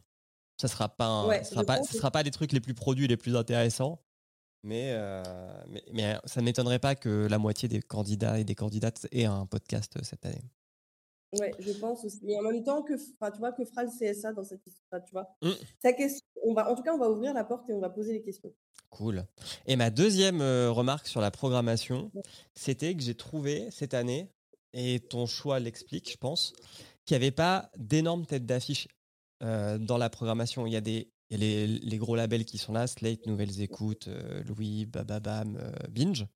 Ça 0.62 0.68
sera 0.68 0.88
pas, 0.88 1.42
sera 1.42 1.64
pas, 1.64 1.82
sera 1.82 2.12
pas 2.12 2.22
des 2.22 2.30
trucs 2.30 2.52
les 2.52 2.60
plus 2.60 2.72
produits, 2.72 3.08
les 3.08 3.16
plus 3.16 3.34
intéressants. 3.34 4.00
Mais, 4.62 4.92
euh, 4.92 5.24
mais, 5.66 5.82
mais, 5.92 6.16
ça 6.24 6.40
ne 6.40 6.44
m'étonnerait 6.44 6.78
pas 6.78 6.94
que 6.94 7.26
la 7.28 7.38
moitié 7.38 7.68
des 7.68 7.82
candidats 7.82 8.38
et 8.38 8.44
des 8.44 8.54
candidates 8.54 9.08
aient 9.10 9.24
un 9.24 9.44
podcast 9.44 9.98
cette 10.04 10.24
année. 10.24 10.44
Oui, 11.32 11.48
je 11.58 11.72
pense 11.72 12.04
aussi. 12.04 12.20
Et 12.28 12.38
en 12.38 12.42
même 12.42 12.62
temps, 12.62 12.82
que, 12.82 12.94
tu 12.94 13.38
vois, 13.40 13.50
que 13.50 13.64
fera 13.64 13.82
le 13.82 13.90
CSA 13.90 14.34
dans 14.34 14.44
cette 14.44 14.64
histoire, 14.64 15.02
tu 15.02 15.10
vois 15.10 15.34
mmh. 15.42 15.94
question, 15.96 16.24
on 16.44 16.54
va, 16.54 16.70
En 16.70 16.76
tout 16.76 16.84
cas, 16.84 16.94
on 16.94 16.98
va 16.98 17.10
ouvrir 17.10 17.34
la 17.34 17.42
porte 17.42 17.68
et 17.68 17.72
on 17.72 17.80
va 17.80 17.90
poser 17.90 18.12
les 18.12 18.22
questions. 18.22 18.52
Cool. 18.90 19.24
Et 19.66 19.74
ma 19.74 19.90
deuxième 19.90 20.42
euh, 20.42 20.70
remarque 20.70 21.08
sur 21.08 21.20
la 21.20 21.32
programmation, 21.32 22.12
c'était 22.54 22.94
que 22.94 23.02
j'ai 23.02 23.16
trouvé 23.16 23.68
cette 23.72 23.94
année, 23.94 24.30
et 24.74 25.00
ton 25.00 25.26
choix 25.26 25.58
l'explique, 25.58 26.08
je 26.08 26.18
pense, 26.18 26.52
qu'il 27.04 27.16
n'y 27.16 27.24
avait 27.24 27.32
pas 27.32 27.68
d'énormes 27.76 28.26
têtes 28.26 28.46
d'affiche 28.46 28.86
euh, 29.42 29.78
dans 29.78 29.98
la 29.98 30.10
programmation. 30.10 30.66
Il 30.66 30.72
y 30.72 30.76
a, 30.76 30.80
des, 30.80 31.10
les, 31.30 31.98
gros 31.98 32.14
labels 32.14 32.44
qui 32.44 32.58
sont 32.58 32.72
là, 32.72 32.86
Slate, 32.86 33.26
Nouvelles 33.26 33.60
Écoutes, 33.60 34.08
euh, 34.08 34.42
Louis, 34.44 34.86
Bababam, 34.86 35.56
euh, 35.56 35.72
Binge. 35.90 36.26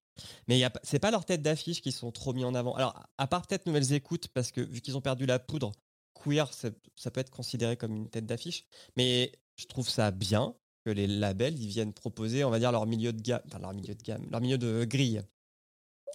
Mais 0.49 0.63
ce 0.83 0.93
n'est 0.93 0.99
pas 0.99 1.11
leurs 1.11 1.25
têtes 1.25 1.43
d'affiche 1.43 1.83
qui 1.83 1.93
sont 1.93 2.11
trop 2.11 2.33
mis 2.33 2.45
en 2.45 2.55
avant. 2.55 2.75
Alors, 2.75 3.07
à 3.19 3.27
part 3.27 3.47
peut-être 3.47 3.67
Nouvelles 3.67 3.93
Écoutes, 3.93 4.29
parce 4.29 4.51
que 4.51 4.61
vu 4.61 4.81
qu'ils 4.81 4.97
ont 4.97 5.03
perdu 5.03 5.27
la 5.27 5.39
poudre, 5.39 5.73
Queer, 6.15 6.53
ça, 6.53 7.11
peut 7.11 7.21
être 7.21 7.31
considéré 7.31 7.77
comme 7.77 7.95
une 7.95 8.09
tête 8.09 8.27
d'affiche. 8.27 8.65
Mais 8.97 9.33
je 9.57 9.67
trouve 9.67 9.89
ça 9.89 10.11
bien. 10.11 10.57
que 10.85 10.91
les 10.91 11.07
labels 11.07 11.59
ils 11.59 11.69
viennent 11.69 11.93
proposer, 11.93 12.45
on 12.45 12.51
va 12.51 12.59
dire, 12.59 12.73
leur 12.73 12.87
milieu 12.87 13.13
de 13.13 13.21
gamme, 13.21 13.43
enfin 13.47 13.59
leur 13.59 13.75
milieu 13.75 13.95
de 13.95 14.03
gamme, 14.03 14.27
leur 14.31 14.41
milieu 14.41 14.59
de 14.59 14.85
grille. 14.85 15.23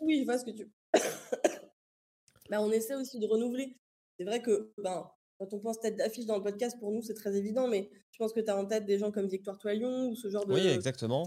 Oui, 0.02 0.20
je 0.20 0.26
vois 0.26 0.40
ce 0.40 0.46
que 0.46 0.52
tu. 0.52 0.72
bah, 2.50 2.62
on 2.62 2.72
essaie 2.72 2.96
aussi 2.96 3.20
de 3.20 3.28
renouveler. 3.28 3.78
C'est 4.18 4.26
vrai 4.26 4.42
que 4.42 4.74
ben, 4.78 5.12
quand 5.42 5.56
on 5.56 5.60
pense 5.60 5.80
tête 5.80 5.96
d'affiche 5.96 6.28
dans 6.28 6.36
le 6.36 6.44
podcast, 6.44 6.78
pour 6.80 6.92
nous, 6.92 7.02
c'est 7.02 7.16
très 7.16 7.36
évident, 7.36 7.68
mais 7.68 7.90
je 8.12 8.18
pense 8.20 8.32
que 8.32 8.40
tu 8.40 8.52
as 8.52 8.56
en 8.56 8.66
tête 8.66 8.86
des 8.86 9.00
gens 9.00 9.12
comme 9.12 9.28
Victoire 9.28 9.58
Toilion 9.58 10.10
ou 10.10 10.16
ce 10.16 10.30
genre 10.30 10.46
de. 10.46 10.54
Oui, 10.54 10.68
exactement. 10.68 11.26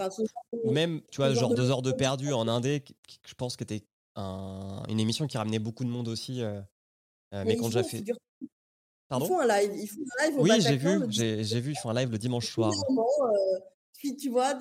Ou 0.53 0.70
même, 0.70 1.01
tu 1.11 1.16
vois, 1.16 1.35
genre 1.35 1.53
deux 1.53 1.69
heures 1.70 1.82
de 1.82 1.91
perdu 1.91 2.32
en 2.32 2.47
Indé, 2.47 2.85
je 3.27 3.35
pense 3.35 3.57
que 3.57 3.65
c'était 3.69 3.85
une 4.16 5.01
émission 5.01 5.27
qui 5.27 5.36
ramenait 5.36 5.59
beaucoup 5.59 5.82
de 5.85 5.89
monde 5.89 6.07
aussi. 6.07 6.43
Euh, 6.43 6.61
euh, 7.35 7.43
mais, 7.45 7.57
quand 7.57 7.70
j'ai 7.70 7.82
fait. 7.82 8.05
Pardon 9.09 9.27
ils 9.27 9.28
font 9.28 9.41
un 9.41 9.49
live. 9.49 9.73
Ils 9.74 9.89
font 9.89 10.01
un 10.20 10.27
live 10.27 10.39
oui, 10.39 10.61
j'ai 10.61 10.77
vu, 10.77 11.43
j'ai 11.43 11.61
vu, 11.61 11.73
ils 11.73 11.78
font 11.78 11.91
un 11.91 11.95
live 11.95 12.11
le 12.12 12.19
dimanche 12.19 12.49
soir. 12.49 12.73
Euh, 12.73 13.59
puis 13.99 14.15
tu 14.15 14.31
vois, 14.31 14.57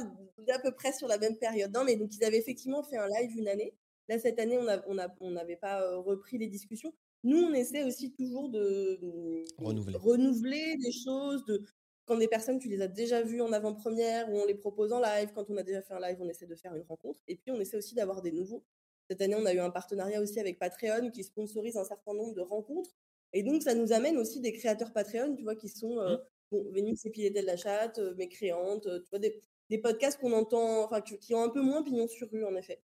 à 0.51 0.59
peu 0.59 0.71
près 0.71 0.93
sur 0.93 1.07
la 1.07 1.19
même 1.19 1.37
période. 1.37 1.71
Non, 1.71 1.83
mais 1.83 1.95
donc 1.95 2.09
ils 2.15 2.23
avaient 2.23 2.39
effectivement 2.39 2.81
fait 2.81 2.97
un 2.97 3.07
live 3.07 3.37
une 3.37 3.47
année. 3.47 3.75
Là, 4.09 4.17
cette 4.17 4.39
année, 4.39 4.57
on 4.57 4.63
n'avait 4.63 4.83
on 4.87 4.97
a, 4.97 5.07
on 5.21 5.55
pas 5.61 5.95
repris 5.99 6.39
les 6.39 6.47
discussions. 6.47 6.91
Nous, 7.23 7.37
on 7.37 7.53
essaie 7.53 7.83
aussi 7.83 8.11
toujours 8.11 8.49
de 8.49 8.99
mmh, 9.01 9.63
renouveler, 9.63 9.97
renouveler 9.97 10.77
des 10.77 10.91
choses, 10.91 11.45
de 11.45 11.63
quand 12.05 12.17
des 12.17 12.27
personnes, 12.27 12.59
tu 12.59 12.67
les 12.67 12.81
as 12.81 12.87
déjà 12.87 13.21
vues 13.21 13.41
en 13.41 13.53
avant-première 13.53 14.29
ou 14.29 14.37
on 14.37 14.45
les 14.45 14.55
propose 14.55 14.91
en 14.91 14.99
live. 14.99 15.31
Quand 15.33 15.49
on 15.49 15.57
a 15.57 15.63
déjà 15.63 15.81
fait 15.81 15.93
un 15.93 16.01
live, 16.01 16.17
on 16.19 16.27
essaie 16.27 16.45
de 16.45 16.55
faire 16.55 16.75
une 16.75 16.83
rencontre. 16.83 17.19
Et 17.27 17.35
puis, 17.35 17.51
on 17.51 17.59
essaie 17.59 17.77
aussi 17.77 17.95
d'avoir 17.95 18.21
des 18.21 18.31
nouveaux. 18.31 18.63
Cette 19.09 19.21
année, 19.21 19.35
on 19.35 19.45
a 19.45 19.53
eu 19.53 19.59
un 19.59 19.69
partenariat 19.69 20.21
aussi 20.21 20.39
avec 20.39 20.59
Patreon 20.59 21.11
qui 21.11 21.23
sponsorise 21.23 21.77
un 21.77 21.85
certain 21.85 22.13
nombre 22.13 22.33
de 22.33 22.41
rencontres. 22.41 22.91
Et 23.31 23.43
donc, 23.43 23.63
ça 23.63 23.73
nous 23.73 23.93
amène 23.93 24.17
aussi 24.17 24.41
des 24.41 24.51
créateurs 24.51 24.91
Patreon, 24.91 25.35
tu 25.35 25.43
vois, 25.43 25.55
qui 25.55 25.69
sont 25.69 25.97
euh, 25.99 26.15
mmh. 26.15 26.19
bon, 26.51 26.71
Vénus 26.71 27.05
et 27.05 27.29
de 27.29 27.45
la 27.45 27.55
chatte, 27.55 27.99
euh, 27.99 28.13
Mécréante, 28.15 28.85
euh, 28.87 28.99
tu 28.99 29.09
vois, 29.09 29.19
des, 29.19 29.41
des 29.69 29.77
podcasts 29.77 30.19
qu'on 30.19 30.33
entend, 30.33 30.83
enfin, 30.83 30.99
qui, 31.01 31.33
ont 31.33 31.43
un 31.43 31.49
peu 31.49 31.61
moins 31.61 31.83
pignon 31.83 32.07
sur 32.07 32.29
rue, 32.29 32.43
en 32.43 32.55
effet. 32.55 32.81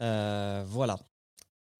voilà. 0.00 0.96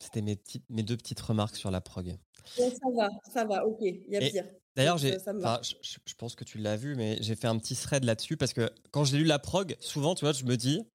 C'était 0.06 0.22
mes, 0.22 0.38
mes 0.68 0.84
deux 0.84 0.96
petites 0.96 1.20
remarques 1.20 1.56
sur 1.56 1.72
la 1.72 1.80
prog. 1.80 2.16
ça 2.44 2.64
va, 2.96 3.08
ça 3.32 3.44
va, 3.44 3.66
ok, 3.66 3.78
il 3.80 4.04
y 4.08 4.16
a 4.16 4.20
pire. 4.20 4.46
D'ailleurs, 4.76 4.98
j'ai, 4.98 5.12
je, 5.12 5.74
je, 5.82 6.14
pense 6.16 6.36
que 6.36 6.44
tu 6.44 6.58
l'as 6.58 6.76
vu, 6.76 6.94
mais 6.94 7.16
j'ai 7.22 7.34
fait 7.34 7.48
un 7.48 7.58
petit 7.58 7.74
thread 7.74 8.04
là-dessus 8.04 8.36
parce 8.36 8.52
que 8.52 8.70
quand 8.92 9.04
j'ai 9.04 9.16
lu 9.16 9.24
la 9.24 9.38
prog, 9.38 9.74
souvent, 9.80 10.14
tu 10.14 10.24
vois, 10.24 10.32
je 10.32 10.44
me 10.44 10.56
dis, 10.56 10.86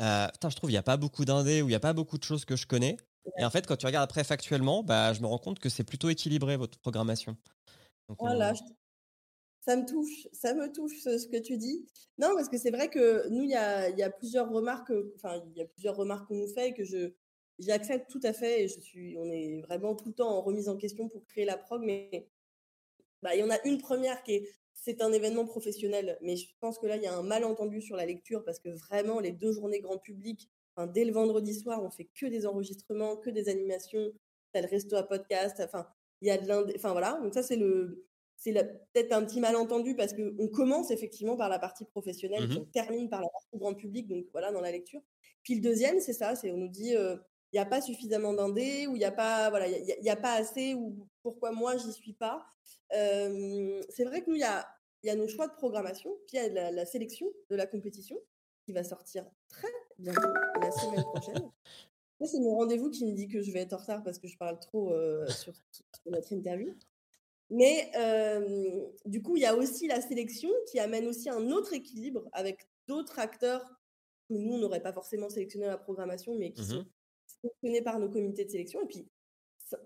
euh, 0.00 0.26
putain, 0.28 0.48
je 0.50 0.56
trouve 0.56 0.70
il 0.70 0.74
n'y 0.74 0.78
a 0.78 0.82
pas 0.82 0.96
beaucoup 0.96 1.24
d'indés 1.24 1.62
ou 1.62 1.66
il 1.66 1.70
n'y 1.70 1.76
a 1.76 1.80
pas 1.80 1.92
beaucoup 1.92 2.18
de 2.18 2.24
choses 2.24 2.44
que 2.44 2.56
je 2.56 2.66
connais. 2.66 2.96
Et 3.38 3.44
en 3.44 3.50
fait, 3.50 3.66
quand 3.66 3.76
tu 3.76 3.86
regardes 3.86 4.04
après 4.04 4.24
factuellement, 4.24 4.82
bah, 4.82 5.12
je 5.12 5.20
me 5.20 5.26
rends 5.26 5.38
compte 5.38 5.60
que 5.60 5.68
c'est 5.68 5.84
plutôt 5.84 6.08
équilibré 6.08 6.56
votre 6.56 6.78
programmation. 6.78 7.36
voilà, 8.18 8.54
ça 9.60 9.76
me 9.76 9.86
touche, 9.86 10.26
ça 10.32 10.54
me 10.54 10.72
touche 10.72 10.98
ce, 11.02 11.28
que 11.28 11.40
tu 11.40 11.58
dis. 11.58 11.86
Non, 12.16 12.28
parce 12.34 12.48
que 12.48 12.56
c'est 12.56 12.70
vrai 12.70 12.88
que 12.88 13.28
nous, 13.28 13.44
il 13.44 13.50
y 13.50 13.54
a, 13.54 13.90
y 13.90 14.02
a, 14.02 14.10
plusieurs 14.10 14.50
remarques, 14.50 14.92
enfin, 15.16 15.42
il 15.54 15.58
y 15.58 15.62
a 15.62 15.66
plusieurs 15.66 15.96
remarques 15.96 16.26
qu'on 16.28 16.36
nous 16.36 16.52
fait 16.54 16.72
que 16.72 16.84
je 16.84 17.12
j'accepte 17.58 18.10
tout 18.10 18.20
à 18.22 18.32
fait 18.32 18.64
et 18.64 18.68
je 18.68 18.80
suis, 18.80 19.16
on 19.18 19.30
est 19.30 19.60
vraiment 19.62 19.94
tout 19.94 20.08
le 20.08 20.14
temps 20.14 20.30
en 20.30 20.40
remise 20.40 20.68
en 20.68 20.76
question 20.76 21.08
pour 21.08 21.24
créer 21.26 21.44
la 21.44 21.56
prog, 21.56 21.82
mais 21.82 22.28
bah, 23.22 23.34
il 23.34 23.40
y 23.40 23.42
en 23.42 23.50
a 23.50 23.58
une 23.64 23.78
première 23.78 24.22
qui 24.22 24.34
est 24.34 24.48
c'est 24.80 25.02
un 25.02 25.12
événement 25.12 25.44
professionnel, 25.44 26.18
mais 26.22 26.36
je 26.36 26.46
pense 26.60 26.78
que 26.78 26.86
là, 26.86 26.96
il 26.96 27.02
y 27.02 27.06
a 27.06 27.14
un 27.14 27.22
malentendu 27.22 27.82
sur 27.82 27.96
la 27.96 28.06
lecture 28.06 28.44
parce 28.44 28.60
que 28.60 28.68
vraiment, 28.68 29.18
les 29.18 29.32
deux 29.32 29.52
journées 29.52 29.80
grand 29.80 29.98
public, 29.98 30.48
dès 30.94 31.04
le 31.04 31.12
vendredi 31.12 31.52
soir, 31.54 31.82
on 31.82 31.90
fait 31.90 32.08
que 32.14 32.26
des 32.26 32.46
enregistrements, 32.46 33.16
que 33.16 33.30
des 33.30 33.48
animations, 33.48 34.12
t'as 34.52 34.62
le 34.62 34.68
resto 34.68 34.96
à 34.96 35.02
podcast, 35.02 35.60
enfin, 35.60 35.86
il 36.20 36.28
y 36.28 36.30
a 36.30 36.38
de 36.38 36.46
l'indé, 36.46 36.74
enfin 36.76 36.92
voilà. 36.92 37.18
Donc 37.22 37.34
ça, 37.34 37.42
c'est 37.42 37.56
le, 37.56 38.06
c'est 38.36 38.52
peut-être 38.52 39.12
un 39.12 39.24
petit 39.24 39.40
malentendu 39.40 39.96
parce 39.96 40.14
qu'on 40.14 40.48
commence 40.48 40.90
effectivement 40.90 41.36
par 41.36 41.48
la 41.48 41.58
partie 41.58 41.84
professionnelle, 41.84 42.48
mmh 42.48 42.58
on 42.58 42.64
termine 42.66 43.08
par 43.08 43.20
la 43.20 43.28
partie 43.28 43.58
grand 43.58 43.74
public, 43.74 44.06
donc 44.06 44.26
voilà, 44.32 44.52
dans 44.52 44.60
la 44.60 44.70
lecture. 44.70 45.00
Puis 45.42 45.56
le 45.56 45.60
deuxième, 45.60 45.98
c'est 46.00 46.12
ça, 46.12 46.36
c'est 46.36 46.52
on 46.52 46.56
nous 46.56 46.68
dit, 46.68 46.94
euh, 46.94 47.16
il 47.52 47.56
n'y 47.56 47.60
a 47.60 47.66
pas 47.66 47.80
suffisamment 47.80 48.34
d'indés 48.34 48.86
ou 48.86 48.94
il 48.94 48.98
n'y 48.98 49.04
a 49.04 49.12
pas 49.12 49.48
voilà 49.50 49.66
il 49.68 50.04
y, 50.04 50.10
a 50.10 50.16
pas 50.16 50.34
assez 50.34 50.74
ou 50.74 51.08
pourquoi 51.22 51.50
moi 51.50 51.76
j'y 51.76 51.92
suis 51.92 52.12
pas. 52.12 52.46
C'est 52.90 54.04
vrai 54.04 54.22
que 54.22 54.30
nous 54.30 54.36
il 54.36 54.40
y 54.40 54.44
a 54.44 54.68
il 55.02 55.06
y 55.06 55.10
a 55.10 55.14
nos 55.14 55.28
choix 55.28 55.46
de 55.46 55.54
programmation 55.54 56.10
puis 56.26 56.36
il 56.36 56.52
y 56.54 56.58
a 56.58 56.70
la, 56.70 56.86
sélection 56.86 57.26
de 57.50 57.56
la 57.56 57.66
compétition 57.66 58.18
qui 58.66 58.72
va 58.72 58.84
sortir 58.84 59.24
très 59.48 59.68
bientôt 59.98 60.28
la 60.60 60.70
semaine 60.70 61.04
prochaine. 61.04 61.50
C'est 62.24 62.40
mon 62.40 62.56
rendez-vous 62.56 62.90
qui 62.90 63.06
me 63.06 63.12
dit 63.12 63.28
que 63.28 63.42
je 63.42 63.52
vais 63.52 63.60
être 63.60 63.74
en 63.74 63.76
retard 63.76 64.02
parce 64.02 64.18
que 64.18 64.26
je 64.26 64.36
parle 64.36 64.58
trop 64.58 64.92
sur, 65.28 65.54
notre 66.06 66.32
interview. 66.32 66.74
Mais 67.48 67.90
du 69.06 69.22
coup 69.22 69.36
il 69.36 69.42
y 69.42 69.46
a 69.46 69.56
aussi 69.56 69.86
la 69.86 70.02
sélection 70.02 70.50
qui 70.70 70.80
amène 70.80 71.06
aussi 71.06 71.30
un 71.30 71.50
autre 71.50 71.72
équilibre 71.72 72.28
avec 72.32 72.68
d'autres 72.88 73.18
acteurs 73.18 73.64
que 74.28 74.34
nous 74.34 74.54
on 74.54 74.58
n'aurait 74.58 74.82
pas 74.82 74.92
forcément 74.92 75.30
sélectionné 75.30 75.66
la 75.66 75.78
programmation 75.78 76.34
mais 76.36 76.52
qui 76.52 76.62
mmh 76.62 76.64
sont 76.64 76.86
sélectionnés 77.42 77.82
par 77.82 77.98
nos 77.98 78.08
comités 78.08 78.44
de 78.44 78.50
sélection. 78.50 78.80
Et 78.82 78.86
puis, 78.86 79.08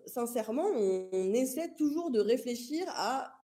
sincèrement, 0.07 0.66
on, 0.66 1.33
essaie 1.35 1.74
toujours 1.77 2.11
de 2.11 2.20
réfléchir 2.20 2.85
à 2.89 3.39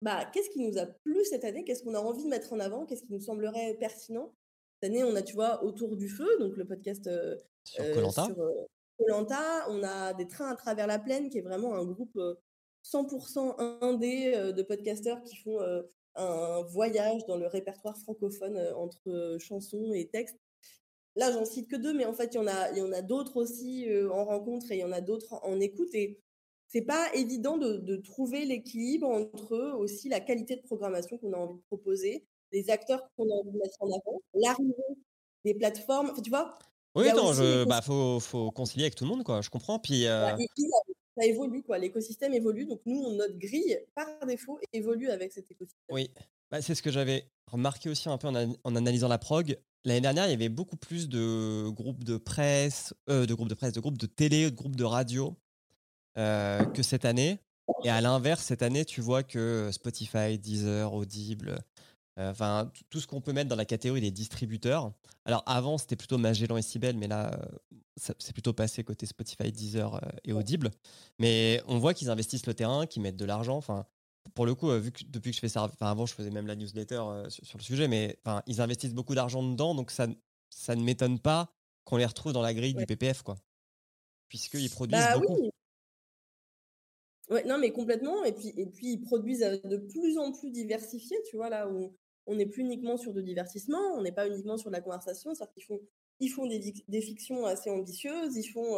bah, 0.00 0.24
qu'est-ce 0.32 0.50
qui 0.50 0.60
nous 0.60 0.78
a 0.78 0.86
plu 0.86 1.24
cette 1.24 1.44
année, 1.44 1.64
qu'est-ce 1.64 1.84
qu'on 1.84 1.94
a 1.94 2.00
envie 2.00 2.24
de 2.24 2.28
mettre 2.28 2.52
en 2.52 2.60
avant, 2.60 2.86
qu'est-ce 2.86 3.04
qui 3.04 3.12
nous 3.12 3.20
semblerait 3.20 3.74
pertinent. 3.78 4.34
Cette 4.80 4.90
année, 4.90 5.04
on 5.04 5.14
a, 5.14 5.22
tu 5.22 5.34
vois, 5.34 5.62
Autour 5.62 5.96
du 5.96 6.08
Feu, 6.08 6.28
donc 6.40 6.56
le 6.56 6.66
podcast 6.66 7.06
euh, 7.06 7.36
sur 7.64 7.84
euh, 7.84 7.94
Colanta. 7.94 8.28
Euh, 8.36 9.66
on 9.68 9.82
a 9.82 10.12
des 10.14 10.26
trains 10.26 10.50
à 10.50 10.56
travers 10.56 10.86
la 10.86 10.98
plaine, 10.98 11.30
qui 11.30 11.38
est 11.38 11.42
vraiment 11.42 11.74
un 11.74 11.84
groupe 11.84 12.18
100% 12.84 13.80
indé 13.80 14.32
de 14.52 14.62
podcasteurs 14.62 15.22
qui 15.22 15.36
font 15.36 15.58
un 16.14 16.62
voyage 16.62 17.24
dans 17.26 17.36
le 17.36 17.46
répertoire 17.46 17.96
francophone 17.98 18.58
entre 18.76 19.36
chansons 19.38 19.92
et 19.92 20.08
textes 20.08 20.38
Là, 21.16 21.30
j'en 21.30 21.44
cite 21.44 21.68
que 21.68 21.76
deux, 21.76 21.92
mais 21.92 22.06
en 22.06 22.14
fait, 22.14 22.34
il 22.34 22.36
y 22.36 22.38
en 22.38 22.46
a, 22.46 22.70
il 22.70 22.78
y 22.78 22.82
en 22.82 22.92
a 22.92 23.02
d'autres 23.02 23.36
aussi 23.36 23.88
euh, 23.88 24.10
en 24.10 24.24
rencontre 24.24 24.70
et 24.72 24.76
il 24.76 24.80
y 24.80 24.84
en 24.84 24.92
a 24.92 25.00
d'autres 25.00 25.34
en, 25.42 25.60
écoute. 25.60 25.94
Et 25.94 26.18
c'est 26.68 26.82
pas 26.82 27.12
évident 27.14 27.58
de, 27.58 27.96
trouver 27.96 28.46
l'équilibre 28.46 29.08
entre 29.08 29.74
aussi 29.78 30.08
la 30.08 30.20
qualité 30.20 30.56
de 30.56 30.62
programmation 30.62 31.18
qu'on 31.18 31.32
a 31.34 31.36
envie 31.36 31.58
de 31.58 31.64
proposer, 31.66 32.24
les 32.50 32.70
acteurs 32.70 33.06
qu'on 33.16 33.24
a 33.24 33.34
envie 33.34 33.52
de 33.52 33.58
mettre 33.58 33.76
en 33.80 33.88
avant, 33.88 34.22
l'arrivée 34.34 34.74
des 35.44 35.54
plateformes. 35.54 36.12
tu 36.22 36.30
vois 36.30 36.58
Oui, 36.94 37.08
attends, 37.08 37.34
je, 37.34 37.64
bah, 37.64 37.82
faut, 37.82 38.18
faut, 38.18 38.50
concilier 38.50 38.84
avec 38.84 38.94
tout 38.94 39.04
le 39.04 39.10
monde, 39.10 39.24
quoi. 39.24 39.42
Je 39.42 39.50
comprends. 39.50 39.78
Puis, 39.78 40.06
euh 40.06 40.34
ça 41.14 41.26
évolue, 41.26 41.62
quoi. 41.62 41.76
L'écosystème 41.76 42.32
évolue. 42.32 42.64
Donc, 42.64 42.80
nous, 42.86 43.12
notre 43.12 43.38
grille, 43.38 43.78
par 43.94 44.06
défaut, 44.26 44.58
évolue 44.72 45.10
avec 45.10 45.32
cet 45.32 45.50
écosystème. 45.50 45.84
Oui. 45.90 46.10
Bah, 46.50 46.62
c'est 46.62 46.74
ce 46.74 46.82
que 46.82 46.90
j'avais 46.90 47.28
remarqué 47.50 47.90
aussi 47.90 48.08
un 48.08 48.18
peu 48.18 48.28
en 48.28 48.76
analysant 48.76 49.08
la 49.08 49.18
prog. 49.18 49.58
L'année 49.84 50.00
dernière, 50.00 50.26
il 50.26 50.30
y 50.30 50.34
avait 50.34 50.48
beaucoup 50.48 50.76
plus 50.76 51.08
de 51.08 51.68
groupes 51.70 52.04
de 52.04 52.16
presse, 52.16 52.94
euh, 53.08 53.26
de 53.26 53.34
groupes 53.34 53.48
de 53.48 53.54
presse, 53.54 53.72
de 53.72 53.80
groupes 53.80 53.98
de 53.98 54.06
télé, 54.06 54.50
de 54.50 54.54
groupes 54.54 54.76
de 54.76 54.84
radio 54.84 55.36
euh, 56.18 56.64
que 56.66 56.82
cette 56.82 57.04
année. 57.04 57.40
Et 57.84 57.90
à 57.90 58.00
l'inverse, 58.00 58.44
cette 58.44 58.62
année, 58.62 58.84
tu 58.84 59.00
vois 59.00 59.24
que 59.24 59.70
Spotify, 59.72 60.38
Deezer, 60.38 60.92
Audible, 60.92 61.58
euh, 62.18 62.30
enfin 62.30 62.70
tout 62.90 63.00
ce 63.00 63.08
qu'on 63.08 63.20
peut 63.20 63.32
mettre 63.32 63.48
dans 63.48 63.56
la 63.56 63.64
catégorie 63.64 64.00
des 64.00 64.12
distributeurs. 64.12 64.92
Alors 65.24 65.42
avant, 65.46 65.78
c'était 65.78 65.96
plutôt 65.96 66.18
Magellan 66.18 66.56
et 66.56 66.62
Sibel, 66.62 66.96
mais 66.96 67.08
là, 67.08 67.36
c'est 67.96 68.32
plutôt 68.32 68.52
passé 68.52 68.84
côté 68.84 69.06
Spotify, 69.06 69.50
Deezer 69.50 70.00
et 70.24 70.32
Audible. 70.32 70.70
Mais 71.18 71.60
on 71.66 71.78
voit 71.78 71.94
qu'ils 71.94 72.10
investissent 72.10 72.46
le 72.46 72.54
terrain, 72.54 72.86
qu'ils 72.86 73.02
mettent 73.02 73.16
de 73.16 73.24
l'argent. 73.24 73.56
Enfin, 73.56 73.86
pour 74.34 74.46
le 74.46 74.54
coup, 74.54 74.70
euh, 74.70 74.78
vu 74.78 74.92
que 74.92 75.04
depuis 75.04 75.30
que 75.30 75.36
je 75.36 75.40
fais 75.40 75.48
ça, 75.48 75.64
enfin 75.64 75.90
avant 75.90 76.06
je 76.06 76.14
faisais 76.14 76.30
même 76.30 76.46
la 76.46 76.56
newsletter 76.56 77.00
euh, 77.00 77.28
sur, 77.28 77.58
le 77.58 77.62
sujet, 77.62 77.88
mais 77.88 78.18
enfin 78.24 78.42
ils 78.46 78.60
investissent 78.60 78.94
beaucoup 78.94 79.14
d'argent 79.14 79.42
dedans, 79.42 79.74
donc 79.74 79.90
ça, 79.90 80.06
ça 80.50 80.74
ne 80.74 80.82
m'étonne 80.82 81.18
pas 81.18 81.52
qu'on 81.84 81.96
les 81.96 82.06
retrouve 82.06 82.32
dans 82.32 82.42
la 82.42 82.54
grille 82.54 82.74
du 82.74 82.86
PPF, 82.86 83.22
quoi, 83.22 83.36
puisqu'ils 84.28 84.70
produisent 84.70 84.98
bah 84.98 85.18
beaucoup. 85.18 85.40
Oui. 85.40 85.50
Ouais, 87.30 87.44
non, 87.44 87.56
mais 87.56 87.70
complètement. 87.70 88.24
Et 88.24 88.32
puis, 88.32 88.52
et 88.56 88.66
puis, 88.66 88.92
ils 88.92 89.00
produisent 89.00 89.42
euh, 89.42 89.56
de 89.64 89.76
plus 89.78 90.18
en 90.18 90.32
plus 90.32 90.50
diversifiés, 90.50 91.16
tu 91.30 91.36
vois, 91.36 91.48
là 91.48 91.68
où 91.68 91.96
on 92.26 92.36
n'est 92.36 92.46
plus 92.46 92.62
uniquement 92.62 92.96
sur 92.96 93.12
de 93.12 93.20
divertissement, 93.20 93.94
on 93.96 94.02
n'est 94.02 94.12
pas 94.12 94.26
uniquement 94.28 94.56
sur 94.56 94.70
de 94.70 94.76
la 94.76 94.80
conversation. 94.80 95.34
C'est-à-dire 95.34 95.54
qu'ils 95.54 95.64
font, 95.64 95.80
ils 96.20 96.28
font 96.28 96.46
des, 96.46 96.74
des, 96.86 97.00
fictions 97.00 97.46
assez 97.46 97.70
ambitieuses, 97.70 98.36
ils 98.36 98.48
font, 98.48 98.76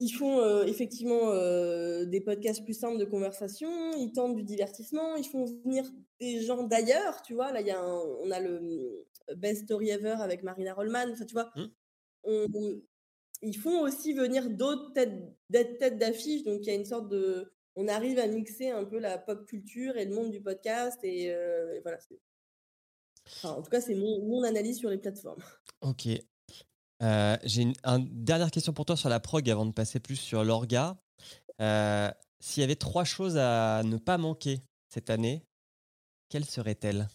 ils 0.00 0.10
font 0.10 0.40
euh, 0.40 0.64
effectivement 0.64 1.30
euh, 1.30 2.06
des 2.06 2.22
podcasts 2.22 2.64
plus 2.64 2.78
simples 2.78 2.98
de 2.98 3.04
conversation, 3.04 3.70
ils 3.98 4.12
tentent 4.12 4.34
du 4.34 4.42
divertissement, 4.42 5.14
ils 5.16 5.26
font 5.26 5.44
venir 5.44 5.84
des 6.18 6.40
gens 6.40 6.62
d'ailleurs, 6.62 7.20
tu 7.20 7.34
vois. 7.34 7.52
Là, 7.52 7.60
y 7.60 7.70
a 7.70 7.84
on 7.84 8.30
a 8.30 8.40
le 8.40 9.06
euh, 9.30 9.34
Best 9.36 9.64
Story 9.64 9.90
Ever 9.90 10.16
avec 10.20 10.42
Marina 10.42 10.72
Rollman, 10.72 11.12
enfin, 11.12 11.26
tu 11.26 11.34
vois. 11.34 11.52
Mmh. 11.54 12.80
ils 13.42 13.56
font 13.56 13.80
aussi 13.82 14.14
venir 14.14 14.50
d'autres 14.50 14.92
têtes, 14.94 15.20
têtes 15.52 15.98
d'affiche, 15.98 16.44
donc 16.44 16.60
il 16.62 16.66
y 16.66 16.70
a 16.70 16.74
une 16.74 16.86
sorte 16.86 17.08
de. 17.08 17.52
On 17.76 17.86
arrive 17.86 18.18
à 18.18 18.26
mixer 18.26 18.70
un 18.70 18.84
peu 18.84 18.98
la 18.98 19.18
pop 19.18 19.46
culture 19.46 19.96
et 19.96 20.04
le 20.06 20.14
monde 20.14 20.30
du 20.30 20.40
podcast, 20.40 20.98
et, 21.02 21.34
voilà. 21.82 21.98
en 23.44 23.62
tout 23.62 23.70
cas, 23.70 23.80
c'est 23.80 23.94
mon, 23.94 24.24
mon 24.24 24.42
analyse 24.44 24.78
sur 24.78 24.90
les 24.90 24.98
plateformes. 24.98 25.42
Ok. 25.82 26.08
Euh, 27.02 27.36
j'ai 27.44 27.62
une, 27.62 27.74
dernière 28.10 28.50
question 28.50 28.72
pour 28.72 28.84
toi 28.84 28.96
sur 28.96 29.08
la 29.08 29.20
prog 29.20 29.48
avant 29.48 29.66
de 29.66 29.72
passer 29.72 30.00
plus 30.00 30.16
sur 30.16 30.44
l'orga. 30.44 30.96
Euh, 31.60 32.10
s'il 32.40 32.60
y 32.60 32.64
avait 32.64 32.76
trois 32.76 33.04
choses 33.04 33.36
à 33.36 33.82
ne 33.84 33.96
pas 33.96 34.18
manquer 34.18 34.60
cette 34.88 35.10
année, 35.10 35.44
quelles 36.28 36.44
seraient-elles? 36.44 37.08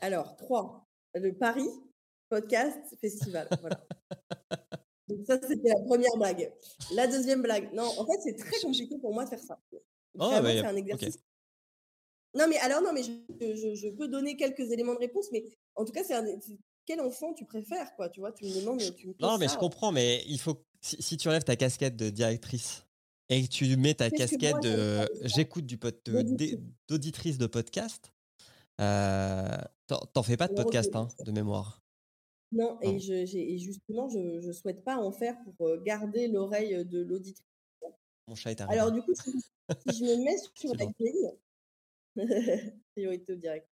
Alors, 0.00 0.36
trois. 0.36 0.86
Le 1.14 1.32
Paris, 1.32 1.68
podcast, 2.28 2.78
festival. 3.00 3.48
Voilà. 3.60 3.80
Donc 5.08 5.26
ça, 5.26 5.38
c'était 5.46 5.68
la 5.68 5.80
première 5.84 6.16
blague. 6.16 6.52
La 6.94 7.06
deuxième 7.06 7.42
blague. 7.42 7.72
Non, 7.74 7.84
en 7.98 8.06
fait, 8.06 8.20
c'est 8.22 8.36
très 8.36 8.60
compliqué 8.60 8.98
pour 8.98 9.12
moi 9.12 9.24
de 9.24 9.30
faire 9.30 9.40
ça. 9.40 9.58
Oh, 10.18 10.30
c'est 10.42 10.64
un 10.64 10.76
exercice. 10.76 11.18
Non, 12.34 12.46
mais 12.48 12.58
alors, 12.58 12.80
non, 12.80 12.92
mais 12.92 13.02
je, 13.02 13.90
peux 13.90 14.08
donner 14.08 14.36
quelques 14.36 14.70
éléments 14.70 14.94
de 14.94 15.00
réponse, 15.00 15.26
mais 15.32 15.44
en 15.74 15.84
tout 15.84 15.92
cas, 15.92 16.02
c'est 16.02 16.14
quel 16.86 17.00
enfant 17.00 17.32
tu 17.34 17.44
préfères, 17.44 17.94
quoi, 17.96 18.08
tu 18.08 18.20
vois, 18.20 18.32
tu 18.32 18.44
me 18.44 18.60
demandes, 18.60 18.80
tu 18.96 19.08
me 19.08 19.14
Non, 19.20 19.38
mais 19.38 19.48
je 19.48 19.56
comprends, 19.56 19.92
mais 19.92 20.22
il 20.26 20.38
faut, 20.38 20.64
si, 20.80 21.16
tu 21.16 21.28
enlèves 21.28 21.44
ta 21.44 21.56
casquette 21.56 21.96
de 21.96 22.10
directrice 22.10 22.86
et 23.28 23.42
que 23.42 23.48
tu 23.48 23.76
mets 23.76 23.94
ta 23.94 24.10
casquette 24.10 24.60
de 24.62 25.08
j'écoute 25.22 25.66
du 25.66 25.78
pod, 25.78 25.96
d'auditrice? 26.88 27.38
de 27.38 27.46
podcast, 27.46 28.12
euh, 28.80 29.56
t'en 29.86 30.22
fais 30.22 30.36
pas 30.36 30.48
de 30.48 30.54
podcast, 30.54 30.94
hein, 30.96 31.08
de 31.24 31.32
mémoire. 31.32 31.82
Non, 32.52 32.78
et, 32.82 32.98
je, 32.98 33.24
justement, 33.56 34.08
je 34.10 34.46
ne 34.46 34.52
souhaite 34.52 34.84
pas 34.84 34.98
en 34.98 35.10
faire 35.10 35.36
pour 35.56 35.68
euh, 35.68 35.80
garder 35.82 36.28
l'oreille 36.28 36.84
de 36.84 37.00
l'auditrice. 37.00 37.46
Mon 38.28 38.34
chat 38.34 38.50
est 38.50 38.60
arrivé. 38.60 38.78
Alors, 38.78 38.92
du 38.92 39.00
coup, 39.02 39.14
si, 39.14 39.30
je 39.86 40.04
me 40.04 40.24
mets 40.24 40.36
sur 40.54 40.74
la 40.76 40.86
grille, 40.98 41.32
priorité 42.94 43.32
au 43.32 43.36
direct. 43.36 43.71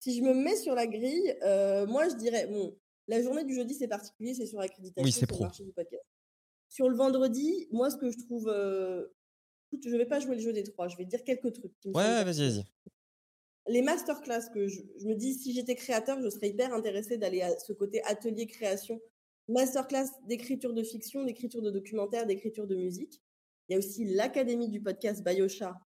Si 0.00 0.16
je 0.16 0.22
me 0.22 0.34
mets 0.34 0.56
sur 0.56 0.74
la 0.74 0.86
grille, 0.86 1.36
euh, 1.42 1.86
moi, 1.86 2.08
je 2.08 2.16
dirais, 2.16 2.46
bon, 2.46 2.76
la 3.06 3.22
journée 3.22 3.44
du 3.44 3.54
jeudi, 3.54 3.74
c'est 3.74 3.88
particulier, 3.88 4.34
c'est 4.34 4.46
sur 4.46 4.58
l'accréditation, 4.58 5.04
oui, 5.04 5.12
c'est 5.12 5.26
pro. 5.26 5.46
du 5.46 5.72
podcast. 5.72 6.04
Sur 6.68 6.88
le 6.88 6.96
vendredi, 6.96 7.68
moi, 7.70 7.90
ce 7.90 7.96
que 7.96 8.10
je 8.10 8.18
trouve. 8.18 8.48
Euh, 8.48 9.06
je 9.72 9.88
ne 9.88 9.98
vais 9.98 10.06
pas 10.06 10.18
jouer 10.18 10.34
le 10.34 10.40
jeu 10.40 10.52
des 10.52 10.64
trois, 10.64 10.88
je 10.88 10.96
vais 10.96 11.04
dire 11.04 11.22
quelques 11.22 11.52
trucs. 11.52 11.72
ouais, 11.84 12.24
vas-y, 12.24 12.48
vas-y 12.48 12.64
les 13.70 13.82
masterclass 13.82 14.50
que 14.52 14.66
je, 14.66 14.80
me 15.04 15.14
dis, 15.14 15.34
si 15.34 15.52
j'étais 15.52 15.76
créateur, 15.76 16.20
je 16.20 16.28
serais 16.28 16.48
hyper 16.48 16.74
intéressée 16.74 17.18
d'aller 17.18 17.42
à 17.42 17.56
ce 17.58 17.72
côté 17.72 18.02
atelier 18.04 18.46
création. 18.46 19.00
Masterclass 19.48 20.08
d'écriture 20.26 20.72
de 20.72 20.82
fiction, 20.82 21.24
d'écriture 21.24 21.62
de 21.62 21.70
documentaire, 21.70 22.26
d'écriture 22.26 22.66
de 22.66 22.76
musique. 22.76 23.20
Il 23.68 23.72
y 23.72 23.76
a 23.76 23.78
aussi 23.78 24.04
l'Académie 24.04 24.68
du 24.68 24.80
podcast 24.80 25.24
Biosha, 25.24 25.78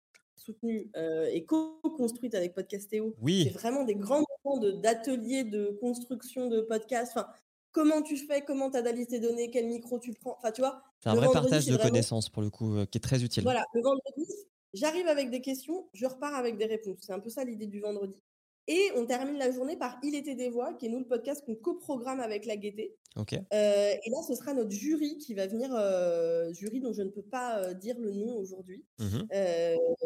soutenue 0.43 0.89
euh, 0.95 1.29
et 1.31 1.45
co-construite 1.45 2.35
avec 2.35 2.53
Podcastéo. 2.53 3.15
Oui. 3.21 3.43
C'est 3.45 3.53
vraiment 3.53 3.83
des 3.83 3.95
grands 3.95 4.23
moments 4.45 4.59
d'ateliers 4.81 5.43
de, 5.43 5.77
construction 5.79 6.49
de 6.49 6.61
podcasts. 6.61 7.13
Enfin, 7.15 7.27
comment 7.71 8.01
tu 8.01 8.17
fais, 8.17 8.41
comment 8.41 8.69
tu 8.69 8.77
analyses 8.77 9.07
tes 9.07 9.19
données, 9.19 9.49
quel 9.49 9.67
micro 9.67 9.99
tu 9.99 10.13
prends. 10.13 10.35
Enfin, 10.37 10.51
tu 10.51 10.61
vois. 10.61 10.81
C'est 11.01 11.09
un 11.09 11.15
vrai 11.15 11.27
partage 11.31 11.65
de 11.65 11.77
connaissances 11.77 12.29
pour 12.29 12.41
le 12.41 12.49
coup, 12.49 12.75
euh, 12.75 12.85
qui 12.85 12.97
est 12.97 13.01
très 13.01 13.23
utile. 13.23 13.43
Voilà, 13.43 13.65
le 13.73 13.81
vendredi, 13.81 14.25
J'arrive 14.73 15.07
avec 15.07 15.29
des 15.29 15.41
questions, 15.41 15.87
je 15.93 16.07
repars 16.07 16.33
avec 16.33 16.57
des 16.57 16.65
réponses. 16.65 16.97
C'est 17.01 17.13
un 17.13 17.19
peu 17.19 17.29
ça 17.29 17.43
l'idée 17.43 17.67
du 17.67 17.79
vendredi. 17.79 18.19
Et 18.67 18.91
on 18.95 19.05
termine 19.05 19.37
la 19.37 19.51
journée 19.51 19.75
par 19.75 19.99
Il 20.03 20.15
était 20.15 20.35
des 20.35 20.49
voix, 20.49 20.73
qui 20.73 20.85
est 20.85 20.89
nous 20.89 20.99
le 20.99 21.05
podcast 21.07 21.43
qu'on 21.45 21.55
coprogramme 21.55 22.21
avec 22.21 22.45
la 22.45 22.55
Gaieté. 22.55 22.95
Ok. 23.17 23.33
Euh, 23.33 23.37
et 23.51 24.09
là, 24.09 24.21
ce 24.25 24.35
sera 24.35 24.53
notre 24.53 24.71
jury 24.71 25.17
qui 25.17 25.33
va 25.33 25.47
venir, 25.47 25.69
euh, 25.75 26.51
jury 26.53 26.79
dont 26.79 26.93
je 26.93 27.01
ne 27.01 27.09
peux 27.09 27.23
pas 27.23 27.59
euh, 27.59 27.73
dire 27.73 27.99
le 27.99 28.11
nom 28.13 28.37
aujourd'hui. 28.37 28.85
Mhm. 28.99 29.27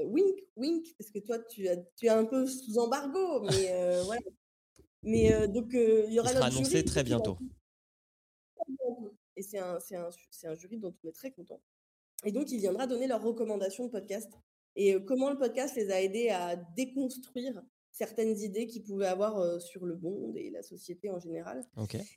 wink, 0.05 0.39
wink, 0.55 0.95
parce 0.97 1.11
que 1.11 1.19
toi, 1.19 1.37
tu, 1.39 1.67
as, 1.67 1.77
tu 1.95 2.07
es 2.07 2.09
un 2.09 2.25
peu 2.25 2.47
sous 2.47 2.79
embargo, 2.79 3.41
mais 3.41 4.01
voilà. 4.05 4.21
Mais 5.03 5.47
donc, 5.47 5.69
il 5.73 6.11
y 6.11 6.19
aura 6.19 6.31
il 6.31 6.35
sera 6.35 6.47
annoncé 6.47 6.83
très 6.83 7.03
bientôt. 7.03 7.37
Et 9.35 9.43
c'est 9.43 9.59
un, 9.59 9.77
un, 9.77 10.09
un 10.49 10.55
jury 10.55 10.77
dont 10.79 10.95
on 11.03 11.07
est 11.07 11.13
très 11.13 11.29
content. 11.29 11.61
Et 12.25 12.31
donc, 12.31 12.51
il 12.51 12.57
viendra 12.57 12.87
donner 12.87 13.05
leurs 13.05 13.21
recommandations 13.21 13.85
de 13.85 13.91
podcast 13.91 14.33
et 14.75 14.97
comment 15.05 15.29
le 15.29 15.37
podcast 15.37 15.75
les 15.75 15.91
a 15.91 16.01
aidés 16.01 16.29
à 16.29 16.55
déconstruire 16.55 17.61
certaines 17.97 18.37
idées 18.39 18.67
qu'ils 18.67 18.83
pouvaient 18.83 19.07
avoir 19.07 19.39
euh, 19.39 19.59
sur 19.59 19.85
le 19.85 19.97
monde 19.97 20.37
et 20.37 20.49
la 20.51 20.61
société 20.61 21.09
en 21.09 21.19
général. 21.19 21.63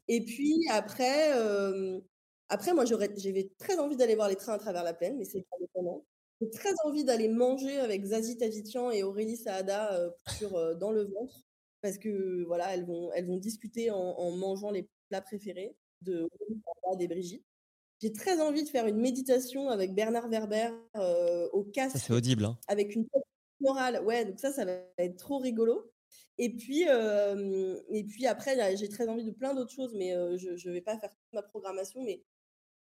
Et 0.09 0.25
puis 0.25 0.67
après, 0.71 1.37
euh, 1.39 2.01
après 2.49 2.75
moi 2.75 2.85
j'avais 2.85 3.51
très 3.59 3.79
envie 3.79 3.97
d'aller 3.97 4.15
voir 4.15 4.29
les 4.29 4.37
trains 4.37 4.55
à 4.55 4.59
travers 4.59 4.85
la 4.85 4.95
plaine, 4.95 5.17
mais 5.17 5.25
c'est 5.25 5.45
indépendant. 5.57 6.05
J'ai 6.41 6.51
très 6.51 6.73
envie 6.85 7.05
d'aller 7.05 7.29
manger 7.29 7.79
avec 7.79 8.05
Zazie 8.05 8.37
Tavitian 8.37 8.91
et 8.91 9.03
Aurélie 9.03 9.37
Saada 9.37 10.11
sur 10.39 10.77
dans 10.77 10.91
le 10.91 11.05
ventre 11.05 11.43
parce 11.83 11.99
que 11.99 12.45
voilà, 12.45 12.75
elles 12.75 12.87
vont 12.87 13.11
elles 13.15 13.27
vont 13.27 13.37
discuter 13.37 13.91
en, 13.91 14.31
mangeant 14.37 14.71
les 14.71 14.89
plats 15.09 15.21
préférés 15.21 15.77
de 16.03 16.29
Aurélie 16.85 17.05
et 17.05 17.09
Brigitte. 17.09 17.45
J'ai 18.01 18.13
très 18.13 18.41
envie 18.41 18.65
de 18.65 18.69
faire 18.69 18.87
une 18.87 18.99
méditation 18.99 19.69
avec 19.69 19.95
Bernard 19.95 20.29
Werber 20.29 20.71
euh, 20.97 21.49
au 21.53 21.65
casque. 21.65 21.99
c'est 21.99 22.15
audible. 22.15 22.47
Hein. 22.47 22.59
Avec 22.67 22.95
une 22.95 23.07
morale. 23.61 24.03
Ouais, 24.05 24.25
donc 24.25 24.39
ça, 24.39 24.53
ça 24.53 24.65
va 24.65 24.73
être 24.99 25.17
trop 25.17 25.39
rigolo. 25.39 25.91
Et 26.39 26.57
puis, 26.57 26.87
euh, 26.89 27.79
et 27.91 28.05
puis 28.05 28.27
après, 28.27 28.77
j'ai 28.77 28.89
très 28.89 29.09
envie 29.09 29.25
de 29.25 29.31
plein 29.31 29.55
d'autres 29.55 29.73
choses, 29.73 29.95
mais 29.95 30.15
euh, 30.15 30.39
je 30.39 30.69
ne 30.69 30.73
vais 30.73 30.81
pas 30.81 30.99
faire 30.99 31.11
toute 31.11 31.33
ma 31.33 31.43
programmation. 31.43 32.03
Mais 32.03 32.23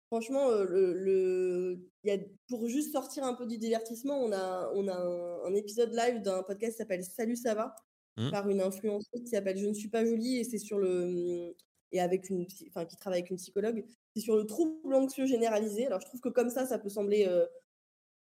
franchement, 0.07 0.49
le, 0.49 0.93
le 0.93 1.79
y 2.03 2.11
a, 2.11 2.17
pour 2.47 2.67
juste 2.67 2.93
sortir 2.93 3.23
un 3.23 3.33
peu 3.33 3.45
du 3.45 3.57
divertissement, 3.57 4.17
on 4.17 4.31
a, 4.31 4.71
on 4.75 4.87
a 4.87 4.95
un, 4.95 5.53
épisode 5.55 5.93
live 5.93 6.21
d'un 6.21 6.43
podcast 6.43 6.73
qui 6.73 6.77
s'appelle 6.77 7.03
Salut, 7.03 7.35
ça 7.35 7.53
va? 7.53 7.75
Mmh. 8.15 8.29
par 8.29 8.47
une 8.47 8.61
influenceuse 8.61 9.23
qui 9.23 9.31
s'appelle 9.31 9.57
Je 9.57 9.65
ne 9.65 9.73
suis 9.73 9.89
pas 9.89 10.05
jolie 10.05 10.37
et 10.37 10.43
c'est 10.43 10.59
sur 10.59 10.77
le 10.77 11.55
et 11.93 11.99
avec 11.99 12.29
une, 12.29 12.45
enfin, 12.69 12.85
qui 12.85 12.95
travaille 12.97 13.19
avec 13.19 13.29
une 13.29 13.37
psychologue, 13.37 13.85
c'est 14.15 14.21
sur 14.21 14.35
le 14.35 14.45
trouble 14.45 14.93
anxieux 14.95 15.25
généralisé. 15.25 15.85
Alors, 15.85 16.01
je 16.01 16.07
trouve 16.07 16.21
que 16.21 16.29
comme 16.29 16.49
ça, 16.49 16.65
ça 16.65 16.79
peut 16.79 16.89
sembler 16.89 17.27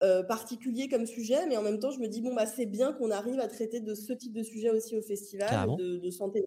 euh, 0.02 0.20
euh, 0.20 0.22
particulier 0.22 0.88
comme 0.88 1.06
sujet, 1.06 1.46
mais 1.46 1.56
en 1.56 1.62
même 1.62 1.78
temps, 1.78 1.90
je 1.90 2.00
me 2.00 2.08
dis, 2.08 2.20
bon, 2.20 2.34
bah, 2.34 2.46
c'est 2.46 2.66
bien 2.66 2.92
qu'on 2.92 3.10
arrive 3.10 3.38
à 3.40 3.48
traiter 3.48 3.80
de 3.80 3.94
ce 3.94 4.12
type 4.12 4.32
de 4.32 4.42
sujet 4.42 4.70
aussi 4.70 4.96
au 4.96 5.02
festival, 5.02 5.76
de, 5.76 6.10
santé, 6.10 6.46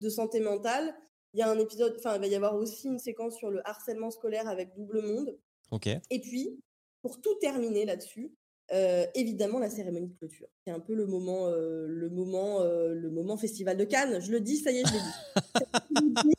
de 0.00 0.08
santé 0.08 0.40
mentale. 0.40 0.94
Il 1.32 1.40
y 1.40 1.42
a 1.42 1.50
un 1.50 1.58
épisode, 1.58 1.94
enfin, 1.98 2.14
il 2.14 2.20
va 2.20 2.26
y 2.26 2.34
avoir 2.34 2.54
aussi 2.54 2.86
une 2.88 2.98
séquence 2.98 3.36
sur 3.36 3.50
le 3.50 3.66
harcèlement 3.68 4.10
scolaire 4.10 4.48
avec 4.48 4.74
Double 4.76 5.02
Monde. 5.02 5.36
Ok. 5.70 5.88
Et 5.88 6.20
puis, 6.20 6.60
pour 7.02 7.20
tout 7.20 7.34
terminer 7.40 7.84
là-dessus, 7.84 8.32
euh, 8.72 9.04
évidemment 9.14 9.58
la 9.58 9.68
cérémonie 9.68 10.08
de 10.08 10.16
clôture. 10.16 10.46
C'est 10.64 10.72
un 10.72 10.80
peu 10.80 10.94
le 10.94 11.06
moment, 11.06 11.50
le 11.50 12.08
moment, 12.08 12.62
le 12.62 13.10
moment 13.10 13.36
festival 13.36 13.76
de 13.76 13.84
Cannes. 13.84 14.20
Je 14.20 14.30
le 14.30 14.40
dis, 14.40 14.58
ça 14.58 14.70
y 14.70 14.78
est, 14.78 14.84
je 14.86 14.92
l'ai 14.92 15.00
dit. 15.00 16.34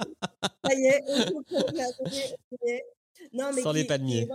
Ça 0.65 0.73
y 0.73 0.85
est, 0.87 2.83
Non, 3.33 3.51
mais 3.53 3.61
Sans 3.61 3.73
les 3.73 3.83
palmiers. 3.83 4.27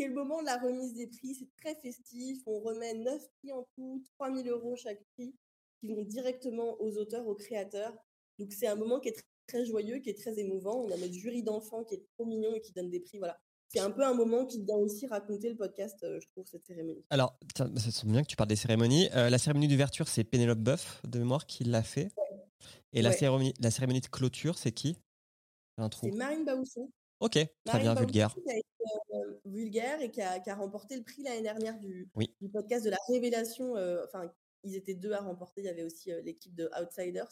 C'est 0.00 0.08
le 0.08 0.14
moment 0.14 0.40
de 0.40 0.46
la 0.46 0.56
remise 0.56 0.94
des 0.94 1.06
prix. 1.08 1.34
C'est 1.34 1.48
très 1.60 1.74
festif. 1.74 2.38
On 2.46 2.58
remet 2.60 2.94
9 2.94 3.20
prix 3.38 3.52
en 3.52 3.68
tout, 3.74 4.02
3000 4.18 4.48
euros 4.48 4.74
chaque 4.74 5.04
prix, 5.12 5.34
qui 5.78 5.88
vont 5.88 6.00
directement 6.00 6.80
aux 6.80 6.96
auteurs, 6.96 7.26
aux 7.26 7.34
créateurs. 7.34 7.94
Donc, 8.38 8.50
c'est 8.54 8.66
un 8.66 8.76
moment 8.76 8.98
qui 8.98 9.10
est 9.10 9.22
très, 9.46 9.66
joyeux, 9.66 9.98
qui 9.98 10.08
est 10.08 10.18
très 10.18 10.38
émouvant. 10.38 10.86
On 10.86 10.90
a 10.90 10.96
notre 10.96 11.12
jury 11.12 11.42
d'enfants 11.42 11.84
qui 11.84 11.96
est 11.96 12.06
trop 12.16 12.24
mignon 12.24 12.54
et 12.54 12.62
qui 12.62 12.72
donne 12.72 12.88
des 12.88 13.00
prix. 13.00 13.18
Voilà. 13.18 13.38
C'est 13.68 13.80
un 13.80 13.90
peu 13.90 14.02
un 14.02 14.14
moment 14.14 14.46
qui 14.46 14.62
vient 14.64 14.76
aussi 14.76 15.06
raconter 15.06 15.50
le 15.50 15.56
podcast, 15.56 16.02
euh, 16.02 16.18
je 16.18 16.26
trouve, 16.28 16.46
cette 16.46 16.64
cérémonie. 16.64 17.04
Alors, 17.10 17.38
ça 17.54 17.68
semble 17.90 18.12
bien 18.12 18.22
que 18.22 18.28
tu 18.28 18.36
parles 18.36 18.48
des 18.48 18.56
cérémonies. 18.56 19.10
Euh, 19.14 19.28
la 19.28 19.36
cérémonie 19.36 19.68
d'ouverture, 19.68 20.08
c'est 20.08 20.24
Pénélope 20.24 20.60
Boeuf, 20.60 21.02
de 21.06 21.18
mémoire, 21.18 21.44
qui 21.44 21.64
l'a 21.64 21.82
fait. 21.82 22.08
Et 22.94 23.02
la, 23.02 23.12
cérémonie, 23.12 23.52
la 23.60 23.70
cérémonie 23.70 24.00
de 24.00 24.06
clôture, 24.06 24.56
c'est 24.56 24.72
qui? 24.72 24.96
C'est 26.00 26.10
Marine 26.12 26.44
Baousson. 26.46 26.90
Ok, 27.20 27.38
très 27.66 27.78
bien, 27.80 27.94
vulgaire. 27.94 28.34
Qui 28.34 28.50
a 28.50 28.56
été, 28.56 28.66
euh, 29.14 29.40
vulgaire 29.44 30.00
et 30.00 30.10
qui 30.10 30.22
a, 30.22 30.40
qui 30.40 30.48
a, 30.48 30.54
remporté 30.54 30.96
le 30.96 31.02
prix 31.02 31.22
l'année 31.22 31.42
dernière 31.42 31.78
du, 31.78 32.10
du, 32.40 32.48
podcast 32.48 32.84
de 32.84 32.90
la 32.90 32.98
révélation. 33.08 33.76
Euh, 33.76 34.04
enfin, 34.06 34.32
ils 34.64 34.74
étaient 34.74 34.94
deux 34.94 35.12
à 35.12 35.20
remporter. 35.20 35.60
Il 35.60 35.66
y 35.66 35.68
avait 35.68 35.82
aussi 35.82 36.10
euh, 36.10 36.22
l'équipe 36.22 36.54
de 36.54 36.70
Outsiders. 36.80 37.28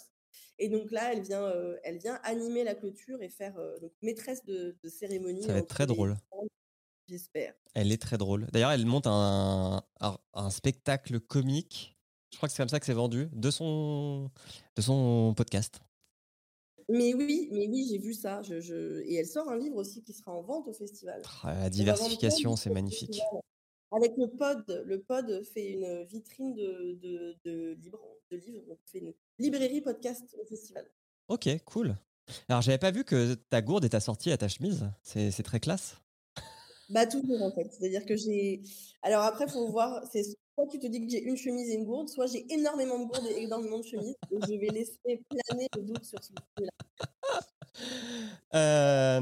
Et 0.58 0.68
donc 0.68 0.90
là, 0.90 1.12
elle 1.12 1.22
vient, 1.22 1.50
elle 1.84 1.98
vient 1.98 2.20
animer 2.22 2.62
la 2.62 2.74
clôture 2.74 3.22
et 3.22 3.30
faire 3.30 3.54
donc, 3.80 3.92
maîtresse 4.02 4.44
de, 4.44 4.76
cérémonie. 4.84 5.42
Ça 5.42 5.54
va 5.54 5.60
être 5.60 5.68
très 5.68 5.86
drôle. 5.86 6.16
J'espère. 7.08 7.54
Elle 7.74 7.90
est 7.90 8.00
très 8.00 8.18
drôle. 8.18 8.46
D'ailleurs, 8.52 8.72
elle 8.72 8.84
monte 8.84 9.06
un, 9.06 9.82
un, 10.00 10.18
un, 10.34 10.50
spectacle 10.50 11.18
comique. 11.18 11.96
Je 12.30 12.36
crois 12.36 12.48
que 12.48 12.54
c'est 12.54 12.62
comme 12.62 12.68
ça 12.68 12.78
que 12.78 12.84
c'est 12.84 12.92
vendu 12.92 13.30
de 13.32 13.50
son, 13.50 14.30
de 14.76 14.82
son 14.82 15.32
podcast. 15.34 15.80
Mais 16.90 17.12
oui, 17.14 17.48
mais 17.52 17.68
oui, 17.68 17.86
j'ai 17.90 17.98
vu 17.98 18.14
ça. 18.14 18.42
Je, 18.42 19.02
Et 19.02 19.16
elle 19.16 19.26
sort 19.26 19.48
un 19.50 19.58
livre 19.58 19.76
aussi 19.76 20.02
qui 20.02 20.12
sera 20.12 20.32
en 20.32 20.42
vente 20.42 20.68
au 20.68 20.72
festival. 20.72 21.22
Ah, 21.42 21.54
la 21.54 21.70
diversification, 21.70 22.56
c'est 22.56 22.70
magnifique. 22.70 23.20
Avec 23.90 24.12
le 24.16 24.26
pod, 24.26 24.64
le 24.86 25.00
pod 25.00 25.42
fait 25.44 25.70
une 25.70 26.04
vitrine 26.04 26.54
de, 26.54 26.98
de, 27.02 27.38
de, 27.44 27.76
livres, 27.80 28.00
de 28.30 28.36
livres. 28.36 28.62
On 28.68 28.76
fait 28.90 28.98
une 28.98 29.14
librairie 29.38 29.80
podcast 29.80 30.36
au 30.40 30.46
festival. 30.46 30.86
Ok, 31.28 31.48
cool. 31.64 31.96
Alors, 32.48 32.62
j'avais 32.62 32.78
pas 32.78 32.90
vu 32.90 33.04
que 33.04 33.34
ta 33.34 33.62
gourde 33.62 33.84
est 33.84 33.94
assortie 33.94 34.30
à 34.30 34.36
ta 34.36 34.48
chemise. 34.48 34.90
C'est 35.02 35.42
très 35.42 35.60
classe. 35.60 35.96
Bah 36.90 37.06
toujours 37.06 37.42
en 37.42 37.50
fait. 37.50 37.70
C'est-à-dire 37.70 38.06
que 38.06 38.16
j'ai. 38.16 38.62
Alors 39.02 39.22
après, 39.22 39.46
faut 39.46 39.68
voir. 39.68 40.02
C'est 40.10 40.22
soit 40.58 40.66
tu 40.66 40.78
te 40.80 40.86
dis 40.88 41.04
que 41.04 41.10
j'ai 41.10 41.22
une 41.22 41.36
chemise 41.36 41.70
et 41.70 41.74
une 41.74 41.84
gourde, 41.84 42.08
soit 42.08 42.26
j'ai 42.26 42.44
énormément 42.52 42.98
de 42.98 43.04
gourdes 43.04 43.26
et 43.26 43.42
énormément 43.42 43.78
de 43.78 43.84
chemises. 43.84 44.16
Et 44.32 44.38
je 44.42 44.58
vais 44.58 44.68
laisser 44.68 44.98
planer 45.28 45.68
le 45.76 45.82
doute 45.82 46.04
sur 46.04 46.18
ce 46.22 46.30
sujet-là. 46.30 46.72
Euh, 48.54 49.20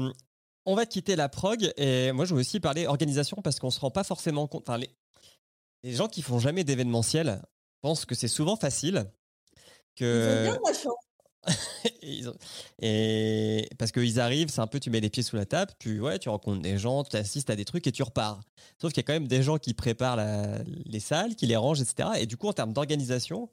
on 0.65 0.73
va 0.73 0.87
quitter 0.87 1.15
la 1.15 1.29
prog 1.29 1.71
et 1.77 2.11
moi 2.11 2.25
je 2.25 2.33
veux 2.33 2.39
aussi 2.39 2.59
parler 2.59 2.87
organisation 2.87 3.37
parce 3.43 3.59
qu'on 3.59 3.69
se 3.69 3.79
rend 3.79 3.91
pas 3.91 4.03
forcément 4.03 4.47
compte. 4.47 4.67
Enfin, 4.67 4.79
les, 4.79 4.89
les 5.83 5.93
gens 5.93 6.07
qui 6.07 6.23
font 6.23 6.39
jamais 6.39 6.63
d'événementiel 6.63 7.43
pensent 7.81 8.05
que 8.05 8.15
c'est 8.15 8.27
souvent 8.27 8.55
facile 8.55 9.05
que. 9.95 10.05
Ils 10.05 10.39
ont 10.39 10.51
bien 10.51 10.59
de 10.59 10.67
la 10.67 10.73
chance. 10.73 10.96
et 12.81 13.69
parce 13.77 13.91
qu'ils 13.91 14.19
arrivent, 14.19 14.49
c'est 14.49 14.61
un 14.61 14.67
peu 14.67 14.79
tu 14.79 14.89
mets 14.89 14.99
les 14.99 15.09
pieds 15.09 15.23
sous 15.23 15.35
la 15.35 15.45
table, 15.45 15.71
tu 15.79 15.99
ouais, 15.99 16.19
tu 16.19 16.29
rencontres 16.29 16.61
des 16.61 16.77
gens, 16.77 17.03
tu 17.03 17.15
assistes 17.15 17.49
à 17.49 17.55
des 17.55 17.65
trucs 17.65 17.87
et 17.87 17.91
tu 17.91 18.03
repars. 18.03 18.41
Sauf 18.81 18.93
qu'il 18.93 19.01
y 19.01 19.05
a 19.05 19.07
quand 19.07 19.13
même 19.13 19.27
des 19.27 19.43
gens 19.43 19.57
qui 19.57 19.73
préparent 19.73 20.17
les 20.85 20.99
salles, 20.99 21.35
qui 21.35 21.47
les 21.47 21.55
rangent, 21.55 21.81
etc. 21.81 22.09
Et 22.19 22.25
du 22.25 22.37
coup, 22.37 22.47
en 22.47 22.53
termes 22.53 22.73
d'organisation, 22.73 23.49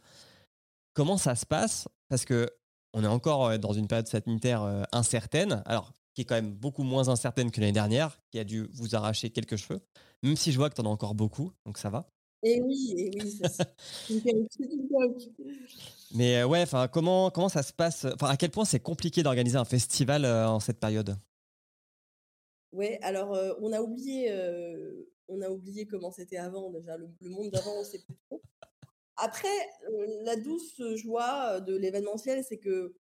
comment 0.92 1.18
ça 1.18 1.34
se 1.34 1.46
passe? 1.46 1.88
Parce 2.09 2.24
que 2.24 2.51
on 2.94 3.02
est 3.02 3.09
encore 3.09 3.59
dans 3.59 3.72
une 3.72 3.88
période 3.88 4.06
sanitaire 4.06 4.62
euh, 4.62 4.84
incertaine, 4.92 5.62
alors 5.66 5.92
qui 6.14 6.22
est 6.22 6.24
quand 6.24 6.36
même 6.36 6.55
beaucoup 6.55 6.84
moins 6.84 7.09
incertaine 7.09 7.51
que 7.51 7.60
l'année 7.60 7.72
dernière, 7.72 8.18
qui 8.30 8.38
a 8.38 8.44
dû 8.44 8.68
vous 8.72 8.94
arracher 8.94 9.30
quelques 9.30 9.56
cheveux, 9.56 9.80
même 10.22 10.36
si 10.36 10.52
je 10.52 10.56
vois 10.56 10.70
que 10.70 10.76
tu 10.76 10.80
en 10.80 10.86
as 10.86 10.88
encore 10.88 11.14
beaucoup, 11.14 11.52
donc 11.66 11.76
ça 11.76 11.90
va. 11.90 12.09
Et 12.45 12.61
oui, 12.61 12.95
et 12.97 13.11
oui, 13.15 13.31
c'est 13.31 13.47
Mais 16.15 16.43
euh, 16.43 16.47
ouais, 16.47 16.62
enfin, 16.62 16.89
comment 16.89 17.31
comment 17.31 17.49
ça 17.49 17.62
se 17.62 17.73
passe 17.73 18.05
Enfin, 18.05 18.29
à 18.29 18.37
quel 18.37 18.51
point 18.51 18.65
c'est 18.65 18.81
compliqué 18.81 19.23
d'organiser 19.23 19.57
un 19.57 19.65
festival 19.65 20.27
en 20.27 20.61
cette 20.61 20.79
période? 20.79 21.16
Ouais, 22.73 22.99
alors 23.03 23.37
on 23.61 23.73
a 23.73 23.81
oublié, 23.81 24.33
on 25.29 25.41
a 25.41 25.49
oublié 25.49 25.87
comment 25.87 26.12
c'était 26.12 26.37
avant 26.37 26.71
déjà. 26.71 26.97
Le, 26.97 27.09
le 27.21 27.31
monde 27.31 27.51
d'avant, 27.51 27.81
on 27.81 27.85
sait 27.85 28.01
plus 28.01 28.16
trop. 28.27 28.43
Après, 29.16 29.49
la 30.25 30.37
douce 30.37 30.81
joie 30.97 31.61
de 31.61 31.77
l'événementiel, 31.77 32.45
c'est 32.45 32.59
que 32.59 32.97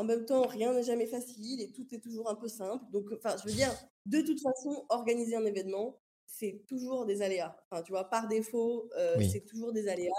en 0.00 0.04
même 0.04 0.24
temps, 0.24 0.46
rien 0.46 0.72
n'est 0.72 0.82
jamais 0.82 1.06
facile 1.06 1.60
et 1.60 1.72
tout 1.72 1.86
est 1.94 1.98
toujours 1.98 2.30
un 2.30 2.34
peu 2.34 2.48
simple. 2.48 2.82
Donc, 2.90 3.12
enfin, 3.12 3.36
je 3.36 3.46
veux 3.46 3.54
dire, 3.54 3.70
de 4.06 4.22
toute 4.22 4.40
façon, 4.40 4.86
organiser 4.88 5.36
un 5.36 5.44
événement, 5.44 6.00
c'est 6.40 6.64
toujours 6.66 7.04
des 7.04 7.20
aléas. 7.20 7.54
Enfin, 7.70 7.82
tu 7.82 7.92
vois, 7.92 8.04
par 8.04 8.26
défaut, 8.26 8.88
c'est 9.30 9.44
toujours 9.44 9.72
des 9.72 9.88
aléas. 9.88 10.12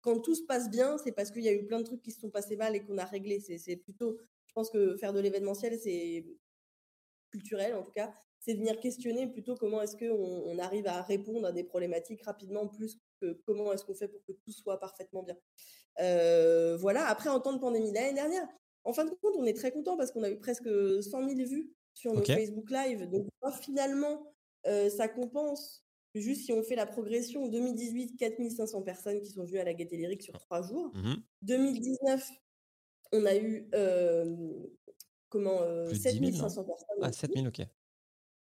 Quand 0.00 0.20
tout 0.20 0.34
se 0.34 0.42
passe 0.42 0.70
bien, 0.70 0.98
c'est 0.98 1.12
parce 1.12 1.30
qu'il 1.30 1.42
y 1.42 1.48
a 1.48 1.52
eu 1.52 1.66
plein 1.66 1.78
de 1.78 1.84
trucs 1.84 2.02
qui 2.02 2.10
se 2.10 2.20
sont 2.20 2.30
passés 2.30 2.56
mal 2.56 2.74
et 2.74 2.82
qu'on 2.84 2.98
a 2.98 3.04
réglé. 3.04 3.40
C'est 3.40 3.76
plutôt, 3.76 4.18
je 4.46 4.52
pense 4.52 4.70
que 4.70 4.96
faire 4.96 5.12
de 5.12 5.20
l'événementiel, 5.20 5.78
c'est 5.78 6.26
culturel 7.30 7.74
en 7.74 7.82
tout 7.82 7.90
cas, 7.90 8.14
c'est 8.38 8.54
venir 8.54 8.78
questionner 8.78 9.26
plutôt 9.26 9.56
comment 9.56 9.82
est-ce 9.82 9.96
qu'on 9.96 10.42
on 10.46 10.58
arrive 10.58 10.86
à 10.86 11.02
répondre 11.02 11.46
à 11.48 11.52
des 11.52 11.64
problématiques 11.64 12.22
rapidement 12.22 12.68
plus 12.68 12.98
que 13.20 13.32
comment 13.44 13.72
est-ce 13.72 13.84
qu'on 13.84 13.94
fait 13.94 14.06
pour 14.06 14.24
que 14.24 14.32
tout 14.32 14.52
soit 14.52 14.78
parfaitement 14.78 15.24
bien. 15.24 15.36
Euh, 16.00 16.76
voilà, 16.76 17.06
après 17.06 17.30
en 17.30 17.40
temps 17.40 17.52
de 17.52 17.58
pandémie, 17.58 17.92
l'année 17.92 18.14
dernière, 18.14 18.46
en 18.84 18.92
fin 18.92 19.04
de 19.04 19.10
compte, 19.10 19.34
on 19.36 19.44
est 19.46 19.56
très 19.56 19.72
content 19.72 19.96
parce 19.96 20.12
qu'on 20.12 20.22
a 20.22 20.30
eu 20.30 20.38
presque 20.38 20.68
100 20.68 21.28
000 21.28 21.48
vues 21.48 21.72
sur 21.94 22.12
nos 22.12 22.24
Facebook 22.24 22.70
Live. 22.70 23.08
Donc 23.10 23.26
finalement, 23.60 24.34
euh, 24.66 24.90
ça 24.90 25.08
compense 25.08 25.84
juste 26.14 26.44
si 26.44 26.52
on 26.52 26.62
fait 26.62 26.76
la 26.76 26.86
progression. 26.86 27.48
2018, 27.48 28.16
4500 28.16 28.82
personnes 28.82 29.20
qui 29.20 29.30
sont 29.30 29.44
venues 29.44 29.58
à 29.58 29.64
la 29.64 29.74
Gaîté 29.74 29.96
Lyrique 29.96 30.22
sur 30.22 30.38
trois 30.38 30.62
jours. 30.62 30.92
2019, 31.42 32.20
mmh 32.20 32.34
on 33.12 33.26
a 33.26 33.36
eu 33.36 33.68
euh, 33.74 34.34
comment 35.28 35.60
7500 35.92 36.64
personnes. 36.64 36.98
Ah, 37.00 37.12
7000, 37.12 37.46
ok. 37.46 37.60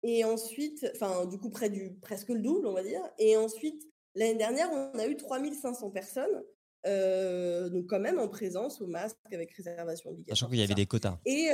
Et 0.08 0.24
ensuite, 0.24 0.86
enfin, 0.94 1.26
du 1.26 1.40
coup, 1.40 1.50
près 1.50 1.70
du, 1.70 1.96
presque 2.02 2.30
le 2.30 2.40
double, 2.40 2.68
on 2.68 2.74
va 2.74 2.84
dire. 2.84 3.02
Et 3.18 3.36
ensuite, 3.38 3.82
l'année 4.14 4.38
dernière, 4.38 4.70
on 4.72 5.00
a 5.00 5.08
eu 5.08 5.18
3500 5.18 5.90
personnes. 5.90 6.44
Euh, 6.86 7.70
donc, 7.70 7.88
quand 7.88 8.00
même 8.00 8.20
en 8.20 8.28
présence 8.28 8.82
au 8.82 8.88
masque 8.88 9.18
avec 9.32 9.52
réservation 9.54 10.12
obligatoire. 10.12 10.38
Sachant 10.38 10.50
qu'il 10.50 10.60
y 10.60 10.64
avait 10.64 10.76
des 10.76 10.86
quotas. 10.86 11.18
Et 11.26 11.50
euh, 11.50 11.54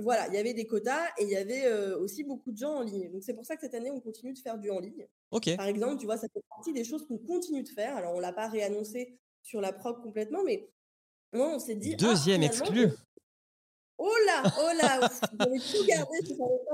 voilà, 0.00 0.28
il 0.28 0.34
y 0.34 0.38
avait 0.38 0.54
des 0.54 0.66
quotas 0.66 1.06
et 1.18 1.24
il 1.24 1.30
y 1.30 1.36
avait 1.36 1.66
euh, 1.66 1.98
aussi 1.98 2.22
beaucoup 2.22 2.52
de 2.52 2.56
gens 2.56 2.74
en 2.74 2.82
ligne. 2.82 3.10
Donc, 3.10 3.22
c'est 3.22 3.34
pour 3.34 3.46
ça 3.46 3.56
que 3.56 3.62
cette 3.62 3.74
année, 3.74 3.90
on 3.90 4.00
continue 4.00 4.32
de 4.32 4.38
faire 4.38 4.58
du 4.58 4.70
en 4.70 4.78
ligne. 4.78 5.06
Ok. 5.30 5.56
Par 5.56 5.66
exemple, 5.66 5.96
tu 5.98 6.06
vois, 6.06 6.18
ça 6.18 6.28
fait 6.28 6.42
partie 6.50 6.72
des 6.72 6.84
choses 6.84 7.06
qu'on 7.06 7.18
continue 7.18 7.62
de 7.62 7.68
faire. 7.68 7.96
Alors, 7.96 8.14
on 8.14 8.20
l'a 8.20 8.32
pas 8.32 8.48
réannoncé 8.48 9.18
sur 9.42 9.60
la 9.60 9.72
prog 9.72 10.02
complètement, 10.02 10.44
mais 10.44 10.68
moi, 11.32 11.50
on 11.54 11.58
s'est 11.58 11.76
dit. 11.76 11.94
Ah, 11.94 12.02
Deuxième 12.02 12.42
exclu. 12.42 12.88
Oh 13.98 14.12
là, 14.26 14.42
oh 14.60 14.70
là, 14.76 15.08
tout 15.08 15.86
gardé. 15.86 16.18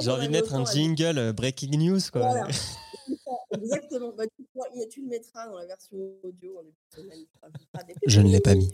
J'ai 0.00 0.10
envie 0.10 0.26
de 0.26 0.32
mettre 0.32 0.54
un 0.54 0.64
jingle 0.64 1.18
euh, 1.18 1.32
breaking 1.32 1.78
news, 1.78 2.00
quoi. 2.10 2.22
Voilà. 2.22 2.48
Exactement. 3.52 4.12
Bah, 4.12 4.24
tu, 4.90 5.02
le 5.02 5.08
mettras 5.08 5.46
dans 5.46 5.56
la 5.56 5.66
version 5.66 5.98
audio 6.24 6.60
Je 8.06 8.20
ne 8.20 8.28
l'ai 8.28 8.40
pas 8.40 8.54
mis. 8.54 8.70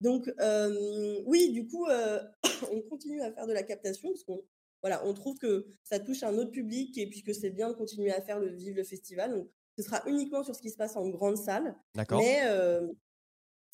Donc, 0.00 0.30
euh, 0.40 1.20
oui, 1.26 1.52
du 1.52 1.66
coup, 1.66 1.86
euh, 1.86 2.20
on 2.72 2.80
continue 2.82 3.20
à 3.22 3.32
faire 3.32 3.46
de 3.46 3.52
la 3.52 3.62
captation 3.62 4.10
parce 4.10 4.24
qu'on 4.24 4.42
voilà, 4.82 5.04
on 5.06 5.14
trouve 5.14 5.36
que 5.38 5.66
ça 5.82 5.98
touche 5.98 6.22
un 6.22 6.36
autre 6.36 6.52
public 6.52 6.96
et 6.98 7.08
puis 7.08 7.22
que 7.22 7.32
c'est 7.32 7.50
bien 7.50 7.70
de 7.70 7.74
continuer 7.74 8.12
à 8.12 8.20
faire 8.20 8.38
le 8.38 8.48
vivre 8.48 8.76
le 8.76 8.84
festival. 8.84 9.32
Donc, 9.32 9.48
ce 9.76 9.82
sera 9.82 10.02
uniquement 10.06 10.44
sur 10.44 10.54
ce 10.54 10.62
qui 10.62 10.70
se 10.70 10.76
passe 10.76 10.96
en 10.96 11.08
grande 11.08 11.36
salle. 11.36 11.74
D'accord. 11.94 12.20
Mais, 12.20 12.42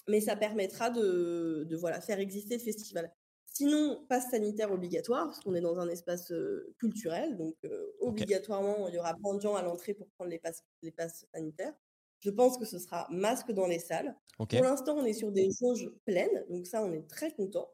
mais 0.09 0.20
ça 0.20 0.37
permettra 0.37 0.91
de, 0.91 1.66
de, 1.69 1.77
voilà, 1.77 2.01
faire 2.01 2.19
exister 2.19 2.57
le 2.57 2.62
festival. 2.62 3.12
Sinon, 3.45 4.07
passe 4.09 4.31
sanitaire 4.31 4.73
obligatoire, 4.73 5.27
parce 5.27 5.41
qu'on 5.41 5.55
est 5.55 5.61
dans 5.61 5.79
un 5.79 5.89
espace 5.89 6.33
culturel, 6.79 7.37
donc 7.37 7.57
obligatoirement, 8.01 8.89
il 8.89 8.95
y 8.95 8.99
aura 8.99 9.15
plein 9.15 9.35
de 9.35 9.41
gens 9.41 9.57
à 9.57 9.62
l'entrée 9.62 9.93
pour 9.93 10.09
prendre 10.11 10.31
les 10.31 10.39
passes, 10.39 10.62
les 10.83 10.93
passes 10.93 11.27
sanitaires. 11.35 11.74
Je 12.23 12.31
pense 12.31 12.57
que 12.57 12.65
ce 12.65 12.78
sera 12.78 13.07
masque 13.11 13.53
dans 13.53 13.66
les 13.66 13.78
salles. 13.78 14.16
Pour 14.36 14.62
l'instant, 14.62 14.94
on 14.97 15.05
est 15.05 15.12
sur 15.12 15.32
des 15.32 15.51
jauges 15.61 15.90
pleines, 16.05 16.44
donc 16.49 16.66
ça, 16.66 16.82
on 16.82 16.93
est 16.93 17.09
très 17.09 17.32
content. 17.32 17.69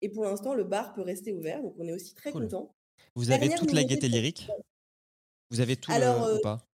Et 0.00 0.08
pour 0.08 0.24
l'instant, 0.24 0.54
le 0.54 0.64
bar 0.64 0.92
peut 0.92 1.02
rester 1.02 1.32
ouvert, 1.32 1.62
donc 1.62 1.74
on 1.78 1.86
est 1.86 1.92
aussi 1.92 2.14
très 2.14 2.32
content. 2.32 2.74
Vous 3.14 3.30
avez 3.30 3.48
toute 3.50 3.72
la 3.72 3.84
gaieté 3.84 4.08
lyrique? 4.08 4.48
Vous 5.50 5.60
avez 5.60 5.76
tout 5.76 5.92
Alors, 5.92 6.34
ou 6.34 6.40
pas? 6.40 6.66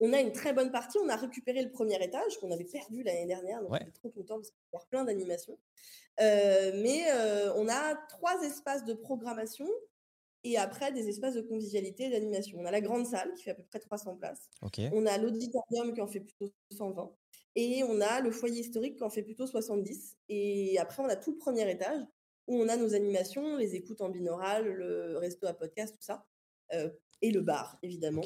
on 0.00 0.12
a 0.12 0.20
une 0.20 0.32
très 0.32 0.52
bonne 0.52 0.72
partie. 0.72 0.98
On 0.98 1.08
a 1.08 1.16
récupéré 1.16 1.62
le 1.62 1.70
premier 1.70 2.02
étage 2.02 2.38
qu'on 2.38 2.50
avait 2.50 2.64
perdu 2.64 3.02
l'année 3.02 3.26
dernière. 3.26 3.60
Donc, 3.60 3.70
on 3.70 3.76
est 3.76 3.92
trop 3.92 4.08
content 4.08 4.36
parce 4.36 4.84
a 4.84 4.86
plein 4.88 5.04
d'animations. 5.04 5.58
Euh, 6.20 6.72
mais 6.82 7.04
euh, 7.12 7.52
on 7.56 7.68
a 7.68 7.94
trois 8.08 8.42
espaces 8.42 8.84
de 8.84 8.94
programmation 8.94 9.68
et 10.44 10.56
après 10.56 10.92
des 10.92 11.08
espaces 11.08 11.34
de 11.34 11.42
convivialité 11.42 12.04
et 12.04 12.10
d'animation. 12.10 12.58
On 12.60 12.64
a 12.64 12.70
la 12.70 12.80
grande 12.80 13.06
salle 13.06 13.32
qui 13.34 13.42
fait 13.42 13.50
à 13.50 13.54
peu 13.54 13.62
près 13.62 13.78
300 13.78 14.16
places. 14.16 14.48
On 14.92 15.06
a 15.06 15.18
l'auditorium 15.18 15.92
qui 15.94 16.00
en 16.00 16.06
fait 16.06 16.20
plutôt 16.20 16.50
120. 16.76 17.10
Et 17.56 17.82
on 17.84 18.00
a 18.00 18.20
le 18.20 18.30
foyer 18.30 18.60
historique 18.60 18.96
qui 18.96 19.02
en 19.02 19.10
fait 19.10 19.22
plutôt 19.22 19.46
70. 19.46 20.16
Et 20.28 20.78
après, 20.78 21.02
on 21.02 21.08
a 21.08 21.16
tout 21.16 21.32
le 21.32 21.38
premier 21.38 21.68
étage 21.70 22.02
où 22.46 22.56
on 22.56 22.68
a 22.68 22.76
nos 22.76 22.94
animations, 22.94 23.56
les 23.56 23.74
écoutes 23.74 24.00
en 24.00 24.08
binaural, 24.08 24.66
le 24.66 25.18
resto 25.18 25.46
à 25.46 25.52
podcast, 25.52 25.94
tout 25.94 26.02
ça. 26.02 26.26
Euh, 26.72 26.90
et 27.22 27.30
le 27.30 27.42
bar, 27.42 27.78
évidemment. 27.82 28.22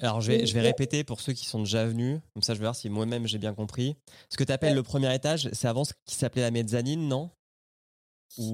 alors, 0.00 0.20
je 0.20 0.32
vais, 0.32 0.46
je 0.46 0.52
vais 0.52 0.60
répéter 0.60 1.02
pour 1.02 1.20
ceux 1.20 1.32
qui 1.32 1.46
sont 1.46 1.60
déjà 1.60 1.86
venus, 1.86 2.20
comme 2.34 2.42
ça 2.42 2.52
je 2.52 2.58
vais 2.58 2.66
voir 2.66 2.76
si 2.76 2.90
moi-même 2.90 3.26
j'ai 3.26 3.38
bien 3.38 3.54
compris. 3.54 3.96
Ce 4.28 4.36
que 4.36 4.44
tu 4.44 4.52
appelles 4.52 4.74
le 4.74 4.82
premier 4.82 5.14
étage, 5.14 5.48
c'est 5.52 5.66
avant 5.66 5.84
ce 5.84 5.94
qui 6.04 6.14
s'appelait 6.14 6.42
la 6.42 6.50
mezzanine, 6.50 7.08
non? 7.08 7.30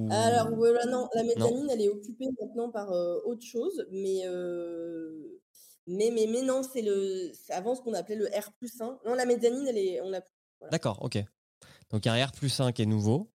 Alors, 0.09 0.55
voilà, 0.55 0.85
non, 0.85 1.09
la 1.13 1.23
mezzanine, 1.23 1.69
elle 1.69 1.81
est 1.81 1.89
occupée 1.89 2.27
maintenant 2.39 2.69
par 2.69 2.91
euh, 2.91 3.19
autre 3.25 3.45
chose, 3.45 3.85
mais, 3.91 4.21
euh, 4.25 5.39
mais, 5.87 6.09
mais, 6.11 6.27
mais 6.27 6.41
non, 6.41 6.63
c'est 6.63 6.81
le, 6.81 7.31
avant 7.49 7.75
ce 7.75 7.81
qu'on 7.81 7.93
appelait 7.93 8.15
le 8.15 8.27
R 8.27 8.51
plus 8.53 8.79
1. 8.79 8.99
Non, 9.05 9.15
la 9.15 9.25
mezzanine, 9.25 9.67
elle 9.67 9.77
est, 9.77 10.01
on 10.01 10.13
a. 10.13 10.21
D'accord, 10.71 10.99
ok. 11.01 11.17
Donc, 11.89 12.07
un 12.07 12.25
R 12.25 12.31
plus 12.31 12.59
1 12.59 12.71
qui 12.71 12.83
est 12.83 12.85
nouveau. 12.85 13.29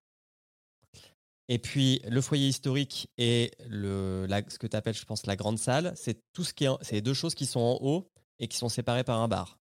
Et 1.51 1.59
puis 1.59 2.02
le 2.06 2.20
foyer 2.20 2.47
historique 2.47 3.10
et 3.16 3.51
le, 3.66 4.27
ce 4.48 4.59
que 4.59 4.66
tu 4.66 4.77
appelles, 4.77 4.94
je 4.94 5.05
pense, 5.05 5.27
la 5.27 5.35
grande 5.35 5.59
salle, 5.59 5.93
c'est 5.97 6.20
tout 6.35 6.44
ce 6.44 6.52
qui 6.52 6.66
est, 6.66 6.70
c'est 6.82 7.01
deux 7.01 7.15
choses 7.15 7.35
qui 7.35 7.47
sont 7.47 7.60
en 7.60 7.78
haut 7.81 8.10
et 8.39 8.48
qui 8.48 8.59
sont 8.59 8.69
séparées 8.69 9.05
par 9.05 9.20
un 9.20 9.28
bar. 9.28 9.59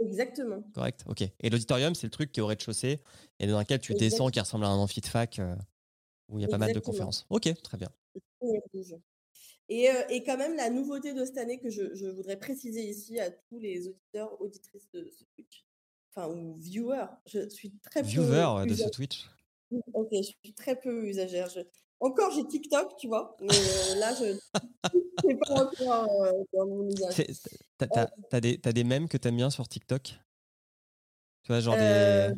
Exactement. 0.00 0.62
Correct, 0.74 1.04
ok. 1.06 1.22
Et 1.40 1.50
l'auditorium, 1.50 1.94
c'est 1.94 2.06
le 2.06 2.10
truc 2.10 2.32
qui 2.32 2.40
est 2.40 2.42
au 2.42 2.46
rez-de-chaussée 2.46 3.00
et 3.38 3.46
dans 3.46 3.58
lequel 3.58 3.80
tu 3.80 3.94
descends, 3.94 4.30
qui 4.30 4.40
ressemble 4.40 4.64
à 4.64 4.68
un 4.68 4.78
amphi 4.78 5.00
de 5.00 5.06
fac 5.06 5.38
euh, 5.38 5.54
où 6.32 6.38
il 6.38 6.42
y 6.42 6.44
a 6.44 6.48
pas 6.48 6.58
mal 6.58 6.72
de 6.72 6.80
conférences. 6.80 7.26
Ok, 7.30 7.52
très 7.62 7.76
bien. 7.76 7.90
Et, 9.68 9.88
euh, 9.90 10.02
et, 10.10 10.24
quand 10.24 10.36
même, 10.36 10.56
la 10.56 10.70
nouveauté 10.70 11.14
de 11.14 11.24
cette 11.24 11.38
année 11.38 11.58
que 11.60 11.70
je, 11.70 11.94
je, 11.94 12.06
voudrais 12.06 12.36
préciser 12.36 12.82
ici 12.82 13.20
à 13.20 13.30
tous 13.30 13.58
les 13.58 13.86
auditeurs, 13.88 14.40
auditrices 14.40 14.90
de 14.92 15.08
ce 15.16 15.24
Twitch, 15.34 15.64
enfin, 16.14 16.28
ou 16.28 16.54
viewers, 16.56 17.06
je 17.26 17.48
suis 17.48 17.72
très 17.82 18.02
Viewer 18.02 18.66
de 18.66 18.74
ce 18.74 18.88
Twitch 18.88 19.28
Ok, 19.94 20.08
je 20.12 20.22
suis 20.22 20.52
très 20.54 20.78
peu 20.78 21.06
usagère. 21.06 21.48
Encore, 22.00 22.32
j'ai 22.32 22.46
TikTok, 22.46 22.96
tu 22.98 23.06
vois, 23.06 23.36
mais 23.40 23.48
euh, 23.48 23.94
là, 23.94 24.12
je 24.14 24.36
ne 25.24 25.34
pas 25.36 25.64
encore 25.64 26.22
euh, 26.22 26.32
dans 26.52 26.66
mon 26.66 26.90
usage. 26.90 27.24
T'as 27.78 28.08
as, 28.32 28.40
des, 28.40 28.60
as 28.64 28.72
des 28.72 28.84
mèmes 28.84 29.08
que 29.08 29.16
t'aimes 29.16 29.36
bien 29.36 29.50
sur 29.50 29.68
TikTok? 29.68 30.02
Tu 31.44 31.48
vois, 31.48 31.60
genre 31.60 31.76
des. 31.76 32.32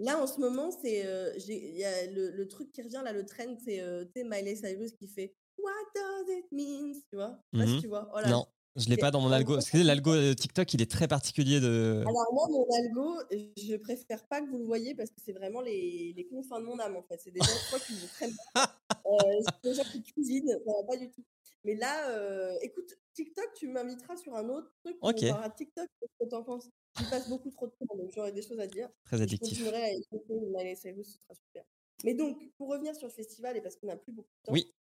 Euh, 0.00 0.04
là, 0.04 0.22
en 0.22 0.26
ce 0.26 0.40
moment, 0.40 0.70
c'est 0.70 1.00
y 1.00 1.84
a 1.84 2.06
le, 2.10 2.30
le, 2.30 2.48
truc 2.48 2.72
qui 2.72 2.82
revient, 2.82 3.02
là, 3.04 3.12
le 3.12 3.24
trend, 3.24 3.56
c'est 3.64 4.24
Miley 4.24 4.56
Cyrus 4.56 4.92
qui 4.92 5.08
fait 5.08 5.34
What 5.58 5.72
does 5.94 6.38
it 6.38 6.46
mean 6.52 6.92
Tu 7.10 7.16
vois? 7.16 7.38
Si 7.54 7.60
mmh 7.60 7.80
tu 7.80 7.88
vois. 7.88 8.10
Oh 8.14 8.20
là, 8.20 8.28
non. 8.28 8.46
Je 8.76 8.90
l'ai 8.90 8.98
pas 8.98 9.10
dans 9.10 9.20
mon 9.20 9.32
algo. 9.32 9.54
Parce 9.54 9.70
que 9.70 9.78
l'algo 9.78 10.12
euh, 10.12 10.34
TikTok, 10.34 10.74
il 10.74 10.82
est 10.82 10.90
très 10.90 11.08
particulier 11.08 11.60
de. 11.60 12.02
Alors 12.06 12.32
moi, 12.32 12.46
mon 12.50 12.66
algo, 12.76 13.18
je 13.56 13.76
préfère 13.76 14.22
pas 14.26 14.42
que 14.42 14.50
vous 14.50 14.58
le 14.58 14.64
voyez 14.64 14.94
parce 14.94 15.08
que 15.08 15.16
c'est 15.24 15.32
vraiment 15.32 15.62
les, 15.62 16.12
les 16.14 16.26
confins 16.26 16.60
de 16.60 16.66
mon 16.66 16.78
âme 16.78 16.96
en 16.96 17.02
fait. 17.02 17.18
C'est 17.22 17.30
des 17.30 17.40
gens, 17.40 17.46
je 17.46 17.66
crois, 17.68 17.78
qui 17.80 17.94
très 18.08 18.26
bien. 18.26 18.36
Euh, 19.06 19.40
c'est 19.62 19.70
des 19.70 19.74
gens 19.76 19.84
qui 19.84 20.02
cuisinent, 20.02 20.48
ça 20.48 20.72
va 20.72 20.84
pas 20.84 20.96
du 20.96 21.08
tout. 21.08 21.22
Mais 21.66 21.74
là, 21.74 22.56
écoute, 22.62 22.94
TikTok, 23.12 23.52
tu 23.54 23.66
m'inviteras 23.68 24.16
sur 24.16 24.34
un 24.36 24.48
autre 24.48 24.72
truc. 24.84 24.96
Ok. 25.02 25.16
On 25.22 25.28
parlera 25.30 25.50
TikTok, 25.50 25.88
qu'est-ce 26.00 26.24
que 26.24 26.30
t'en 26.30 26.44
penses? 26.44 26.70
J'y 26.96 27.04
passe 27.10 27.28
beaucoup 27.28 27.50
trop 27.50 27.66
de 27.66 27.72
temps, 27.72 27.96
donc 27.96 28.10
j'aurai 28.12 28.30
des 28.32 28.40
choses 28.42 28.60
à 28.60 28.66
dire. 28.68 28.88
Très 29.04 29.18
Je 29.18 29.22
addictif. 29.24 29.58
continuerai 29.58 29.82
à 29.82 29.92
écouter 29.92 30.34
Miley 30.34 30.76
Cyrus, 30.76 31.14
ce 31.14 31.20
sera 31.20 31.34
super. 31.34 31.64
Mais 32.04 32.14
donc, 32.14 32.40
pour 32.56 32.68
revenir 32.68 32.94
sur 32.94 33.08
le 33.08 33.12
festival, 33.12 33.56
et 33.56 33.60
parce 33.60 33.76
qu'on 33.76 33.88
n'a 33.88 33.96
plus 33.96 34.12
beaucoup 34.12 34.30
de 34.42 34.46
temps, 34.46 34.52
Oui. 34.52 34.72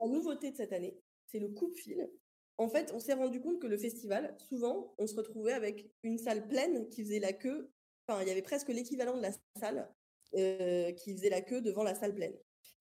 la 0.00 0.08
nouveauté 0.08 0.50
de 0.50 0.56
cette 0.56 0.72
année, 0.72 0.98
c'est 1.26 1.38
le 1.40 1.50
coupe-fil. 1.50 2.10
En 2.56 2.68
fait, 2.68 2.90
on 2.94 3.00
s'est 3.00 3.12
rendu 3.14 3.40
compte 3.40 3.60
que 3.60 3.66
le 3.66 3.76
festival, 3.76 4.34
souvent, 4.38 4.94
on 4.98 5.06
se 5.06 5.14
retrouvait 5.14 5.52
avec 5.52 5.90
une 6.04 6.18
salle 6.18 6.48
pleine 6.48 6.88
qui 6.88 7.02
faisait 7.04 7.20
la 7.20 7.32
queue. 7.34 7.70
Enfin, 8.08 8.22
il 8.22 8.28
y 8.28 8.30
avait 8.30 8.42
presque 8.42 8.68
l'équivalent 8.68 9.16
de 9.16 9.22
la 9.22 9.32
salle 9.60 9.92
euh, 10.36 10.92
qui 10.92 11.12
faisait 11.12 11.30
la 11.30 11.42
queue 11.42 11.60
devant 11.60 11.82
la 11.82 11.94
salle 11.94 12.14
pleine. 12.14 12.34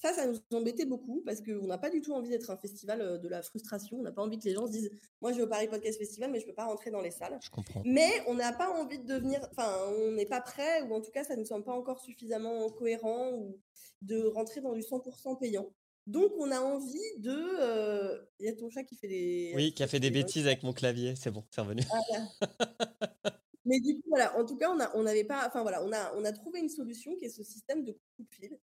Ça, 0.03 0.11
ça 0.11 0.27
nous 0.27 0.37
embêtait 0.51 0.85
beaucoup 0.85 1.21
parce 1.25 1.39
qu'on 1.39 1.65
n'a 1.65 1.77
pas 1.77 1.89
du 1.89 2.01
tout 2.01 2.11
envie 2.11 2.27
d'être 2.29 2.49
un 2.51 2.57
festival 2.57 2.99
euh, 2.99 3.17
de 3.17 3.29
la 3.29 3.41
frustration. 3.41 3.99
On 3.99 4.01
n'a 4.01 4.11
pas 4.11 4.21
envie 4.21 4.37
que 4.37 4.43
les 4.43 4.53
gens 4.53 4.67
se 4.67 4.71
disent 4.73 4.91
Moi, 5.21 5.31
je 5.31 5.37
vais 5.37 5.43
au 5.43 5.47
Paris 5.47 5.69
Podcast 5.69 5.97
Festival, 5.97 6.29
mais 6.29 6.41
je 6.41 6.45
ne 6.45 6.49
peux 6.49 6.55
pas 6.55 6.65
rentrer 6.65 6.91
dans 6.91 6.99
les 6.99 7.09
salles. 7.11 7.39
Je 7.41 7.49
comprends. 7.49 7.81
Mais 7.85 8.11
on 8.27 8.33
n'a 8.33 8.51
pas 8.51 8.69
envie 8.69 8.99
de 8.99 9.05
devenir, 9.05 9.39
enfin, 9.51 9.73
on 9.97 10.11
n'est 10.11 10.25
pas 10.25 10.41
prêt, 10.41 10.81
ou 10.81 10.93
en 10.93 10.99
tout 10.99 11.11
cas, 11.11 11.23
ça 11.23 11.35
ne 11.35 11.39
nous 11.39 11.45
semble 11.45 11.63
pas 11.63 11.71
encore 11.71 12.01
suffisamment 12.01 12.69
cohérent 12.71 13.31
ou 13.31 13.57
de 14.01 14.25
rentrer 14.25 14.59
dans 14.59 14.73
du 14.73 14.81
100% 14.81 15.39
payant. 15.39 15.71
Donc, 16.05 16.33
on 16.37 16.51
a 16.51 16.59
envie 16.59 16.99
de. 17.19 17.31
euh, 17.61 18.19
Il 18.39 18.45
y 18.45 18.49
a 18.49 18.55
ton 18.57 18.69
chat 18.69 18.83
qui 18.83 18.97
fait 18.97 19.07
des. 19.07 19.53
Oui, 19.55 19.73
qui 19.73 19.83
a 19.83 19.87
fait 19.87 20.01
des 20.01 20.11
bêtises 20.11 20.47
avec 20.47 20.63
mon 20.63 20.73
clavier. 20.73 21.15
C'est 21.15 21.31
bon, 21.31 21.45
c'est 21.49 21.61
revenu. 21.61 21.81
Mais 23.65 23.79
du 23.79 23.95
coup, 23.95 24.09
voilà, 24.09 24.37
en 24.37 24.43
tout 24.43 24.57
cas, 24.57 24.75
on 24.93 25.03
n'avait 25.03 25.23
pas. 25.23 25.47
Enfin, 25.47 25.61
voilà, 25.61 25.81
on 25.85 25.93
a, 25.93 26.13
on 26.17 26.25
a 26.25 26.33
trouvé 26.33 26.59
une 26.59 26.67
solution 26.67 27.15
qui 27.15 27.23
est 27.23 27.29
ce 27.29 27.43
système 27.43 27.85
de 27.85 27.97
coupe-fil. 28.17 28.59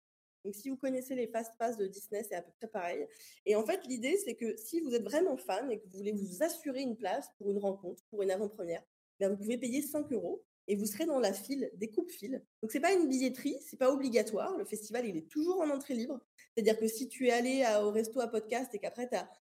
Donc, 0.45 0.56
si 0.56 0.70
vous 0.70 0.78
connaissez 0.78 1.16
les 1.16 1.28
fast 1.28 1.52
pass 1.60 1.78
de 1.78 1.86
Disney, 1.88 2.24
c'est 2.24 2.36
à 2.36 2.41
peu 2.41 2.52
près 2.57 2.68
pareil. 2.68 3.06
Et 3.45 3.56
en 3.56 3.66
fait, 3.66 3.82
l'idée, 3.88 4.18
c'est 4.24 4.36
que 4.36 4.56
si 4.57 4.80
vous 4.80 4.94
êtes 4.95 5.03
vraiment 5.03 5.38
fan 5.38 5.70
et 5.72 5.80
que 5.80 5.86
vous 5.88 5.98
voulez 5.98 6.14
vous 6.14 6.41
assurer 6.44 6.82
une 6.82 6.95
place 6.95 7.28
pour 7.38 7.49
une 7.52 7.57
rencontre, 7.60 8.02
pour 8.10 8.22
une 8.24 8.32
avant-première, 8.32 8.82
ben, 9.20 9.30
vous 9.30 9.38
pouvez 9.38 9.57
payer 9.57 9.82
5 9.82 10.11
euros 10.14 10.44
et 10.68 10.76
vous 10.76 10.86
serez 10.86 11.06
dans 11.06 11.20
la 11.20 11.34
file 11.34 11.70
des 11.76 11.90
coupes-fils. 11.90 12.40
Donc, 12.61 12.72
c'est 12.72 12.80
pas 12.80 12.94
une 12.94 13.07
billetterie, 13.10 13.57
c'est 13.61 13.78
pas 13.78 13.91
obligatoire. 13.91 14.56
Le 14.57 14.66
festival, 14.66 15.06
il 15.07 15.18
est 15.18 15.28
toujours 15.30 15.60
en 15.61 15.70
entrée 15.70 15.94
libre. 15.95 16.20
C'est-à-dire 16.56 16.78
que 16.80 16.88
si 16.88 17.07
tu 17.10 17.28
es 17.28 17.32
allé 17.32 17.64
à- 17.64 17.86
au 17.86 17.91
resto 17.91 18.20
à 18.22 18.28
podcast 18.28 18.74
et 18.74 18.80
qu'après, 18.80 19.10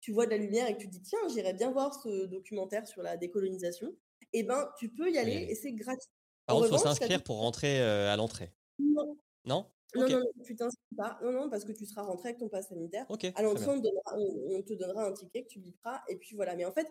tu 0.00 0.12
vois 0.12 0.24
de 0.24 0.30
la 0.30 0.36
lumière 0.38 0.66
et 0.68 0.74
que 0.74 0.80
tu 0.80 0.86
te 0.86 0.92
dis, 0.92 1.02
tiens, 1.02 1.18
j'irais 1.28 1.52
bien 1.52 1.70
voir 1.72 1.92
ce 2.00 2.26
documentaire 2.26 2.86
sur 2.86 3.02
la 3.02 3.16
décolonisation, 3.18 3.94
eh 4.32 4.44
ben, 4.44 4.70
tu 4.78 4.88
peux 4.88 5.10
y 5.10 5.18
aller 5.18 5.46
et 5.50 5.54
c'est 5.54 5.72
gratuit. 5.72 6.08
Par 6.46 6.56
contre, 6.56 6.68
il 6.68 6.70
faut 6.70 6.84
s'inscrire 6.84 7.22
pour 7.22 7.36
rentrer 7.38 7.80
euh, 7.82 8.08
à 8.12 8.16
l'entrée. 8.16 8.52
Non, 8.78 9.18
Non? 9.44 9.66
Non, 9.94 10.06
non, 10.12 10.18
non, 10.20 10.44
tu 10.44 10.56
t'inscris 10.56 10.94
pas. 10.96 11.18
Non, 11.22 11.32
non, 11.32 11.50
parce 11.50 11.64
que 11.64 11.72
tu 11.72 11.84
seras 11.86 12.02
rentré 12.02 12.28
avec 12.30 12.38
ton 12.40 12.48
pass 12.48 12.68
sanitaire. 12.68 13.06
Ok. 13.08 13.24
À 13.34 13.42
l'entrée, 13.42 13.66
on, 13.68 13.78
te 13.78 13.82
donnera- 13.82 14.16
on- 14.18 14.56
on 14.56 14.62
te 14.62 14.72
donnera 14.74 15.06
un 15.06 15.12
ticket 15.12 15.42
que 15.42 15.48
tu 15.48 15.58
biperas. 15.60 16.00
Et 16.08 16.16
puis 16.16 16.34
voilà. 16.36 16.54
Mais 16.56 16.64
en 16.64 16.72
fait, 16.72 16.86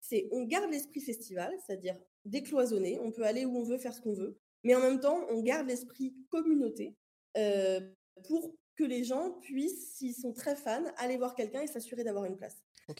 c'est 0.00 0.28
on 0.32 0.44
garde 0.44 0.70
l'esprit 0.70 1.00
festival, 1.00 1.52
c'est-à-dire 1.66 1.96
décloisonné. 2.24 2.98
On 3.00 3.12
peut 3.12 3.24
aller 3.24 3.44
où 3.44 3.56
on 3.56 3.62
veut, 3.64 3.78
faire 3.78 3.94
ce 3.94 4.00
qu'on 4.00 4.14
veut. 4.14 4.38
Mais 4.64 4.74
en 4.74 4.80
même 4.80 5.00
temps, 5.00 5.24
on 5.30 5.42
garde 5.42 5.66
l'esprit 5.68 6.14
communauté 6.30 6.96
euh, 7.36 7.80
pour 8.28 8.54
que 8.76 8.84
les 8.84 9.04
gens 9.04 9.32
puissent, 9.40 9.94
s'ils 9.96 10.14
sont 10.14 10.32
très 10.32 10.56
fans, 10.56 10.84
aller 10.96 11.16
voir 11.18 11.34
quelqu'un 11.34 11.60
et 11.62 11.66
s'assurer 11.66 12.02
d'avoir 12.04 12.24
une 12.24 12.36
place. 12.36 12.56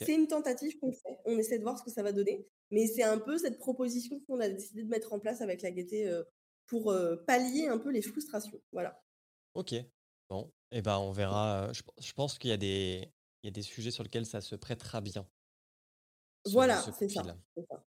C'est 0.06 0.14
une 0.14 0.27
tentative 0.28 0.78
qu'on 0.78 0.93
fait. 0.93 1.18
On 1.24 1.39
essaie 1.39 1.59
de 1.59 1.62
voir 1.64 1.78
ce 1.78 1.82
que 1.82 1.90
ça 1.90 2.02
va 2.02 2.12
donner. 2.12 2.47
Mais 2.70 2.86
c'est 2.86 3.02
un 3.02 3.18
peu 3.18 3.39
cette 3.39 3.59
proposition 3.59 4.20
qu'on 4.20 4.39
a 4.40 4.48
décidé 4.48 4.85
de 4.85 4.89
mettre 4.89 5.12
en 5.12 5.18
place 5.18 5.40
avec 5.40 5.62
la 5.62 5.70
gaieté 5.72 6.06
euh, 6.09 6.22
pour 6.66 6.93
euh, 6.93 7.16
pallier 7.27 7.66
un 7.66 7.78
peu 7.78 7.90
les 7.90 8.02
frustrations. 8.02 8.60
Voilà. 8.72 9.02
Ok. 9.55 9.74
Bon. 10.28 10.51
Eh 10.70 10.82
ben, 10.82 10.98
on 10.98 11.10
verra. 11.12 11.72
Je, 11.72 11.82
je 11.98 12.12
pense 12.12 12.39
qu'il 12.39 12.51
y 12.51 12.52
a 12.52 12.56
des, 12.56 13.09
il 13.43 13.47
y 13.47 13.48
a 13.48 13.51
des 13.52 13.62
sujets 13.62 13.90
sur 13.90 14.05
lesquels 14.05 14.27
ça 14.27 14.40
se 14.40 14.55
prêtera 14.55 15.01
bien. 15.01 15.27
Voilà, 16.47 16.81
ce 16.81 16.90
c'est 16.93 17.09
ça. 17.09 17.22
ça. 17.24 17.85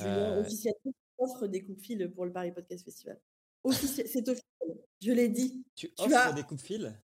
Euh, 0.00 0.40
officiellement, 0.40 0.92
offre 1.18 1.46
des 1.46 1.62
coups 1.64 1.78
de 1.78 1.82
fil 1.82 2.12
pour 2.14 2.24
le 2.26 2.32
Paris 2.32 2.52
Podcast 2.52 2.84
Festival. 2.84 3.20
Offici- 3.64 4.06
c'est 4.06 4.28
officiel. 4.28 4.84
Je 5.00 5.12
l'ai 5.12 5.28
dit. 5.28 5.64
Tu 5.74 5.92
Tu 5.94 6.02
offres 6.02 6.16
as- 6.16 6.32
des 6.32 6.42
coups 6.42 6.60
de 6.62 6.66
fil 6.66 7.00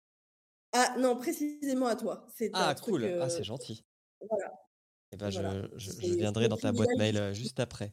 Ah 0.72 0.96
non, 0.98 1.16
précisément 1.16 1.86
à 1.86 1.96
toi. 1.96 2.26
Ah, 2.54 2.74
truc, 2.74 2.94
cool. 2.94 3.04
euh, 3.04 3.22
Ah, 3.22 3.28
c'est 3.28 3.44
gentil. 3.44 3.84
voilà. 4.28 4.52
Eh 5.12 5.16
ben, 5.16 5.30
je- 5.30 5.40
Voilà. 5.40 5.68
je, 5.76 5.90
viendrai 6.14 6.48
dans 6.48 6.56
ta 6.56 6.72
boîte 6.72 6.96
mail 6.96 7.32
juste 7.34 7.60
après. 7.60 7.92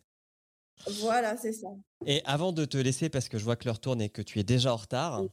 Voilà, 1.02 1.38
c'est 1.38 1.54
ça. 1.54 1.68
Et 2.06 2.22
avant 2.26 2.52
de 2.52 2.66
te 2.66 2.78
laisser, 2.78 3.10
parce 3.10 3.30
que 3.30 3.38
je 3.38 3.44
vois 3.44 3.56
que 3.56 3.66
l'heure 3.66 3.80
tourne 3.80 4.02
et 4.02 4.10
que 4.10 4.22
tu 4.22 4.40
es 4.40 4.44
déjà 4.44 4.74
en 4.74 4.78
retard, 4.78 5.24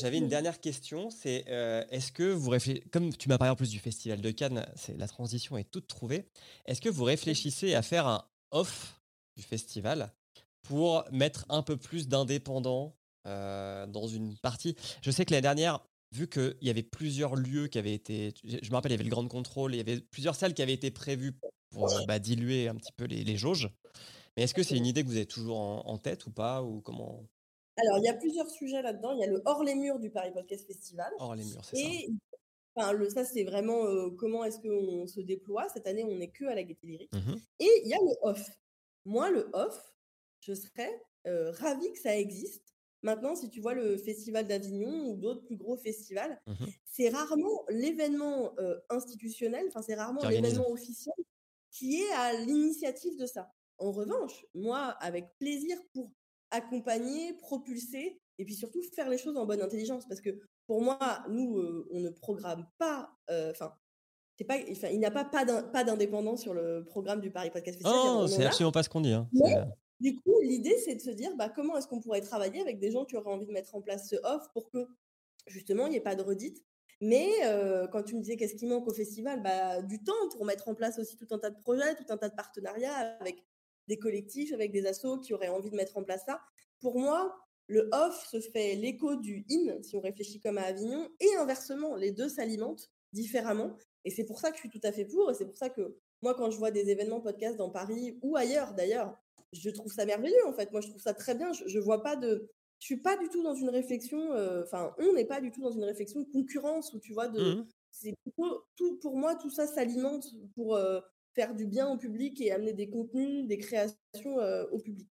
j'avais 0.00 0.18
une 0.18 0.28
dernière 0.28 0.60
question. 0.60 1.10
C'est 1.10 1.44
euh, 1.48 1.84
est-ce 1.90 2.12
que 2.12 2.32
vous 2.32 2.50
réfléchissez, 2.50 2.88
comme 2.90 3.14
tu 3.14 3.28
m'as 3.28 3.38
parlé 3.38 3.52
en 3.52 3.56
plus 3.56 3.70
du 3.70 3.78
Festival 3.78 4.20
de 4.20 4.30
Cannes, 4.30 4.66
c'est 4.74 4.96
la 4.96 5.08
transition 5.08 5.56
est 5.56 5.70
toute 5.70 5.86
trouvée. 5.86 6.28
Est-ce 6.66 6.80
que 6.80 6.88
vous 6.88 7.04
réfléchissez 7.04 7.74
à 7.74 7.82
faire 7.82 8.06
un 8.06 8.24
off 8.50 9.00
du 9.36 9.42
festival 9.42 10.12
pour 10.62 11.04
mettre 11.10 11.46
un 11.48 11.62
peu 11.62 11.76
plus 11.76 12.08
d'indépendants 12.08 12.96
euh, 13.26 13.86
dans 13.86 14.06
une 14.06 14.36
partie? 14.38 14.76
Je 15.02 15.10
sais 15.10 15.24
que 15.24 15.32
l'année 15.32 15.42
dernière, 15.42 15.80
vu 16.12 16.28
qu'il 16.28 16.56
y 16.60 16.70
avait 16.70 16.82
plusieurs 16.82 17.36
lieux 17.36 17.68
qui 17.68 17.78
avaient 17.78 17.94
été, 17.94 18.34
je 18.44 18.68
me 18.68 18.74
rappelle, 18.74 18.92
il 18.92 18.94
y 18.94 19.00
avait 19.00 19.04
le 19.04 19.10
Grand 19.10 19.26
Contrôle, 19.28 19.74
il 19.74 19.78
y 19.78 19.80
avait 19.80 20.00
plusieurs 20.00 20.34
salles 20.34 20.54
qui 20.54 20.62
avaient 20.62 20.74
été 20.74 20.90
prévues 20.90 21.32
pour 21.70 21.88
bah, 22.06 22.18
diluer 22.18 22.68
un 22.68 22.74
petit 22.74 22.92
peu 22.92 23.04
les, 23.04 23.24
les 23.24 23.36
jauges. 23.36 23.70
Mais 24.36 24.44
est-ce 24.44 24.54
que 24.54 24.62
c'est 24.62 24.76
une 24.76 24.86
idée 24.86 25.02
que 25.02 25.08
vous 25.08 25.16
avez 25.16 25.26
toujours 25.26 25.58
en, 25.58 25.86
en 25.86 25.98
tête 25.98 26.26
ou 26.26 26.30
pas 26.30 26.62
ou 26.62 26.80
comment? 26.80 27.28
Alors, 27.76 27.98
il 27.98 28.04
y 28.04 28.08
a 28.08 28.14
plusieurs 28.14 28.50
sujets 28.50 28.82
là-dedans. 28.82 29.12
Il 29.12 29.20
y 29.20 29.24
a 29.24 29.26
le 29.26 29.42
hors 29.44 29.62
les 29.64 29.74
murs 29.74 29.98
du 29.98 30.10
Paris 30.10 30.32
Podcast 30.32 30.66
Festival. 30.66 31.10
hors 31.18 31.34
les 31.34 31.44
murs, 31.44 31.64
c'est 31.64 31.76
ça 31.76 31.82
Et 31.82 32.08
enfin, 32.74 32.92
le, 32.92 33.08
ça, 33.10 33.24
c'est 33.24 33.44
vraiment 33.44 33.84
euh, 33.86 34.10
comment 34.10 34.44
est-ce 34.44 34.58
qu'on 34.60 35.06
se 35.06 35.20
déploie. 35.20 35.68
Cette 35.68 35.86
année, 35.86 36.04
on 36.04 36.16
n'est 36.16 36.30
que 36.30 36.44
à 36.46 36.54
la 36.54 36.62
Gaîté 36.64 36.86
Lyrique. 36.86 37.12
Mhm. 37.12 37.40
Et 37.60 37.70
il 37.84 37.88
y 37.88 37.94
a 37.94 37.98
le 37.98 38.14
off. 38.22 38.50
Moi, 39.04 39.30
le 39.30 39.50
off, 39.52 39.94
je 40.40 40.54
serais 40.54 41.02
euh, 41.26 41.50
ravie 41.52 41.92
que 41.92 41.98
ça 41.98 42.16
existe. 42.16 42.74
Maintenant, 43.02 43.34
si 43.34 43.50
tu 43.50 43.60
vois 43.60 43.74
le 43.74 43.96
Festival 43.96 44.46
d'Avignon 44.46 45.10
ou 45.10 45.16
d'autres 45.16 45.42
plus 45.44 45.56
gros 45.56 45.76
festivals, 45.76 46.40
Mhm. 46.46 46.72
c'est 46.84 47.08
rarement 47.08 47.64
l'événement 47.68 48.54
euh, 48.60 48.78
institutionnel, 48.90 49.64
enfin, 49.68 49.82
c'est 49.82 49.94
rarement 49.94 50.20
l'événement 50.28 50.70
officiel 50.70 51.14
qui 51.70 51.96
est 52.02 52.12
à 52.12 52.32
l'initiative 52.34 53.18
de 53.18 53.26
ça. 53.26 53.50
En 53.82 53.90
revanche, 53.92 54.44
moi, 54.54 54.96
avec 55.00 55.36
plaisir 55.38 55.76
pour 55.92 56.10
accompagner, 56.50 57.34
propulser 57.34 58.20
et 58.38 58.44
puis 58.44 58.54
surtout 58.54 58.80
faire 58.94 59.08
les 59.08 59.18
choses 59.18 59.36
en 59.36 59.46
bonne 59.46 59.62
intelligence. 59.62 60.06
Parce 60.08 60.20
que 60.20 60.30
pour 60.66 60.80
moi, 60.82 60.98
nous, 61.28 61.58
euh, 61.58 61.88
on 61.90 62.00
ne 62.00 62.10
programme 62.10 62.66
pas, 62.78 63.10
euh, 63.30 63.50
enfin, 63.50 63.72
c'est 64.38 64.44
pas, 64.44 64.56
enfin, 64.70 64.88
il 64.88 64.98
n'y 64.98 65.06
a 65.06 65.10
pas 65.10 65.24
pas 65.24 65.44
d'in- 65.44 65.62
pas 65.62 65.84
d'indépendance 65.84 66.42
sur 66.42 66.54
le 66.54 66.84
programme 66.84 67.20
du 67.20 67.30
Paris 67.30 67.50
Podcast 67.50 67.78
Festival. 67.78 67.98
On 67.98 68.22
en 68.24 68.26
c'est 68.28 68.44
absolument 68.46 68.72
pas 68.72 68.82
ce 68.82 68.88
qu'on 68.88 69.00
dit. 69.00 69.12
hein. 69.12 69.28
Mais- 69.32 69.56
Du 70.00 70.16
coup, 70.20 70.40
l'idée, 70.42 70.76
c'est 70.84 70.96
de 70.96 71.00
se 71.00 71.10
dire 71.10 71.36
bah, 71.36 71.48
comment 71.48 71.76
est-ce 71.76 71.86
qu'on 71.86 72.00
pourrait 72.00 72.22
travailler 72.22 72.60
avec 72.60 72.80
des 72.80 72.90
gens 72.90 73.04
qui 73.04 73.16
auraient 73.16 73.30
envie 73.32 73.46
de 73.46 73.52
mettre 73.52 73.74
en 73.76 73.80
place 73.82 74.08
ce 74.10 74.16
off 74.24 74.48
pour 74.52 74.68
que, 74.70 74.78
justement, 75.46 75.86
il 75.86 75.90
n'y 75.90 75.96
ait 75.96 76.00
pas 76.00 76.16
de 76.16 76.22
redite. 76.22 76.58
Mais 77.00 77.28
euh, 77.44 77.86
quand 77.88 78.02
tu 78.02 78.14
me 78.16 78.20
disais 78.20 78.36
qu'est-ce 78.36 78.54
qui 78.56 78.66
manque 78.66 78.86
au 78.88 78.92
festival, 78.94 79.42
bah, 79.42 79.80
du 79.82 80.02
temps 80.02 80.12
pour 80.32 80.44
mettre 80.44 80.68
en 80.68 80.74
place 80.74 80.98
aussi 80.98 81.16
tout 81.16 81.26
un 81.30 81.38
tas 81.38 81.50
de 81.50 81.58
projets, 81.60 81.94
tout 81.94 82.04
un 82.08 82.16
tas 82.16 82.28
de 82.28 82.34
partenariats 82.34 82.94
avec 83.20 83.44
des 83.88 83.98
collectifs, 83.98 84.52
avec 84.52 84.72
des 84.72 84.86
assos 84.86 85.18
qui 85.18 85.34
auraient 85.34 85.48
envie 85.48 85.70
de 85.70 85.76
mettre 85.76 85.96
en 85.96 86.04
place 86.04 86.22
ça. 86.26 86.40
Pour 86.80 86.98
moi, 86.98 87.34
le 87.66 87.88
off 87.92 88.26
se 88.30 88.40
fait 88.40 88.74
l'écho 88.74 89.16
du 89.16 89.44
in, 89.50 89.82
si 89.82 89.96
on 89.96 90.00
réfléchit 90.00 90.40
comme 90.40 90.58
à 90.58 90.62
Avignon, 90.62 91.08
et 91.20 91.34
inversement, 91.36 91.96
les 91.96 92.12
deux 92.12 92.28
s'alimentent 92.28 92.90
différemment. 93.12 93.76
Et 94.04 94.10
c'est 94.10 94.24
pour 94.24 94.40
ça 94.40 94.50
que 94.50 94.56
je 94.56 94.60
suis 94.60 94.70
tout 94.70 94.80
à 94.86 94.92
fait 94.92 95.04
pour, 95.04 95.30
et 95.30 95.34
c'est 95.34 95.46
pour 95.46 95.56
ça 95.56 95.70
que 95.70 95.96
moi, 96.22 96.34
quand 96.34 96.50
je 96.50 96.58
vois 96.58 96.70
des 96.70 96.90
événements 96.90 97.20
podcast 97.20 97.56
dans 97.56 97.70
Paris 97.70 98.18
ou 98.22 98.36
ailleurs 98.36 98.74
d'ailleurs, 98.74 99.16
je 99.52 99.70
trouve 99.70 99.92
ça 99.92 100.06
merveilleux 100.06 100.46
en 100.46 100.52
fait. 100.52 100.70
Moi, 100.72 100.80
je 100.80 100.88
trouve 100.88 101.02
ça 101.02 101.14
très 101.14 101.34
bien. 101.34 101.52
Je, 101.52 101.66
je 101.66 101.78
vois 101.78 102.02
pas 102.02 102.16
de, 102.16 102.48
je 102.78 102.86
suis 102.86 102.96
pas 102.96 103.16
du 103.16 103.28
tout 103.28 103.42
dans 103.42 103.54
une 103.54 103.68
réflexion. 103.68 104.32
euh, 104.32 104.62
Enfin, 104.64 104.94
on 104.98 105.12
n'est 105.12 105.24
pas 105.24 105.40
du 105.40 105.50
tout 105.50 105.62
dans 105.62 105.70
une 105.72 105.84
réflexion 105.84 106.20
de 106.20 106.26
concurrence 106.32 106.92
où 106.94 107.00
tu 107.00 107.12
vois 107.12 107.28
de. 107.28 107.40
mhm. 107.40 107.66
C'est 107.90 108.14
tout 108.76 108.98
pour 109.00 109.16
moi, 109.16 109.34
tout 109.36 109.50
ça 109.50 109.66
s'alimente 109.66 110.26
pour 110.54 110.76
euh, 110.76 111.00
faire 111.34 111.54
du 111.54 111.66
bien 111.66 111.88
au 111.90 111.96
public 111.96 112.40
et 112.40 112.52
amener 112.52 112.72
des 112.72 112.88
contenus, 112.90 113.46
des 113.46 113.58
créations 113.58 114.38
euh, 114.38 114.64
au 114.70 114.78
public. 114.78 115.08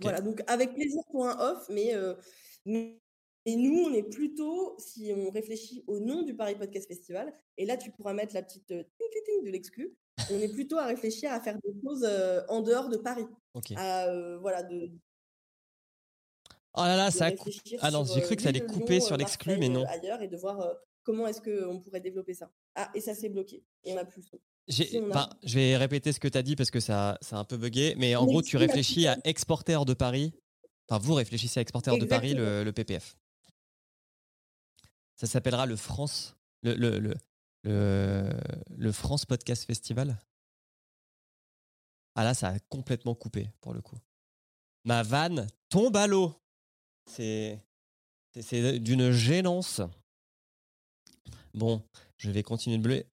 Voilà, 0.00 0.20
donc 0.20 0.42
avec 0.46 0.74
plaisir 0.74 1.02
pour 1.10 1.26
un 1.28 1.38
off, 1.38 1.66
mais, 1.68 1.94
euh, 1.94 2.14
mais 2.64 2.98
et 3.46 3.56
nous, 3.56 3.78
on 3.84 3.92
est 3.92 4.02
plutôt, 4.02 4.74
si 4.78 5.12
on 5.14 5.30
réfléchit 5.30 5.84
au 5.86 6.00
nom 6.00 6.22
du 6.22 6.34
Paris 6.34 6.56
Podcast 6.56 6.88
Festival, 6.88 7.32
et 7.58 7.66
là 7.66 7.76
tu 7.76 7.90
pourras 7.92 8.14
mettre 8.14 8.34
la 8.34 8.42
petite 8.42 8.70
euh, 8.70 8.82
ting, 8.82 9.22
ting, 9.26 9.44
de 9.44 9.50
l'exclu, 9.50 9.94
on 10.30 10.40
est 10.40 10.48
plutôt 10.48 10.78
à 10.78 10.86
réfléchir 10.86 11.30
à 11.30 11.40
faire 11.40 11.58
des 11.62 11.74
choses 11.82 12.04
euh, 12.08 12.42
en 12.48 12.62
dehors 12.62 12.88
de 12.88 12.96
Paris. 12.96 13.26
Ok. 13.52 13.72
À, 13.76 14.38
voilà, 14.38 14.62
de, 14.62 14.90
Oh 16.76 16.80
là 16.80 16.96
là, 16.96 17.10
ça 17.12 17.26
a 17.26 17.32
cou- 17.32 17.50
Ah 17.82 17.90
non, 17.92 18.04
j'ai 18.04 18.20
cru 18.22 18.34
que 18.34 18.42
ça 18.42 18.48
allait 18.48 18.64
couper 18.66 19.00
sur 19.00 19.16
l'exclu, 19.16 19.56
mais 19.58 19.68
non. 19.68 19.84
ailleurs, 19.86 20.22
et 20.22 20.28
de 20.28 20.36
voir 20.36 20.76
comment 21.04 21.26
est-ce 21.28 21.40
qu'on 21.40 21.80
pourrait 21.80 22.00
développer 22.00 22.34
ça. 22.34 22.50
Ah, 22.74 22.90
et 22.94 23.00
ça 23.00 23.14
s'est 23.14 23.28
bloqué, 23.28 23.62
et 23.84 23.92
on 23.92 23.96
n'a 23.96 24.04
plus 24.04 24.22
le 24.22 24.26
son. 24.26 24.40
Enfin, 25.10 25.28
je 25.42 25.54
vais 25.56 25.76
répéter 25.76 26.12
ce 26.12 26.20
que 26.20 26.28
tu 26.28 26.38
as 26.38 26.42
dit 26.42 26.56
parce 26.56 26.70
que 26.70 26.80
ça, 26.80 27.18
ça 27.20 27.36
a 27.36 27.40
un 27.40 27.44
peu 27.44 27.56
bugué. 27.56 27.94
Mais 27.98 28.16
en 28.16 28.22
Mais 28.24 28.32
gros, 28.32 28.42
tu 28.42 28.56
réfléchis 28.56 29.06
à 29.06 29.18
exporter 29.24 29.74
hors 29.74 29.84
de 29.84 29.94
Paris. 29.94 30.32
Enfin, 30.88 30.98
vous 31.02 31.14
réfléchissez 31.14 31.60
à 31.60 31.62
exporter 31.62 31.90
hors 31.90 31.98
de 31.98 32.04
Paris 32.06 32.34
le, 32.34 32.64
le 32.64 32.72
PPF. 32.72 33.16
Ça 35.16 35.26
s'appellera 35.26 35.66
le 35.66 35.76
France. 35.76 36.36
Le, 36.62 36.74
le, 36.74 36.98
le- 36.98 37.14
le, 37.64 38.92
France 38.92 39.24
Podcast 39.24 39.64
Festival. 39.64 40.18
Ah 42.14 42.24
là, 42.24 42.34
ça 42.34 42.48
a 42.48 42.58
complètement 42.68 43.14
coupé 43.14 43.48
pour 43.60 43.72
le 43.74 43.80
coup. 43.80 43.96
Ma 44.84 45.02
vanne 45.02 45.46
tombe 45.70 45.96
à 45.96 46.06
l'eau. 46.06 46.34
C'est 47.06 47.58
c'est 48.40 48.78
d'une 48.80 49.10
gênance. 49.12 49.80
Bon, 51.54 51.82
je 52.16 52.30
vais 52.30 52.42
continuer 52.42 52.76
de 52.78 52.82
bleuer. 52.82 53.06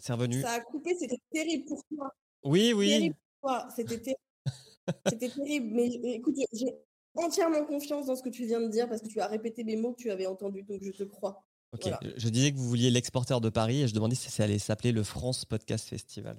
C'est 0.00 0.12
revenu. 0.12 0.40
Ça 0.40 0.52
a 0.52 0.60
coupé, 0.60 0.94
c'était 0.98 1.20
terrible 1.32 1.66
pour 1.66 1.84
toi. 1.84 2.12
Oui, 2.42 2.72
oui. 2.72 2.88
Terrible 2.88 3.16
pour 3.40 3.50
toi, 3.50 3.68
c'était 3.74 3.98
terrible. 3.98 4.20
c'était 5.06 5.28
terrible. 5.28 5.68
Mais 5.72 5.86
écoute, 6.14 6.36
j'ai 6.52 6.74
entièrement 7.14 7.64
confiance 7.64 8.06
dans 8.06 8.16
ce 8.16 8.22
que 8.22 8.28
tu 8.28 8.46
viens 8.46 8.60
de 8.60 8.68
dire 8.68 8.88
parce 8.88 9.02
que 9.02 9.08
tu 9.08 9.20
as 9.20 9.26
répété 9.26 9.62
les 9.62 9.76
mots 9.76 9.92
que 9.92 10.02
tu 10.02 10.10
avais 10.10 10.26
entendus, 10.26 10.62
donc 10.62 10.82
je 10.82 10.92
te 10.92 11.04
crois. 11.04 11.44
Ok, 11.72 11.88
je 12.16 12.28
disais 12.28 12.50
que 12.50 12.56
vous 12.56 12.68
vouliez 12.68 12.90
l'exporteur 12.90 13.40
de 13.40 13.48
Paris 13.48 13.82
et 13.82 13.88
je 13.88 13.94
demandais 13.94 14.16
si 14.16 14.28
ça 14.28 14.42
allait 14.42 14.58
s'appeler 14.58 14.90
le 14.90 15.04
France 15.04 15.44
Podcast 15.44 15.88
Festival. 15.88 16.36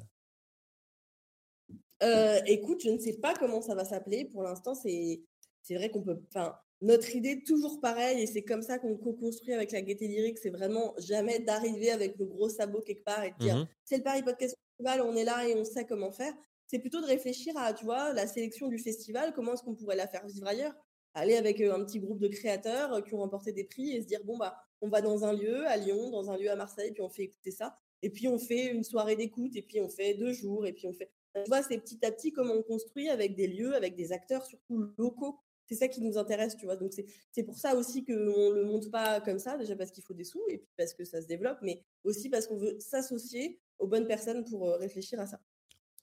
Euh, 2.04 2.40
écoute, 2.48 2.82
je 2.84 2.90
ne 2.90 2.98
sais 2.98 3.14
pas 3.14 3.34
comment 3.36 3.62
ça 3.62 3.76
va 3.76 3.86
s'appeler. 3.86 4.26
Pour 4.26 4.44
l'instant, 4.44 4.74
c'est 4.76 5.22
vrai 5.70 5.90
qu'on 5.90 6.02
peut. 6.02 6.22
Enfin, 6.30 6.58
notre 6.82 7.16
idée, 7.16 7.44
toujours 7.44 7.80
pareil, 7.80 8.22
et 8.22 8.26
c'est 8.26 8.42
comme 8.42 8.64
ça 8.64 8.80
qu'on 8.80 8.96
co-construit 8.98 9.54
avec 9.54 9.72
la 9.72 9.82
Gaieté 9.82 10.08
Lyrique, 10.08 10.40
c'est 10.40 10.50
vraiment 10.50 10.96
jamais 10.98 11.40
d'arriver 11.40 11.92
avec 11.92 12.18
le 12.18 12.26
gros 12.26 12.50
sabot 12.50 12.82
quelque 12.82 13.04
part 13.04 13.24
et 13.24 13.32
de 13.32 13.38
dire 13.38 13.58
mmh 13.58 13.68
c'est 13.86 13.98
le 13.98 14.04
Paris 14.04 14.24
Podcast 14.24 14.56
Festival, 14.78 15.02
on 15.02 15.16
est 15.16 15.24
là 15.24 15.48
et 15.48 15.56
on 15.56 15.64
sait 15.64 15.86
comment 15.86 16.12
faire. 16.12 16.34
C'est 16.68 16.80
plutôt 16.80 17.02
de 17.02 17.06
réfléchir 17.06 17.54
à, 17.58 17.74
tu 17.74 17.86
vois, 17.86 18.14
la 18.14 18.26
sélection 18.26 18.68
du 18.68 18.80
festival, 18.80 19.34
comment 19.34 19.54
est-ce 19.54 19.64
qu'on 19.64 19.76
pourrait 19.76 19.98
la 19.98 20.08
faire 20.08 20.26
vivre 20.26 20.48
ailleurs? 20.48 20.74
Aller 21.14 21.36
avec 21.36 21.60
euh, 21.60 21.76
un 21.76 21.84
petit 21.84 22.00
groupe 22.00 22.20
de 22.20 22.30
créateurs 22.30 22.94
euh, 22.94 23.02
qui 23.02 23.14
ont 23.14 23.18
remporté 23.18 23.52
des 23.52 23.66
prix 23.66 23.92
et 23.92 24.02
se 24.02 24.08
dire, 24.08 24.24
bon, 24.24 24.38
bah, 24.38 24.56
on 24.80 24.88
va 24.88 25.02
dans 25.02 25.26
un 25.26 25.34
lieu 25.34 25.68
à 25.68 25.76
Lyon, 25.76 26.10
dans 26.10 26.32
un 26.32 26.38
lieu 26.38 26.50
à 26.50 26.56
Marseille, 26.56 26.92
puis 26.94 27.02
on 27.02 27.10
fait 27.10 27.24
écouter 27.24 27.52
ça. 27.52 27.76
Et 28.02 28.10
puis 28.10 28.30
on 28.30 28.40
fait 28.40 28.68
une 28.68 28.86
soirée 28.86 29.18
d'écoute, 29.18 29.56
et 29.56 29.62
puis 29.62 29.82
on 29.82 29.90
fait 29.90 30.14
deux 30.14 30.32
jours, 30.32 30.66
et 30.66 30.72
puis 30.72 30.88
on 30.88 30.94
fait. 30.94 31.12
Tu 31.36 31.50
vois, 31.50 31.62
c'est 31.62 31.78
petit 31.78 32.04
à 32.06 32.12
petit 32.12 32.32
comment 32.32 32.54
on 32.54 32.64
construit 32.64 33.10
avec 33.10 33.36
des 33.36 33.48
lieux, 33.48 33.76
avec 33.76 33.96
des 33.96 34.14
acteurs 34.14 34.46
surtout 34.46 34.86
locaux 34.98 35.38
c'est 35.72 35.78
ça 35.78 35.88
qui 35.88 36.02
nous 36.02 36.18
intéresse, 36.18 36.58
tu 36.58 36.66
vois. 36.66 36.76
Donc 36.76 36.92
c'est 37.32 37.44
pour 37.44 37.58
ça 37.58 37.76
aussi 37.76 38.04
qu'on 38.04 38.14
ne 38.14 38.56
le 38.56 38.66
monte 38.66 38.92
pas 38.92 39.22
comme 39.22 39.40
ça, 39.40 39.58
déjà 39.58 39.76
parce 39.78 39.92
qu'il 39.92 40.04
faut 40.04 40.14
des 40.14 40.26
sous 40.26 40.42
et 40.50 40.58
puis 40.58 40.70
parce 40.76 40.94
que 40.94 41.06
ça 41.06 41.22
se 41.22 41.28
développe, 41.28 41.60
mais 41.62 41.82
aussi 42.04 42.30
parce 42.30 42.46
qu'on 42.46 42.58
veut 42.58 42.78
s'associer 42.80 43.62
aux 43.80 43.88
bonnes 43.88 44.06
personnes 44.06 44.44
pour 44.44 44.68
euh, 44.68 44.76
réfléchir 44.76 45.20
à 45.22 45.28
ça. 45.28 45.40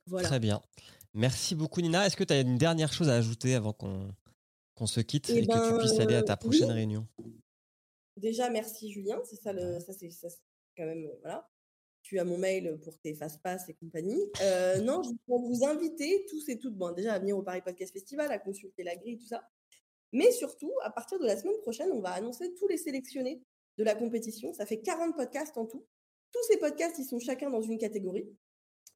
Voilà. 0.07 0.27
Très 0.27 0.41
bien. 0.41 0.63
Merci 1.13 1.55
beaucoup 1.55 1.83
Nina. 1.83 2.07
Est-ce 2.07 2.17
que 2.17 2.25
tu 2.25 2.33
as 2.33 2.41
une 2.41 2.57
dernière 2.57 2.93
chose 2.95 3.11
à 3.11 3.17
ajouter 3.17 3.55
avant 3.55 3.75
qu'on 3.75 4.87
se 4.87 5.01
quitte 5.01 5.29
eh 5.29 5.39
et, 5.39 5.47
que 5.47 5.53
tu 5.53 5.59
ben, 5.59 5.79
puisses 5.79 6.01
aller 6.01 6.15
à 6.15 6.23
ta 6.23 6.39
prochaine 6.39 6.71
réunion? 6.71 7.07
Déjà, 8.17 8.49
merci 8.49 8.91
Julien. 8.91 9.21
C'est 9.25 9.37
ça, 9.37 9.53
le, 9.53 9.81
ça 9.81 9.93
c'est 9.93 10.09
quand 10.77 10.87
même, 10.87 11.05
euh, 11.05 11.19
voilà 11.21 11.47
tu 12.09 12.19
as 12.19 12.25
mon 12.25 12.39
mail 12.39 12.79
pour 12.83 12.99
tes 12.99 13.15
fast-pass 13.15 13.69
et 13.69 13.75
compagnie. 13.75 14.19
Euh, 14.41 14.81
non, 14.81 15.03
je 15.03 15.11
vais 15.11 15.17
vous 15.27 15.67
inviter 15.67 16.25
tous 16.31 16.49
et 16.49 16.59
toutes, 16.59 16.75
bon, 16.75 16.93
déjà 16.93 17.13
à 17.13 17.19
venir 17.19 17.37
au 17.37 17.43
Paris 17.43 17.61
Podcast 17.61 17.93
Festival, 17.93 18.33
à 18.33 18.39
consulter 18.39 18.83
la 18.83 18.97
grille, 18.97 19.19
tout 19.19 19.27
ça. 19.27 19.47
Mais 20.13 20.31
surtout, 20.33 20.73
à 20.83 20.91
partir 20.91 21.19
de 21.19 21.27
la 21.27 21.37
semaine 21.37 21.59
prochaine, 21.59 21.91
on 21.93 22.01
va 22.01 22.11
annoncer 22.11 22.55
tous 22.55 22.67
les 22.69 22.79
sélectionnés 22.79 23.43
de 23.77 23.85
la 23.85 23.95
compétition. 23.95 24.53
Ça 24.53 24.67
fait 24.67 24.81
40 24.81 25.17
podcasts 25.17 25.57
en 25.57 25.67
tout. 25.67 25.87
Tous 26.33 26.43
ces 26.49 26.59
podcasts, 26.59 26.99
ils 26.99 27.05
sont 27.05 27.19
chacun 27.19 27.51
dans 27.51 27.61
une 27.61 27.79
catégorie. 27.79 28.29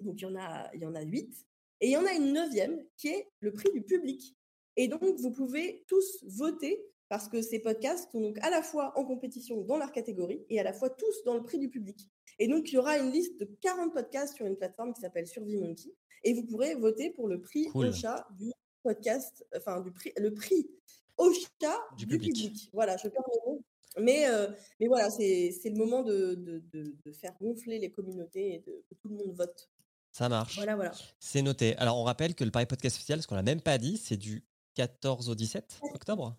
Donc, 0.01 0.20
il 0.20 0.24
y 0.24 0.26
en 0.26 0.36
a, 0.36 0.70
il 0.74 0.80
y 0.80 0.86
en 0.86 0.94
a 0.94 1.02
8. 1.02 1.47
Et 1.80 1.89
il 1.89 1.93
y 1.93 1.97
en 1.97 2.06
a 2.06 2.12
une 2.12 2.32
neuvième 2.32 2.84
qui 2.97 3.09
est 3.09 3.28
le 3.40 3.52
prix 3.52 3.70
du 3.72 3.82
public. 3.82 4.36
Et 4.76 4.89
donc, 4.89 5.02
vous 5.02 5.30
pouvez 5.30 5.84
tous 5.86 6.24
voter 6.26 6.82
parce 7.09 7.28
que 7.28 7.43
ces 7.43 7.59
podcasts 7.59 8.10
sont 8.10 8.20
donc 8.20 8.39
à 8.40 8.48
la 8.48 8.62
fois 8.62 8.98
en 8.98 9.05
compétition 9.05 9.60
dans 9.60 9.76
leur 9.76 9.93
catégorie 9.93 10.47
et 10.48 10.59
à 10.59 10.62
la 10.62 10.72
fois 10.72 10.89
tous 10.89 11.24
dans 11.24 11.34
le 11.34 11.43
prix 11.43 11.59
du 11.59 11.68
public. 11.68 12.09
Et 12.39 12.48
donc, 12.48 12.70
il 12.70 12.76
y 12.76 12.78
aura 12.78 12.98
une 12.98 13.10
liste 13.10 13.39
de 13.39 13.44
40 13.60 13.93
podcasts 13.93 14.34
sur 14.34 14.47
une 14.47 14.56
plateforme 14.56 14.94
qui 14.94 15.02
s'appelle 15.02 15.26
SurvieMonkey 15.26 15.93
et 16.24 16.32
vous 16.32 16.44
pourrez 16.47 16.74
voter 16.74 17.10
pour 17.10 17.28
le 17.28 17.40
prix 17.40 17.68
Ocha 17.74 18.26
du 18.39 18.51
podcast, 18.82 19.44
enfin, 19.55 19.80
du 19.80 19.93
prix, 19.93 20.12
le 20.16 20.32
prix 20.32 20.70
Ocha 21.16 21.78
du, 21.97 22.06
du 22.06 22.18
public. 22.18 22.70
Voilà, 22.72 22.97
je 22.97 23.09
perds 23.09 23.22
mes 23.28 23.51
mots. 23.52 23.62
Mais, 23.98 24.28
euh, 24.28 24.48
mais 24.80 24.86
voilà, 24.86 25.10
c'est 25.10 25.52
le 25.64 25.76
moment 25.76 26.02
de, 26.02 26.34
de, 26.34 26.97
de, 27.05 27.12
faire 27.12 27.34
gonfler 27.40 27.78
les 27.78 27.90
communautés 27.90 28.55
et 28.55 28.59
de, 28.60 28.84
que 28.89 28.94
tout 28.94 29.09
le 29.09 29.16
monde 29.16 29.34
vote. 29.34 29.70
Ça 30.12 30.28
marche. 30.28 30.56
Voilà, 30.56 30.76
voilà. 30.76 30.93
C'est 31.18 31.43
noté. 31.43 31.76
Alors, 31.76 31.98
on 31.98 32.05
rappelle 32.05 32.34
que 32.34 32.44
le 32.44 32.51
Paris 32.51 32.66
Podcast 32.66 32.97
Officiel, 32.97 33.22
ce 33.22 33.26
qu'on 33.26 33.34
n'a 33.34 33.43
même 33.43 33.60
pas 33.60 33.78
dit, 33.78 33.97
c'est 33.97 34.16
du 34.16 34.44
14 34.74 35.28
au 35.28 35.34
17 35.34 35.80
octobre? 35.94 36.36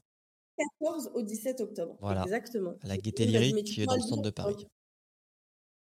14 0.80 1.12
au 1.14 1.22
17 1.22 1.62
octobre. 1.62 1.98
Voilà. 2.00 2.24
Exactement. 2.24 2.76
La 2.84 2.98
Gaieté 2.98 3.26
Lyrique 3.26 3.66
qui 3.66 3.82
est 3.82 3.86
dans 3.86 3.96
le 3.96 4.02
centre 4.02 4.22
de 4.22 4.30
Paris. 4.30 4.68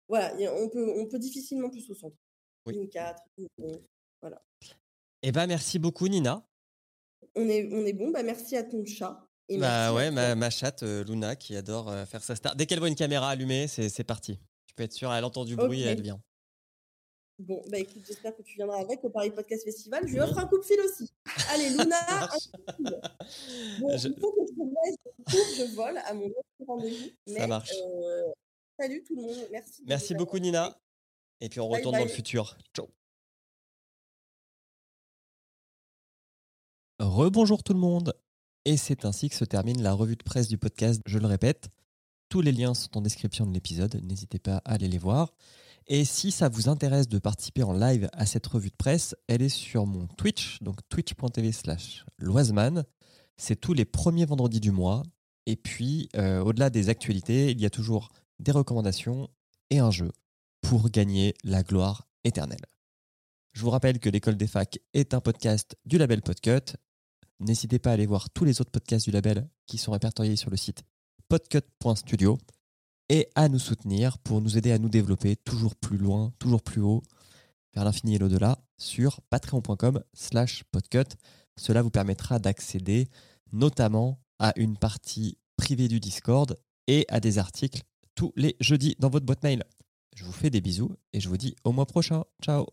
Voilà, 0.10 0.34
on 0.54 0.70
peut, 0.70 0.94
on 0.98 1.08
peut 1.08 1.20
difficilement 1.20 1.70
plus 1.70 1.90
au 1.90 1.96
centre. 1.96 2.18
Oui. 2.66 2.76
Une 2.76 2.90
4, 2.90 3.22
une 3.38 3.48
11, 3.58 3.82
voilà. 4.22 4.42
Eh 5.22 5.32
ben, 5.32 5.48
merci 5.48 5.80
beaucoup, 5.80 6.08
Nina. 6.08 6.46
On 7.36 7.48
est, 7.50 7.70
on 7.72 7.86
est 7.86 7.94
bon. 7.94 8.12
Bah, 8.12 8.24
merci 8.24 8.56
à 8.56 8.64
ton 8.64 8.86
chat. 8.86 9.28
Et 9.50 9.58
bah 9.58 9.94
ouais, 9.94 10.10
ma, 10.10 10.36
ma, 10.36 10.50
chatte 10.50 10.84
euh, 10.84 11.04
Luna 11.04 11.36
qui 11.36 11.56
adore 11.56 11.90
euh, 11.90 12.06
faire 12.06 12.24
sa 12.24 12.36
star. 12.36 12.56
Dès 12.56 12.66
qu'elle 12.66 12.80
voit 12.80 12.88
une 12.88 12.96
caméra 12.96 13.30
allumée, 13.30 13.68
c'est 13.68 14.04
parti. 14.04 14.40
Tu 14.68 14.74
peux 14.74 14.84
être 14.84 14.94
sûr, 14.94 15.14
elle 15.14 15.26
entend 15.26 15.44
du 15.44 15.56
bruit 15.56 15.82
et 15.82 15.86
elle 15.86 16.02
vient. 16.02 16.22
Bon, 17.40 17.62
bah 17.70 17.80
écoute, 17.80 18.04
j'espère 18.08 18.36
que 18.36 18.44
tu 18.44 18.56
viendras 18.56 18.80
avec 18.80 19.04
au 19.04 19.10
Paris 19.10 19.32
Podcast 19.32 19.64
Festival. 19.64 20.08
Je 20.08 20.14
lui 20.14 20.20
offre 20.22 20.38
un 20.38 20.48
coup 20.48 20.58
de 20.60 20.64
fil 20.64 20.80
aussi. 20.80 21.12
Allez, 21.50 21.70
Luna, 21.72 22.24
un 22.24 22.28
coup 22.28 22.38
de 22.38 22.74
fil. 22.74 23.02
Bon, 23.82 23.98
je... 23.98 24.08
il 24.08 24.20
faut 24.20 24.32
que 24.32 24.42
je 24.48 25.36
laisse, 25.36 25.58
je 25.58 25.76
vole 25.76 25.98
à 26.06 26.14
mon 26.14 26.28
autre 26.28 26.44
rendez-vous. 26.66 27.36
Ça 27.36 27.48
marche. 27.48 27.72
Euh, 27.72 28.32
salut 28.80 29.04
tout 29.04 29.16
le 29.16 29.24
monde. 29.24 29.48
Merci. 29.52 29.84
Merci 29.86 30.14
beaucoup, 30.14 30.38
Nina. 30.38 30.80
Et 31.42 31.50
puis 31.50 31.60
on 31.60 31.68
retourne 31.68 31.98
dans 31.98 32.04
le 32.04 32.10
futur. 32.10 32.56
Ciao. 32.74 32.88
Rebonjour 37.00 37.64
tout 37.64 37.74
le 37.74 37.80
monde. 37.80 38.14
Et 38.66 38.78
c'est 38.78 39.06
ainsi 39.06 39.30
que 39.30 39.36
se 39.36 39.46
termine 39.46 39.82
la 39.82 39.94
revue 39.94 40.16
de 40.16 40.24
presse 40.24 40.48
du 40.48 40.58
podcast. 40.58 41.02
Je 41.06 41.20
le 41.20 41.28
répète, 41.28 41.70
tous 42.30 42.42
les 42.42 42.52
liens 42.52 42.74
sont 42.74 42.98
en 42.98 43.02
description 43.02 43.46
de 43.46 43.54
l'épisode. 43.54 44.00
N'hésitez 44.04 44.40
pas 44.40 44.58
à 44.66 44.74
aller 44.74 44.88
les 44.88 44.98
voir. 44.98 45.34
Et 45.88 46.06
si 46.06 46.32
ça 46.32 46.48
vous 46.48 46.70
intéresse 46.70 47.10
de 47.10 47.20
participer 47.20 47.64
en 47.64 47.74
live 47.74 48.10
à 48.14 48.26
cette 48.26 48.48
revue 48.48 48.70
de 48.70 48.76
presse, 48.76 49.16
elle 49.28 49.42
est 49.42 49.50
sur 49.50 49.86
mon 49.86 50.08
Twitch, 50.08 50.62
donc 50.62 50.78
twitch.tv 50.88 51.52
slash 51.52 52.06
loiseman. 52.20 52.86
C'est 53.36 53.60
tous 53.60 53.74
les 53.74 53.86
premiers 53.86 54.26
vendredis 54.26 54.62
du 54.62 54.72
mois. 54.72 55.04
Et 55.46 55.58
puis, 55.58 56.08
euh, 56.16 56.42
au-delà 56.42 56.70
des 56.70 56.88
actualités, 56.88 57.52
il 57.52 57.60
y 57.60 57.66
a 57.66 57.70
toujours 57.70 58.10
des 58.40 58.52
recommandations 58.52 59.30
et 59.70 59.80
un 59.80 59.92
jeu 59.92 60.12
pour 60.62 60.90
gagner 60.90 61.34
la 61.44 61.64
gloire 61.64 62.08
éternelle. 62.24 62.66
Je 63.54 63.62
vous 63.62 63.70
rappelle 63.70 64.00
que 64.00 64.10
l'école 64.10 64.36
des 64.36 64.48
facs 64.48 64.80
est 64.94 65.14
un 65.14 65.22
podcast 65.22 65.78
du 65.86 66.00
label 66.00 66.24
Podcut. 66.24 66.76
N'hésitez 67.40 67.78
pas 67.78 67.92
à 67.92 67.94
aller 67.94 68.08
voir 68.08 68.30
tous 68.32 68.46
les 68.46 68.60
autres 68.62 68.72
podcasts 68.72 69.06
du 69.06 69.12
label 69.12 69.48
qui 69.68 69.78
sont 69.78 69.92
répertoriés 69.92 70.36
sur 70.36 70.50
le 70.50 70.58
site 70.58 70.84
podcut.studio 71.30 72.38
et 73.10 73.30
à 73.36 73.50
nous 73.50 73.60
soutenir 73.60 74.18
pour 74.18 74.42
nous 74.42 74.58
aider 74.58 74.72
à 74.72 74.80
nous 74.80 74.90
développer 74.90 75.36
toujours 75.36 75.76
plus 75.76 75.98
loin, 75.98 76.34
toujours 76.40 76.64
plus 76.64 76.82
haut, 76.82 77.04
vers 77.76 77.84
l'infini 77.86 78.16
et 78.16 78.18
l'au-delà 78.18 78.58
sur 78.78 79.22
patreon.com 79.30 80.04
slash 80.14 80.64
podcut. 80.72 81.16
Cela 81.56 81.84
vous 81.84 81.92
permettra 81.92 82.40
d'accéder 82.40 83.08
notamment 83.52 84.20
à 84.40 84.54
une 84.56 84.78
partie 84.78 85.38
privée 85.58 85.88
du 85.88 86.00
Discord 86.00 86.58
et 86.88 87.06
à 87.10 87.20
des 87.20 87.38
articles 87.38 87.84
tous 88.16 88.34
les 88.36 88.56
jeudis 88.60 88.96
dans 88.98 89.10
votre 89.10 89.28
boîte 89.28 89.44
mail. 89.44 89.64
Je 90.16 90.24
vous 90.24 90.32
fais 90.32 90.50
des 90.50 90.62
bisous 90.62 90.96
et 91.14 91.20
je 91.20 91.30
vous 91.30 91.38
dis 91.38 91.56
au 91.64 91.72
mois 91.72 91.86
prochain. 91.86 92.24
Ciao 92.42 92.66